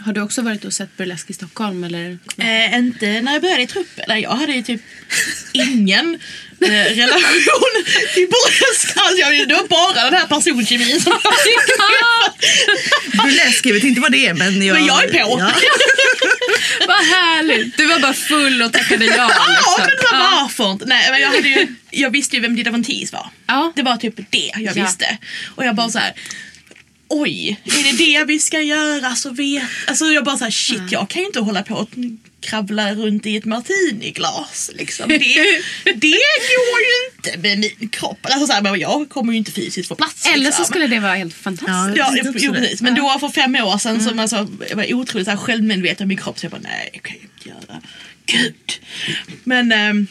Har 0.00 0.12
du 0.12 0.20
också 0.20 0.42
varit 0.42 0.64
och 0.64 0.72
sett 0.72 0.96
burlesk 0.96 1.30
i 1.30 1.32
Stockholm? 1.32 1.84
Eller? 1.84 2.18
Eh, 2.38 2.74
inte 2.78 3.20
när 3.22 3.32
jag 3.32 3.42
började 3.42 3.62
i 3.62 3.66
truppen. 3.66 4.20
Jag 4.20 4.30
hade 4.30 4.52
ju 4.52 4.62
typ 4.62 4.80
ingen 5.52 6.18
eh, 6.60 6.68
relation 6.70 7.74
till 8.14 8.26
burlesk. 8.28 8.96
Alltså, 8.96 9.18
jag, 9.18 9.48
det 9.48 9.54
var 9.54 9.68
bara 9.68 10.04
den 10.10 10.14
här 10.14 10.26
personkemin 10.26 11.00
som 11.00 11.12
jag 11.24 11.32
tyckte 11.44 11.82
Burlesk, 13.22 13.66
jag 13.66 13.74
vet 13.74 13.84
inte 13.84 14.00
vad 14.00 14.12
det 14.12 14.26
är 14.26 14.34
men 14.34 14.66
jag... 14.66 14.74
Men 14.74 14.86
jag 14.86 15.04
är 15.04 15.08
på. 15.24 15.36
Ja. 15.40 15.52
Vad 16.86 16.96
härligt! 16.96 17.76
Du 17.76 17.86
var 17.86 17.98
bara 18.00 18.14
full 18.14 18.62
och 18.62 18.72
tackade 18.72 19.04
ja. 19.04 19.12
Ja, 19.16 19.28
Liksom. 19.48 19.74
men 19.78 19.86
det 19.88 20.18
var 20.18 20.40
varför 20.42 20.72
inte? 20.72 20.84
Nej, 20.84 21.10
men 21.10 21.20
jag, 21.20 21.28
hade 21.28 21.48
ju, 21.48 21.66
jag 21.90 22.10
visste 22.10 22.36
ju 22.36 22.42
vem 22.42 22.56
Dida 22.56 22.70
Von 22.70 22.84
Teese 22.84 23.12
var. 23.12 23.30
Det 23.76 23.82
var 23.82 23.96
typ 23.96 24.16
det 24.30 24.50
jag 24.54 24.76
Ja. 24.76 24.84
visste. 24.84 25.18
Och 25.54 25.64
jag 25.64 25.74
bara 25.74 25.88
så 25.90 25.98
här. 25.98 26.12
Oj, 27.08 27.60
är 27.64 27.92
det 27.92 28.04
det 28.04 28.24
vi 28.24 28.38
ska 28.38 28.60
göra? 28.60 29.14
Så 29.14 29.30
vet... 29.30 29.62
Alltså 29.86 30.04
jag 30.04 30.24
bara 30.24 30.38
så 30.38 30.44
här, 30.44 30.50
shit, 30.50 30.82
jag 30.90 31.08
kan 31.08 31.22
ju 31.22 31.26
inte 31.26 31.40
hålla 31.40 31.62
på 31.62 31.74
och 31.74 31.88
kravla 32.40 32.94
runt 32.94 33.26
i 33.26 33.36
ett 33.36 33.44
martiniglas. 33.44 34.70
Liksom. 34.74 35.08
Det, 35.08 35.18
det 35.84 36.18
går 36.54 36.80
ju 36.80 37.16
inte 37.16 37.38
med 37.38 37.58
min 37.58 37.88
kropp. 37.88 38.18
Alltså, 38.22 38.46
så 38.46 38.52
här, 38.52 38.62
men 38.62 38.80
jag 38.80 39.08
kommer 39.08 39.32
ju 39.32 39.38
inte 39.38 39.52
fysiskt 39.52 39.88
få 39.88 39.94
plats. 39.94 40.26
Eller 40.26 40.44
liksom. 40.44 40.64
så 40.64 40.70
skulle 40.70 40.86
det 40.86 41.00
vara 41.00 41.14
helt 41.14 41.34
fantastiskt. 41.34 41.98
Ja, 41.98 42.14
jo, 42.24 42.32
jo, 42.36 42.52
precis. 42.52 42.82
Men 42.82 42.94
då 42.94 43.18
för 43.20 43.28
fem 43.28 43.56
år 43.56 43.78
sedan 43.78 44.00
som 44.00 44.18
alltså, 44.18 44.48
jag 44.68 44.76
var 44.76 44.94
otroligt 44.94 45.26
så 45.26 45.30
här, 45.30 45.38
självmedveten 45.38 46.04
om 46.04 46.08
min 46.08 46.18
kropp 46.18 46.38
så 46.38 46.44
jag 46.44 46.50
bara 46.50 46.60
nej, 46.62 46.90
det 46.92 46.98
kan 46.98 47.16
jag 47.16 47.24
inte 47.24 47.48
göra. 47.48 47.80
Gud. 48.26 48.80
Men 49.44 49.72
ehm, 49.72 50.06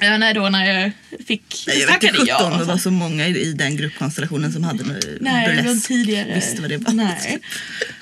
ja, 0.00 0.18
nej, 0.18 0.34
då 0.34 0.48
när 0.48 0.66
jag 0.74 0.92
fick 1.26 1.64
Nej, 1.66 1.80
jag 1.80 1.86
vet 1.86 1.94
inte 1.94 2.06
tackade 2.06 2.18
sjutton 2.18 2.52
ja. 2.52 2.58
det 2.58 2.64
var 2.64 2.76
så 2.76 2.90
många 2.90 3.26
i, 3.28 3.40
i 3.40 3.52
den 3.52 3.76
gruppkonstellationen 3.76 4.52
som 4.52 4.64
hade 4.64 4.84
Nej, 5.20 5.56
burlesk. 5.56 5.88
tidigare. 5.88 6.34
Visste 6.34 6.60
vad 6.60 6.70
det 6.70 6.76
var. 6.76 6.92
Nej. 6.92 7.38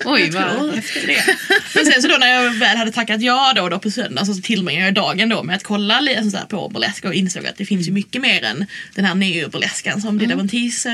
Oj, 0.04 0.30
Jag 0.32 0.54
vad 0.58 0.74
häftigt. 0.74 1.06
det. 1.06 1.36
Men 1.74 1.86
sen 1.92 2.02
så 2.02 2.08
då 2.08 2.16
när 2.16 2.26
jag 2.26 2.50
väl 2.50 2.76
hade 2.76 2.92
tackat 2.92 3.22
ja 3.22 3.52
då, 3.56 3.68
då 3.68 3.78
på 3.78 3.90
söndag 3.90 4.26
så 4.26 4.34
tillbringade 4.34 4.84
jag 4.86 4.94
dagen 4.94 5.28
då 5.28 5.42
med 5.42 5.56
att 5.56 5.62
kolla 5.62 6.00
lite 6.00 6.30
så 6.30 6.36
här 6.36 6.44
på 6.44 6.68
burlesk 6.68 7.04
och 7.04 7.14
insåg 7.14 7.46
att 7.46 7.56
det 7.56 7.66
finns 7.66 7.88
ju 7.88 7.92
mycket 7.92 8.22
mer 8.22 8.44
än 8.44 8.66
den 8.94 9.04
här 9.04 9.14
neo-burleskan 9.14 10.00
som 10.00 10.18
Dida 10.18 10.36
Von 10.36 10.48
Teese 10.48 10.86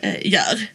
eh, 0.00 0.10
eh, 0.10 0.26
gör. 0.32 0.66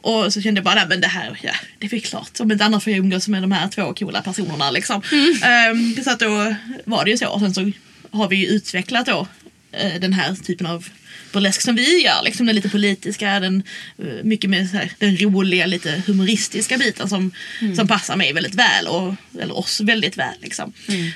Och 0.00 0.32
så 0.32 0.42
kände 0.42 0.58
jag 0.58 0.64
bara, 0.64 0.86
men 0.86 1.00
det 1.00 1.06
här, 1.06 1.38
ja, 1.42 1.52
det 1.78 1.92
är 1.92 2.00
klart. 2.00 2.40
Om 2.40 2.52
inte 2.52 2.64
annat 2.64 2.84
får 2.84 2.90
jag 2.92 2.98
umgås 2.98 3.28
med 3.28 3.42
de 3.42 3.52
här 3.52 3.68
två 3.68 3.94
coola 3.94 4.22
personerna 4.22 4.70
liksom. 4.70 5.02
Ehm, 5.42 5.96
så 6.04 6.10
att 6.10 6.20
då 6.20 6.54
var 6.84 7.04
det 7.04 7.10
ju 7.10 7.16
så. 7.16 7.28
Och 7.28 7.40
sen 7.40 7.54
så 7.54 7.72
har 8.16 8.28
vi 8.28 8.36
ju 8.36 8.46
utvecklat 8.46 9.06
då 9.06 9.26
eh, 9.72 10.00
den 10.00 10.12
här 10.12 10.34
typen 10.34 10.66
av 10.66 10.88
burlesk 11.32 11.60
som 11.60 11.76
vi 11.76 12.02
gör. 12.02 12.22
Liksom 12.24 12.46
den 12.46 12.54
lite 12.54 12.68
politiska, 12.68 13.40
den, 13.40 13.62
eh, 13.98 14.24
mycket 14.24 14.70
så 14.70 14.76
här, 14.76 14.92
den 14.98 15.16
roliga, 15.16 15.66
lite 15.66 16.02
humoristiska 16.06 16.78
biten 16.78 17.08
som, 17.08 17.30
som 17.76 17.88
passar 17.88 18.16
mig 18.16 18.32
väldigt 18.32 18.54
väl 18.54 18.86
och 18.86 19.14
eller 19.40 19.58
oss 19.58 19.80
väldigt 19.80 20.18
väl. 20.18 20.34
Liksom. 20.40 20.72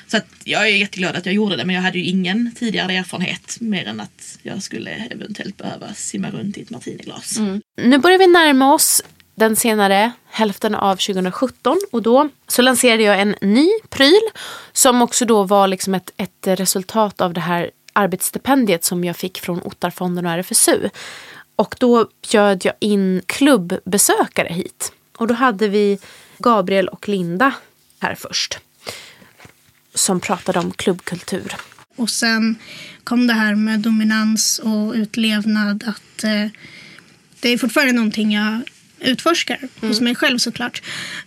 Så 0.07 0.17
att 0.17 0.27
jag 0.45 0.63
är 0.69 0.77
jätteglad 0.77 1.17
att 1.17 1.27
jag 1.27 1.35
gjorde 1.35 1.57
det 1.57 1.65
men 1.65 1.75
jag 1.75 1.83
hade 1.83 1.99
ju 1.99 2.05
ingen 2.05 2.53
tidigare 2.59 2.95
erfarenhet 2.95 3.57
mer 3.61 3.87
än 3.87 4.01
att 4.01 4.39
jag 4.43 4.63
skulle 4.63 4.91
eventuellt 4.91 5.57
behöva 5.57 5.95
simma 5.95 6.31
runt 6.31 6.59
i 6.59 6.63
ett 6.63 6.71
martiniglas. 6.71 7.39
Nu 7.83 7.99
börjar 7.99 8.19
vi 8.19 8.27
närma 8.27 8.75
oss 8.75 9.03
den 9.41 9.57
senare 9.57 10.13
hälften 10.31 10.75
av 10.75 10.97
2017 10.97 11.81
och 11.93 12.03
då 12.03 12.29
så 12.49 12.63
lanserade 12.63 13.03
jag 13.03 13.21
en 13.21 13.35
ny 13.41 13.69
pryl 13.89 14.21
som 14.73 15.03
också 15.03 15.25
då 15.25 15.43
var 15.45 15.69
liksom 15.69 15.95
ett, 15.95 16.11
ett 16.17 16.47
resultat 16.47 17.21
av 17.21 17.35
det 17.35 17.41
här 17.41 17.71
arbetsstipendiet 17.93 18.85
som 18.85 19.05
jag 19.05 19.17
fick 19.17 19.41
från 19.41 19.63
Ottarfonden 19.63 20.27
och 20.27 20.33
RFSU. 20.33 20.89
Och 21.57 21.75
då 21.79 22.09
bjöd 22.31 22.65
jag 22.65 22.75
in 22.81 23.23
klubbbesökare 23.27 24.49
hit. 24.49 24.93
Och 25.17 25.27
då 25.27 25.35
hade 25.35 25.69
vi 25.69 25.99
Gabriel 26.39 26.89
och 26.89 27.09
Linda 27.09 27.53
här 28.01 28.15
först. 28.15 28.59
Som 29.95 30.21
pratade 30.21 30.59
om 30.59 30.71
klubbkultur. 30.71 31.57
Och 31.97 32.11
sen 32.11 32.57
kom 33.05 33.27
det 33.27 33.35
här 33.35 33.55
med 33.55 33.81
dominans 33.81 34.59
och 34.59 34.95
utlevnad. 34.95 35.85
att 35.87 36.25
eh, 36.25 36.47
Det 37.41 37.49
är 37.49 37.59
fortfarande 37.59 37.93
någonting 37.93 38.33
jag 38.33 38.61
utforskar 39.01 39.59
hos 39.81 40.01
mig 40.01 40.15
själv 40.15 40.39
såklart. 40.39 40.83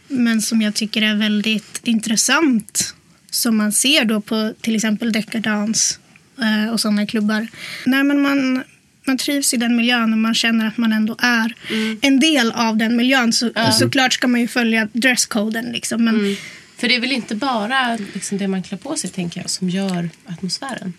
Men 0.08 0.42
som 0.42 0.62
jag 0.62 0.74
tycker 0.76 1.02
är 1.02 1.16
väldigt 1.16 1.80
intressant. 1.84 2.96
Som 3.32 3.58
man 3.58 3.72
ser 3.72 4.06
då 4.06 4.22
på 4.22 4.54
till 4.62 4.76
exempel 4.76 5.12
Decadans 5.12 6.00
eh, 6.42 6.74
och 6.74 6.80
sådana 6.80 7.06
klubbar. 7.08 7.48
Nej, 7.86 8.04
men 8.04 8.22
man, 8.22 8.64
man 9.06 9.18
trivs 9.18 9.54
i 9.54 9.58
den 9.58 9.76
miljön 9.76 10.14
och 10.14 10.20
man 10.20 10.34
känner 10.34 10.68
att 10.68 10.78
man 10.78 10.94
ändå 10.94 11.16
är 11.20 11.56
en 12.02 12.20
del 12.20 12.52
av 12.52 12.78
den 12.78 12.96
miljön. 12.96 13.34
Så, 13.34 13.52
Ja. 13.56 13.72
Såklart 13.72 14.14
ska 14.14 14.28
man 14.28 14.42
ju 14.42 14.48
följa 14.48 14.88
dresskoden. 14.94 15.72
Liksom, 15.72 16.04
men, 16.06 16.36
För 16.78 16.88
det 16.88 16.96
är 16.96 17.00
väl 17.00 17.12
inte 17.12 17.36
bara 17.36 17.98
liksom 18.14 18.38
det 18.38 18.48
man 18.48 18.64
klär 18.64 18.78
på 18.78 18.96
sig 18.96 19.10
tänker 19.10 19.42
jag 19.42 19.50
som 19.50 19.70
gör 19.70 20.10
atmosfären? 20.26 20.94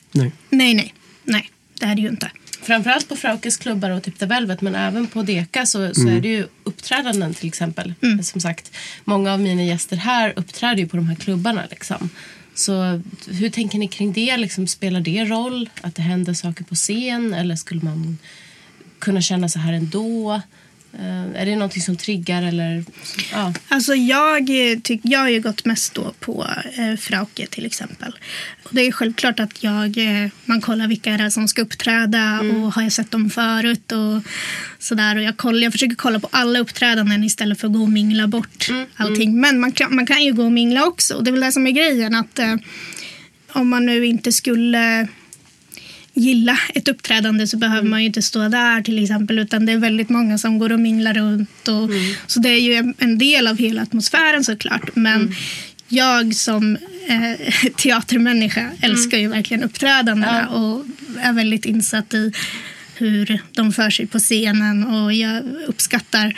Nej, 0.50 0.74
nej. 0.74 0.94
Nej, 1.24 1.50
det 1.80 1.86
är 1.86 1.94
det 1.94 2.02
ju 2.02 2.08
inte. 2.08 2.30
Framförallt 2.64 3.08
på 3.08 3.16
Fraukes 3.16 3.56
klubbar 3.56 3.90
och 3.90 4.02
typ 4.02 4.18
The 4.18 4.26
Velvet 4.26 4.60
men 4.60 4.74
även 4.74 5.06
på 5.06 5.22
Deka 5.22 5.66
så, 5.66 5.94
så 5.94 6.00
Mm. 6.00 6.16
är 6.16 6.20
det 6.20 6.28
ju 6.28 6.46
uppträdanden 6.64 7.34
till 7.34 7.48
exempel. 7.48 7.94
Som 8.22 8.40
sagt, 8.40 8.70
många 9.04 9.32
av 9.32 9.40
mina 9.40 9.62
gäster 9.62 9.96
här 9.96 10.32
uppträder 10.36 10.76
ju 10.76 10.88
på 10.88 10.96
de 10.96 11.06
här 11.08 11.14
klubbarna. 11.16 11.62
Liksom. 11.70 12.10
Så 12.54 13.02
hur 13.28 13.50
tänker 13.50 13.78
ni 13.78 13.88
kring 13.88 14.12
det? 14.12 14.36
Liksom, 14.36 14.66
spelar 14.66 15.00
det 15.00 15.24
roll 15.24 15.70
att 15.80 15.94
det 15.94 16.02
händer 16.02 16.34
saker 16.34 16.64
på 16.64 16.74
scen 16.74 17.34
eller 17.34 17.56
skulle 17.56 17.80
man 17.84 18.18
kunna 18.98 19.20
känna 19.20 19.48
så 19.48 19.58
här 19.58 19.72
ändå? 19.72 20.40
Eh, 20.98 21.40
är 21.42 21.46
det 21.46 21.54
någonting 21.56 21.82
som 21.82 21.96
triggar 21.96 22.42
eller? 22.42 22.84
Ja. 23.32 23.52
Alltså 23.68 23.94
jag, 23.94 24.70
eh, 24.72 24.78
tyck, 24.78 25.00
jag 25.04 25.18
har 25.20 25.28
ju 25.28 25.40
gått 25.40 25.64
mest 25.64 25.94
då 25.94 26.12
på 26.20 26.46
eh, 26.78 26.96
Frauke 26.96 27.46
till 27.46 27.66
exempel. 27.66 28.12
Och 28.62 28.70
det 28.74 28.80
är 28.80 28.92
självklart 28.92 29.40
att 29.40 29.62
jag, 29.62 29.98
eh, 29.98 30.30
man 30.44 30.60
kollar 30.60 30.88
vilka 30.88 31.10
är 31.12 31.18
det 31.18 31.30
som 31.30 31.48
ska 31.48 31.62
uppträda 31.62 32.18
Mm. 32.40 32.62
och 32.64 32.72
har 32.72 32.82
jag 32.82 32.92
sett 32.92 33.10
dem 33.10 33.30
förut 33.30 33.92
och 33.92 34.22
sådär. 34.78 35.16
Och 35.16 35.22
jag, 35.22 35.36
kollar, 35.36 35.60
jag 35.62 35.72
försöker 35.72 35.94
kolla 35.96 36.20
på 36.20 36.28
alla 36.32 36.58
uppträdanden 36.58 37.24
istället 37.24 37.60
för 37.60 37.66
att 37.66 37.72
gå 37.74 37.82
och 37.82 37.88
mingla 37.92 38.26
bort 38.26 38.68
Mm. 38.70 38.86
allting. 38.96 39.40
Men 39.40 39.60
man 39.60 39.72
kan, 39.72 39.94
man 39.96 40.06
kan 40.06 40.24
ju 40.24 40.32
gå 40.32 40.44
och 40.44 40.52
mingla 40.52 40.84
också. 40.86 41.14
Och 41.14 41.24
det 41.24 41.30
är 41.30 41.32
väl 41.32 41.40
det 41.40 41.52
som 41.52 41.66
är 41.66 41.70
grejen. 41.70 42.14
att 42.14 42.38
eh, 42.38 42.54
Om 43.52 43.68
man 43.68 43.86
nu 43.86 44.06
inte 44.06 44.32
skulle 44.32 45.08
gilla 46.14 46.58
ett 46.74 46.88
uppträdande 46.88 47.46
så 47.46 47.56
behöver 47.56 47.88
man 47.88 48.00
ju 48.00 48.06
inte 48.06 48.22
stå 48.22 48.48
där 48.48 48.82
till 48.82 49.02
exempel 49.02 49.38
utan 49.38 49.66
det 49.66 49.72
är 49.72 49.78
väldigt 49.78 50.08
många 50.08 50.38
som 50.38 50.58
går 50.58 50.72
och 50.72 50.80
minglar 50.80 51.14
runt. 51.14 51.68
Och, 51.68 51.90
Så 52.26 52.40
det 52.40 52.48
är 52.48 52.60
ju 52.60 52.74
en, 52.74 52.94
en 52.98 53.18
del 53.18 53.46
av 53.46 53.58
hela 53.58 53.82
atmosfären 53.82 54.44
såklart. 54.44 54.96
Men 54.96 55.34
jag 55.88 56.34
som 56.34 56.76
eh, 57.08 57.70
teatermänniska 57.76 58.70
älskar 58.80 59.18
ju 59.18 59.28
verkligen 59.28 59.62
uppträdandena 59.64 60.48
och 60.48 60.84
är 61.20 61.32
väldigt 61.32 61.64
insatt 61.64 62.14
i 62.14 62.32
hur 62.96 63.40
de 63.52 63.72
för 63.72 63.90
sig 63.90 64.06
på 64.06 64.18
scenen 64.18 64.84
och 64.84 65.12
jag 65.12 65.42
uppskattar 65.66 66.34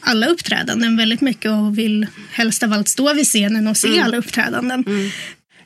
alla 0.00 0.26
uppträdanden 0.26 0.96
väldigt 0.96 1.20
mycket 1.20 1.50
och 1.50 1.78
vill 1.78 2.06
helst 2.32 2.62
av 2.62 2.72
allt 2.72 2.88
stå 2.88 3.14
vid 3.14 3.24
scenen 3.26 3.66
och 3.66 3.76
se 3.76 3.88
Mm. 3.88 4.04
alla 4.04 4.16
uppträdanden. 4.16 4.84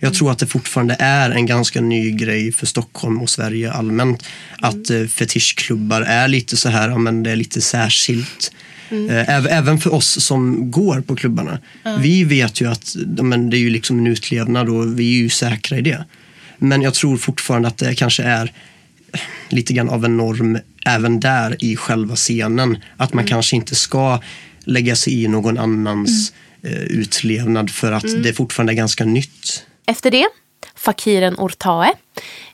Jag 0.04 0.14
tror 0.14 0.30
att 0.32 0.38
det 0.38 0.46
fortfarande 0.46 0.96
är 0.98 1.30
en 1.30 1.46
ganska 1.46 1.80
ny 1.80 2.10
grej 2.10 2.52
för 2.52 2.66
Stockholm 2.66 3.20
och 3.22 3.30
Sverige 3.30 3.72
allmänt. 3.72 4.24
Att 4.58 4.90
eh, 4.90 5.04
fetischklubbar 5.06 6.00
är 6.02 6.28
lite 6.28 6.56
så 6.56 6.68
här, 6.68 6.98
men 6.98 7.22
det 7.22 7.30
är 7.30 7.36
lite 7.36 7.60
särskilt. 7.60 8.52
Mm. 8.90 9.10
Eh, 9.10 9.28
äv- 9.28 9.48
Även 9.50 9.78
för 9.80 9.94
oss 9.94 10.24
som 10.24 10.70
går 10.70 11.00
på 11.00 11.16
klubbarna. 11.16 11.58
Ja. 11.82 11.96
Vi 11.96 12.24
vet 12.24 12.60
ju 12.60 12.70
att 12.70 12.96
men 13.22 13.50
det 13.50 13.56
är 13.56 13.58
ju 13.58 13.70
liksom 13.70 13.98
en 13.98 14.06
utlevnad 14.06 14.68
och 14.68 14.98
vi 15.00 15.14
är 15.18 15.22
ju 15.22 15.28
säkra 15.28 15.78
i 15.78 15.80
det. 15.80 16.04
Men 16.58 16.82
jag 16.82 16.94
tror 16.94 17.16
fortfarande 17.16 17.68
att 17.68 17.78
det 17.78 17.94
kanske 17.94 18.22
är 18.22 18.52
lite 19.48 19.72
grann 19.72 19.88
av 19.88 20.04
en 20.04 20.16
norm 20.16 20.58
även 20.86 21.20
där 21.20 21.56
i 21.64 21.76
själva 21.76 22.16
scenen. 22.16 22.76
Att 22.96 23.14
man 23.14 23.26
kanske 23.26 23.56
inte 23.56 23.74
ska 23.74 24.20
lägga 24.64 24.96
sig 24.96 25.22
i 25.22 25.28
någon 25.28 25.58
annans 25.58 26.32
eh, 26.62 26.72
utlevnad 26.82 27.70
för 27.70 27.92
att 27.92 28.04
Mm. 28.04 28.22
det 28.22 28.32
fortfarande 28.32 28.72
är 28.72 28.76
ganska 28.76 29.04
nytt. 29.04 29.64
Efter 29.86 30.10
det, 30.10 30.28
Fakiren 30.74 31.38
Ortae, 31.38 31.92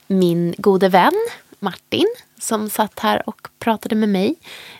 min 0.07 0.55
gode 0.57 0.89
vän 0.89 1.13
Martin 1.59 2.15
som 2.39 2.69
satt 2.69 2.99
här 2.99 3.29
och 3.29 3.47
pratade 3.59 3.95
med 3.95 4.09
mig. 4.09 4.35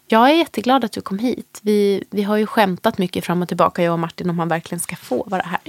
Jag 0.07 0.29
är 0.29 0.33
jätteglad 0.33 0.85
att 0.85 0.91
du 0.91 1.01
kom 1.01 1.19
hit. 1.19 1.59
Vi, 1.61 2.03
vi 2.09 2.23
har 2.23 2.37
ju 2.37 2.45
skämtat 2.45 2.97
mycket 2.97 3.25
fram 3.25 3.41
och 3.41 3.47
tillbaka, 3.47 3.83
jag 3.83 3.93
och 3.93 3.99
Martin, 3.99 4.29
om 4.29 4.39
han 4.39 4.47
verkligen 4.47 4.79
ska 4.79 4.95
få 4.95 5.23
vara 5.27 5.41
här. 5.41 5.59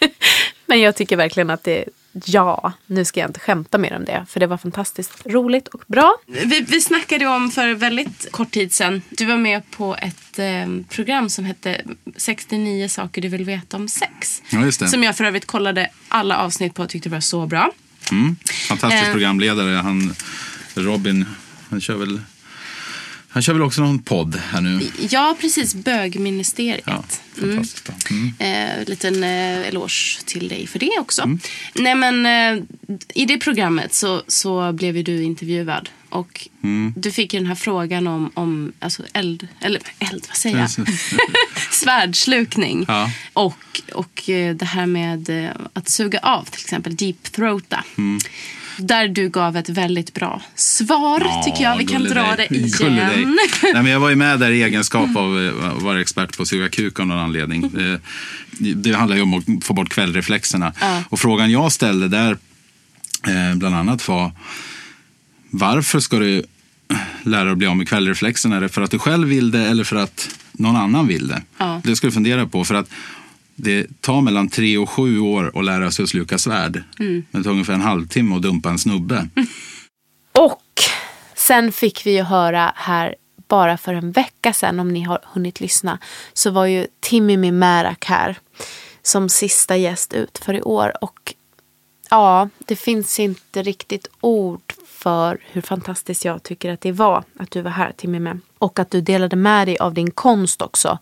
Men 0.66 0.80
jag 0.80 0.96
tycker 0.96 1.16
verkligen 1.16 1.50
att 1.50 1.64
det, 1.64 1.84
ja, 2.24 2.72
nu 2.86 3.04
ska 3.04 3.20
jag 3.20 3.28
inte 3.28 3.40
skämta 3.40 3.78
mer 3.78 3.96
om 3.96 4.04
det, 4.04 4.26
för 4.28 4.40
det 4.40 4.46
var 4.46 4.56
fantastiskt 4.56 5.12
roligt 5.26 5.68
och 5.68 5.82
bra. 5.86 6.16
Vi, 6.26 6.60
vi 6.68 6.80
snackade 6.80 7.26
om 7.26 7.50
för 7.50 7.74
väldigt 7.74 8.28
kort 8.32 8.50
tid 8.50 8.72
sedan. 8.74 9.02
Du 9.10 9.24
var 9.24 9.36
med 9.36 9.70
på 9.70 9.96
ett 9.96 10.38
eh, 10.38 10.66
program 10.88 11.28
som 11.30 11.44
hette 11.44 11.82
69 12.16 12.88
saker 12.88 13.22
du 13.22 13.28
vill 13.28 13.44
veta 13.44 13.76
om 13.76 13.88
sex. 13.88 14.42
Ja, 14.50 14.64
just 14.64 14.80
det. 14.80 14.88
Som 14.88 15.02
jag 15.02 15.16
för 15.16 15.24
övrigt 15.24 15.46
kollade 15.46 15.90
alla 16.08 16.36
avsnitt 16.36 16.74
på 16.74 16.82
och 16.82 16.88
tyckte 16.88 17.08
var 17.08 17.20
så 17.20 17.46
bra. 17.46 17.70
Mm. 18.10 18.36
Fantastisk 18.68 19.04
Eh. 19.04 19.10
programledare. 19.12 19.70
Han, 19.76 20.14
Robin, 20.74 21.26
han 21.70 21.80
kör 21.80 21.96
väl 21.96 22.20
han 23.34 23.42
kör 23.42 23.52
väl 23.52 23.62
också 23.62 23.80
någon 23.80 23.98
podd 23.98 24.36
här 24.50 24.60
nu. 24.60 24.80
Ja, 25.10 25.36
precis. 25.40 25.74
Bögministeriet. 25.74 26.84
Ja, 26.86 27.04
Mm. 27.42 27.50
fantastiskt 27.56 27.84
bra. 27.86 27.94
Mm. 28.10 28.32
Eh, 28.78 28.84
liten 28.88 29.24
eh, 29.24 29.68
eloge 29.68 30.18
till 30.24 30.48
dig 30.48 30.66
för 30.66 30.78
det 30.78 30.90
också. 31.00 31.38
Nej, 31.74 31.94
men 31.94 32.26
eh, 32.26 32.62
I 33.14 33.24
det 33.26 33.38
programmet 33.38 33.94
så, 33.94 34.22
så 34.28 34.72
blev 34.72 34.96
ju 34.96 35.02
du 35.02 35.22
intervjuad. 35.22 35.88
Och 36.08 36.48
Mm. 36.62 36.94
du 36.96 37.10
fick 37.10 37.34
ju 37.34 37.40
den 37.40 37.46
här 37.48 37.54
frågan 37.54 38.06
om, 38.06 38.30
om 38.34 38.72
alltså 38.78 39.02
eld, 39.12 39.48
eller 39.60 39.80
eld, 39.98 40.24
vad 40.28 40.36
säger 40.36 40.58
jag? 40.58 40.70
Svärdslukning. 41.70 42.84
Ja. 42.88 43.10
Och, 43.32 43.82
och 43.94 44.30
eh, 44.30 44.54
det 44.56 44.64
här 44.66 44.86
med 44.86 45.44
eh, 45.44 45.50
att 45.72 45.88
suga 45.88 46.18
av, 46.18 46.44
till 46.44 46.60
exempel 46.60 46.96
deep 46.96 47.22
throata. 47.32 47.84
Mm. 48.76 48.86
Där 48.86 49.08
du 49.08 49.28
gav 49.28 49.56
ett 49.56 49.68
väldigt 49.68 50.14
bra 50.14 50.42
svar, 50.54 51.20
Ja, 51.24 51.42
tycker 51.44 51.62
jag. 51.62 51.76
Vi 51.78 51.84
kan 51.86 52.04
dra 52.04 52.36
dig. 52.36 52.46
det 52.50 52.58
Gulle 52.78 53.06
dig. 53.06 53.16
igen. 53.18 53.38
Nej, 53.62 53.72
men 53.74 53.86
jag 53.86 54.00
var 54.00 54.10
ju 54.10 54.16
med 54.16 54.40
där 54.40 54.50
i 54.50 54.62
egenskap 54.62 55.16
av 55.16 55.40
eh, 55.44 55.70
att 55.70 55.82
vara 55.82 56.00
expert 56.00 56.36
på 56.36 56.42
att 56.42 56.48
suga 56.48 56.68
kuk 56.68 57.00
av 57.00 57.06
någon 57.06 57.18
anledning. 57.18 57.70
Det, 57.74 58.00
det 58.74 58.92
handlar 58.92 59.16
ju 59.16 59.22
om 59.22 59.34
att 59.34 59.64
få 59.64 59.74
bort 59.74 59.88
kvällreflexerna. 59.88 60.72
Ja. 60.80 61.02
Och 61.08 61.20
frågan 61.20 61.50
jag 61.50 61.72
ställde 61.72 62.08
där 62.08 62.32
eh, 63.26 63.54
bland 63.56 63.74
annat 63.76 64.08
var 64.08 64.32
varför 65.50 66.00
ska 66.00 66.18
du 66.18 66.42
lära 67.22 67.44
dig 67.44 67.52
att 67.52 67.58
bli 67.58 67.66
av 67.66 67.76
med 67.76 67.88
kvällreflexerna? 67.88 68.56
Är 68.56 68.60
det 68.60 68.68
för 68.68 68.82
att 68.82 68.90
du 68.90 68.98
själv 68.98 69.28
vill 69.28 69.50
det 69.50 69.66
eller 69.66 69.84
för 69.84 69.96
att 69.96 70.28
någon 70.52 70.76
annan 70.76 71.06
vill 71.06 71.28
det? 71.28 71.42
Ja. 71.58 71.80
Det 71.84 71.96
ska 71.96 72.06
du 72.06 72.12
fundera 72.12 72.46
på. 72.46 72.64
För 72.64 72.74
att 72.74 72.88
det 73.56 74.00
tar 74.00 74.20
mellan 74.20 74.48
tre 74.48 74.78
och 74.78 74.90
sju 74.90 75.18
år 75.18 75.52
att 75.54 75.64
lära 75.64 75.90
sig 75.90 76.02
att 76.02 76.08
sluka 76.08 76.38
svärd. 76.38 76.82
Mm. 76.98 77.24
Men 77.30 77.42
det 77.42 77.44
tar 77.44 77.50
ungefär 77.50 77.74
en 77.74 77.80
halvtimme 77.80 78.36
att 78.36 78.42
dumpa 78.42 78.70
en 78.70 78.78
snubbe. 78.78 79.28
Och 80.32 80.62
sen 81.34 81.72
fick 81.72 82.06
vi 82.06 82.16
ju 82.16 82.22
höra 82.22 82.72
här 82.76 83.14
bara 83.48 83.76
för 83.76 83.94
en 83.94 84.12
vecka 84.12 84.52
sedan, 84.52 84.80
om 84.80 84.88
ni 84.88 85.00
har 85.00 85.18
hunnit 85.24 85.60
lyssna, 85.60 85.98
så 86.32 86.50
var 86.50 86.66
ju 86.66 86.86
Timmy 87.00 87.36
Mimärak 87.36 88.04
här 88.04 88.38
som 89.02 89.28
sista 89.28 89.76
gäst 89.76 90.12
ut 90.12 90.38
för 90.38 90.54
i 90.54 90.62
år. 90.62 90.92
Och 91.04 91.34
ja, 92.10 92.48
det 92.58 92.76
finns 92.76 93.20
inte 93.20 93.62
riktigt 93.62 94.06
ord 94.20 94.74
för 94.86 95.38
hur 95.52 95.60
fantastiskt 95.60 96.24
jag 96.24 96.42
tycker 96.42 96.72
att 96.72 96.80
det 96.80 96.92
var 96.92 97.24
att 97.38 97.50
du 97.50 97.60
var 97.62 97.70
här 97.70 97.92
Timmy 97.96 98.20
med. 98.20 98.40
Och 98.58 98.78
att 98.78 98.90
du 98.90 99.00
delade 99.00 99.36
med 99.36 99.68
dig 99.68 99.78
av 99.78 99.94
din 99.94 100.10
konst 100.10 100.62
också 100.62 100.98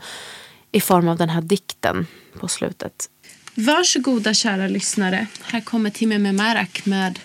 i 0.73 0.81
form 0.81 1.09
av 1.09 1.19
den 1.19 1.29
här 1.29 1.43
dikten 1.43 2.07
på 2.41 2.49
slutet. 2.49 3.09
Varsågoda 3.55 4.35
kära 4.35 4.69
lyssnare. 4.69 5.27
Här 5.43 5.61
kommer 5.61 5.91
Timmy 5.91 6.19
Memärak 6.19 6.87
med 6.87 7.19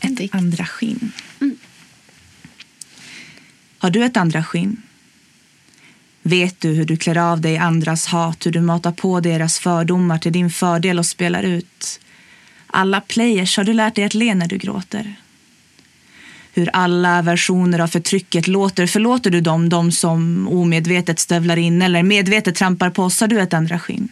ett 0.00 0.34
andra 0.34 0.66
skinn. 0.66 1.12
Har 3.78 3.90
du 3.90 4.04
ett 4.04 4.16
andra 4.16 4.44
skinn? 4.44 4.82
Vet 6.22 6.60
du 6.60 6.68
hur 6.68 6.84
du 6.84 6.96
klär 6.96 7.18
av 7.18 7.40
dig 7.40 7.58
andras 7.58 8.06
hat, 8.06 8.46
hur 8.46 8.52
du 8.52 8.60
matar 8.60 8.92
på 8.92 9.20
deras 9.20 9.58
fördomar 9.58 10.18
till 10.18 10.32
din 10.32 10.50
fördel 10.50 10.98
och 10.98 11.06
spelar 11.06 11.42
ut? 11.42 12.00
Alla 12.66 13.00
players 13.00 13.56
har 13.56 13.64
du 13.64 13.72
lärt 13.72 13.94
dig 13.94 14.04
att 14.04 14.14
le 14.14 14.34
när 14.34 14.46
du 14.46 14.58
gråter. 14.58 15.14
Hur 16.58 16.70
alla 16.72 17.22
versioner 17.22 17.78
av 17.78 17.86
förtrycket 17.86 18.48
låter, 18.48 18.86
förlåter 18.86 19.30
du 19.30 19.40
dem, 19.40 19.68
de 19.68 19.92
som 19.92 20.48
omedvetet 20.48 21.18
stövlar 21.18 21.56
in 21.56 21.82
eller 21.82 22.02
medvetet 22.02 22.54
trampar 22.54 22.90
på 22.90 23.02
oss, 23.02 23.20
har 23.20 23.28
du 23.28 23.40
ett 23.40 23.54
andra 23.54 23.78
skinn? 23.78 24.08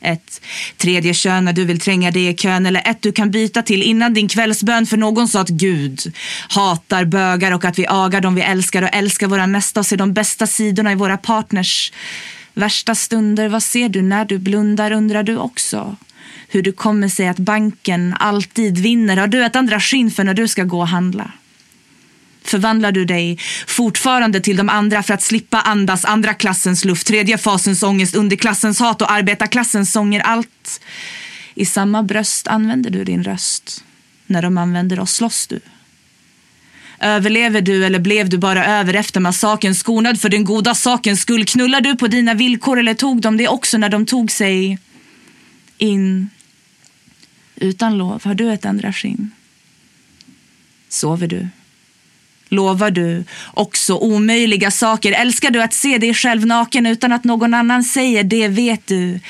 Ett 0.00 0.40
tredje 0.76 1.14
kön 1.14 1.44
när 1.44 1.52
du 1.52 1.64
vill 1.64 1.80
tränga 1.80 2.10
dig 2.10 2.28
i 2.28 2.34
kön 2.34 2.66
eller 2.66 2.82
ett 2.90 3.02
du 3.02 3.12
kan 3.12 3.30
byta 3.30 3.62
till 3.62 3.82
innan 3.82 4.14
din 4.14 4.28
kvällsbön 4.28 4.86
för 4.86 4.96
någon 4.96 5.28
sa 5.28 5.40
att 5.40 5.48
Gud 5.48 6.12
hatar 6.48 7.04
bögar 7.04 7.52
och 7.52 7.64
att 7.64 7.78
vi 7.78 7.86
agar 7.88 8.20
dem 8.20 8.34
vi 8.34 8.42
älskar 8.42 8.82
och 8.82 8.94
älskar 8.94 9.26
våra 9.26 9.46
nästa 9.46 9.80
och 9.80 9.86
ser 9.86 9.96
de 9.96 10.12
bästa 10.12 10.46
sidorna 10.46 10.92
i 10.92 10.94
våra 10.94 11.16
partners 11.16 11.92
värsta 12.54 12.94
stunder. 12.94 13.48
Vad 13.48 13.62
ser 13.62 13.88
du 13.88 14.02
när 14.02 14.24
du 14.24 14.38
blundar 14.38 14.92
undrar 14.92 15.22
du 15.22 15.36
också. 15.36 15.96
Hur 16.48 16.62
du 16.62 16.72
kommer 16.72 17.08
sig 17.08 17.28
att 17.28 17.38
banken 17.38 18.14
alltid 18.18 18.78
vinner. 18.78 19.16
Har 19.16 19.26
du 19.26 19.44
ett 19.44 19.56
andra 19.56 19.80
skinn 19.80 20.10
för 20.10 20.24
när 20.24 20.34
du 20.34 20.48
ska 20.48 20.64
gå 20.64 20.80
och 20.80 20.88
handla? 20.88 21.30
Förvandlar 22.42 22.92
du 22.92 23.04
dig 23.04 23.38
fortfarande 23.66 24.40
till 24.40 24.56
de 24.56 24.68
andra 24.68 25.02
för 25.02 25.14
att 25.14 25.22
slippa 25.22 25.60
andas 25.60 26.04
andra 26.04 26.34
klassens 26.34 26.84
luft, 26.84 27.06
tredje 27.06 27.38
fasens 27.38 27.82
ångest, 27.82 28.14
underklassens 28.14 28.80
hat 28.80 29.02
och 29.02 29.12
arbetarklassens 29.12 29.92
sånger? 29.92 30.20
Allt 30.20 30.80
i 31.54 31.64
samma 31.64 32.02
bröst 32.02 32.48
använder 32.48 32.90
du 32.90 33.04
din 33.04 33.24
röst. 33.24 33.84
När 34.26 34.42
de 34.42 34.58
använder 34.58 35.00
oss 35.00 35.12
slåss 35.12 35.46
du. 35.46 35.60
Överlever 37.00 37.60
du 37.60 37.84
eller 37.84 37.98
blev 37.98 38.28
du 38.28 38.38
bara 38.38 38.66
över 38.66 38.94
efter 38.94 39.20
massakern 39.20 39.74
skonad 39.74 40.20
för 40.20 40.28
den 40.28 40.44
goda 40.44 40.74
sakens 40.74 41.20
skull? 41.20 41.44
Knullar 41.44 41.80
du 41.80 41.96
på 41.96 42.06
dina 42.06 42.34
villkor 42.34 42.78
eller 42.78 42.94
tog 42.94 43.20
de 43.20 43.36
det 43.36 43.48
också 43.48 43.78
när 43.78 43.88
de 43.88 44.06
tog 44.06 44.30
sig 44.30 44.78
in? 45.78 46.30
Utan 47.56 47.98
lov 47.98 48.24
har 48.24 48.34
du 48.34 48.52
ett 48.52 48.66
andra 48.66 48.92
skinn. 48.92 49.30
Sover 50.88 51.26
du? 51.26 51.48
Lovar 52.52 52.90
du 52.90 53.24
också 53.54 53.94
omöjliga 53.94 54.70
saker? 54.70 55.12
Älskar 55.12 55.50
du 55.50 55.62
att 55.62 55.74
se 55.74 55.98
dig 55.98 56.14
själv 56.14 56.46
naken 56.46 56.86
utan 56.86 57.12
att 57.12 57.24
någon 57.24 57.54
annan 57.54 57.84
säger 57.84 58.24
det 58.24 58.48
vet 58.48 58.86
du? 58.86 59.20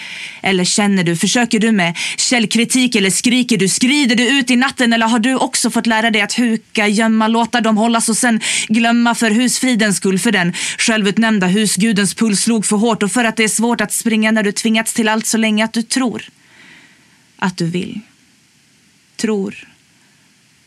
Eller 0.43 0.65
känner 0.65 1.05
du? 1.05 1.17
Försöker 1.17 1.59
du 1.59 1.73
med 1.73 1.97
källkritik 2.17 2.95
eller 2.95 3.11
skriker 3.11 3.57
du? 3.57 3.69
Skrider 3.69 4.17
du 4.17 4.39
ut 4.39 4.51
i 4.51 4.57
natten 4.57 4.93
eller 4.93 5.07
har 5.07 5.19
du 5.19 5.37
också 5.37 5.71
fått 5.71 5.87
lära 5.87 6.11
dig 6.11 6.23
att 6.23 6.39
huka, 6.39 6.89
gömma, 6.89 7.29
låta 7.29 7.61
dem 7.61 7.77
hållas 7.77 8.09
och 8.09 8.17
sen 8.17 8.41
glömma 8.69 9.15
för 9.15 9.31
husfridens 9.31 9.97
skull 9.97 10.19
för 10.19 10.33
den 10.33 10.53
självutnämnda 10.79 11.47
husgudens 11.47 12.15
puls 12.15 12.41
slog 12.41 12.67
för 12.67 12.77
hårt 12.77 13.03
och 13.03 13.13
för 13.13 13.25
att 13.25 13.37
det 13.37 13.45
är 13.45 13.49
svårt 13.49 13.81
att 13.81 13.93
springa 13.93 14.31
när 14.31 14.43
du 14.43 14.53
tvingats 14.53 14.95
till 14.95 15.09
allt 15.09 15.27
så 15.27 15.37
länge 15.37 15.65
att 15.65 15.73
du 15.73 15.83
tror 15.83 16.23
att 17.37 17.57
du 17.57 17.67
vill. 17.67 18.01
Tror 19.17 19.70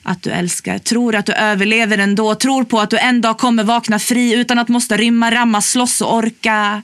att 0.03 0.23
du 0.23 0.29
älskar, 0.29 0.79
tror 0.79 1.15
att 1.15 1.25
du 1.25 1.33
överlever 1.33 1.97
ändå, 1.97 2.35
tror 2.35 2.63
på 2.63 2.79
att 2.79 2.89
du 2.89 2.97
en 2.97 3.21
dag 3.21 3.37
kommer 3.37 3.63
vakna 3.63 3.99
fri 3.99 4.33
utan 4.33 4.59
att 4.59 4.67
måste 4.67 4.97
rymma, 4.97 5.31
ramma, 5.31 5.61
slåss 5.61 6.01
och 6.01 6.15
orka. 6.15 6.81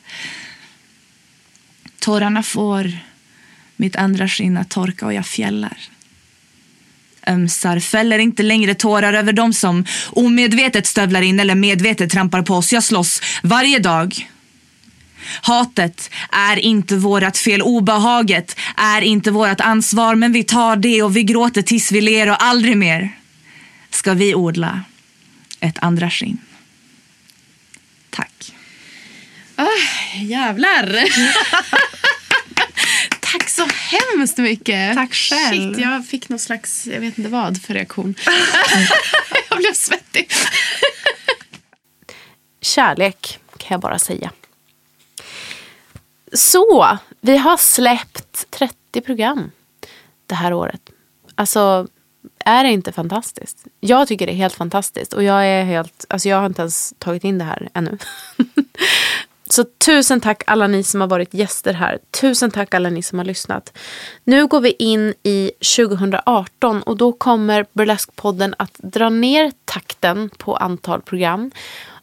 Tårarna 1.99 2.43
får 2.43 2.91
mitt 3.75 3.95
andra 3.95 4.27
skinn 4.27 4.57
att 4.57 4.69
torka 4.69 5.05
och 5.05 5.13
jag 5.13 5.25
fjällar. 5.25 5.77
Ömsar, 7.27 7.79
fäller 7.79 8.19
inte 8.19 8.43
längre 8.43 8.73
tårar 8.75 9.13
över 9.13 9.33
dem 9.33 9.53
som 9.53 9.85
omedvetet 10.09 10.87
stövlar 10.87 11.21
in 11.21 11.39
eller 11.39 11.55
medvetet 11.55 12.11
trampar 12.11 12.41
på 12.41 12.53
oss. 12.55 12.73
Jag 12.73 12.83
slåss 12.83 13.21
varje 13.43 13.79
dag. 13.79 14.29
Hatet 15.41 16.09
är 16.31 16.57
inte 16.59 16.95
vårt 16.95 17.37
fel. 17.37 17.61
Obehaget 17.61 18.55
är 18.77 19.01
inte 19.01 19.31
vårt 19.31 19.61
ansvar. 19.61 20.15
Men 20.15 20.31
vi 20.31 20.43
tar 20.43 20.75
det 20.75 21.03
och 21.03 21.17
vi 21.17 21.23
gråter 21.23 21.61
tills 21.61 21.91
vi 21.91 22.01
ler 22.01 22.29
och 22.29 22.43
aldrig 22.43 22.77
mer 22.77 23.09
ska 23.89 24.13
vi 24.13 24.35
odla 24.35 24.81
ett 25.59 25.77
andra 25.79 26.09
skinn. 26.09 26.37
Tack. 28.09 28.53
Ah, 29.55 29.65
jävlar. 30.15 31.05
Tack 33.19 33.49
så 33.49 33.67
hemskt 33.73 34.37
mycket. 34.37 34.95
Tack 34.95 35.13
själv. 35.13 35.73
Shit, 35.73 35.83
jag 35.83 36.07
fick 36.07 36.29
någon 36.29 36.39
slags, 36.39 36.87
jag 36.87 36.99
vet 36.99 37.17
inte 37.17 37.29
vad 37.29 37.61
för 37.61 37.73
reaktion. 37.73 38.15
jag 39.49 39.57
blev 39.57 39.73
svettig. 39.73 40.31
Kärlek 42.61 43.39
kan 43.57 43.67
jag 43.69 43.81
bara 43.81 43.99
säga. 43.99 44.31
Så, 46.33 46.97
vi 47.21 47.37
har 47.37 47.57
släppt 47.57 48.51
30 48.51 49.01
program 49.01 49.51
det 50.25 50.35
här 50.35 50.53
året. 50.53 50.81
Alltså, 51.35 51.87
är 52.45 52.63
det 52.63 52.69
inte 52.69 52.91
fantastiskt? 52.91 53.67
Jag 53.79 54.07
tycker 54.07 54.25
det 54.25 54.31
är 54.31 54.35
helt 54.35 54.55
fantastiskt 54.55 55.13
och 55.13 55.23
jag 55.23 55.45
är 55.45 55.63
helt, 55.63 56.05
alltså 56.09 56.29
jag 56.29 56.37
har 56.37 56.45
inte 56.45 56.61
ens 56.61 56.93
tagit 56.97 57.23
in 57.23 57.37
det 57.37 57.43
här 57.43 57.69
ännu. 57.73 57.97
Så 59.51 59.63
tusen 59.63 60.21
tack 60.21 60.43
alla 60.47 60.67
ni 60.67 60.83
som 60.83 61.01
har 61.01 61.07
varit 61.07 61.33
gäster 61.33 61.73
här. 61.73 61.99
Tusen 62.21 62.51
tack 62.51 62.73
alla 62.73 62.89
ni 62.89 63.03
som 63.03 63.17
har 63.17 63.25
lyssnat. 63.25 63.77
Nu 64.23 64.47
går 64.47 64.61
vi 64.61 64.75
in 64.79 65.13
i 65.23 65.51
2018 65.77 66.83
och 66.83 66.97
då 66.97 67.11
kommer 67.11 67.65
Burlesque-podden 67.73 68.53
att 68.57 68.73
dra 68.73 69.09
ner 69.09 69.51
takten 69.65 70.29
på 70.37 70.55
antal 70.55 71.01
program 71.01 71.51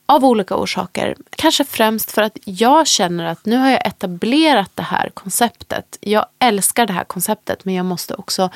av 0.06 0.24
olika 0.24 0.56
orsaker. 0.56 1.16
Kanske 1.30 1.64
främst 1.64 2.12
för 2.12 2.22
att 2.22 2.38
jag 2.44 2.86
känner 2.86 3.24
att 3.24 3.46
nu 3.46 3.56
har 3.56 3.70
jag 3.70 3.86
etablerat 3.86 4.70
det 4.74 4.82
här 4.82 5.10
konceptet. 5.14 5.98
Jag 6.00 6.26
älskar 6.38 6.86
det 6.86 6.92
här 6.92 7.04
konceptet 7.04 7.64
men 7.64 7.74
jag 7.74 7.86
måste 7.86 8.14
också 8.14 8.50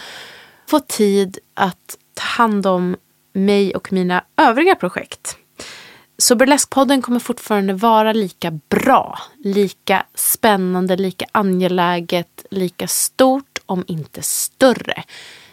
få 0.66 0.81
tid 0.81 1.39
att 1.55 1.98
ta 2.14 2.24
hand 2.24 2.66
om 2.66 2.97
mig 3.32 3.74
och 3.74 3.93
mina 3.93 4.24
övriga 4.36 4.74
projekt. 4.74 5.36
Så 6.18 6.35
Burlesque-podden 6.35 7.02
kommer 7.02 7.20
fortfarande 7.20 7.72
vara 7.72 8.12
lika 8.12 8.51
bra, 8.68 9.18
lika 9.39 10.06
spännande, 10.14 10.97
lika 10.97 11.27
angeläget, 11.32 12.47
lika 12.51 12.89
stort, 12.89 13.59
om 13.66 13.85
inte 13.86 14.22
större. 14.22 15.02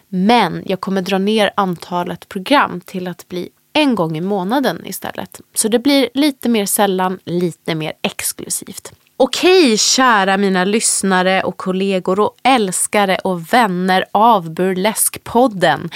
Men 0.08 0.62
jag 0.66 0.80
kommer 0.80 1.02
dra 1.02 1.18
ner 1.18 1.50
antalet 1.54 2.28
program 2.28 2.80
till 2.80 3.08
att 3.08 3.28
bli 3.28 3.48
en 3.78 3.94
gång 3.94 4.16
i 4.16 4.20
månaden 4.20 4.86
istället. 4.86 5.40
Så 5.54 5.68
det 5.68 5.78
blir 5.78 6.08
lite 6.14 6.48
mer 6.48 6.66
sällan, 6.66 7.18
lite 7.24 7.74
mer 7.74 7.92
exklusivt. 8.02 8.92
Okej, 9.16 9.78
kära 9.78 10.36
mina 10.36 10.64
lyssnare 10.64 11.42
och 11.42 11.56
kollegor 11.56 12.20
och 12.20 12.36
älskare 12.42 13.16
och 13.24 13.52
vänner 13.52 14.04
av 14.12 14.50
Burleskpodden. 14.50 15.90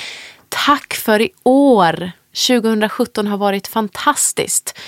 Tack 0.48 0.94
för 0.94 1.22
i 1.22 1.30
år! 1.42 2.12
2017 2.48 3.26
har 3.26 3.38
varit 3.38 3.68
fantastiskt. 3.68 4.78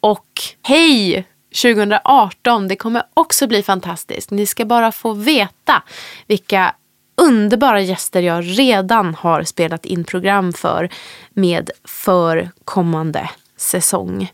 Och 0.00 0.26
hej 0.62 1.26
2018, 1.62 2.68
det 2.68 2.76
kommer 2.76 3.02
också 3.14 3.46
bli 3.46 3.62
fantastiskt. 3.62 4.30
Ni 4.30 4.46
ska 4.46 4.64
bara 4.64 4.92
få 4.92 5.12
veta 5.12 5.82
vilka 6.26 6.74
underbara 7.22 7.80
gäster 7.80 8.22
jag 8.22 8.44
redan 8.58 9.14
har 9.14 9.42
spelat 9.42 9.86
in 9.86 10.04
program 10.04 10.52
för 10.52 10.88
med 11.30 11.70
för 11.84 12.50
kommande 12.64 13.30
säsong. 13.56 14.32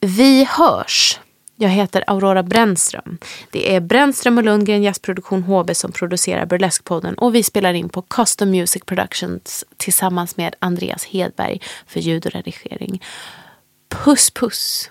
Vi 0.00 0.44
hörs! 0.44 1.18
Jag 1.56 1.68
heter 1.68 2.04
Aurora 2.06 2.42
Brännström. 2.42 3.18
Det 3.50 3.76
är 3.76 3.80
Brännström 3.80 4.38
och 4.38 4.44
Lundgren 4.44 4.82
Jazzproduktion 4.82 5.42
HB 5.42 5.76
som 5.76 5.92
producerar 5.92 6.46
Burlesque-podden 6.46 7.14
och 7.14 7.34
vi 7.34 7.42
spelar 7.42 7.74
in 7.74 7.88
på 7.88 8.02
Custom 8.02 8.50
Music 8.50 8.82
Productions 8.86 9.64
tillsammans 9.76 10.36
med 10.36 10.54
Andreas 10.58 11.04
Hedberg 11.04 11.60
för 11.86 12.00
ljud 12.00 12.26
och 12.26 12.32
redigering. 12.32 13.02
Puss 14.04 14.30
puss! 14.30 14.90